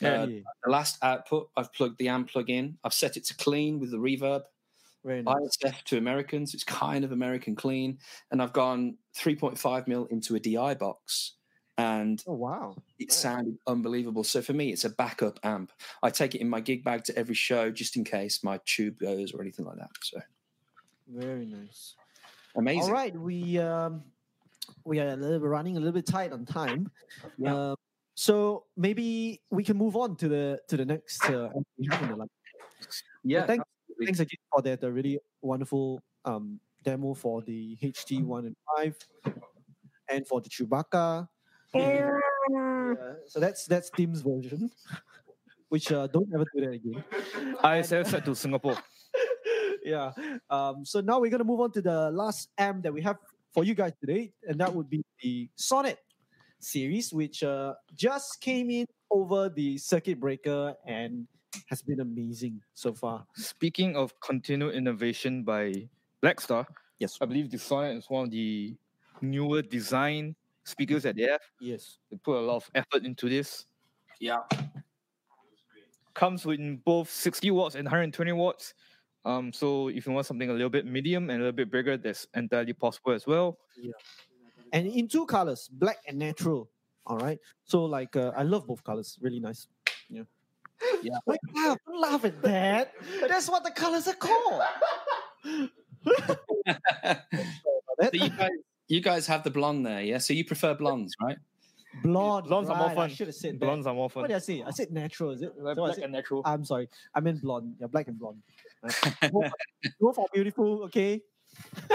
Yeah. 0.00 0.14
uh, 0.14 0.26
Yeah, 0.26 0.40
the 0.64 0.70
last 0.70 0.98
output, 1.02 1.50
I've 1.56 1.72
plugged 1.72 1.98
the 1.98 2.08
amp 2.08 2.30
plug 2.30 2.50
in. 2.50 2.78
I've 2.84 2.94
set 2.94 3.16
it 3.16 3.24
to 3.26 3.36
clean 3.36 3.78
with 3.80 3.90
the 3.90 3.98
reverb. 3.98 4.42
Very 5.04 5.22
nice. 5.22 5.56
ISF 5.64 5.82
to 5.84 5.98
Americans. 5.98 6.54
It's 6.54 6.64
kind 6.64 7.04
of 7.04 7.12
American 7.12 7.54
clean. 7.54 7.98
And 8.30 8.42
I've 8.42 8.52
gone 8.52 8.96
3.5 9.16 9.86
mil 9.86 10.06
into 10.06 10.34
a 10.34 10.40
DI 10.40 10.74
box 10.74 11.34
and 11.78 12.22
Oh 12.26 12.32
wow! 12.34 12.74
it 12.98 13.12
sounded 13.12 13.56
unbelievable. 13.68 14.24
So 14.24 14.42
for 14.42 14.52
me, 14.52 14.72
it's 14.72 14.84
a 14.84 14.90
backup 14.90 15.38
amp. 15.44 15.70
I 16.02 16.10
take 16.10 16.34
it 16.34 16.40
in 16.40 16.48
my 16.48 16.60
gig 16.60 16.82
bag 16.82 17.04
to 17.04 17.16
every 17.16 17.36
show 17.36 17.70
just 17.70 17.96
in 17.96 18.02
case 18.02 18.42
my 18.42 18.58
tube 18.66 18.98
goes 18.98 19.32
or 19.32 19.40
anything 19.40 19.64
like 19.64 19.76
that. 19.76 19.90
So 20.02 20.18
Very 21.06 21.46
nice. 21.46 21.94
amazing. 22.56 22.82
All 22.82 22.90
right, 22.90 23.16
we 23.16 23.58
um, 23.58 24.02
we 24.84 24.98
are 24.98 25.10
a 25.10 25.16
little 25.16 25.38
running 25.48 25.76
a 25.76 25.78
little 25.80 25.92
bit 25.92 26.04
tight 26.06 26.32
on 26.32 26.44
time. 26.44 26.90
Yeah. 27.38 27.54
Um, 27.70 27.76
so 28.16 28.64
maybe 28.76 29.40
we 29.50 29.62
can 29.62 29.76
move 29.76 29.94
on 29.94 30.16
to 30.16 30.28
the 30.28 30.60
to 30.66 30.76
the 30.76 30.84
next 30.84 31.24
uh, 31.30 31.44
app 31.46 31.52
we 31.78 31.86
have 31.92 32.02
in 32.02 32.08
the 32.08 32.16
line. 32.16 32.28
Yeah. 33.22 33.46
thank- 33.46 33.62
absolutely. 33.62 33.77
Thanks 34.04 34.20
again 34.20 34.38
for 34.52 34.62
that 34.62 34.84
uh, 34.84 34.90
really 34.90 35.18
wonderful 35.42 36.00
um, 36.24 36.60
demo 36.84 37.14
for 37.14 37.42
the 37.42 37.76
HT 37.82 38.22
one 38.24 38.46
and 38.46 38.56
five, 38.76 38.96
and 40.08 40.26
for 40.26 40.40
the 40.40 40.48
Chewbacca. 40.48 41.28
Yeah, 41.74 42.18
so 43.26 43.40
that's 43.40 43.66
that's 43.66 43.90
Tim's 43.90 44.20
version, 44.20 44.70
which 45.68 45.92
uh, 45.92 46.06
don't 46.06 46.28
ever 46.32 46.44
do 46.54 46.60
that 46.62 46.72
again. 46.72 47.04
ISL 47.62 48.06
set 48.06 48.24
to 48.24 48.34
Singapore. 48.34 48.76
yeah. 49.84 50.12
Um, 50.48 50.84
so 50.84 51.00
now 51.00 51.18
we're 51.20 51.30
gonna 51.30 51.44
move 51.44 51.60
on 51.60 51.72
to 51.72 51.82
the 51.82 52.10
last 52.10 52.48
M 52.56 52.80
that 52.82 52.92
we 52.92 53.02
have 53.02 53.16
for 53.52 53.64
you 53.64 53.74
guys 53.74 53.92
today, 54.00 54.32
and 54.46 54.58
that 54.60 54.72
would 54.72 54.88
be 54.88 55.04
the 55.22 55.48
Sonnet 55.56 55.98
series, 56.60 57.12
which 57.12 57.42
uh, 57.42 57.74
just 57.94 58.40
came 58.40 58.70
in 58.70 58.86
over 59.10 59.48
the 59.48 59.78
circuit 59.78 60.20
breaker 60.20 60.74
and 60.86 61.26
has 61.66 61.82
been 61.82 62.00
amazing 62.00 62.60
so 62.74 62.92
far. 62.92 63.26
Speaking 63.34 63.96
of 63.96 64.18
continued 64.20 64.74
innovation 64.74 65.42
by 65.44 65.88
Blackstar, 66.22 66.66
Yes. 66.98 67.16
I 67.20 67.26
believe 67.26 67.50
the 67.50 67.58
Sonnet 67.58 67.96
is 67.96 68.10
one 68.10 68.24
of 68.24 68.30
the 68.32 68.74
newer 69.22 69.62
design 69.62 70.34
speakers 70.64 71.04
that 71.04 71.14
they 71.16 71.22
have. 71.22 71.40
Yes. 71.60 71.98
They 72.10 72.16
put 72.16 72.36
a 72.38 72.40
lot 72.44 72.56
of 72.56 72.70
effort 72.74 73.04
into 73.04 73.28
this. 73.28 73.66
Yeah. 74.18 74.38
Comes 76.14 76.44
with 76.44 76.58
both 76.84 77.08
60 77.10 77.50
watts 77.52 77.76
and 77.76 77.84
120 77.84 78.32
watts. 78.32 78.74
Um, 79.24 79.52
so 79.52 79.88
if 79.88 80.06
you 80.06 80.12
want 80.12 80.26
something 80.26 80.50
a 80.50 80.52
little 80.52 80.70
bit 80.70 80.86
medium 80.86 81.30
and 81.30 81.38
a 81.40 81.44
little 81.44 81.52
bit 81.56 81.70
bigger, 81.70 81.96
that's 81.96 82.26
entirely 82.34 82.72
possible 82.72 83.12
as 83.12 83.26
well. 83.26 83.58
Yeah, 83.80 83.92
And 84.72 84.88
in 84.88 85.06
two 85.06 85.26
colors, 85.26 85.68
black 85.70 85.98
and 86.08 86.18
natural. 86.18 86.68
All 87.06 87.18
right. 87.18 87.38
So 87.64 87.84
like 87.84 88.16
uh, 88.16 88.32
I 88.36 88.42
love 88.42 88.66
both 88.66 88.82
colors. 88.82 89.16
Really 89.20 89.38
nice. 89.38 89.68
Yeah. 90.10 90.22
Yeah. 91.02 91.18
Like, 91.26 91.40
laugh, 91.54 91.78
laugh 91.86 92.24
at 92.24 92.42
that. 92.42 92.92
That's 93.28 93.48
what 93.48 93.64
the 93.64 93.70
colors 93.70 94.06
are 94.08 94.14
called. 94.14 94.62
so 98.00 98.10
you 98.12 98.30
guys, 98.30 98.50
you 98.88 99.00
guys 99.00 99.26
have 99.26 99.42
the 99.44 99.50
blonde 99.50 99.84
there, 99.86 100.02
yeah? 100.02 100.18
So 100.18 100.32
you 100.32 100.44
prefer 100.44 100.74
blondes, 100.74 101.14
right? 101.22 101.36
Blonde. 102.02 102.46
Blondes 102.46 102.70
are 102.70 102.76
more 102.76 102.90
fun. 102.90 103.10
I 103.10 103.12
should 103.14 103.26
have 103.28 103.34
said 103.36 103.58
Blondes 103.58 103.84
that. 103.84 103.90
are 103.90 103.94
more 103.94 104.04
What 104.04 104.12
fun. 104.12 104.28
did 104.28 104.36
I 104.36 104.38
say? 104.38 104.62
I 104.66 104.70
said 104.70 104.90
natural. 104.92 105.30
Is 105.32 105.42
it? 105.42 105.52
Like 105.58 105.76
So 105.76 105.82
I 105.82 105.86
black 105.86 105.94
said- 105.96 106.04
and 106.04 106.12
natural. 106.12 106.42
I'm 106.44 106.64
sorry. 106.64 106.88
I 107.14 107.20
meant 107.20 107.42
blonde. 107.42 107.74
Yeah, 107.80 107.86
black 107.88 108.08
and 108.08 108.18
blonde. 108.18 108.42
Right. 108.82 109.32
both, 109.32 109.50
both 110.00 110.18
are 110.18 110.26
beautiful. 110.32 110.84
Okay. 110.84 111.20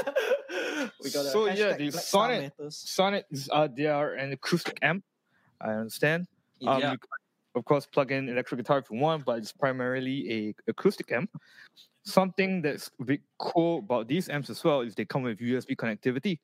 we 1.03 1.11
got 1.11 1.26
So, 1.27 1.45
yeah, 1.45 1.73
hashtag 1.73 1.77
the 1.77 1.88
Blackstar 1.88 2.01
Sonnet- 2.01 2.53
Sonnet 2.73 3.26
is 3.31 3.49
uh, 3.51 3.68
they 3.73 3.85
are 3.85 4.14
an 4.14 4.34
acoustic 4.34 4.77
amp. 4.81 5.03
I 5.61 5.72
understand. 5.73 6.27
Um, 6.65 6.80
Yeah. 6.81 6.95
Of 7.55 7.65
course, 7.65 7.85
plug 7.85 8.11
in 8.11 8.30
electric 8.30 8.59
guitar 8.59 8.80
if 8.80 8.89
you 8.89 8.97
want, 8.97 9.25
but 9.25 9.38
it's 9.38 9.51
primarily 9.51 10.31
a 10.31 10.55
acoustic 10.67 11.11
amp. 11.11 11.30
something 12.05 12.61
that's 12.61 12.91
a 12.99 13.05
bit 13.05 13.21
cool 13.39 13.80
about 13.80 14.07
these 14.07 14.27
amps 14.30 14.49
as 14.49 14.63
well 14.63 14.81
is 14.81 14.93
they 14.95 15.05
come 15.05 15.23
with 15.23 15.39
USB 15.39 15.75
connectivity, 15.75 16.39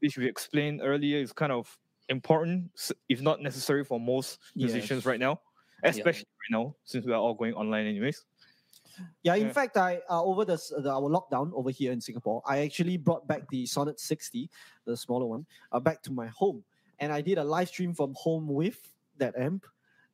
which 0.00 0.16
we 0.16 0.26
explained 0.26 0.80
earlier 0.82 1.18
is 1.18 1.32
kind 1.32 1.52
of 1.52 1.76
important, 2.08 2.70
if 3.08 3.20
not 3.20 3.42
necessary 3.42 3.84
for 3.84 4.00
most 4.00 4.38
musicians 4.54 5.00
Yes. 5.00 5.06
right 5.06 5.20
now, 5.20 5.40
especially 5.84 6.24
right 6.50 6.58
now 6.58 6.74
since 6.84 7.04
we 7.04 7.12
are 7.12 7.20
all 7.20 7.34
going 7.34 7.54
online 7.54 7.86
anyways. 7.86 8.24
Yeah, 9.22 9.34
in 9.34 9.48
Yeah. 9.48 9.52
fact, 9.52 9.76
I 9.76 10.00
uh, 10.08 10.22
over 10.22 10.44
the, 10.44 10.56
the 10.78 10.90
our 10.90 11.10
lockdown 11.10 11.52
over 11.52 11.70
here 11.70 11.92
in 11.92 12.00
Singapore, 12.00 12.42
I 12.46 12.60
actually 12.60 12.96
brought 12.96 13.26
back 13.26 13.48
the 13.50 13.66
Sonnet 13.66 14.00
60, 14.00 14.48
the 14.86 14.96
smaller 14.96 15.26
one, 15.26 15.46
uh, 15.72 15.80
back 15.80 16.00
to 16.04 16.12
my 16.12 16.28
home, 16.28 16.64
and 17.00 17.12
I 17.12 17.20
did 17.20 17.36
a 17.36 17.44
live 17.44 17.68
stream 17.68 17.92
from 17.92 18.14
home 18.16 18.46
with 18.48 18.80
that 19.18 19.36
amp. 19.36 19.66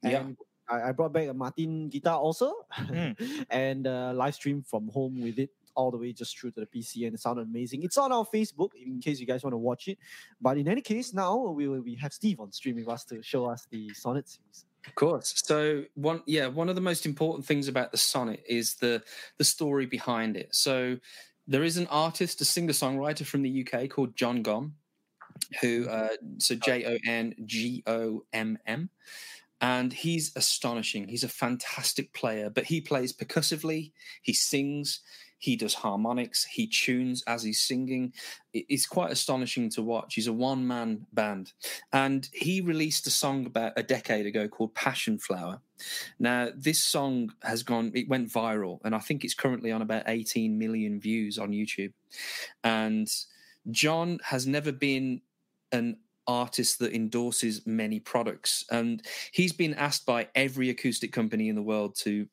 Yeah. 0.02 0.24
I, 0.68 0.88
I 0.88 0.92
brought 0.92 1.12
back 1.12 1.28
a 1.28 1.34
Martin 1.34 1.88
guitar 1.88 2.18
also, 2.18 2.54
Mm. 2.76 3.46
and 3.50 3.86
uh, 3.86 4.12
live 4.14 4.34
stream 4.34 4.62
from 4.62 4.88
home 4.88 5.20
with 5.20 5.38
it 5.38 5.50
all 5.74 5.90
the 5.90 5.96
way 5.96 6.12
just 6.12 6.38
through 6.38 6.50
to 6.52 6.60
the 6.60 6.66
PC, 6.66 7.06
and 7.06 7.14
it 7.14 7.20
sounded 7.20 7.42
amazing. 7.42 7.82
It's 7.82 7.96
on 7.96 8.12
our 8.12 8.24
Facebook 8.24 8.70
in 8.74 9.00
case 9.00 9.18
you 9.20 9.26
guys 9.26 9.42
want 9.42 9.52
to 9.54 9.58
watch 9.58 9.88
it. 9.88 9.98
But 10.40 10.58
in 10.58 10.68
any 10.68 10.80
case, 10.82 11.14
now 11.14 11.36
we 11.38 11.68
will 11.68 11.80
we 11.80 11.94
have 11.96 12.12
Steve 12.12 12.40
on 12.40 12.52
stream 12.52 12.76
with 12.76 12.88
us 12.88 13.04
to 13.06 13.22
show 13.22 13.46
us 13.46 13.66
the 13.70 13.90
Sonnet 13.94 14.28
series. 14.28 14.66
Of 14.86 14.94
course. 14.96 15.34
So 15.44 15.84
one, 15.94 16.22
yeah, 16.26 16.48
one 16.48 16.68
of 16.68 16.74
the 16.74 16.80
most 16.80 17.06
important 17.06 17.46
things 17.46 17.68
about 17.68 17.92
the 17.92 17.98
sonnet 17.98 18.42
is 18.48 18.74
the 18.74 19.02
the 19.38 19.44
story 19.44 19.86
behind 19.86 20.36
it. 20.36 20.54
So 20.54 20.98
there 21.46 21.62
is 21.62 21.76
an 21.76 21.86
artist, 21.88 22.40
a 22.40 22.44
singer 22.44 22.72
songwriter 22.72 23.24
from 23.24 23.42
the 23.42 23.66
UK 23.66 23.88
called 23.88 24.16
John 24.16 24.42
Gomm, 24.42 24.72
who 25.60 25.88
uh, 25.88 26.08
so 26.38 26.56
J 26.56 26.84
O 26.84 26.98
N 27.06 27.34
G 27.46 27.82
O 27.86 28.24
M 28.32 28.58
M, 28.66 28.90
and 29.62 29.92
he's 29.92 30.32
astonishing. 30.34 31.06
He's 31.06 31.22
a 31.22 31.28
fantastic 31.28 32.12
player, 32.12 32.50
but 32.50 32.64
he 32.64 32.80
plays 32.80 33.12
percussively. 33.12 33.92
He 34.20 34.32
sings. 34.32 35.00
He 35.38 35.56
does 35.56 35.74
harmonics. 35.74 36.44
He 36.44 36.66
tunes 36.66 37.22
as 37.26 37.44
he's 37.44 37.62
singing. 37.62 38.12
It's 38.52 38.86
quite 38.86 39.12
astonishing 39.12 39.70
to 39.70 39.82
watch. 39.82 40.14
He's 40.14 40.26
a 40.26 40.32
one 40.32 40.66
man 40.66 41.06
band. 41.12 41.52
And 41.92 42.28
he 42.32 42.60
released 42.60 43.06
a 43.06 43.10
song 43.10 43.46
about 43.46 43.72
a 43.76 43.82
decade 43.82 44.26
ago 44.26 44.48
called 44.48 44.74
Passion 44.74 45.18
Flower. 45.18 45.60
Now, 46.18 46.50
this 46.56 46.82
song 46.82 47.32
has 47.42 47.62
gone, 47.62 47.92
it 47.94 48.08
went 48.08 48.32
viral, 48.32 48.78
and 48.84 48.94
I 48.94 49.00
think 49.00 49.24
it's 49.24 49.34
currently 49.34 49.72
on 49.72 49.82
about 49.82 50.04
18 50.06 50.58
million 50.58 51.00
views 51.00 51.38
on 51.38 51.50
YouTube. 51.50 51.92
And 52.62 53.08
John 53.70 54.18
has 54.24 54.46
never 54.46 54.70
been 54.70 55.22
an 55.72 55.98
artist 56.26 56.78
that 56.78 56.94
endorses 56.94 57.66
many 57.66 58.00
products. 58.00 58.64
And 58.70 59.02
he's 59.32 59.52
been 59.52 59.74
asked 59.74 60.06
by 60.06 60.28
every 60.34 60.70
acoustic 60.70 61.12
company 61.12 61.48
in 61.48 61.56
the 61.56 61.62
world 61.62 61.94
to 61.96 62.26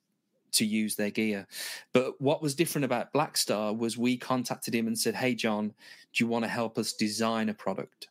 to 0.52 0.66
use 0.66 0.96
their 0.96 1.12
gear. 1.12 1.48
But 1.94 2.20
what 2.20 2.42
was 2.42 2.56
different 2.56 2.86
about 2.86 3.14
Blackstar 3.14 3.78
was 3.78 4.00
we 4.00 4.18
contacted 4.18 4.74
him 4.74 4.88
and 4.88 4.98
said, 4.98 5.14
Hey, 5.14 5.36
John, 5.36 5.68
do 6.14 6.24
you 6.24 6.28
want 6.28 6.44
to 6.44 6.50
help 6.50 6.78
us 6.80 6.94
design 6.94 7.50
a 7.50 7.54
product? 7.54 8.08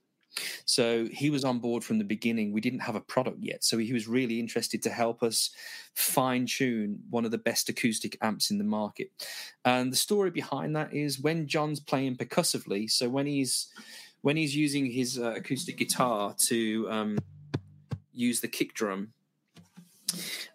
So 0.64 1.06
he 1.06 1.30
was 1.30 1.44
on 1.44 1.58
board 1.58 1.82
from 1.82 1.98
the 1.98 2.04
beginning. 2.04 2.52
We 2.52 2.60
didn't 2.60 2.80
have 2.80 2.94
a 2.94 3.00
product 3.00 3.38
yet. 3.40 3.64
So 3.64 3.78
he 3.78 3.92
was 3.92 4.06
really 4.06 4.38
interested 4.38 4.82
to 4.82 4.90
help 4.90 5.22
us 5.22 5.50
fine 5.94 6.46
tune 6.46 7.00
one 7.10 7.24
of 7.24 7.30
the 7.30 7.38
best 7.38 7.68
acoustic 7.68 8.16
amps 8.20 8.50
in 8.50 8.58
the 8.58 8.64
market. 8.64 9.10
And 9.64 9.92
the 9.92 9.96
story 9.96 10.30
behind 10.30 10.76
that 10.76 10.94
is 10.94 11.18
when 11.18 11.48
John's 11.48 11.80
playing 11.80 12.16
percussively, 12.16 12.86
so 12.86 13.08
when 13.08 13.26
he's 13.26 13.68
when 14.22 14.36
he's 14.36 14.54
using 14.54 14.86
his 14.86 15.18
uh, 15.18 15.34
acoustic 15.36 15.76
guitar 15.76 16.34
to 16.46 16.88
um, 16.90 17.18
use 18.12 18.40
the 18.40 18.48
kick 18.48 18.74
drum, 18.74 19.12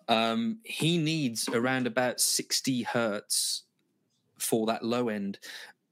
um, 0.07 0.59
he 0.63 0.97
needs 0.97 1.47
around 1.49 1.87
about 1.87 2.19
60 2.19 2.83
hertz 2.83 3.63
for 4.37 4.65
that 4.67 4.83
low 4.83 5.09
end, 5.09 5.39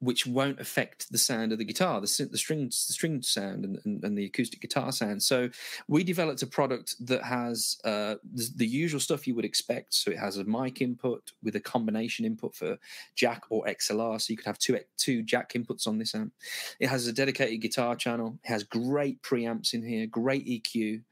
which 0.02 0.26
won't 0.26 0.60
affect 0.60 1.12
the 1.12 1.18
sound 1.18 1.52
of 1.52 1.60
the 1.60 1.64
guitar, 1.64 2.02
the, 2.02 2.28
the 2.32 2.38
strings, 2.38 2.88
the 2.88 2.94
string 2.94 3.22
sound, 3.22 3.64
and, 3.64 3.80
and, 3.86 4.04
and 4.04 4.18
the 4.18 4.26
acoustic 4.26 4.60
guitar 4.60 4.92
sound. 4.92 5.22
So 5.22 5.50
we 5.88 6.04
developed 6.04 6.42
a 6.42 6.48
product 6.48 6.96
that 7.06 7.24
has 7.24 7.78
uh, 7.86 8.16
the, 8.34 8.50
the 8.56 8.66
usual 8.66 9.00
stuff 9.00 9.28
you 9.28 9.36
would 9.36 9.46
expect. 9.46 9.94
So 9.94 10.10
it 10.10 10.18
has 10.18 10.38
a 10.38 10.44
mic 10.44 10.82
input 10.82 11.32
with 11.44 11.56
a 11.56 11.60
combination 11.60 12.26
input 12.26 12.56
for 12.56 12.78
jack 13.16 13.44
or 13.52 13.64
XLR, 13.66 14.20
so 14.20 14.32
you 14.32 14.38
could 14.38 14.48
have 14.48 14.58
two 14.58 14.80
two 14.98 15.22
jack 15.22 15.54
inputs 15.54 15.86
on 15.88 16.00
this 16.00 16.16
amp. 16.16 16.34
It 16.80 16.88
has 16.88 17.06
a 17.06 17.14
dedicated 17.14 17.62
guitar 17.62 17.96
channel. 17.96 18.40
It 18.44 18.50
has 18.50 18.64
great 18.64 19.22
preamps 19.22 19.74
in 19.74 19.88
here, 19.88 20.08
great 20.08 20.48
EQ. 20.48 21.04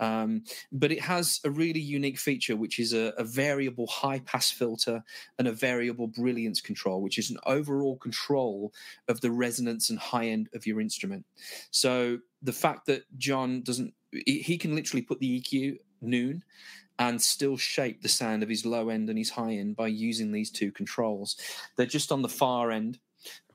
Um, 0.00 0.44
but 0.72 0.90
it 0.90 1.00
has 1.00 1.40
a 1.44 1.50
really 1.50 1.80
unique 1.80 2.18
feature, 2.18 2.56
which 2.56 2.78
is 2.78 2.92
a, 2.92 3.12
a 3.18 3.24
variable 3.24 3.86
high 3.86 4.20
pass 4.20 4.50
filter 4.50 5.04
and 5.38 5.46
a 5.46 5.52
variable 5.52 6.08
brilliance 6.08 6.60
control, 6.60 7.02
which 7.02 7.18
is 7.18 7.30
an 7.30 7.38
overall 7.46 7.96
control 7.96 8.72
of 9.08 9.20
the 9.20 9.30
resonance 9.30 9.90
and 9.90 9.98
high 9.98 10.26
end 10.26 10.48
of 10.54 10.66
your 10.66 10.80
instrument. 10.80 11.24
So 11.70 12.18
the 12.42 12.52
fact 12.52 12.86
that 12.86 13.04
John 13.18 13.62
doesn't, 13.62 13.94
he 14.26 14.58
can 14.58 14.74
literally 14.74 15.02
put 15.02 15.20
the 15.20 15.40
EQ 15.40 15.76
noon 16.00 16.42
and 16.98 17.20
still 17.20 17.56
shape 17.56 18.02
the 18.02 18.08
sound 18.08 18.42
of 18.42 18.48
his 18.48 18.66
low 18.66 18.88
end 18.88 19.08
and 19.08 19.18
his 19.18 19.30
high 19.30 19.52
end 19.54 19.76
by 19.76 19.86
using 19.86 20.32
these 20.32 20.50
two 20.50 20.70
controls. 20.72 21.36
They're 21.76 21.86
just 21.86 22.12
on 22.12 22.22
the 22.22 22.28
far 22.28 22.70
end. 22.70 22.98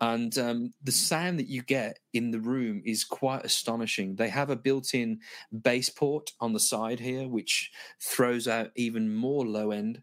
And 0.02 0.38
um, 0.38 0.74
the 0.84 0.92
sound 0.92 1.40
that 1.40 1.48
you 1.48 1.62
get 1.64 2.00
in 2.14 2.32
the 2.32 2.40
room 2.40 2.82
is 2.86 3.04
quite 3.04 3.46
astonishing. 3.46 4.16
They 4.16 4.30
have 4.30 4.50
a 4.50 4.56
built 4.56 4.94
in 4.94 5.20
bass 5.64 5.90
port 5.90 6.32
on 6.40 6.54
the 6.54 6.60
side 6.60 7.00
here, 7.00 7.28
which 7.28 7.72
throws 8.02 8.48
out 8.48 8.72
even 8.76 9.14
more 9.14 9.46
low 9.46 9.72
end. 9.72 10.02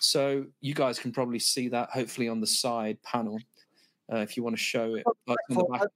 So 0.00 0.46
you 0.60 0.74
guys 0.74 0.98
can 0.98 1.12
probably 1.12 1.38
see 1.38 1.68
that 1.68 1.90
hopefully 1.90 2.28
on 2.28 2.40
the 2.40 2.46
side 2.46 3.02
panel. 3.02 3.38
Uh, 4.12 4.18
if 4.18 4.36
you 4.36 4.42
want 4.42 4.54
to 4.54 4.62
show 4.62 4.94
it, 4.94 5.04
like 5.26 5.38
on 5.50 5.56
the 5.56 5.64
back. 5.64 5.88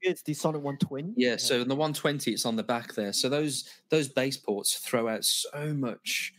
It's 0.00 0.22
the 0.22 0.32
Sonnet 0.32 0.62
120. 0.62 1.12
Yeah, 1.16 1.36
so 1.36 1.60
in 1.60 1.68
the 1.68 1.74
120, 1.74 2.32
it's 2.32 2.46
on 2.46 2.56
the 2.56 2.62
back 2.62 2.94
there. 2.94 3.12
So 3.12 3.28
those 3.28 3.68
those 3.90 4.08
bass 4.08 4.38
ports 4.38 4.76
throw 4.78 5.06
out 5.06 5.22
so 5.24 5.74
much 5.74 6.32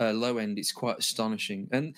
uh, 0.00 0.12
low 0.12 0.38
end. 0.38 0.58
It's 0.58 0.72
quite 0.72 0.98
astonishing. 0.98 1.68
And 1.72 1.96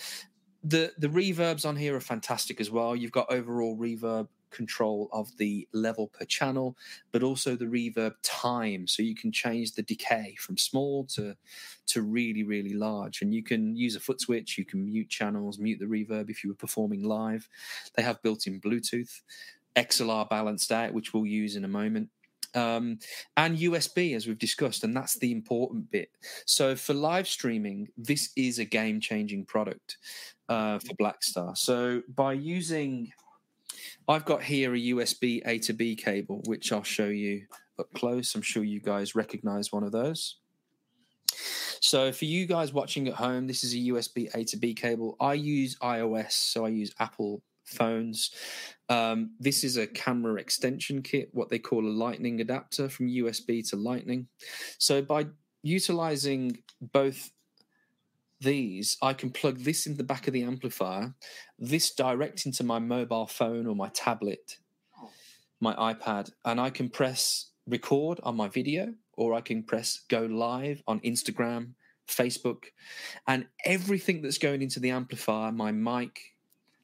the 0.63 0.93
the 0.99 1.09
reverbs 1.09 1.67
on 1.67 1.77
here 1.77 1.97
are 1.97 2.01
fantastic 2.01 2.61
as 2.61 2.71
well. 2.71 2.95
You've 2.95 3.13
got 3.13 3.33
overall 3.33 3.77
reverb 3.77 4.29
control 4.51 5.09
of 5.13 5.35
the 5.39 5.67
level 5.73 6.09
per 6.09 6.27
channel, 6.27 6.77
but 7.11 7.23
also 7.23 7.57
the 7.57 7.65
reverb 7.65 8.15
time. 8.23 8.87
So 8.87 9.03
you 9.03 9.15
can 9.15 9.33
change 9.33 9.73
the 9.73 9.83
decay 9.83 10.37
from 10.39 10.57
small 10.57 11.05
to 11.15 11.37
to 11.87 12.03
really 12.03 12.45
really 12.45 12.75
large, 12.75 13.23
and 13.23 13.35
you 13.35 13.43
can 13.43 13.77
use 13.77 13.97
a 13.97 14.01
foot 14.01 14.21
switch. 14.21 14.57
You 14.57 14.65
can 14.65 14.85
mute 14.85 15.09
channels, 15.09 15.59
mute 15.59 15.81
the 15.81 15.87
reverb 15.87 16.31
if 16.31 16.45
you 16.45 16.51
were 16.51 16.57
performing 16.57 17.03
live. 17.03 17.49
They 17.97 18.03
have 18.03 18.23
built-in 18.23 18.61
Bluetooth. 18.61 19.23
XLR 19.75 20.29
balanced 20.29 20.71
out, 20.71 20.93
which 20.93 21.15
we'll 21.15 21.25
use 21.25 21.57
in 21.57 21.65
a 21.65 21.69
moment 21.69 22.11
um, 22.55 22.99
and 23.37 23.59
USB, 23.59 24.15
as 24.15 24.27
we've 24.27 24.39
discussed, 24.39 24.85
and 24.85 24.97
that's 24.97 25.19
the 25.19 25.33
important 25.33 25.91
bit. 25.91 26.11
So 26.47 26.77
for 26.77 26.95
live 26.95 27.27
streaming, 27.27 27.89
this 27.97 28.31
is 28.37 28.59
a 28.59 28.65
game 28.65 29.01
changing 29.01 29.47
product 29.47 29.97
uh, 30.53 30.79
for 30.79 30.95
Blackstar. 30.95 31.57
So 31.57 32.03
by 32.15 32.35
using, 32.35 33.11
I've 34.07 34.27
got 34.27 34.43
here 34.43 34.75
a 34.75 34.79
USB 34.79 35.41
A 35.47 35.59
to 35.61 35.73
B 35.73 35.97
cable, 35.97 36.43
which 36.45 36.73
I'll 36.73 36.83
show 36.83 37.07
you 37.07 37.47
up 37.79 37.93
close. 37.95 38.35
I'm 38.35 38.43
sure 38.43 38.63
you 38.63 38.81
guys 38.81 39.15
recognize 39.15 39.73
one 39.73 39.83
of 39.83 39.93
those. 39.93 40.37
So 41.81 42.13
for 42.13 42.27
you 42.27 42.47
guys 42.47 42.73
watching 42.73 43.09
at 43.09 43.15
home, 43.15 43.47
this 43.47 43.65
is 43.65 43.73
a 43.73 43.79
USB 43.79 44.29
A 44.35 44.45
to 44.45 44.59
B 44.59 44.75
cable. 44.75 45.17
I 45.21 45.35
use 45.35 45.79
iOS, 45.79 46.33
so 46.33 46.67
I 46.67 46.69
use 46.69 46.93
Apple 47.01 47.43
phones. 47.65 48.31
Um, 48.91 49.31
this 49.41 49.65
is 49.65 49.79
a 49.79 49.87
camera 49.87 50.35
extension 50.35 51.01
kit, 51.01 51.31
what 51.33 51.49
they 51.49 51.59
call 51.59 51.87
a 51.87 51.97
lightning 52.05 52.43
adapter 52.43 52.91
from 52.91 53.09
USB 53.09 53.67
to 53.71 53.77
lightning. 53.77 54.29
So 54.79 55.01
by 55.01 55.29
utilizing 55.63 56.59
both 56.93 57.31
these, 58.43 58.97
I 59.03 59.13
can 59.15 59.31
plug 59.31 59.61
this 59.61 59.87
in 59.87 59.97
the 59.97 60.05
back 60.05 60.27
of 60.27 60.33
the 60.33 60.43
amplifier, 60.43 61.15
this 61.59 61.91
direct 61.93 62.47
into 62.47 62.65
my 62.65 62.79
mobile 62.79 63.27
phone 63.27 63.67
or 63.67 63.75
my 63.75 63.89
tablet, 63.89 64.59
my 65.61 65.75
iPad, 65.75 66.31
and 66.45 66.61
I 66.61 66.71
can 66.71 66.89
press 66.89 67.51
record 67.67 68.21
on 68.23 68.37
my 68.37 68.49
video 68.49 68.95
or 69.15 69.35
I 69.35 69.41
can 69.41 69.63
press 69.63 70.01
go 70.09 70.23
live 70.23 70.83
on 70.87 71.01
Instagram, 71.01 71.73
Facebook, 72.09 72.65
and 73.27 73.47
everything 73.65 74.23
that's 74.23 74.39
going 74.39 74.63
into 74.63 74.81
the 74.81 74.91
amplifier, 74.91 75.53
my 75.53 75.71
mic, 75.73 76.19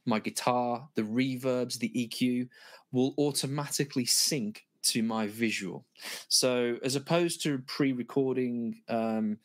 my 0.05 0.19
guitar, 0.19 0.89
the 0.95 1.03
reverbs, 1.03 1.79
the 1.79 1.91
EQ 1.91 2.49
will 2.93 3.15
automatically 3.19 4.07
sync 4.07 4.65
to 4.83 5.03
my 5.03 5.27
visual. 5.27 5.85
So 6.29 6.77
as 6.83 6.97
opposed 6.97 7.43
to 7.43 7.59
pre-recording 7.67 8.81
um, 8.89 9.39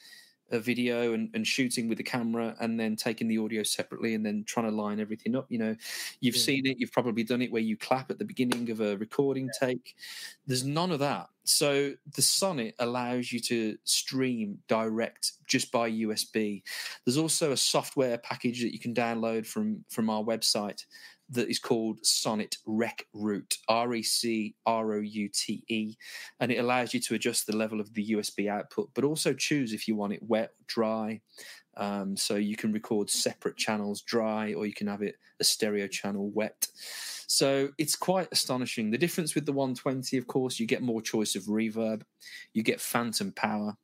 a 0.53 0.59
video 0.59 1.13
and, 1.13 1.30
and 1.34 1.45
shooting 1.47 1.88
with 1.89 1.97
the 1.97 2.03
camera 2.03 2.55
and 2.59 2.80
then 2.80 2.95
taking 2.95 3.27
the 3.27 3.38
audio 3.38 3.63
separately 3.63 4.13
and 4.15 4.25
then 4.25 4.43
trying 4.45 4.69
to 4.69 4.75
line 4.75 4.99
everything 4.99 5.35
up. 5.35 5.47
You 5.49 5.57
know, 5.59 5.75
you've 6.21 6.35
Yeah. 6.35 6.41
seen 6.43 6.65
it, 6.67 6.77
you've 6.80 6.91
probably 6.91 7.23
done 7.23 7.41
it 7.41 7.51
where 7.51 7.61
you 7.61 7.75
clap 7.77 8.11
at 8.11 8.19
the 8.19 8.25
beginning 8.25 8.69
of 8.69 8.80
a 8.80 8.95
recording 8.97 9.49
take. 9.59 9.95
There's 10.45 10.63
none 10.63 10.91
of 10.91 10.99
that. 10.99 11.30
So 11.43 11.93
the 12.15 12.21
Sonnet 12.21 12.75
allows 12.80 13.31
you 13.31 13.39
to 13.41 13.77
stream 13.84 14.59
direct 14.67 15.34
just 15.47 15.71
by 15.71 15.89
USB. 15.89 16.63
There's 17.05 17.17
also 17.17 17.51
a 17.51 17.57
software 17.57 18.17
package 18.17 18.61
that 18.61 18.73
you 18.73 18.80
can 18.80 18.93
download 18.93 19.45
from 19.45 19.84
from 19.89 20.09
our 20.09 20.23
website 20.23 20.85
that 21.30 21.50
is 21.50 21.60
called 21.60 22.06
Sonnet 22.06 22.58
Rec 22.66 23.06
Route, 23.14 23.58
R 23.68 23.94
E 23.94 24.04
C 24.04 24.56
R 24.66 24.94
O 24.94 25.00
U 25.00 25.30
T 25.30 25.64
E, 25.68 25.95
and 26.40 26.52
it 26.52 26.58
allows 26.58 26.94
you 26.94 27.00
to 27.02 27.16
adjust 27.16 27.48
the 27.48 27.56
level 27.56 27.80
of 27.80 27.94
the 27.94 28.12
USB 28.12 28.48
output, 28.50 28.90
but 28.94 29.04
also 29.04 29.34
choose 29.34 29.74
if 29.74 29.88
you 29.88 29.95
want 29.95 30.14
it 30.14 30.24
wet, 30.24 30.52
dry. 30.68 31.22
Um, 31.76 32.16
so 32.16 32.36
you 32.36 32.56
can 32.56 32.72
record 32.72 33.10
separate 33.10 33.58
channels 33.58 34.02
dry, 34.02 34.54
or 34.54 34.66
you 34.66 34.74
can 34.74 34.88
have 34.88 35.02
it 35.02 35.16
a 35.40 35.44
stereo 35.44 35.88
channel 35.88 36.30
wet. 36.30 36.68
So 37.28 37.70
it's 37.78 37.95
quite 37.95 38.28
astonishing. 38.32 38.91
The 38.91 38.98
difference 38.98 39.34
with 39.34 39.45
the 39.45 39.54
120, 39.54 40.18
of 40.18 40.28
course, 40.28 40.60
you 40.60 40.68
get 40.68 40.84
more 40.84 41.02
choice 41.02 41.36
of 41.36 41.44
reverb, 41.44 42.04
you 42.54 42.62
get 42.62 42.80
phantom 42.80 43.32
power. 43.32 43.76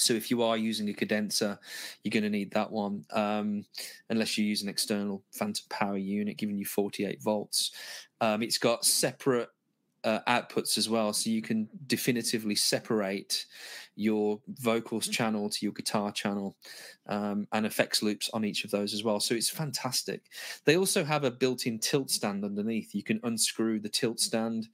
So 0.00 0.14
if 0.14 0.30
you 0.30 0.42
are 0.42 0.56
using 0.56 0.88
a 0.88 0.94
condenser, 0.94 1.58
you're 2.02 2.10
going 2.10 2.24
to 2.24 2.30
need 2.30 2.52
that 2.52 2.70
one, 2.70 3.04
um, 3.12 3.64
unless 4.08 4.36
you 4.36 4.44
use 4.44 4.62
an 4.62 4.68
external 4.68 5.22
phantom 5.32 5.64
power 5.68 5.96
unit 5.96 6.36
giving 6.36 6.58
you 6.58 6.64
48 6.64 7.22
volts. 7.22 7.72
Um, 8.20 8.42
it's 8.42 8.58
got 8.58 8.84
separate 8.84 9.48
uh, 10.04 10.20
outputs 10.26 10.78
as 10.78 10.88
well, 10.88 11.12
so 11.12 11.30
you 11.30 11.42
can 11.42 11.68
definitively 11.86 12.54
separate 12.54 13.46
your 13.96 14.40
vocals 14.48 15.08
channel 15.08 15.50
to 15.50 15.58
your 15.62 15.72
guitar 15.72 16.10
channel 16.10 16.56
um, 17.08 17.46
and 17.52 17.66
effects 17.66 18.02
loops 18.02 18.30
on 18.32 18.44
each 18.44 18.64
of 18.64 18.70
those 18.70 18.94
as 18.94 19.04
well. 19.04 19.20
So 19.20 19.34
it's 19.34 19.50
fantastic. 19.50 20.22
They 20.64 20.76
also 20.76 21.04
have 21.04 21.24
a 21.24 21.30
built-in 21.30 21.78
tilt 21.78 22.10
stand 22.10 22.44
underneath. 22.44 22.94
You 22.94 23.02
can 23.02 23.20
unscrew 23.24 23.80
the 23.80 23.88
tilt 23.88 24.20
stand. 24.20 24.68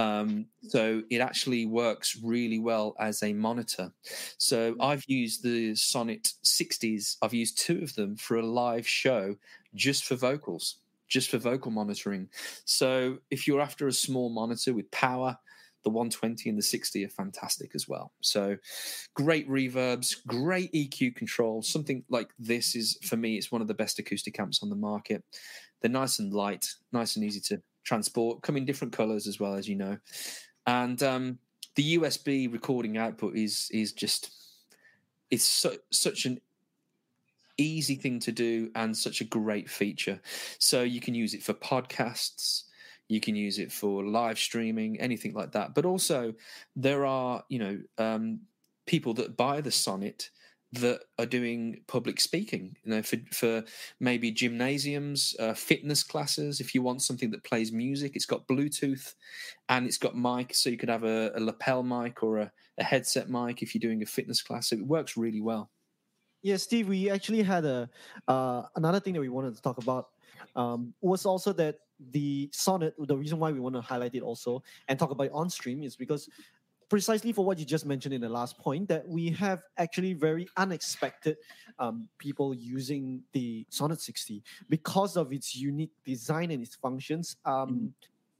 Um, 0.00 0.46
so 0.62 1.02
it 1.10 1.20
actually 1.20 1.66
works 1.66 2.16
really 2.22 2.58
well 2.58 2.94
as 2.98 3.22
a 3.22 3.34
monitor. 3.34 3.92
So 4.38 4.74
I've 4.80 5.04
used 5.06 5.42
the 5.42 5.74
Sonnet 5.74 6.32
60s. 6.42 7.16
I've 7.20 7.34
used 7.34 7.58
two 7.58 7.82
of 7.82 7.94
them 7.94 8.16
for 8.16 8.38
a 8.38 8.46
live 8.46 8.88
show 8.88 9.36
just 9.74 10.04
for 10.04 10.16
vocals, 10.16 10.76
just 11.08 11.30
for 11.30 11.36
vocal 11.36 11.70
monitoring. 11.70 12.28
So 12.64 13.18
if 13.30 13.46
you're 13.46 13.60
after 13.60 13.88
a 13.88 13.92
small 13.92 14.30
monitor 14.30 14.72
with 14.72 14.90
power, 14.90 15.36
the 15.82 15.90
120 15.90 16.48
and 16.48 16.58
the 16.58 16.62
60 16.62 17.04
are 17.04 17.08
fantastic 17.08 17.72
as 17.74 17.88
well. 17.88 18.12
So 18.20 18.56
great 19.14 19.48
reverbs, 19.48 20.16
great 20.26 20.72
EQ 20.72 21.16
control. 21.16 21.62
Something 21.62 22.04
like 22.08 22.30
this 22.38 22.74
is 22.74 22.98
for 23.02 23.16
me, 23.16 23.36
it's 23.36 23.52
one 23.52 23.62
of 23.62 23.68
the 23.68 23.74
best 23.74 23.98
acoustic 23.98 24.38
amps 24.38 24.62
on 24.62 24.70
the 24.70 24.76
market. 24.76 25.24
They're 25.80 25.90
nice 25.90 26.18
and 26.18 26.32
light, 26.32 26.66
nice 26.92 27.16
and 27.16 27.24
easy 27.24 27.40
to 27.48 27.62
transport, 27.84 28.42
come 28.42 28.56
in 28.56 28.64
different 28.64 28.92
colors 28.92 29.26
as 29.26 29.40
well 29.40 29.54
as 29.54 29.68
you 29.68 29.76
know. 29.76 29.98
And 30.66 31.02
um, 31.02 31.38
the 31.74 31.96
USB 31.96 32.52
recording 32.52 32.98
output 32.98 33.36
is 33.36 33.68
is 33.72 33.92
just 33.92 34.32
it's 35.30 35.44
so, 35.44 35.76
such 35.90 36.26
an 36.26 36.40
easy 37.56 37.94
thing 37.94 38.18
to 38.20 38.32
do 38.32 38.70
and 38.74 38.96
such 38.96 39.20
a 39.20 39.24
great 39.24 39.70
feature. 39.70 40.20
So 40.58 40.82
you 40.82 41.00
can 41.00 41.14
use 41.14 41.34
it 41.34 41.42
for 41.42 41.54
podcasts, 41.54 42.64
you 43.08 43.20
can 43.20 43.36
use 43.36 43.58
it 43.58 43.70
for 43.70 44.04
live 44.04 44.38
streaming, 44.38 45.00
anything 45.00 45.34
like 45.34 45.52
that. 45.52 45.74
But 45.74 45.84
also, 45.84 46.34
there 46.76 47.06
are 47.06 47.44
you 47.48 47.58
know 47.58 47.78
um, 47.98 48.40
people 48.86 49.14
that 49.14 49.36
buy 49.36 49.60
the 49.60 49.70
Sonnet 49.70 50.30
that 50.72 51.00
are 51.18 51.26
doing 51.26 51.80
public 51.88 52.20
speaking. 52.20 52.76
You 52.84 52.90
know, 52.94 53.02
for 53.02 53.16
for 53.32 53.64
maybe 53.98 54.30
gymnasiums, 54.30 55.34
uh, 55.38 55.54
fitness 55.54 56.02
classes. 56.02 56.60
If 56.60 56.74
you 56.74 56.82
want 56.82 57.02
something 57.02 57.30
that 57.30 57.44
plays 57.44 57.72
music, 57.72 58.12
it's 58.14 58.26
got 58.26 58.46
Bluetooth, 58.46 59.14
and 59.68 59.86
it's 59.86 59.98
got 59.98 60.16
mic, 60.16 60.54
so 60.54 60.70
you 60.70 60.76
could 60.76 60.88
have 60.88 61.04
a, 61.04 61.32
a 61.34 61.40
lapel 61.40 61.82
mic 61.82 62.22
or 62.22 62.38
a, 62.38 62.52
a 62.78 62.84
headset 62.84 63.28
mic 63.28 63.62
if 63.62 63.74
you're 63.74 63.80
doing 63.80 64.02
a 64.02 64.06
fitness 64.06 64.42
class. 64.42 64.68
So 64.68 64.76
it 64.76 64.86
works 64.86 65.16
really 65.16 65.40
well. 65.40 65.70
Yeah, 66.42 66.56
Steve, 66.56 66.88
we 66.88 67.10
actually 67.10 67.42
had 67.42 67.64
a 67.64 67.90
uh, 68.28 68.62
another 68.76 69.00
thing 69.00 69.14
that 69.14 69.20
we 69.20 69.28
wanted 69.28 69.56
to 69.56 69.62
talk 69.62 69.78
about 69.78 70.08
um, 70.56 70.94
was 71.00 71.26
also 71.26 71.52
that 71.54 71.80
the 72.12 72.48
sonnet. 72.52 72.94
The 72.98 73.16
reason 73.16 73.38
why 73.38 73.52
we 73.52 73.60
want 73.60 73.74
to 73.74 73.82
highlight 73.82 74.14
it 74.14 74.22
also 74.22 74.62
and 74.88 74.98
talk 74.98 75.10
about 75.10 75.26
it 75.26 75.32
on 75.34 75.50
stream 75.50 75.82
is 75.82 75.96
because 75.96 76.28
precisely 76.90 77.32
for 77.32 77.44
what 77.46 77.58
you 77.58 77.64
just 77.64 77.86
mentioned 77.86 78.12
in 78.12 78.20
the 78.20 78.28
last 78.28 78.58
point 78.58 78.88
that 78.88 79.06
we 79.08 79.30
have 79.30 79.62
actually 79.78 80.12
very 80.12 80.46
unexpected 80.56 81.36
um, 81.78 82.08
people 82.18 82.52
using 82.54 83.22
the 83.32 83.64
Sonnet 83.70 84.00
60 84.00 84.42
because 84.68 85.16
of 85.16 85.32
its 85.32 85.54
unique 85.56 85.92
design 86.04 86.50
and 86.50 86.62
its 86.62 86.74
functions. 86.76 87.36
Um, 87.46 87.94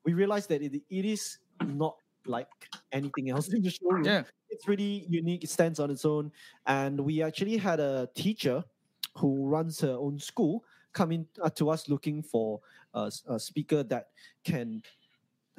We 0.04 0.14
realized 0.14 0.48
that 0.48 0.62
it, 0.62 0.82
it 0.90 1.04
is 1.04 1.38
not 1.62 1.96
like 2.26 2.48
anything 2.92 3.28
else 3.30 3.48
in 3.52 3.62
the 3.62 3.70
showroom 3.70 4.04
Yeah. 4.04 4.24
it's 4.48 4.66
really 4.66 5.06
unique. 5.08 5.44
It 5.44 5.50
stands 5.50 5.78
on 5.78 5.90
its 5.90 6.04
own. 6.04 6.32
And 6.66 7.00
we 7.00 7.22
actually 7.22 7.56
had 7.58 7.80
a 7.80 8.08
teacher 8.14 8.64
who 9.16 9.46
runs 9.46 9.80
her 9.80 9.92
own 9.92 10.18
school 10.18 10.64
come 10.92 11.12
in 11.12 11.26
uh, 11.42 11.50
to 11.50 11.70
us 11.70 11.88
looking 11.88 12.22
for 12.22 12.60
a 12.94 13.38
speaker 13.38 13.82
that 13.84 14.08
can 14.42 14.82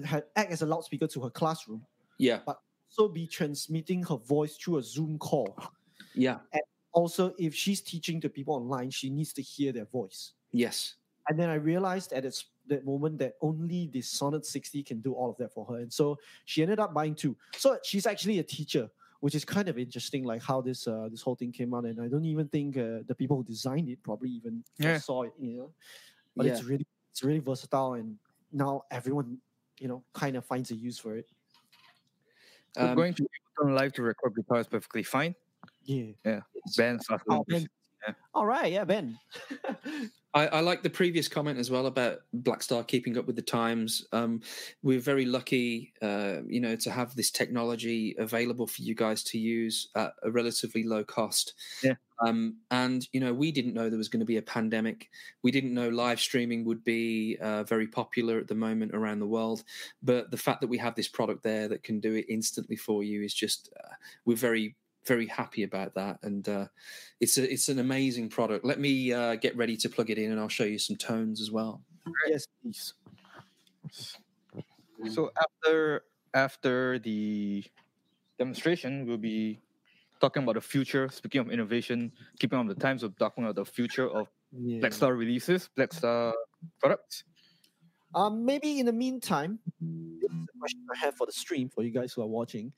ha- 0.05 0.27
act 0.35 0.51
as 0.51 0.61
a 0.61 0.65
loudspeaker 0.65 1.07
to 1.07 1.21
her 1.21 1.29
classroom, 1.29 1.85
Yeah, 2.17 2.39
so 2.91 3.09
be 3.09 3.27
transmitting 3.27 4.03
her 4.03 4.17
voice 4.17 4.57
through 4.57 4.77
a 4.79 4.83
Zoom 4.83 5.19
call. 5.19 5.57
yeah, 6.13 6.41
And 6.53 6.61
Also, 6.93 7.33
if 7.39 7.55
she's 7.55 7.81
teaching 7.81 8.21
to 8.21 8.29
people 8.29 8.55
online, 8.55 8.91
she 8.91 9.09
needs 9.09 9.33
to 9.33 9.41
hear 9.41 9.71
their 9.73 9.85
voice. 9.85 10.33
yes, 10.51 10.95
And 11.29 11.39
then 11.39 11.49
I 11.49 11.55
realized 11.55 12.13
at 12.13 12.25
its, 12.25 12.45
that 12.67 12.85
moment 12.85 13.19
that 13.19 13.35
only 13.41 13.87
the 13.87 14.01
Sonnet 14.01 14.45
60 14.45 14.83
can 14.83 15.01
do 15.01 15.13
all 15.13 15.29
of 15.31 15.37
that 15.37 15.53
for 15.53 15.65
her. 15.67 15.77
And 15.79 15.91
so 15.93 16.17
she 16.45 16.61
ended 16.61 16.79
up 16.79 16.93
buying 16.93 17.15
two. 17.15 17.37
So 17.55 17.79
she's 17.83 18.05
actually 18.05 18.39
a 18.39 18.43
teacher, 18.43 18.89
which 19.19 19.35
is 19.35 19.45
kind 19.45 19.67
of 19.69 19.77
interesting, 19.77 20.23
like 20.23 20.41
how 20.43 20.61
this 20.61 20.87
uh, 20.87 21.09
this 21.11 21.21
whole 21.21 21.35
thing 21.35 21.51
came 21.51 21.73
out. 21.73 21.85
And 21.85 22.01
I 22.01 22.07
don't 22.07 22.25
even 22.25 22.49
think 22.49 22.77
uh, 22.77 23.01
the 23.05 23.15
people 23.15 23.37
who 23.37 23.43
designed 23.43 23.89
it 23.89 24.03
probably 24.03 24.29
even 24.31 24.63
Yeah. 24.77 25.01
saw 25.03 25.23
it, 25.23 25.33
you 25.39 25.57
know. 25.57 25.73
But 26.35 26.47
it's 26.47 26.61
really 26.63 26.85
it's 27.11 27.23
really 27.23 27.39
versatile, 27.39 27.93
and 27.95 28.19
now 28.51 28.83
everyone, 28.91 29.41
you 29.79 29.87
know, 29.87 30.05
kind 30.13 30.35
of 30.37 30.45
finds 30.45 30.71
a 30.71 30.75
use 30.75 30.97
for 30.99 31.15
it. 31.17 31.29
So 32.75 32.81
Um, 32.81 32.95
going 32.95 33.13
to 33.15 33.23
Ableton 33.59 33.75
Live 33.75 33.93
to 33.93 34.03
record 34.03 34.35
guitar 34.35 34.59
is 34.59 34.67
perfectly 34.67 35.03
fine. 35.03 35.35
Yeah. 35.83 36.41
Bands 36.77 37.05
are 37.09 37.21
Oh, 37.29 37.43
Ben. 37.47 37.67
All 38.33 38.45
right, 38.45 38.71
yeah, 38.71 38.83
Ben. 38.85 39.17
I, 40.33 40.47
I 40.47 40.59
like 40.61 40.81
the 40.81 40.89
previous 40.89 41.27
comment 41.27 41.59
as 41.59 41.69
well 41.69 41.87
about 41.87 42.19
Blackstar 42.33 42.87
keeping 42.87 43.17
up 43.17 43.27
with 43.27 43.35
the 43.35 43.41
times. 43.41 44.05
Um, 44.13 44.41
we're 44.81 44.99
very 44.99 45.25
lucky, 45.25 45.93
uh, 46.01 46.37
you 46.47 46.61
know, 46.61 46.75
to 46.77 46.91
have 46.91 47.15
this 47.15 47.31
technology 47.31 48.15
available 48.17 48.67
for 48.67 48.81
you 48.81 48.95
guys 48.95 49.23
to 49.25 49.37
use 49.37 49.89
at 49.95 50.13
a 50.23 50.31
relatively 50.31 50.83
low 50.83 51.03
cost. 51.03 51.53
Yeah. 51.83 51.95
Um, 52.25 52.57
and 52.69 53.05
you 53.11 53.19
know, 53.19 53.33
we 53.33 53.51
didn't 53.51 53.73
know 53.73 53.89
there 53.89 53.97
was 53.97 54.07
going 54.07 54.19
to 54.21 54.25
be 54.25 54.37
a 54.37 54.43
pandemic. 54.43 55.09
We 55.41 55.51
didn't 55.51 55.73
know 55.73 55.89
live 55.89 56.19
streaming 56.19 56.63
would 56.65 56.83
be 56.83 57.37
uh, 57.41 57.63
very 57.63 57.87
popular 57.87 58.37
at 58.37 58.47
the 58.47 58.55
moment 58.55 58.93
around 58.93 59.19
the 59.19 59.27
world. 59.27 59.63
But 60.01 60.31
the 60.31 60.37
fact 60.37 60.61
that 60.61 60.69
we 60.69 60.77
have 60.77 60.95
this 60.95 61.07
product 61.07 61.43
there 61.43 61.67
that 61.67 61.83
can 61.83 61.99
do 61.99 62.13
it 62.13 62.25
instantly 62.29 62.75
for 62.75 63.03
you 63.03 63.23
is 63.23 63.33
just, 63.33 63.73
uh, 63.83 63.95
we're 64.25 64.37
very 64.37 64.75
very 65.05 65.25
happy 65.25 65.63
about 65.63 65.93
that 65.95 66.19
and 66.23 66.47
uh, 66.47 66.67
it's 67.19 67.37
a, 67.37 67.51
it's 67.51 67.69
an 67.69 67.79
amazing 67.79 68.29
product 68.29 68.63
let 68.63 68.79
me 68.79 69.11
uh, 69.11 69.35
get 69.35 69.55
ready 69.57 69.75
to 69.75 69.89
plug 69.89 70.09
it 70.09 70.17
in 70.17 70.31
and 70.31 70.39
i'll 70.39 70.47
show 70.47 70.63
you 70.63 70.77
some 70.77 70.95
tones 70.95 71.41
as 71.41 71.51
well 71.51 71.81
yes, 72.29 72.47
please. 72.61 72.93
So 75.09 75.31
after 75.37 76.03
after 76.33 76.99
the 76.99 77.63
demonstration, 78.37 79.05
we'll 79.05 79.17
be 79.17 79.59
talking 80.19 80.43
about 80.43 80.55
the 80.55 80.61
future. 80.61 81.09
Speaking 81.09 81.41
of 81.41 81.51
innovation, 81.51 82.11
keeping 82.39 82.59
up 82.59 82.67
the 82.67 82.75
times, 82.75 83.03
we're 83.03 83.09
talking 83.09 83.43
about 83.43 83.55
the 83.55 83.65
future 83.65 84.09
of 84.09 84.27
Yeah. 84.51 84.79
Blackstar 84.79 85.17
releases, 85.17 85.69
Blackstar 85.75 86.33
products. 86.79 87.23
Um, 88.13 88.45
maybe 88.45 88.79
in 88.79 88.85
the 88.85 88.93
meantime, 88.93 89.57
this 89.79 90.29
is 90.29 90.47
a 90.53 90.59
question 90.59 90.85
I 90.93 90.97
have 90.99 91.15
for 91.15 91.25
the 91.25 91.31
stream 91.31 91.69
for 91.69 91.83
you 91.83 91.91
guys 91.91 92.13
who 92.13 92.21
are 92.21 92.27
watching. 92.27 92.73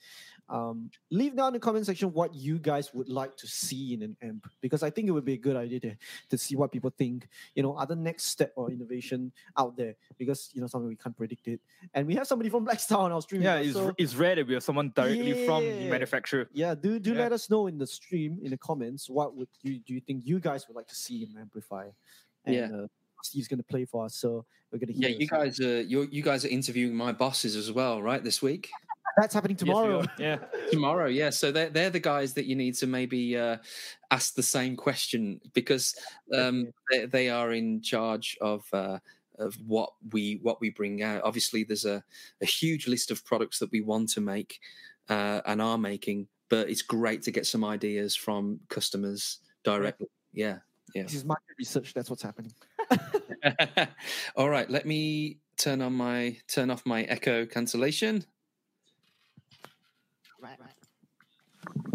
Um, 0.49 0.91
leave 1.09 1.35
down 1.37 1.47
in 1.47 1.53
the 1.53 1.59
comment 1.59 1.85
section 1.85 2.11
what 2.11 2.35
you 2.35 2.59
guys 2.59 2.93
would 2.93 3.07
like 3.07 3.35
to 3.37 3.47
see 3.47 3.93
in 3.93 4.03
an 4.03 4.17
amp 4.21 4.45
because 4.61 4.83
I 4.83 4.89
think 4.89 5.07
it 5.07 5.11
would 5.11 5.23
be 5.25 5.33
a 5.33 5.37
good 5.37 5.55
idea 5.55 5.79
to, 5.79 5.95
to 6.29 6.37
see 6.37 6.55
what 6.55 6.71
people 6.71 6.91
think. 6.97 7.29
You 7.55 7.63
know, 7.63 7.75
other 7.75 7.95
next 7.95 8.25
step 8.25 8.51
or 8.55 8.69
innovation 8.69 9.31
out 9.57 9.77
there 9.77 9.95
because 10.17 10.49
you 10.53 10.59
know 10.61 10.67
something 10.67 10.89
we 10.89 10.97
can't 10.97 11.15
predict 11.15 11.47
it. 11.47 11.61
And 11.93 12.05
we 12.05 12.15
have 12.15 12.27
somebody 12.27 12.49
from 12.49 12.65
Blackstar 12.67 12.99
on 12.99 13.11
our 13.11 13.21
stream. 13.21 13.41
Yeah, 13.41 13.55
it's, 13.55 13.73
so 13.73 13.93
it's 13.97 14.15
rare 14.15 14.35
that 14.35 14.45
we 14.45 14.53
have 14.53 14.63
someone 14.63 14.91
directly 14.95 15.45
from 15.45 15.63
the 15.63 15.89
manufacturer. 15.89 16.49
yeah, 16.53 16.75
do 16.75 16.99
do 16.99 17.13
Yeah. 17.13 17.19
let 17.19 17.31
us 17.31 17.49
know 17.49 17.67
in 17.67 17.77
the 17.77 17.87
stream 17.87 18.39
in 18.43 18.51
the 18.51 18.57
comments 18.57 19.09
what 19.09 19.35
would 19.35 19.47
you 19.61 19.79
do 19.79 19.93
you 19.93 20.01
think 20.01 20.25
you 20.25 20.39
guys 20.39 20.67
would 20.67 20.75
like 20.75 20.87
to 20.87 20.95
see 20.95 21.23
in 21.23 21.29
an 21.35 21.41
amplifier? 21.41 21.93
And, 22.45 22.55
Yeah. 22.55 22.69
uh, 22.83 22.87
Steve's 23.23 23.47
going 23.47 23.59
to 23.59 23.63
play 23.63 23.85
for 23.85 24.03
us. 24.03 24.15
So 24.15 24.45
we're 24.69 24.79
going 24.79 24.87
to 24.87 24.93
hear. 24.93 25.07
Yeah, 25.09 25.15
you 25.17 25.27
guys 25.27 25.57
are 25.61 25.81
you 25.81 26.09
you 26.11 26.21
guys 26.21 26.43
are 26.43 26.49
interviewing 26.49 26.93
my 26.93 27.13
bosses 27.13 27.55
as 27.55 27.71
well, 27.71 28.01
right? 28.01 28.21
This 28.21 28.41
week, 28.41 28.69
That's 29.17 29.34
happening 29.34 29.57
tomorrow. 29.57 30.01
are. 30.01 30.05
yeah. 30.17 30.38
tomorrow, 30.71 31.07
yeah. 31.07 31.30
So 31.30 31.51
they're 31.51 31.69
they're 31.69 31.89
the 31.89 31.99
guys 31.99 32.34
that 32.34 32.45
you 32.45 32.55
need 32.55 32.75
to 32.75 32.88
maybe 32.88 33.38
uh, 33.38 33.57
ask 34.11 34.35
the 34.35 34.43
same 34.43 34.75
question 34.75 35.39
because 35.53 35.95
um, 36.34 36.71
they, 36.91 37.05
they 37.05 37.30
are 37.30 37.51
in 37.53 37.81
charge 37.81 38.38
of. 38.41 38.65
Uh, 38.73 38.99
of 39.39 39.57
what 39.65 39.89
we 40.11 40.39
what 40.43 40.61
we 40.61 40.69
bring 40.69 41.01
out. 41.01 41.23
Obviously, 41.23 41.63
there's 41.63 41.85
a, 41.85 42.03
a 42.39 42.45
huge 42.45 42.88
list 42.88 43.09
of 43.09 43.25
products 43.25 43.57
that 43.57 43.71
we 43.71 43.81
want 43.81 44.09
to 44.09 44.21
make 44.21 44.59
uh, 45.09 45.41
and 45.47 45.59
are 45.59 45.77
making, 45.77 46.27
but 46.49 46.69
it's 46.69 46.84
great 46.84 47.23
to 47.23 47.31
get 47.31 47.47
some 47.47 47.63
ideas 47.63 48.15
from 48.15 48.59
customers 48.69 49.39
directly. 49.63 50.07
Yeah, 50.34 50.59
yeah. 50.93 51.03
This 51.03 51.15
is 51.15 51.25
market 51.25 51.55
research. 51.57 51.93
That's 51.93 52.09
what's 52.09 52.21
happening. 52.21 52.53
All 54.35 54.49
right, 54.49 54.69
let 54.69 54.85
me 54.85 55.39
turn 55.57 55.81
on 55.81 55.93
my 55.93 56.38
turn 56.47 56.69
off 56.69 56.85
my 56.85 57.03
echo 57.03 57.45
cancellation. 57.45 58.25
Right, 60.43 60.59
right. 60.59 61.92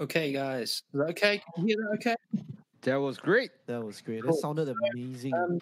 Okay, 0.00 0.32
guys, 0.32 0.70
is 0.70 0.82
that 0.94 1.10
okay? 1.10 1.40
Can 1.54 1.66
you 1.66 1.76
hear 1.76 1.88
that? 1.88 1.94
Okay. 1.96 2.14
That 2.82 2.96
was 2.96 3.16
great. 3.18 3.50
That 3.66 3.82
was 3.82 4.00
great. 4.00 4.22
That 4.22 4.28
Cool. 4.30 4.38
sounded 4.40 4.68
amazing. 4.68 5.34
Um, 5.34 5.58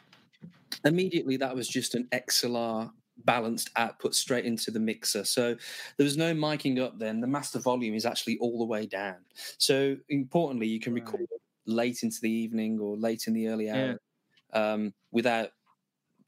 immediately, 0.84 1.36
that 1.36 1.54
was 1.54 1.68
just 1.68 1.94
an 1.94 2.08
XLR 2.12 2.90
balanced 3.18 3.70
output 3.76 4.14
straight 4.14 4.44
into 4.44 4.70
the 4.72 4.80
mixer. 4.80 5.24
So 5.24 5.54
there 5.96 6.04
was 6.04 6.16
no 6.16 6.34
miking 6.34 6.80
up. 6.80 6.98
Then 6.98 7.20
the 7.20 7.28
master 7.28 7.60
volume 7.60 7.94
is 7.94 8.04
actually 8.04 8.38
all 8.38 8.58
the 8.58 8.64
way 8.64 8.86
down. 8.86 9.24
So 9.58 9.96
importantly, 10.08 10.66
you 10.66 10.80
can 10.80 10.94
Right. 10.94 11.04
record 11.04 11.26
late 11.66 12.02
into 12.02 12.20
the 12.20 12.30
evening 12.30 12.80
or 12.80 12.96
late 12.96 13.26
in 13.28 13.34
the 13.34 13.48
early 13.48 13.66
Yeah. 13.66 13.94
hour 14.52 14.72
um, 14.74 14.94
without 15.12 15.50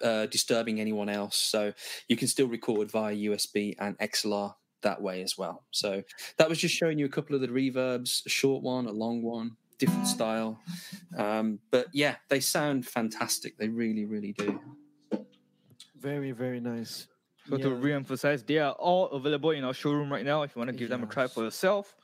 uh, 0.01 0.27
disturbing 0.27 0.79
anyone 0.81 1.09
else. 1.09 1.37
So 1.37 1.73
you 2.09 2.17
can 2.17 2.29
still 2.29 2.49
record 2.49 2.91
via 2.91 3.15
USB 3.15 3.75
and 3.79 3.99
XLR 3.99 4.55
that 4.87 5.03
way 5.03 5.23
as 5.23 5.37
well. 5.37 5.65
So 5.73 6.03
that 6.39 6.49
was 6.49 6.59
just 6.59 6.75
showing 6.75 6.97
you 6.99 7.07
a 7.07 7.15
couple 7.17 7.35
of 7.35 7.41
the 7.43 7.49
reverbs, 7.49 8.25
a 8.25 8.29
short 8.29 8.63
one, 8.63 8.87
a 8.87 8.93
long 8.93 9.21
one, 9.21 9.57
different 9.79 10.07
style. 10.07 10.59
Um, 11.19 11.59
but 11.75 11.87
yeah, 11.93 12.15
they 12.31 12.41
sound 12.41 12.87
fantastic. 12.87 13.59
They 13.59 13.69
really, 13.69 14.05
really 14.07 14.33
do. 14.33 14.61
very, 15.99 16.31
very 16.31 16.61
nice. 16.61 17.09
So 17.49 17.57
to 17.57 17.69
Yeah. 17.71 17.79
re-emphasize, 17.87 18.45
they 18.45 18.59
are 18.59 18.73
all 18.79 19.11
available 19.11 19.51
in 19.51 19.65
our 19.65 19.75
showroom 19.75 20.13
right 20.13 20.25
now. 20.25 20.43
If 20.43 20.55
you 20.55 20.61
want 20.61 20.71
to 20.71 20.77
give 20.77 20.89
them 20.89 21.03
a 21.03 21.07
try 21.07 21.27
for 21.27 21.43
yourself, 21.43 21.97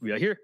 we 0.00 0.10
are 0.10 0.18
here. 0.18 0.36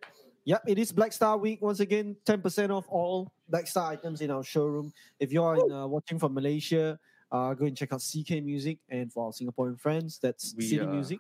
Yep, 0.45 0.63
it 0.69 0.79
is 0.79 0.93
Blackstar 0.93 1.41
Week. 1.41 1.59
Once 1.63 1.81
again, 1.81 2.15
10% 2.27 2.71
off 2.71 2.87
all 2.89 3.33
Blackstar 3.51 3.87
items 3.97 4.21
in 4.21 4.31
our 4.31 4.45
showroom. 4.45 4.93
If 5.19 5.33
you're 5.33 5.55
in, 5.57 5.73
uh, 5.73 5.87
watching 5.89 6.19
from 6.19 6.35
Malaysia, 6.35 6.99
uh, 7.35 7.53
go 7.53 7.65
and 7.65 7.77
check 7.77 7.93
out 7.93 8.01
CK 8.01 8.43
Music. 8.43 8.79
And 8.89 9.13
for 9.13 9.27
our 9.27 9.33
Singaporean 9.33 9.79
friends, 9.79 10.19
that's 10.23 10.55
We, 10.57 10.65
City 10.65 10.83
uh, 10.83 10.87
Music. 10.87 11.19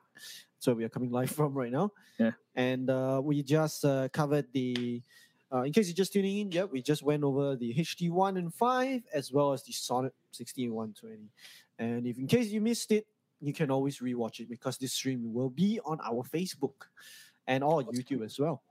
So 0.60 0.72
we 0.72 0.84
are 0.84 0.88
coming 0.88 1.10
live 1.10 1.30
from 1.38 1.52
right 1.52 1.72
now. 1.72 1.90
Yeah. 2.18 2.30
And 2.54 2.88
uh, 2.88 3.20
we 3.22 3.42
just 3.42 3.84
uh, 3.84 4.08
covered 4.12 4.46
the, 4.52 5.02
uh, 5.52 5.62
in 5.62 5.72
case 5.72 5.88
you're 5.88 5.96
just 5.96 6.12
tuning 6.12 6.38
in, 6.38 6.52
yeah, 6.52 6.64
we 6.64 6.82
just 6.82 7.02
went 7.02 7.24
over 7.24 7.56
the 7.56 7.74
HT1 7.74 8.38
and 8.38 8.54
5 8.54 9.02
as 9.12 9.32
well 9.32 9.52
as 9.52 9.64
the 9.64 9.72
Sonnet 9.72 10.14
6120. 10.30 11.28
And 11.80 12.06
if 12.06 12.16
in 12.16 12.28
case 12.28 12.46
you 12.46 12.60
missed 12.60 12.92
it, 12.92 13.06
you 13.40 13.52
can 13.52 13.72
always 13.72 13.98
rewatch 13.98 14.38
it 14.38 14.48
because 14.48 14.78
this 14.78 14.92
stream 14.92 15.34
will 15.34 15.50
be 15.50 15.80
on 15.84 15.98
our 16.04 16.22
Facebook 16.22 16.86
and 17.48 17.64
our 17.64 17.82
YouTube 17.82 18.24
as 18.24 18.38
well. 18.38 18.62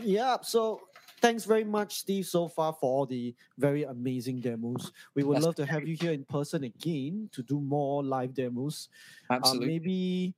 Yeah, 0.00 0.38
so 0.42 0.80
thanks 1.24 1.44
very 1.46 1.64
much, 1.64 1.96
Steve, 2.04 2.26
so 2.26 2.48
far 2.48 2.72
for 2.74 2.90
all 2.90 3.06
the 3.06 3.34
very 3.56 3.84
amazing 3.84 4.40
demos. 4.40 4.92
We 5.14 5.22
would 5.22 5.36
That's 5.36 5.46
love 5.46 5.54
to 5.56 5.64
have 5.66 5.88
you 5.88 5.96
here 5.98 6.12
in 6.12 6.24
person 6.24 6.64
again 6.64 7.30
to 7.32 7.42
do 7.42 7.60
more 7.60 8.04
live 8.04 8.34
demos. 8.34 8.90
Um, 9.30 9.36
Absolutely. 9.38 9.66
maybe, 9.68 10.34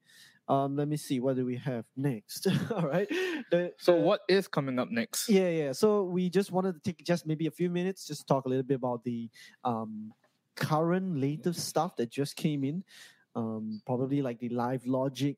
um, 0.49 0.77
let 0.77 0.87
me 0.87 0.97
see, 0.97 1.19
what 1.19 1.35
do 1.35 1.45
we 1.45 1.57
have 1.57 1.85
next? 1.97 2.47
all 2.71 2.87
right. 2.87 3.09
The- 3.51 3.73
So 3.79 3.97
the- 3.97 4.01
what 4.03 4.21
is 4.29 4.47
coming 4.47 4.79
up 4.79 4.89
next? 4.91 5.29
yeah, 5.29 5.49
yeah. 5.49 5.73
So 5.73 6.05
we 6.05 6.31
just 6.31 6.53
wanted 6.53 6.75
to 6.75 6.81
take 6.93 7.03
just 7.05 7.27
maybe 7.27 7.49
a 7.49 7.51
few 7.51 7.69
minutes, 7.69 8.07
just 8.07 8.29
talk 8.29 8.47
a 8.47 8.49
little 8.49 8.63
bit 8.63 8.77
about 8.77 9.03
the 9.03 9.29
um, 9.65 10.13
current 10.55 11.19
latest 11.19 11.67
stuff 11.67 11.97
that 11.97 12.11
just 12.11 12.37
came 12.37 12.63
in. 12.63 12.85
Um, 13.35 13.83
probably 13.85 14.23
like 14.23 14.39
the 14.39 14.49
Live 14.51 14.87
Logic, 14.87 15.37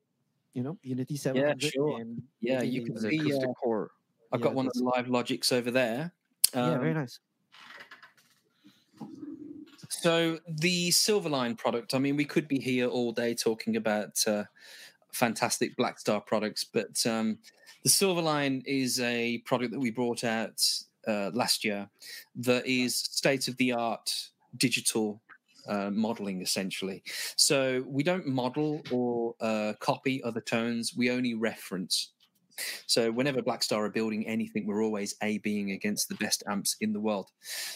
you 0.53 0.61
know, 0.61 0.77
Unity 0.83 1.17
700. 1.17 1.63
Yeah, 1.63 1.69
sure. 1.73 1.99
And 1.99 2.21
Yeah, 2.39 2.61
you 2.61 2.81
the- 2.81 2.85
can 2.85 2.93
The 2.95 3.01
see, 3.09 3.17
acoustic 3.17 3.49
uh, 3.49 3.53
core. 3.53 3.91
I've 4.31 4.39
Yeah, 4.39 4.43
got 4.45 4.53
one 4.55 4.67
of 4.67 4.73
the 4.73 4.83
live 4.83 5.07
logics 5.07 5.51
over 5.51 5.71
there. 5.71 6.13
yeah, 6.53 6.77
very 6.77 6.91
Um, 6.91 6.95
nice. 6.95 7.19
So 9.89 10.39
the 10.47 10.89
Silverline 10.89 11.57
product, 11.57 11.93
I 11.93 11.99
mean, 11.99 12.15
we 12.15 12.25
could 12.25 12.47
be 12.47 12.59
here 12.59 12.87
all 12.87 13.11
day 13.11 13.33
talking 13.33 13.75
about 13.75 14.25
uh, 14.27 14.43
fantastic 15.11 15.75
Blackstar 15.77 16.25
products, 16.25 16.63
but 16.63 17.05
um, 17.05 17.39
the 17.83 17.89
Silverline 17.89 18.61
is 18.65 18.99
a 18.99 19.39
product 19.39 19.71
that 19.71 19.79
we 19.79 19.89
brought 19.89 20.23
out 20.23 20.63
uh, 21.07 21.31
last 21.33 21.63
year 21.65 21.89
that 22.35 22.65
is 22.67 22.95
state 22.95 23.47
of 23.47 23.57
the 23.57 23.71
art 23.73 24.29
digital 24.57 25.21
uh, 25.67 25.89
modeling, 25.89 26.41
essentially. 26.41 27.03
So 27.35 27.83
we 27.87 28.03
don't 28.03 28.27
model 28.27 28.81
or 28.91 29.35
uh, 29.39 29.73
copy 29.79 30.21
other 30.23 30.41
tones; 30.41 30.95
we 30.95 31.09
only 31.09 31.33
reference. 31.33 32.11
So 32.87 33.11
whenever 33.11 33.41
Blackstar 33.41 33.85
are 33.85 33.89
building 33.89 34.27
anything, 34.27 34.65
we're 34.65 34.83
always 34.83 35.15
A 35.23 35.37
being 35.39 35.71
against 35.71 36.09
the 36.09 36.15
best 36.15 36.43
amps 36.47 36.75
in 36.81 36.93
the 36.93 36.99
world. 36.99 37.29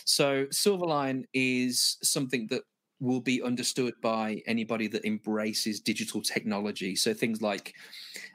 So 0.05 0.45
Silverline 0.45 1.23
is 1.33 1.97
something 2.01 2.47
that 2.47 2.63
will 2.99 3.21
be 3.21 3.41
understood 3.41 3.93
by 4.01 4.41
anybody 4.47 4.87
that 4.87 5.05
embraces 5.05 5.81
digital 5.81 6.21
technology. 6.21 6.95
So 6.95 7.13
things 7.13 7.41
like 7.41 7.75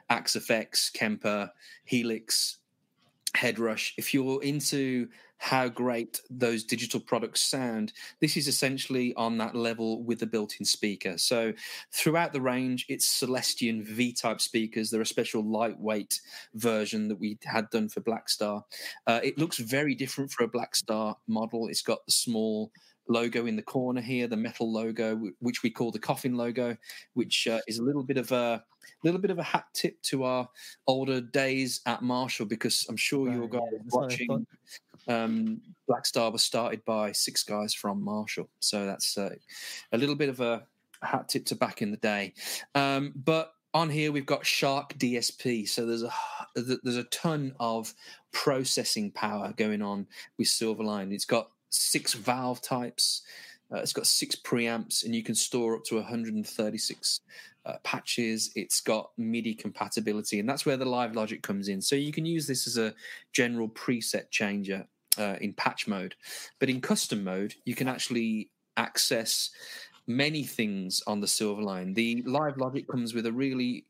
Axe 0.09 0.91
Kemper, 0.93 1.49
Helix, 1.85 2.59
Headrush. 3.35 3.93
If 3.97 4.13
you're 4.13 4.41
into 4.43 5.07
how 5.39 5.69
great 5.69 6.21
those 6.29 6.63
digital 6.63 6.99
products 6.99 7.41
sound, 7.41 7.93
this 8.19 8.37
is 8.37 8.47
essentially 8.47 9.13
on 9.15 9.37
that 9.37 9.55
level 9.55 10.03
with 10.03 10.19
the 10.19 10.27
built-in 10.27 10.65
speaker. 10.65 11.17
So 11.17 11.53
throughout 11.91 12.33
the 12.33 12.41
range, 12.41 12.85
it's 12.89 13.05
Celestion 13.05 13.83
V-type 13.83 14.41
speakers. 14.41 14.91
They're 14.91 15.01
a 15.01 15.05
special 15.05 15.41
lightweight 15.43 16.19
version 16.55 17.07
that 17.07 17.19
we 17.19 17.39
had 17.45 17.69
done 17.69 17.87
for 17.87 18.01
Blackstar. 18.01 18.63
Uh, 19.07 19.21
it 19.23 19.37
looks 19.37 19.57
very 19.57 19.95
different 19.95 20.29
for 20.31 20.43
a 20.43 20.49
Blackstar 20.49 21.15
model. 21.27 21.69
It's 21.69 21.81
got 21.81 22.05
the 22.05 22.11
small 22.11 22.71
logo 23.09 23.47
in 23.47 23.55
the 23.55 23.61
corner 23.61 24.01
here, 24.01 24.27
the 24.27 24.37
metal 24.37 24.71
logo, 24.71 25.19
which 25.39 25.63
we 25.63 25.69
call 25.69 25.91
the 25.91 25.99
coffin 25.99 26.35
logo, 26.35 26.77
which 27.13 27.47
uh, 27.47 27.59
is 27.67 27.79
a 27.79 27.83
little 27.83 28.03
bit 28.03 28.17
of 28.17 28.31
a 28.31 28.63
little 29.03 29.19
bit 29.19 29.31
of 29.31 29.39
a 29.39 29.43
hat 29.43 29.65
tip 29.73 30.01
to 30.03 30.23
our 30.23 30.47
older 30.87 31.19
days 31.19 31.81
at 31.85 32.01
Marshall, 32.01 32.45
because 32.45 32.85
I'm 32.87 32.97
sure 32.97 33.29
your 33.29 33.41
Right, 33.41 33.51
guys 33.51 33.61
yeah, 33.71 33.79
watching 33.91 34.47
um, 35.07 35.61
Blackstar 35.89 36.31
was 36.31 36.43
started 36.43 36.85
by 36.85 37.11
six 37.11 37.43
guys 37.43 37.73
from 37.73 38.03
Marshall, 38.03 38.49
so 38.59 38.85
that's 38.85 39.17
uh, 39.17 39.33
a 39.91 39.97
little 39.97 40.15
bit 40.15 40.29
of 40.29 40.39
a 40.39 40.63
hat 41.01 41.29
tip 41.29 41.45
to 41.45 41.55
back 41.55 41.81
in 41.81 41.91
the 41.91 41.97
day. 41.97 42.33
Um, 42.75 43.13
but 43.15 43.53
on 43.73 43.89
here 43.89 44.11
we've 44.11 44.25
got 44.25 44.45
SHARC 44.45 44.97
DSP, 44.97 45.67
so 45.67 45.85
there's 45.85 46.03
a 46.03 46.11
there's 46.55 46.97
a 46.97 47.03
ton 47.05 47.53
of 47.59 47.93
processing 48.31 49.11
power 49.11 49.53
going 49.57 49.81
on 49.81 50.07
with 50.37 50.47
Silverline. 50.47 51.13
It's 51.13 51.25
got 51.25 51.49
six 51.69 52.13
valve 52.13 52.61
types. 52.61 53.21
Uh, 53.71 53.77
it's 53.77 53.93
got 53.93 54.07
six 54.07 54.35
preamps, 54.35 55.05
and 55.05 55.13
you 55.13 55.23
can 55.23 55.35
store 55.35 55.75
up 55.75 55.83
to 55.85 55.95
136 55.95 57.21
uh, 57.65 57.73
patches. 57.83 58.51
It's 58.55 58.81
got 58.81 59.11
MIDI 59.17 59.53
compatibility, 59.53 60.39
and 60.39 60.49
that's 60.49 60.65
where 60.65 60.77
the 60.77 60.85
Live 60.85 61.15
Logic 61.15 61.41
comes 61.41 61.67
in. 61.67 61.81
So 61.81 61.95
you 61.95 62.11
can 62.11 62.25
use 62.25 62.47
this 62.47 62.67
as 62.67 62.77
a 62.77 62.93
general 63.31 63.69
preset 63.69 64.31
changer 64.31 64.87
uh, 65.17 65.35
in 65.41 65.53
patch 65.53 65.87
mode, 65.87 66.15
but 66.59 66.69
in 66.69 66.81
custom 66.81 67.23
mode, 67.23 67.53
you 67.65 67.75
can 67.75 67.87
actually 67.87 68.49
access 68.77 69.51
many 70.07 70.43
things 70.43 71.03
on 71.05 71.19
the 71.19 71.27
Silverline. 71.27 71.93
The 71.93 72.23
Live 72.25 72.57
Logic 72.57 72.87
comes 72.87 73.13
with 73.13 73.27
a 73.27 73.31
really 73.31 73.85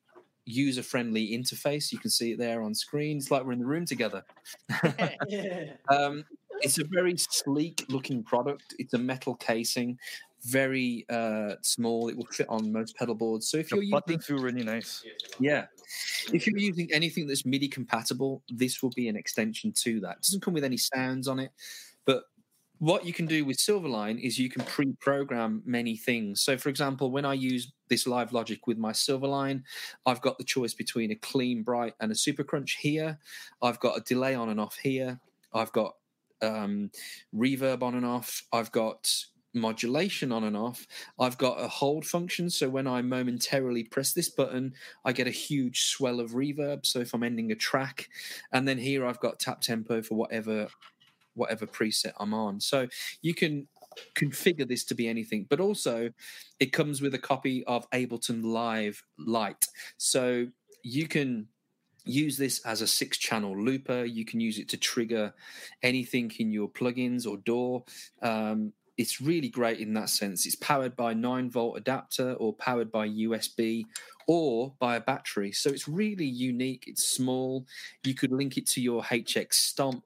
user-friendly 0.45 1.30
interface. 1.30 1.91
You 1.91 1.99
can 1.99 2.10
see 2.10 2.34
it 2.34 2.39
there 2.39 2.61
on 2.64 2.73
screen. 2.73 3.18
It's 3.18 3.31
like 3.31 3.45
we're 3.45 3.53
in 3.53 3.60
the 3.60 3.65
room 3.65 3.85
together. 3.85 4.26
um, 5.89 6.26
it's 6.61 6.80
a 6.80 6.84
very 6.90 7.15
sleek 7.18 7.86
looking 7.90 8.23
product. 8.23 8.76
It's 8.80 8.94
a 8.94 8.98
metal 8.98 9.36
casing, 9.36 9.98
very 10.44 11.06
uh, 11.10 11.56
small. 11.61 12.10
It 12.10 12.18
will 12.18 12.26
fit 12.26 12.48
on 12.49 12.72
most 12.72 12.95
pedal 12.95 13.15
boards. 13.15 13.49
So 13.49 13.57
if 13.57 13.69
The 13.69 13.77
you're 13.77 13.84
using, 13.84 13.99
buttons 13.99 14.30
really 14.30 14.64
nice. 14.64 15.03
yeah, 15.40 15.65
if 16.34 16.48
you're 16.48 16.57
using 16.57 16.90
anything 16.94 17.27
that's 17.27 17.45
MIDI 17.45 17.68
compatible, 17.68 18.44
this 18.49 18.81
will 18.81 18.91
be 18.91 19.07
an 19.07 19.15
extension 19.15 19.72
to 19.84 19.99
that. 20.02 20.18
It 20.18 20.23
doesn't 20.23 20.41
come 20.41 20.53
with 20.53 20.64
any 20.64 20.77
sounds 20.77 21.27
on 21.27 21.40
it, 21.40 21.52
but 22.06 22.23
what 22.80 23.06
you 23.06 23.11
can 23.11 23.26
do 23.26 23.44
with 23.44 23.57
Silverline 23.57 24.22
is 24.22 24.40
you 24.40 24.49
can 24.49 24.64
pre-program 24.64 25.61
many 25.65 25.98
things. 25.98 26.41
So, 26.41 26.57
for 26.57 26.69
example, 26.69 27.11
when 27.11 27.26
I 27.26 27.34
use 27.34 27.73
this 27.90 28.07
Live 28.07 28.31
Logic 28.31 28.65
with 28.68 28.77
my 28.77 28.94
Silverline, 28.94 29.64
I've 30.06 30.22
got 30.22 30.38
the 30.38 30.45
choice 30.45 30.73
between 30.73 31.11
a 31.11 31.15
clean, 31.15 31.61
bright, 31.61 31.94
and 31.99 32.10
a 32.10 32.15
super 32.15 32.44
crunch 32.44 32.77
here. 32.80 33.19
I've 33.61 33.81
got 33.81 33.98
a 33.98 34.02
delay 34.02 34.34
on 34.34 34.48
and 34.48 34.61
off 34.61 34.77
here. 34.77 35.19
I've 35.53 35.73
got 35.73 35.95
um, 36.41 36.91
reverb 37.36 37.84
on 37.84 37.95
and 37.95 38.06
off. 38.06 38.44
I've 38.52 38.72
got 38.72 39.11
modulation 39.53 40.32
on 40.32 40.44
and 40.44 40.56
off. 40.56 40.86
I've 41.20 41.38
got 41.38 41.60
a 41.60 41.68
hold 41.68 42.06
function. 42.06 42.49
So 42.49 42.70
when 42.70 42.88
I 42.88 43.02
momentarily 43.02 43.84
press 43.84 44.14
this 44.14 44.30
button, 44.30 44.74
I 45.06 45.11
get 45.11 45.28
a 45.28 45.32
huge 45.32 45.86
swell 45.86 46.20
of 46.20 46.32
reverb. 46.32 46.86
So 46.86 46.99
if 46.99 47.14
I'm 47.14 47.24
ending 47.24 47.52
a 47.52 47.56
track, 47.56 48.10
and 48.52 48.68
then 48.68 48.78
here 48.78 49.06
I've 49.06 49.20
got 49.20 49.40
tap 49.40 49.61
tempo 49.61 50.02
for 50.02 50.16
whatever 50.16 50.68
whatever 51.36 51.66
preset 51.66 52.11
I'm 52.20 52.34
on. 52.34 52.60
So 52.60 52.88
you 53.22 53.34
can 53.34 53.68
configure 54.16 54.68
this 54.68 54.84
to 54.86 54.95
be 54.95 55.07
anything, 55.07 55.45
but 55.49 55.60
also 55.60 56.11
it 56.60 56.74
comes 56.74 57.02
with 57.02 57.14
a 57.14 57.20
copy 57.20 57.64
of 57.66 57.90
Ableton 57.91 58.44
Live 58.44 59.02
Lite. 59.18 59.66
So 59.98 60.48
you 60.84 61.07
can 61.07 61.48
use 62.05 62.38
this 62.38 62.59
as 62.65 62.81
a 62.81 62.88
six 62.88 63.17
channel 63.17 63.57
looper. 63.57 64.05
You 64.05 64.26
can 64.26 64.39
use 64.39 64.59
it 64.59 64.69
to 64.69 64.77
trigger 64.77 65.34
anything 65.84 66.31
in 66.39 66.51
your 66.51 66.69
plugins 66.69 67.27
or 67.27 67.38
DAW. 67.38 67.81
Um, 68.21 68.73
it's 68.97 69.21
really 69.21 69.47
great 69.47 69.80
in 69.80 69.93
that 69.93 70.09
sense. 70.09 70.45
It's 70.45 70.55
powered 70.55 70.95
by 70.97 71.13
9 71.13 71.49
volt 71.49 71.77
adapter 71.77 72.34
or 72.34 72.53
powered 72.53 72.91
by 72.91 73.07
USB 73.07 73.85
or 74.27 74.73
by 74.77 74.97
a 74.97 75.01
battery. 75.01 75.53
So 75.53 75.69
it's 75.69 75.88
really 75.88 76.26
unique. 76.26 76.84
It's 76.85 77.07
small. 77.07 77.65
You 78.03 78.13
could 78.13 78.34
link 78.34 78.57
it 78.57 78.67
to 78.67 78.81
your 78.81 79.01
HX 79.01 79.53
Stomp. 79.53 80.03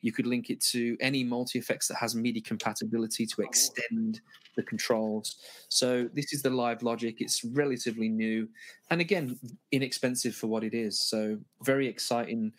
You 0.00 0.10
could 0.10 0.26
link 0.26 0.50
it 0.50 0.60
to 0.72 0.96
any 1.00 1.22
multi 1.22 1.60
effects 1.60 1.86
that 1.86 1.98
has 1.98 2.16
MIDI 2.16 2.40
compatibility 2.40 3.26
to 3.26 3.42
extend 3.42 4.20
the 4.56 4.62
controls. 4.62 5.36
So 5.68 6.08
this 6.12 6.32
is 6.32 6.42
the 6.42 6.50
Live 6.50 6.82
Logic. 6.82 7.16
It's 7.18 7.44
relatively 7.44 8.08
new, 8.08 8.48
and 8.90 9.00
again, 9.00 9.38
inexpensive 9.70 10.34
for 10.34 10.46
what 10.46 10.64
it 10.64 10.74
is. 10.74 11.00
So 11.00 11.38
very 11.62 11.86
exciting, 11.86 12.52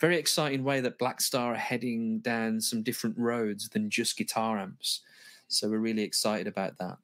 very 0.00 0.16
exciting 0.16 0.64
way 0.64 0.80
that 0.80 0.98
Blackstar 0.98 1.52
are 1.52 1.54
heading 1.54 2.20
down 2.20 2.60
some 2.60 2.82
different 2.82 3.16
roads 3.18 3.68
than 3.68 3.90
just 3.90 4.16
guitar 4.16 4.58
amps. 4.58 5.02
So 5.48 5.68
we're 5.68 5.78
really 5.78 6.02
excited 6.02 6.46
about 6.46 6.76
that. 6.78 6.96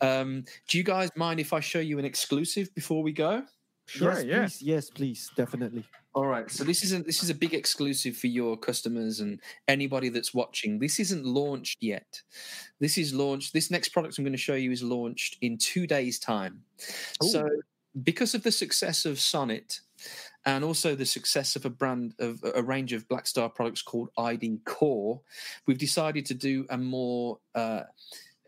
Um, 0.00 0.44
do 0.68 0.78
you 0.78 0.84
guys 0.84 1.10
mind 1.16 1.40
if 1.40 1.52
I 1.52 1.60
show 1.60 1.80
you 1.80 1.98
an 1.98 2.04
exclusive 2.04 2.72
before 2.74 3.02
we 3.02 3.12
go? 3.12 3.42
Sure, 3.88 4.12
yes, 4.12 4.24
yeah. 4.24 4.40
please, 4.40 4.62
yes, 4.62 4.90
please, 4.90 5.30
definitely. 5.34 5.84
All 6.14 6.26
right. 6.26 6.50
So 6.50 6.62
this 6.62 6.82
isn't 6.84 7.06
this 7.06 7.22
is 7.22 7.30
a 7.30 7.34
big 7.34 7.54
exclusive 7.54 8.16
for 8.16 8.26
your 8.26 8.56
customers 8.56 9.20
and 9.20 9.40
anybody 9.66 10.10
that's 10.10 10.34
watching. 10.34 10.78
This 10.78 11.00
isn't 11.00 11.24
launched 11.24 11.78
yet. 11.80 12.22
This 12.80 12.98
is 12.98 13.14
launched. 13.14 13.54
This 13.54 13.70
next 13.70 13.90
product 13.90 14.18
I'm 14.18 14.24
going 14.24 14.32
to 14.32 14.38
show 14.38 14.54
you 14.54 14.72
is 14.72 14.82
launched 14.82 15.38
in 15.40 15.56
two 15.56 15.86
days' 15.86 16.18
time. 16.18 16.64
So 17.22 17.48
because 18.02 18.34
of 18.34 18.42
the 18.42 18.52
success 18.52 19.06
of 19.06 19.18
Sonnet 19.18 19.80
and 20.44 20.64
also 20.64 20.94
the 20.94 21.06
success 21.06 21.56
of 21.56 21.64
a 21.64 21.70
brand 21.70 22.14
of 22.18 22.44
a 22.54 22.62
range 22.62 22.92
of 22.92 23.08
Blackstar 23.08 23.54
products 23.54 23.80
called 23.80 24.10
ID 24.18 24.60
Core, 24.66 25.20
we've 25.66 25.78
decided 25.78 26.26
to 26.26 26.34
do 26.34 26.66
a 26.68 26.76
more 26.76 27.38
uh, 27.54 27.84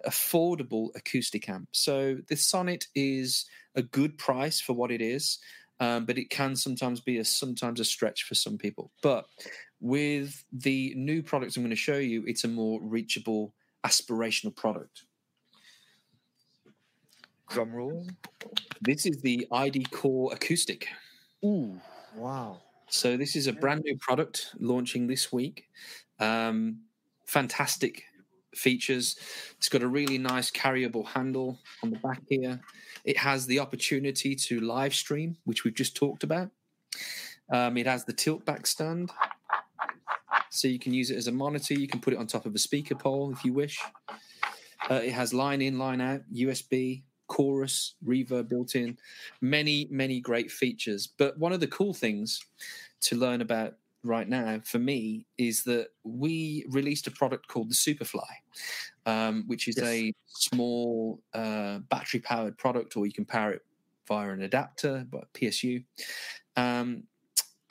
affordable 0.06 0.88
acoustic 0.94 1.48
amp. 1.48 1.68
So 1.72 2.18
the 2.28 2.36
Sonnet 2.36 2.88
is 2.94 3.46
a 3.74 3.82
good 3.82 4.18
price 4.18 4.60
for 4.60 4.72
what 4.72 4.90
it 4.90 5.00
is, 5.00 5.38
um, 5.80 6.04
but 6.04 6.18
it 6.18 6.30
can 6.30 6.54
sometimes 6.56 7.00
be 7.00 7.18
a 7.18 7.24
sometimes 7.24 7.80
a 7.80 7.84
stretch 7.84 8.24
for 8.24 8.34
some 8.34 8.58
people. 8.58 8.90
But 9.02 9.26
with 9.80 10.44
the 10.52 10.92
new 10.96 11.22
products 11.22 11.56
I'm 11.56 11.62
going 11.62 11.70
to 11.70 11.76
show 11.76 11.98
you, 11.98 12.24
it's 12.26 12.44
a 12.44 12.48
more 12.48 12.80
reachable, 12.82 13.54
aspirational 13.84 14.54
product. 14.54 15.04
Drum 17.48 17.72
roll. 17.72 18.06
This 18.80 19.06
is 19.06 19.20
the 19.22 19.46
ID 19.50 19.84
Core 19.90 20.32
Acoustic. 20.32 20.86
Ooh, 21.44 21.80
wow. 22.14 22.60
So 22.88 23.16
this 23.16 23.34
is 23.36 23.46
a 23.46 23.52
brand 23.52 23.82
new 23.84 23.96
product 23.98 24.54
launching 24.58 25.06
this 25.06 25.32
week. 25.32 25.68
Um, 26.18 26.80
fantastic 27.26 28.04
features. 28.54 29.16
It's 29.58 29.68
got 29.68 29.82
a 29.82 29.88
really 29.88 30.18
nice 30.18 30.50
carryable 30.50 31.06
handle 31.06 31.58
on 31.82 31.90
the 31.90 31.98
back 31.98 32.22
here. 32.28 32.60
It 33.04 33.16
has 33.16 33.46
the 33.46 33.58
opportunity 33.60 34.34
to 34.34 34.60
live 34.60 34.94
stream, 34.94 35.36
which 35.44 35.64
we've 35.64 35.74
just 35.74 35.96
talked 35.96 36.22
about. 36.22 36.50
Um, 37.52 37.76
it 37.76 37.86
has 37.86 38.04
the 38.04 38.12
tilt 38.12 38.44
back 38.44 38.66
stand, 38.66 39.10
so 40.50 40.68
you 40.68 40.78
can 40.78 40.92
use 40.92 41.10
it 41.10 41.16
as 41.16 41.26
a 41.26 41.32
monitor. 41.32 41.74
You 41.74 41.88
can 41.88 42.00
put 42.00 42.12
it 42.12 42.18
on 42.18 42.26
top 42.26 42.46
of 42.46 42.54
a 42.54 42.58
speaker 42.58 42.94
pole 42.94 43.32
if 43.32 43.44
you 43.44 43.52
wish. 43.52 43.80
Uh, 44.90 44.94
it 44.94 45.12
has 45.12 45.34
line 45.34 45.60
in, 45.60 45.78
line 45.78 46.00
out, 46.00 46.22
USB, 46.32 47.02
chorus, 47.26 47.94
reverb 48.04 48.48
built 48.48 48.74
in. 48.74 48.98
Many, 49.40 49.88
many 49.90 50.20
great 50.20 50.50
features. 50.50 51.06
But 51.06 51.38
one 51.38 51.52
of 51.52 51.60
the 51.60 51.68
cool 51.68 51.94
things 51.94 52.40
to 53.02 53.16
learn 53.16 53.40
about 53.40 53.74
right 54.02 54.28
now 54.28 54.60
for 54.64 54.78
me 54.78 55.26
is 55.38 55.64
that 55.64 55.88
we 56.04 56.64
released 56.68 57.06
a 57.06 57.10
product 57.10 57.48
called 57.48 57.70
the 57.70 57.74
Superfly, 57.74 58.24
um, 59.06 59.44
which 59.46 59.68
is 59.68 59.76
Yes. 59.76 59.86
a 59.86 60.12
small 60.26 61.22
uh, 61.34 61.78
battery 61.90 62.20
powered 62.20 62.56
product, 62.58 62.96
or 62.96 63.06
you 63.06 63.12
can 63.12 63.24
power 63.24 63.52
it 63.52 63.62
via 64.08 64.30
an 64.30 64.42
adapter, 64.42 65.06
but 65.10 65.32
PSU. 65.34 65.84
Um, 66.56 67.04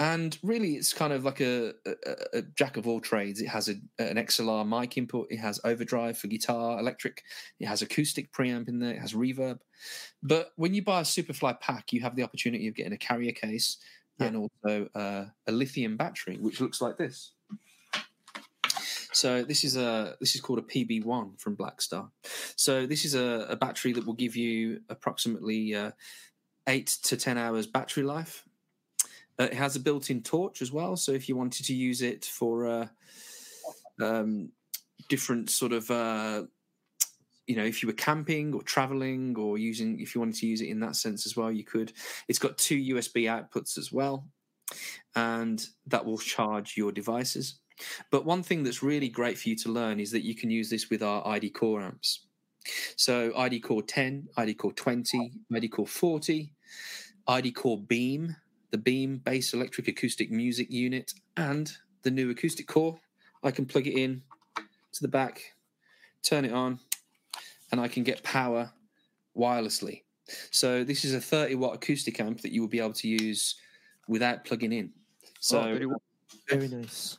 and 0.02 0.40
really, 0.44 0.76
it's 0.76 0.94
kind 0.94 1.12
of 1.12 1.26
like 1.26 1.42
a, 1.42 1.74
a, 1.86 2.16
a 2.36 2.42
jack 2.56 2.78
of 2.78 2.88
all 2.88 3.02
trades. 3.02 3.42
It 3.42 3.50
has 3.50 3.68
a, 3.68 3.74
an 4.02 4.16
XLR 4.16 4.66
mic 4.66 4.98
input, 4.98 5.28
it 5.30 5.40
has 5.40 5.60
overdrive 5.66 6.18
for 6.18 6.28
guitar, 6.28 6.80
electric, 6.80 7.22
it 7.60 7.66
has 7.66 7.82
acoustic 7.82 8.32
preamp 8.32 8.70
in 8.70 8.80
there, 8.80 8.94
it 8.94 9.00
has 9.00 9.14
reverb. 9.14 9.60
But 10.24 10.54
when 10.56 10.74
you 10.74 10.84
buy 10.84 11.02
a 11.02 11.04
Superfly 11.04 11.60
pack, 11.60 11.92
you 11.92 12.00
have 12.00 12.16
the 12.16 12.24
opportunity 12.24 12.70
of 12.70 12.76
getting 12.76 12.94
a 12.94 12.98
carrier 12.98 13.34
case 13.34 13.78
Yeah. 14.20 14.28
and 14.28 14.38
also 14.38 14.90
uh, 14.96 15.26
a 15.48 15.52
lithium 15.52 15.98
battery, 15.98 16.38
which 16.38 16.62
looks 16.62 16.82
like 16.82 16.98
this. 16.98 17.32
So 19.12 19.44
this 19.44 19.64
is 19.64 19.76
a 19.76 20.16
this 20.20 20.36
is 20.36 20.42
called 20.42 20.60
a 20.60 20.62
PB1 20.62 21.40
from 21.40 21.56
Blackstar. 21.56 22.10
So 22.56 22.86
this 22.86 23.06
is 23.06 23.16
a, 23.16 23.48
a 23.50 23.56
battery 23.56 23.92
that 23.94 24.06
will 24.06 24.14
give 24.14 24.36
you 24.36 24.82
approximately 24.90 25.74
uh, 25.74 25.92
eight 26.68 26.88
to 27.04 27.18
ten 27.18 27.38
hours 27.38 27.66
battery 27.66 28.04
life. 28.04 28.46
Uh, 29.40 29.46
it 29.46 29.54
has 29.54 29.76
a 29.76 29.80
built-in 29.80 30.22
torch 30.22 30.62
as 30.62 30.72
well, 30.72 30.98
so 30.98 31.14
if 31.14 31.30
you 31.30 31.36
wanted 31.36 31.66
to 31.66 31.74
use 31.74 32.02
it 32.02 32.26
for 32.26 32.68
uh, 32.68 32.88
um, 34.02 34.52
different 35.08 35.50
sort 35.50 35.72
of 35.72 35.90
uh, 35.90 36.44
you 37.50 37.56
know 37.56 37.66
if 37.66 37.82
you 37.82 37.88
were 37.88 37.94
camping 37.94 38.54
or 38.54 38.62
traveling 38.62 39.36
or 39.36 39.58
using 39.58 40.00
if 40.00 40.14
you 40.14 40.22
wanted 40.22 40.36
to 40.36 40.46
use 40.46 40.62
it 40.62 40.68
in 40.68 40.80
that 40.82 40.96
sense 40.96 41.26
as 41.26 41.36
well 41.36 41.52
you 41.52 41.64
could. 41.64 41.92
It's 42.28 42.38
got 42.38 42.60
two 42.60 42.78
usb 42.94 43.16
outputs 43.24 43.78
as 43.78 43.92
well 43.92 44.28
and 45.16 45.66
that 45.88 46.06
will 46.06 46.20
charge 46.20 46.78
your 46.78 46.92
devices. 46.92 47.60
But 48.12 48.24
one 48.24 48.44
thing 48.44 48.62
that's 48.64 48.84
really 48.84 49.10
great 49.10 49.38
for 49.40 49.50
you 49.50 49.56
to 49.58 49.72
learn 49.72 50.00
is 50.00 50.12
that 50.12 50.24
you 50.24 50.36
can 50.36 50.52
use 50.52 50.70
this 50.70 50.92
with 50.92 51.02
our 51.02 51.28
id 51.28 51.50
core 51.50 51.82
amps. 51.82 52.28
So 52.96 53.34
id 53.36 53.62
core 53.62 53.82
10 53.82 54.28
id 54.38 54.54
core 54.54 54.74
20 54.74 55.32
id 55.52 55.68
core 55.70 55.88
40 55.88 56.54
id 57.30 57.52
core 57.52 57.82
beam 57.82 58.36
the 58.70 58.78
beam 58.78 59.18
bass 59.18 59.56
electric 59.56 59.88
acoustic 59.88 60.30
music 60.30 60.70
unit 60.70 61.14
and 61.36 61.72
the 62.04 62.12
new 62.12 62.30
acoustic 62.30 62.68
core. 62.68 63.00
I 63.42 63.50
can 63.50 63.66
plug 63.66 63.88
it 63.88 64.00
in 64.00 64.22
to 64.56 65.02
the 65.02 65.08
back 65.08 65.56
turn 66.22 66.46
it 66.46 66.54
on 66.54 66.80
and 67.72 67.80
I 67.80 67.88
can 67.88 68.04
get 68.04 68.24
power 68.24 68.72
wirelessly. 69.38 70.04
So 70.52 70.84
this 70.84 71.04
is 71.06 71.14
a 71.14 71.22
30 71.22 71.56
watt 71.56 71.76
acoustic 71.76 72.20
amp 72.20 72.42
that 72.42 72.52
you 72.52 72.62
will 72.62 72.68
be 72.68 72.80
able 72.80 72.94
to 72.94 73.08
use 73.08 73.56
without 74.08 74.46
plugging 74.46 74.74
in. 74.74 74.92
So 75.40 75.60
Oh, 75.60 75.64
very. 75.74 75.88
Very 76.48 76.68
nice. 76.68 77.18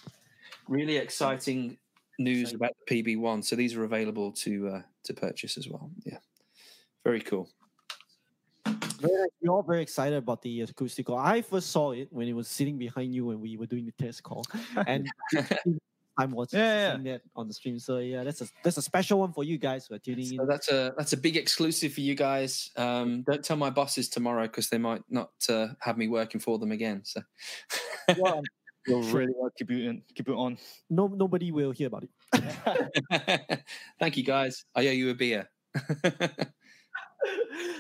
really 0.69 0.97
exciting 0.97 1.77
news 2.19 2.53
about 2.53 2.71
the 2.87 3.03
PB1. 3.03 3.45
So 3.45 3.57
these 3.57 3.75
are 3.75 3.85
available 3.85 4.31
to 4.33 4.69
uh, 4.69 4.83
to 5.05 5.15
purchase 5.15 5.57
as 5.57 5.69
well. 5.69 5.91
Yeah, 6.05 6.19
very 7.05 7.21
cool. 7.21 7.49
Very 8.67 9.15
nice. 9.15 9.29
We're 9.41 9.51
all 9.53 9.63
very 9.63 9.83
excited 9.83 10.17
about 10.17 10.43
the 10.43 10.61
acoustical. 10.63 11.17
I 11.17 11.43
first 11.43 11.71
saw 11.71 11.93
it 11.93 12.09
when 12.13 12.29
it 12.29 12.35
was 12.35 12.47
sitting 12.49 12.77
behind 12.79 13.15
you 13.15 13.25
when 13.27 13.41
we 13.41 13.57
were 13.57 13.67
doing 13.67 13.87
the 13.87 13.93
test 13.93 14.23
call, 14.23 14.45
and 14.87 15.09
I'm 16.21 16.31
watching 16.33 16.59
Yeah, 16.61 16.75
yeah. 16.75 16.93
seeing 16.93 17.05
that 17.05 17.23
on 17.35 17.49
the 17.49 17.55
stream. 17.55 17.79
So 17.79 17.99
yeah, 17.99 18.23
that's 18.25 18.41
a 18.43 18.49
that's 18.63 18.77
a 18.77 18.83
special 18.83 19.21
one 19.21 19.33
for 19.33 19.45
you 19.45 19.59
guys 19.59 19.87
who 19.87 19.95
are 19.95 19.99
tuning 19.99 20.27
So 20.27 20.43
in. 20.43 20.47
that's 20.49 20.71
a 20.71 20.93
that's 20.97 21.13
a 21.13 21.17
big 21.17 21.37
exclusive 21.37 21.93
for 21.93 22.01
you 22.01 22.15
guys. 22.15 22.71
Um, 22.77 23.23
don't 23.23 23.45
tell 23.45 23.57
my 23.57 23.71
bosses 23.71 24.09
tomorrow 24.09 24.43
because 24.47 24.69
they 24.69 24.79
might 24.79 25.03
not 25.09 25.31
uh, 25.49 25.69
have 25.81 25.97
me 25.97 26.09
working 26.09 26.41
for 26.41 26.59
them 26.59 26.73
again. 26.73 27.03
So 27.05 27.21
Well, 28.19 28.43
We'll 28.89 29.03
really 29.13 29.35
well 29.37 29.51
keep 29.59 29.71
you 29.71 29.91
in, 29.91 30.03
keep 30.15 30.27
it 30.29 30.33
on. 30.33 30.57
No, 30.89 31.07
nobody 31.09 31.53
will 31.53 31.71
hear 31.71 31.89
about 31.89 32.05
it. 32.33 33.61
thank 34.01 34.17
you 34.17 34.25
guys. 34.25 34.65
I 34.75 34.89
owe 34.89 34.91
you 34.91 35.11
a 35.11 35.15
beer. 35.15 35.51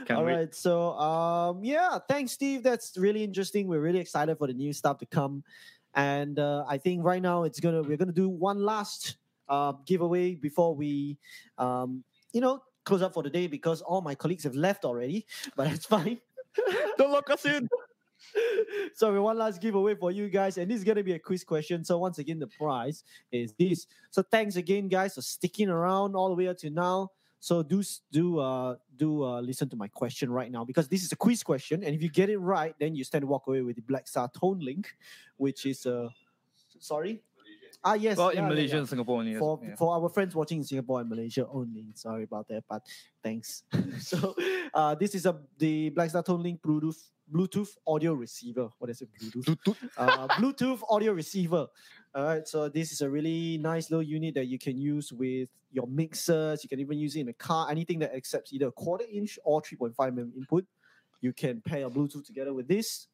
Can't 0.06 0.18
All 0.18 0.24
wait. 0.24 0.34
right. 0.34 0.54
So 0.54 0.92
um 0.92 1.64
yeah, 1.64 1.98
thanks, 2.08 2.32
Steve. 2.32 2.62
That's 2.62 2.96
really 2.98 3.24
interesting. 3.24 3.66
We're 3.66 3.80
really 3.80 3.98
excited 4.00 4.36
for 4.36 4.46
the 4.46 4.52
new 4.52 4.72
stuff 4.72 4.98
to 4.98 5.06
come. 5.06 5.42
And 5.94 6.38
uh, 6.38 6.64
I 6.68 6.78
think 6.78 7.04
right 7.04 7.22
now 7.22 7.44
it's 7.44 7.60
gonna 7.60 7.82
we're 7.82 7.96
gonna 7.96 8.12
do 8.12 8.28
one 8.28 8.64
last 8.64 9.16
uh, 9.48 9.72
giveaway 9.86 10.34
before 10.36 10.74
we 10.74 11.18
um 11.58 12.04
you 12.32 12.40
know 12.40 12.62
close 12.84 13.02
up 13.02 13.12
for 13.12 13.22
the 13.22 13.30
day 13.30 13.46
because 13.46 13.82
all 13.82 14.00
my 14.00 14.14
colleagues 14.14 14.44
have 14.44 14.54
left 14.54 14.84
already, 14.84 15.26
but 15.56 15.66
it's 15.68 15.86
fine. 15.86 16.18
Don't 16.98 17.12
lock 17.12 17.30
us 17.30 17.44
in. 17.44 17.68
so 18.94 19.20
one 19.22 19.38
last 19.38 19.60
giveaway 19.60 19.94
for 19.94 20.10
you 20.10 20.28
guys, 20.28 20.58
and 20.58 20.70
this 20.70 20.78
is 20.78 20.84
gonna 20.84 21.02
be 21.02 21.12
a 21.12 21.18
quiz 21.18 21.44
question. 21.44 21.84
So 21.84 21.98
once 21.98 22.18
again, 22.18 22.38
the 22.38 22.46
prize 22.46 23.04
is 23.32 23.52
this. 23.58 23.86
So 24.10 24.22
thanks 24.22 24.56
again, 24.56 24.88
guys, 24.88 25.14
for 25.14 25.22
sticking 25.22 25.68
around 25.68 26.14
all 26.14 26.28
the 26.28 26.34
way 26.34 26.48
up 26.48 26.58
to 26.58 26.70
now. 26.70 27.10
So 27.40 27.62
do 27.62 27.82
do 28.12 28.38
uh 28.38 28.76
do 28.96 29.24
uh 29.24 29.40
listen 29.40 29.68
to 29.70 29.76
my 29.76 29.88
question 29.88 30.30
right 30.30 30.52
now 30.52 30.64
because 30.64 30.88
this 30.88 31.02
is 31.02 31.10
a 31.12 31.16
quiz 31.16 31.42
question, 31.42 31.82
and 31.82 31.94
if 31.94 32.02
you 32.02 32.10
get 32.10 32.28
it 32.28 32.38
right, 32.38 32.74
then 32.78 32.94
you 32.94 33.02
stand 33.02 33.22
to 33.22 33.26
walk 33.26 33.46
away 33.48 33.62
with 33.62 33.76
the 33.76 33.82
Blackstar 33.82 34.32
Tone 34.32 34.60
Link, 34.60 34.94
which 35.36 35.64
is 35.64 35.86
uh 35.86 36.08
sorry. 36.78 37.22
Ah 37.82 37.94
yes, 37.94 38.18
Well, 38.18 38.32
yeah, 38.32 38.40
in 38.40 38.44
yeah, 38.44 38.48
Malaysia 38.50 38.74
yeah 38.74 38.78
and 38.80 38.88
Singapore, 38.88 39.20
only, 39.20 39.34
for 39.36 39.58
yeah. 39.62 39.74
for 39.74 39.94
our 39.96 40.10
friends 40.10 40.34
watching 40.34 40.58
in 40.58 40.64
Singapore 40.64 41.00
and 41.00 41.08
Malaysia 41.08 41.48
only. 41.48 41.88
Sorry 41.94 42.24
about 42.24 42.46
that, 42.48 42.64
but 42.68 42.84
thanks. 43.24 43.64
so 44.00 44.36
uh, 44.74 44.94
this 44.94 45.14
is 45.14 45.24
a 45.24 45.40
the 45.56 45.90
Blackstar 45.96 46.22
Tone 46.22 46.42
Link 46.42 46.60
Bluetooth 46.60 47.00
Bluetooth 47.32 47.70
audio 47.86 48.12
receiver. 48.12 48.68
What 48.78 48.90
is 48.90 49.02
it? 49.02 49.08
Bluetooth. 49.22 49.76
uh, 49.96 50.28
Bluetooth 50.28 50.80
audio 50.88 51.12
receiver. 51.12 51.66
All 52.14 52.24
right, 52.24 52.46
so 52.46 52.68
this 52.68 52.92
is 52.92 53.02
a 53.02 53.08
really 53.08 53.58
nice 53.58 53.90
little 53.90 54.02
unit 54.02 54.34
that 54.34 54.46
you 54.46 54.58
can 54.58 54.76
use 54.76 55.12
with 55.12 55.48
your 55.70 55.86
mixers. 55.86 56.64
You 56.64 56.68
can 56.68 56.80
even 56.80 56.98
use 56.98 57.14
it 57.16 57.20
in 57.20 57.28
a 57.28 57.32
car. 57.34 57.70
Anything 57.70 57.98
that 58.00 58.14
accepts 58.14 58.52
either 58.52 58.68
a 58.68 58.72
quarter 58.72 59.04
inch 59.12 59.38
or 59.44 59.62
3.5 59.62 59.94
mm 59.94 60.36
input, 60.36 60.64
you 61.20 61.32
can 61.32 61.60
pair 61.60 61.80
your 61.80 61.90
Bluetooth 61.90 62.26
together 62.26 62.52
with 62.52 62.66
this, 62.66 63.06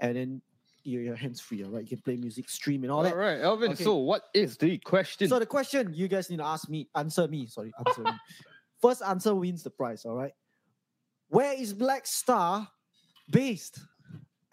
and 0.00 0.16
then 0.16 0.42
your, 0.84 1.14
hands 1.14 1.40
free. 1.40 1.64
All 1.64 1.70
right, 1.70 1.82
you 1.82 1.88
can 1.88 2.00
play 2.00 2.16
music, 2.16 2.50
stream, 2.50 2.82
and 2.82 2.90
all 2.90 2.98
All 2.98 3.04
that. 3.04 3.16
right, 3.16 3.40
Elvin. 3.40 3.72
Okay. 3.72 3.84
So, 3.84 3.96
what 3.96 4.24
is 4.34 4.56
the 4.56 4.78
question? 4.78 5.28
So 5.28 5.38
the 5.38 5.46
question 5.46 5.92
you 5.94 6.08
guys 6.08 6.28
need 6.28 6.38
to 6.38 6.44
ask 6.44 6.68
me, 6.68 6.88
answer 6.94 7.28
me. 7.28 7.46
Sorry, 7.46 7.72
answer 7.86 8.02
me. 8.02 8.10
First 8.82 9.02
answer 9.02 9.34
wins 9.34 9.62
the 9.62 9.70
prize. 9.70 10.04
All 10.04 10.16
right. 10.16 10.32
Where 11.28 11.54
is 11.54 11.72
Blackstar 11.72 12.66
based? 13.32 13.80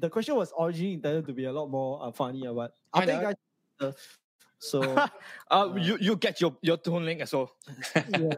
the 0.00 0.08
question 0.08 0.36
was 0.36 0.52
originally 0.58 0.94
intended 0.94 1.26
to 1.26 1.32
be 1.32 1.44
a 1.44 1.52
lot 1.52 1.68
more 1.68 2.02
uh, 2.02 2.12
funny, 2.12 2.46
uh, 2.46 2.52
but 2.52 2.74
I 2.94 3.04
think 3.04 3.22
guys. 3.22 3.34
Uh, 3.80 3.92
so 4.58 4.80
uh, 5.50 5.74
you 5.76 5.98
you 6.00 6.16
get 6.16 6.40
your 6.40 6.56
your 6.62 6.76
tone 6.76 7.04
link 7.04 7.20
as 7.20 7.32
well. 7.32 7.52
yeah. 7.94 8.34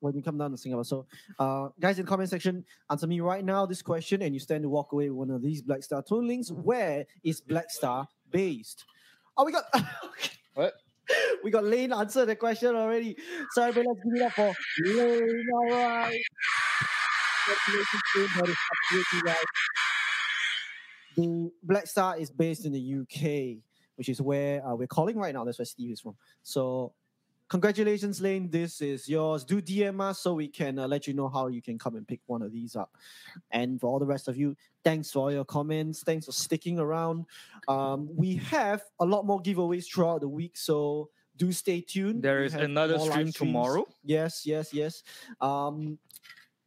when 0.00 0.14
you 0.14 0.22
come 0.22 0.38
down 0.38 0.52
to 0.52 0.56
Singapore. 0.56 0.84
So, 0.84 1.06
uh, 1.38 1.70
guys 1.80 1.98
in 1.98 2.04
the 2.04 2.08
comment 2.08 2.30
section, 2.30 2.64
answer 2.88 3.06
me 3.06 3.20
right 3.20 3.44
now 3.44 3.66
this 3.66 3.82
question, 3.82 4.22
and 4.22 4.32
you 4.32 4.38
stand 4.38 4.62
to 4.62 4.68
walk 4.68 4.92
away 4.92 5.10
with 5.10 5.28
one 5.28 5.30
of 5.34 5.42
these 5.42 5.60
Blackstar 5.60 6.06
tone 6.06 6.28
links. 6.28 6.50
Where 6.50 7.04
is 7.24 7.40
Blackstar 7.40 8.06
based? 8.30 8.84
Oh, 9.36 9.44
we 9.44 9.52
got 9.52 9.64
What? 10.54 10.74
We 11.42 11.50
got 11.50 11.64
Lane 11.64 11.92
answer 11.92 12.26
the 12.26 12.36
question 12.36 12.76
already. 12.76 13.16
Sorry, 13.52 13.72
but 13.72 13.86
let's 13.86 14.00
give 14.04 14.14
it 14.14 14.22
up 14.22 14.32
for 14.32 14.54
Lane. 14.84 15.46
All 15.54 15.70
right. 15.70 16.20
That 17.48 18.48
is 18.48 18.56
absolutely 18.92 19.22
right. 19.24 19.44
The 21.16 21.50
Blackstar 21.66 22.18
is 22.20 22.30
based 22.30 22.66
in 22.66 22.72
the 22.72 22.94
UK, 23.00 23.62
which 23.96 24.08
is 24.08 24.20
where 24.20 24.64
uh, 24.66 24.74
we're 24.74 24.86
calling 24.86 25.16
right 25.18 25.34
now. 25.34 25.44
That's 25.44 25.58
where 25.58 25.66
Steve 25.66 25.90
is 25.90 26.00
from. 26.00 26.14
So, 26.42 26.92
congratulations, 27.48 28.20
Lane. 28.20 28.50
This 28.50 28.82
is 28.82 29.08
yours. 29.08 29.44
Do 29.44 29.62
DM 29.62 30.00
us 30.00 30.20
so 30.20 30.34
we 30.34 30.48
can 30.48 30.78
uh, 30.78 30.86
let 30.86 31.06
you 31.06 31.14
know 31.14 31.28
how 31.28 31.46
you 31.46 31.62
can 31.62 31.78
come 31.78 31.96
and 31.96 32.06
pick 32.06 32.20
one 32.26 32.42
of 32.42 32.52
these 32.52 32.76
up. 32.76 32.94
And 33.50 33.80
for 33.80 33.86
all 33.86 33.98
the 33.98 34.06
rest 34.06 34.28
of 34.28 34.36
you, 34.36 34.54
thanks 34.84 35.10
for 35.10 35.20
all 35.20 35.32
your 35.32 35.46
comments. 35.46 36.02
Thanks 36.02 36.26
for 36.26 36.32
sticking 36.32 36.78
around. 36.78 37.24
Um, 37.66 38.08
we 38.14 38.36
have 38.36 38.82
a 39.00 39.06
lot 39.06 39.24
more 39.24 39.40
giveaways 39.42 39.86
throughout 39.86 40.20
the 40.20 40.28
week, 40.28 40.56
so 40.56 41.08
do 41.38 41.50
stay 41.52 41.80
tuned. 41.80 42.22
There 42.22 42.40
We 42.40 42.46
is 42.46 42.54
another 42.54 42.98
stream 42.98 43.32
tomorrow. 43.32 43.86
Yes, 44.04 44.44
yes, 44.44 44.74
yes. 44.74 45.02
Um, 45.40 45.98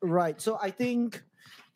right. 0.02 0.40
So 0.40 0.57
I 0.61 0.72
think 0.72 1.22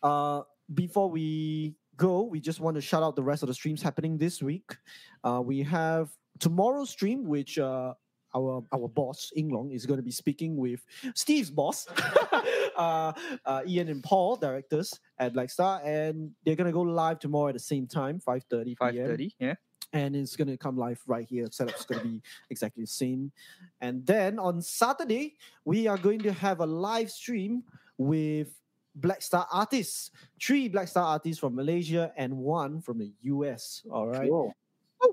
uh, 0.03 0.41
before 0.73 1.09
we 1.09 1.75
go, 1.97 2.23
we 2.23 2.39
just 2.39 2.59
want 2.59 2.75
to 2.75 2.81
shout 2.81 3.03
out 3.03 3.15
the 3.15 3.23
rest 3.23 3.43
of 3.43 3.47
the 3.47 3.53
streams 3.53 3.81
happening 3.81 4.17
this 4.17 4.41
week. 4.41 4.75
Uh, 5.23 5.41
we 5.43 5.61
have 5.63 6.09
tomorrow's 6.39 6.89
stream, 6.89 7.25
which 7.25 7.57
uh, 7.57 7.93
our 8.35 8.63
our 8.71 8.87
boss 8.87 9.31
Inglong 9.37 9.73
is 9.73 9.85
going 9.85 9.97
to 9.97 10.03
be 10.03 10.11
speaking 10.11 10.57
with 10.57 10.85
Steve's 11.13 11.49
boss, 11.49 11.87
uh, 12.77 13.13
uh, 13.45 13.61
Ian 13.65 13.89
and 13.89 14.03
Paul, 14.03 14.35
directors 14.35 14.99
at 15.19 15.33
Blackstar, 15.33 15.81
and 15.85 16.31
they're 16.45 16.55
going 16.55 16.67
to 16.67 16.73
go 16.73 16.81
live 16.81 17.19
tomorrow 17.19 17.49
at 17.49 17.53
the 17.53 17.59
same 17.59 17.87
time, 17.87 18.19
five 18.19 18.43
thirty 18.49 18.75
Five 18.75 18.95
thirty. 18.95 19.35
Yeah. 19.39 19.55
and 19.93 20.15
it's 20.15 20.35
going 20.35 20.49
to 20.49 20.57
come 20.57 20.75
live 20.77 20.99
right 21.07 21.25
here. 21.29 21.45
Setup's 21.49 21.85
going 21.85 22.01
to 22.01 22.07
be 22.07 22.21
exactly 22.49 22.83
the 22.83 22.87
same. 22.87 23.31
And 23.79 24.05
then 24.05 24.37
on 24.39 24.61
Saturday, 24.61 25.37
we 25.63 25.87
are 25.87 25.97
going 25.97 26.19
to 26.23 26.33
have 26.33 26.59
a 26.59 26.65
live 26.65 27.09
stream 27.09 27.63
with 27.97 28.59
Blackstar 28.99 29.45
artists, 29.51 30.11
three 30.41 30.69
Blackstar 30.69 31.03
artists 31.03 31.39
from 31.39 31.55
Malaysia 31.55 32.11
and 32.17 32.35
one 32.37 32.81
from 32.81 32.99
the 32.99 33.11
US. 33.23 33.83
All 33.91 34.07
right. 34.07 34.29
Cool. 34.29 34.53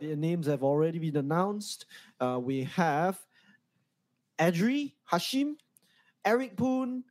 Their 0.01 0.17
names 0.17 0.47
have 0.47 0.63
already 0.63 0.99
been 0.99 1.17
announced. 1.17 1.87
Uh, 2.21 2.39
we 2.43 2.65
have 2.65 3.19
Adri 4.39 4.95
Hashim, 5.11 5.55
Eric 6.25 6.57
Poon, 6.57 7.05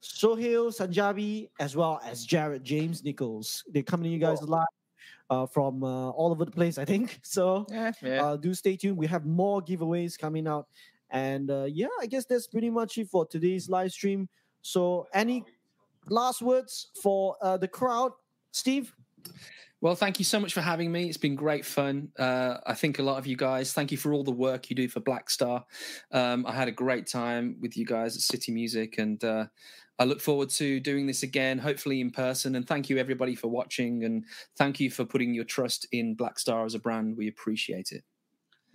Sohail 0.00 0.70
Sanjabi, 0.70 1.48
as 1.58 1.76
well 1.76 2.00
as 2.04 2.24
Jared 2.24 2.64
James 2.64 3.04
Nichols. 3.04 3.64
They're 3.68 3.82
coming 3.82 4.04
to 4.04 4.10
you 4.10 4.18
guys 4.18 4.40
live 4.42 4.66
uh, 5.30 5.46
from 5.46 5.82
uh, 5.82 6.10
all 6.10 6.30
over 6.30 6.44
the 6.44 6.50
place, 6.50 6.78
I 6.78 6.84
think. 6.84 7.20
So 7.24 7.66
Yeah, 7.70 7.92
yeah. 8.02 8.24
uh, 8.24 8.36
do 8.36 8.54
stay 8.54 8.76
tuned. 8.76 8.96
We 8.96 9.06
have 9.06 9.26
more 9.26 9.60
giveaways 9.60 10.18
coming 10.18 10.46
out. 10.46 10.68
And 11.10 11.50
uh, 11.50 11.64
yeah, 11.64 11.88
I 12.00 12.06
guess 12.06 12.24
that's 12.26 12.46
pretty 12.46 12.70
much 12.70 12.98
it 12.98 13.08
for 13.08 13.26
today's 13.26 13.68
live 13.68 13.92
stream. 13.92 14.28
So, 14.64 15.06
any 15.12 15.44
last 16.08 16.40
words 16.40 16.88
for 17.02 17.36
uh, 17.42 17.58
the 17.58 17.68
crowd, 17.68 18.12
Steve? 18.50 18.94
Well, 19.82 19.94
thank 19.94 20.18
you 20.18 20.24
so 20.24 20.40
much 20.40 20.54
for 20.54 20.62
having 20.62 20.90
me. 20.90 21.06
It's 21.06 21.18
been 21.18 21.34
great 21.34 21.66
fun. 21.66 22.08
Uh, 22.18 22.56
I 22.66 22.72
think 22.72 22.98
a 22.98 23.02
lot 23.02 23.18
of 23.18 23.26
you 23.26 23.36
guys, 23.36 23.74
thank 23.74 23.92
you 23.92 23.98
for 23.98 24.14
all 24.14 24.24
the 24.24 24.30
work 24.30 24.70
you 24.70 24.76
do 24.76 24.88
for 24.88 25.00
Blackstar. 25.00 25.64
Um, 26.10 26.46
I 26.46 26.52
had 26.52 26.68
a 26.68 26.72
great 26.72 27.06
time 27.06 27.58
with 27.60 27.76
you 27.76 27.84
guys 27.84 28.16
at 28.16 28.22
City 28.22 28.52
Music, 28.52 28.96
and 28.96 29.22
uh, 29.22 29.44
I 29.98 30.04
look 30.04 30.22
forward 30.22 30.48
to 30.50 30.80
doing 30.80 31.06
this 31.06 31.22
again, 31.22 31.58
hopefully 31.58 32.00
in 32.00 32.10
person. 32.10 32.54
And 32.54 32.66
thank 32.66 32.88
you, 32.88 32.96
everybody, 32.96 33.34
for 33.34 33.48
watching, 33.48 34.04
and 34.04 34.24
thank 34.56 34.80
you 34.80 34.90
for 34.90 35.04
putting 35.04 35.34
your 35.34 35.44
trust 35.44 35.86
in 35.92 36.16
Blackstar 36.16 36.64
as 36.64 36.74
a 36.74 36.78
brand. 36.78 37.18
We 37.18 37.28
appreciate 37.28 37.92
it. 37.92 38.02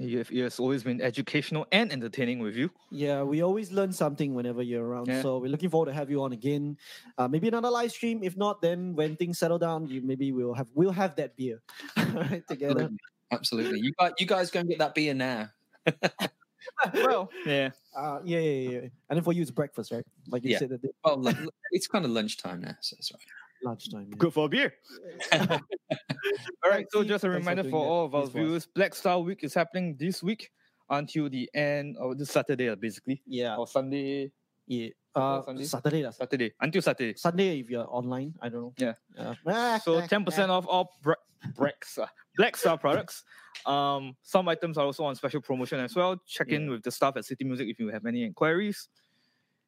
You've, 0.01 0.31
it's 0.31 0.61
always 0.61 0.81
been 0.81 1.01
educational 1.01 1.67
and 1.73 1.91
entertaining 1.91 2.39
with 2.39 2.55
you. 2.55 2.71
Yeah, 2.89 3.21
we 3.23 3.43
always 3.43 3.69
learn 3.73 3.91
something 3.91 4.33
whenever 4.33 4.63
you're 4.63 4.85
around. 4.85 5.07
Yeah. 5.09 5.21
So 5.21 5.39
we're 5.39 5.51
looking 5.51 5.69
forward 5.69 5.87
to 5.87 5.93
have 5.93 6.09
you 6.09 6.23
on 6.23 6.31
again. 6.31 6.77
Uh, 7.17 7.27
maybe 7.27 7.49
another 7.49 7.69
live 7.69 7.91
stream. 7.91 8.23
If 8.23 8.37
not, 8.37 8.61
then 8.61 8.95
when 8.95 9.17
things 9.17 9.37
settle 9.39 9.59
down, 9.59 9.87
you 9.87 10.01
maybe 10.01 10.31
we'll 10.31 10.53
have 10.53 10.67
we'll 10.73 10.93
have 10.93 11.15
that 11.17 11.35
beer 11.35 11.61
right, 12.13 12.47
together. 12.47 12.89
Absolutely. 13.31 13.75
Absolutely. 13.75 13.79
You 13.81 13.91
guys, 13.99 14.11
you 14.19 14.25
guys 14.25 14.49
go 14.51 14.61
and 14.61 14.69
get 14.69 14.79
that 14.79 14.95
beer 14.95 15.13
now. 15.13 15.49
well, 16.93 17.29
yeah. 17.45 17.71
Uh, 17.95 18.19
yeah, 18.23 18.39
yeah, 18.39 18.69
yeah. 18.69 18.79
And 19.09 19.17
then 19.17 19.23
for 19.23 19.33
you, 19.33 19.41
it's 19.41 19.51
breakfast, 19.51 19.91
right? 19.91 20.05
Like 20.27 20.43
you 20.45 20.51
Yeah. 20.51 20.59
said, 20.59 20.69
that 20.69 20.81
the- 20.81 20.91
Well, 21.03 21.21
it's 21.71 21.87
kind 21.87 22.05
of 22.05 22.11
lunchtime 22.11 22.61
now, 22.61 22.75
so 22.79 22.95
it's 22.97 23.11
all 23.11 23.19
right. 23.19 23.48
Lunchtime. 23.63 24.07
yeah. 24.09 24.15
Good 24.17 24.33
for 24.33 24.45
a 24.45 24.49
beer. 24.49 24.73
all 25.33 25.59
right. 26.69 26.85
So 26.91 27.03
just 27.03 27.23
a 27.23 27.27
Thanks 27.29 27.45
for 27.45 27.51
reminder 27.51 27.63
for 27.69 27.85
all 27.85 28.05
of 28.05 28.15
our 28.15 28.21
Please 28.23 28.27
us. 28.29 28.33
viewers, 28.33 28.67
Blackstar 28.75 29.23
Week 29.23 29.43
is 29.43 29.53
happening 29.53 29.95
this 29.99 30.23
week 30.23 30.51
until 30.89 31.29
the 31.29 31.49
end 31.53 31.97
of 31.97 32.17
this 32.17 32.31
Saturday, 32.31 32.69
uh, 32.69 32.75
basically, 32.75 33.21
Yeah, 33.25 33.55
or 33.57 33.67
Sunday. 33.67 34.31
yeah. 34.67 34.89
Uh, 35.15 35.41
Sunday? 35.41 35.63
Saturday, 35.65 36.03
lah. 36.03 36.11
Saturday 36.11 36.53
until 36.61 36.81
Saturday. 36.81 37.13
Sunday 37.17 37.59
if 37.59 37.69
you're 37.69 37.87
online. 37.89 38.33
I 38.41 38.49
don't 38.49 38.61
know. 38.61 38.73
Yeah. 38.77 38.93
Uh, 39.17 39.33
ah, 39.47 39.79
So 39.83 39.99
ten 40.05 40.23
percent 40.23 40.51
off 40.51 40.65
all 40.67 40.91
Bra- 41.01 41.15
Blackstar, 41.57 42.07
Black 42.37 42.55
Star 42.55 42.77
products. 42.77 43.23
Um, 43.65 44.15
some 44.21 44.47
items 44.47 44.77
are 44.77 44.85
also 44.85 45.03
on 45.03 45.15
special 45.15 45.41
promotion 45.41 45.79
as 45.79 45.95
well. 45.95 46.15
Check 46.27 46.49
in 46.49 46.69
with 46.69 46.83
the 46.83 46.91
staff 46.91 47.17
at 47.17 47.25
City 47.25 47.43
Music 47.43 47.67
if 47.67 47.79
you 47.79 47.89
have 47.89 48.05
any 48.05 48.23
inquiries. 48.23 48.87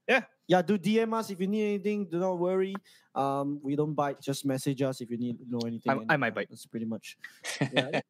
Yeah, 0.08 0.24
Yeah, 0.48 0.62
do 0.62 0.78
DM 0.78 1.14
us 1.14 1.30
if 1.30 1.40
you 1.40 1.48
need 1.48 1.64
anything. 1.76 2.06
Do 2.06 2.20
not 2.20 2.38
worry. 2.40 2.76
Um, 3.16 3.60
we 3.64 3.76
don't 3.76 3.94
bite. 3.94 4.20
Just 4.22 4.46
message 4.46 4.82
us 4.82 5.00
if 5.02 5.10
you 5.12 5.18
need 5.18 5.38
know 5.50 5.60
anything. 5.66 5.92
I- 6.10 6.14
I 6.14 6.18
might 6.18 6.34
bite. 6.36 6.50
That's 6.50 6.66
pretty 6.66 6.86
much. 6.86 7.18
Yeah, 7.62 8.02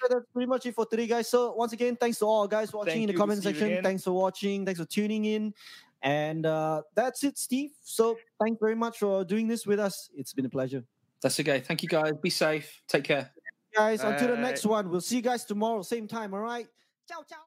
So 0.00 0.08
that's 0.08 0.26
pretty 0.32 0.46
much 0.46 0.66
it 0.66 0.74
for 0.74 0.86
today, 0.86 1.06
guys. 1.06 1.28
So 1.28 1.52
once 1.52 1.72
again, 1.72 1.96
thanks 1.96 2.18
to 2.18 2.26
all 2.26 2.46
guys 2.48 2.72
watching 2.72 2.92
Thank 2.92 3.02
in 3.02 3.06
the 3.08 3.12
you. 3.14 3.18
comment 3.18 3.42
See 3.42 3.48
you 3.50 3.54
section. 3.56 3.82
Thanks 3.84 4.04
for 4.04 4.12
watching. 4.12 4.64
Thanks 4.64 4.80
for 4.80 4.86
tuning 4.86 5.24
in. 5.26 5.54
And 6.02 6.46
uh, 6.46 6.82
that's 6.94 7.24
it, 7.24 7.36
Steve. 7.38 7.70
So 7.82 8.16
thanks 8.40 8.58
very 8.60 8.74
much 8.74 8.98
for 8.98 9.24
doing 9.24 9.46
this 9.48 9.66
with 9.66 9.78
us. 9.80 10.08
It's 10.14 10.32
been 10.32 10.46
a 10.46 10.50
pleasure, 10.50 10.82
That's 11.22 11.38
okay. 11.40 11.60
Thank 11.60 11.82
you, 11.82 11.88
guys. 11.88 12.12
Be 12.22 12.30
safe. 12.30 12.80
Take 12.88 13.04
care. 13.04 13.30
guys. 13.74 14.02
Until 14.02 14.28
the 14.28 14.36
next 14.36 14.64
one, 14.64 14.88
we'll 14.90 15.00
see 15.02 15.16
you 15.16 15.22
guys 15.22 15.44
tomorrow, 15.44 15.82
same 15.82 16.06
time. 16.08 16.32
All 16.34 16.40
right. 16.40 16.66
Ciao, 17.08 17.22
ciao. 17.28 17.44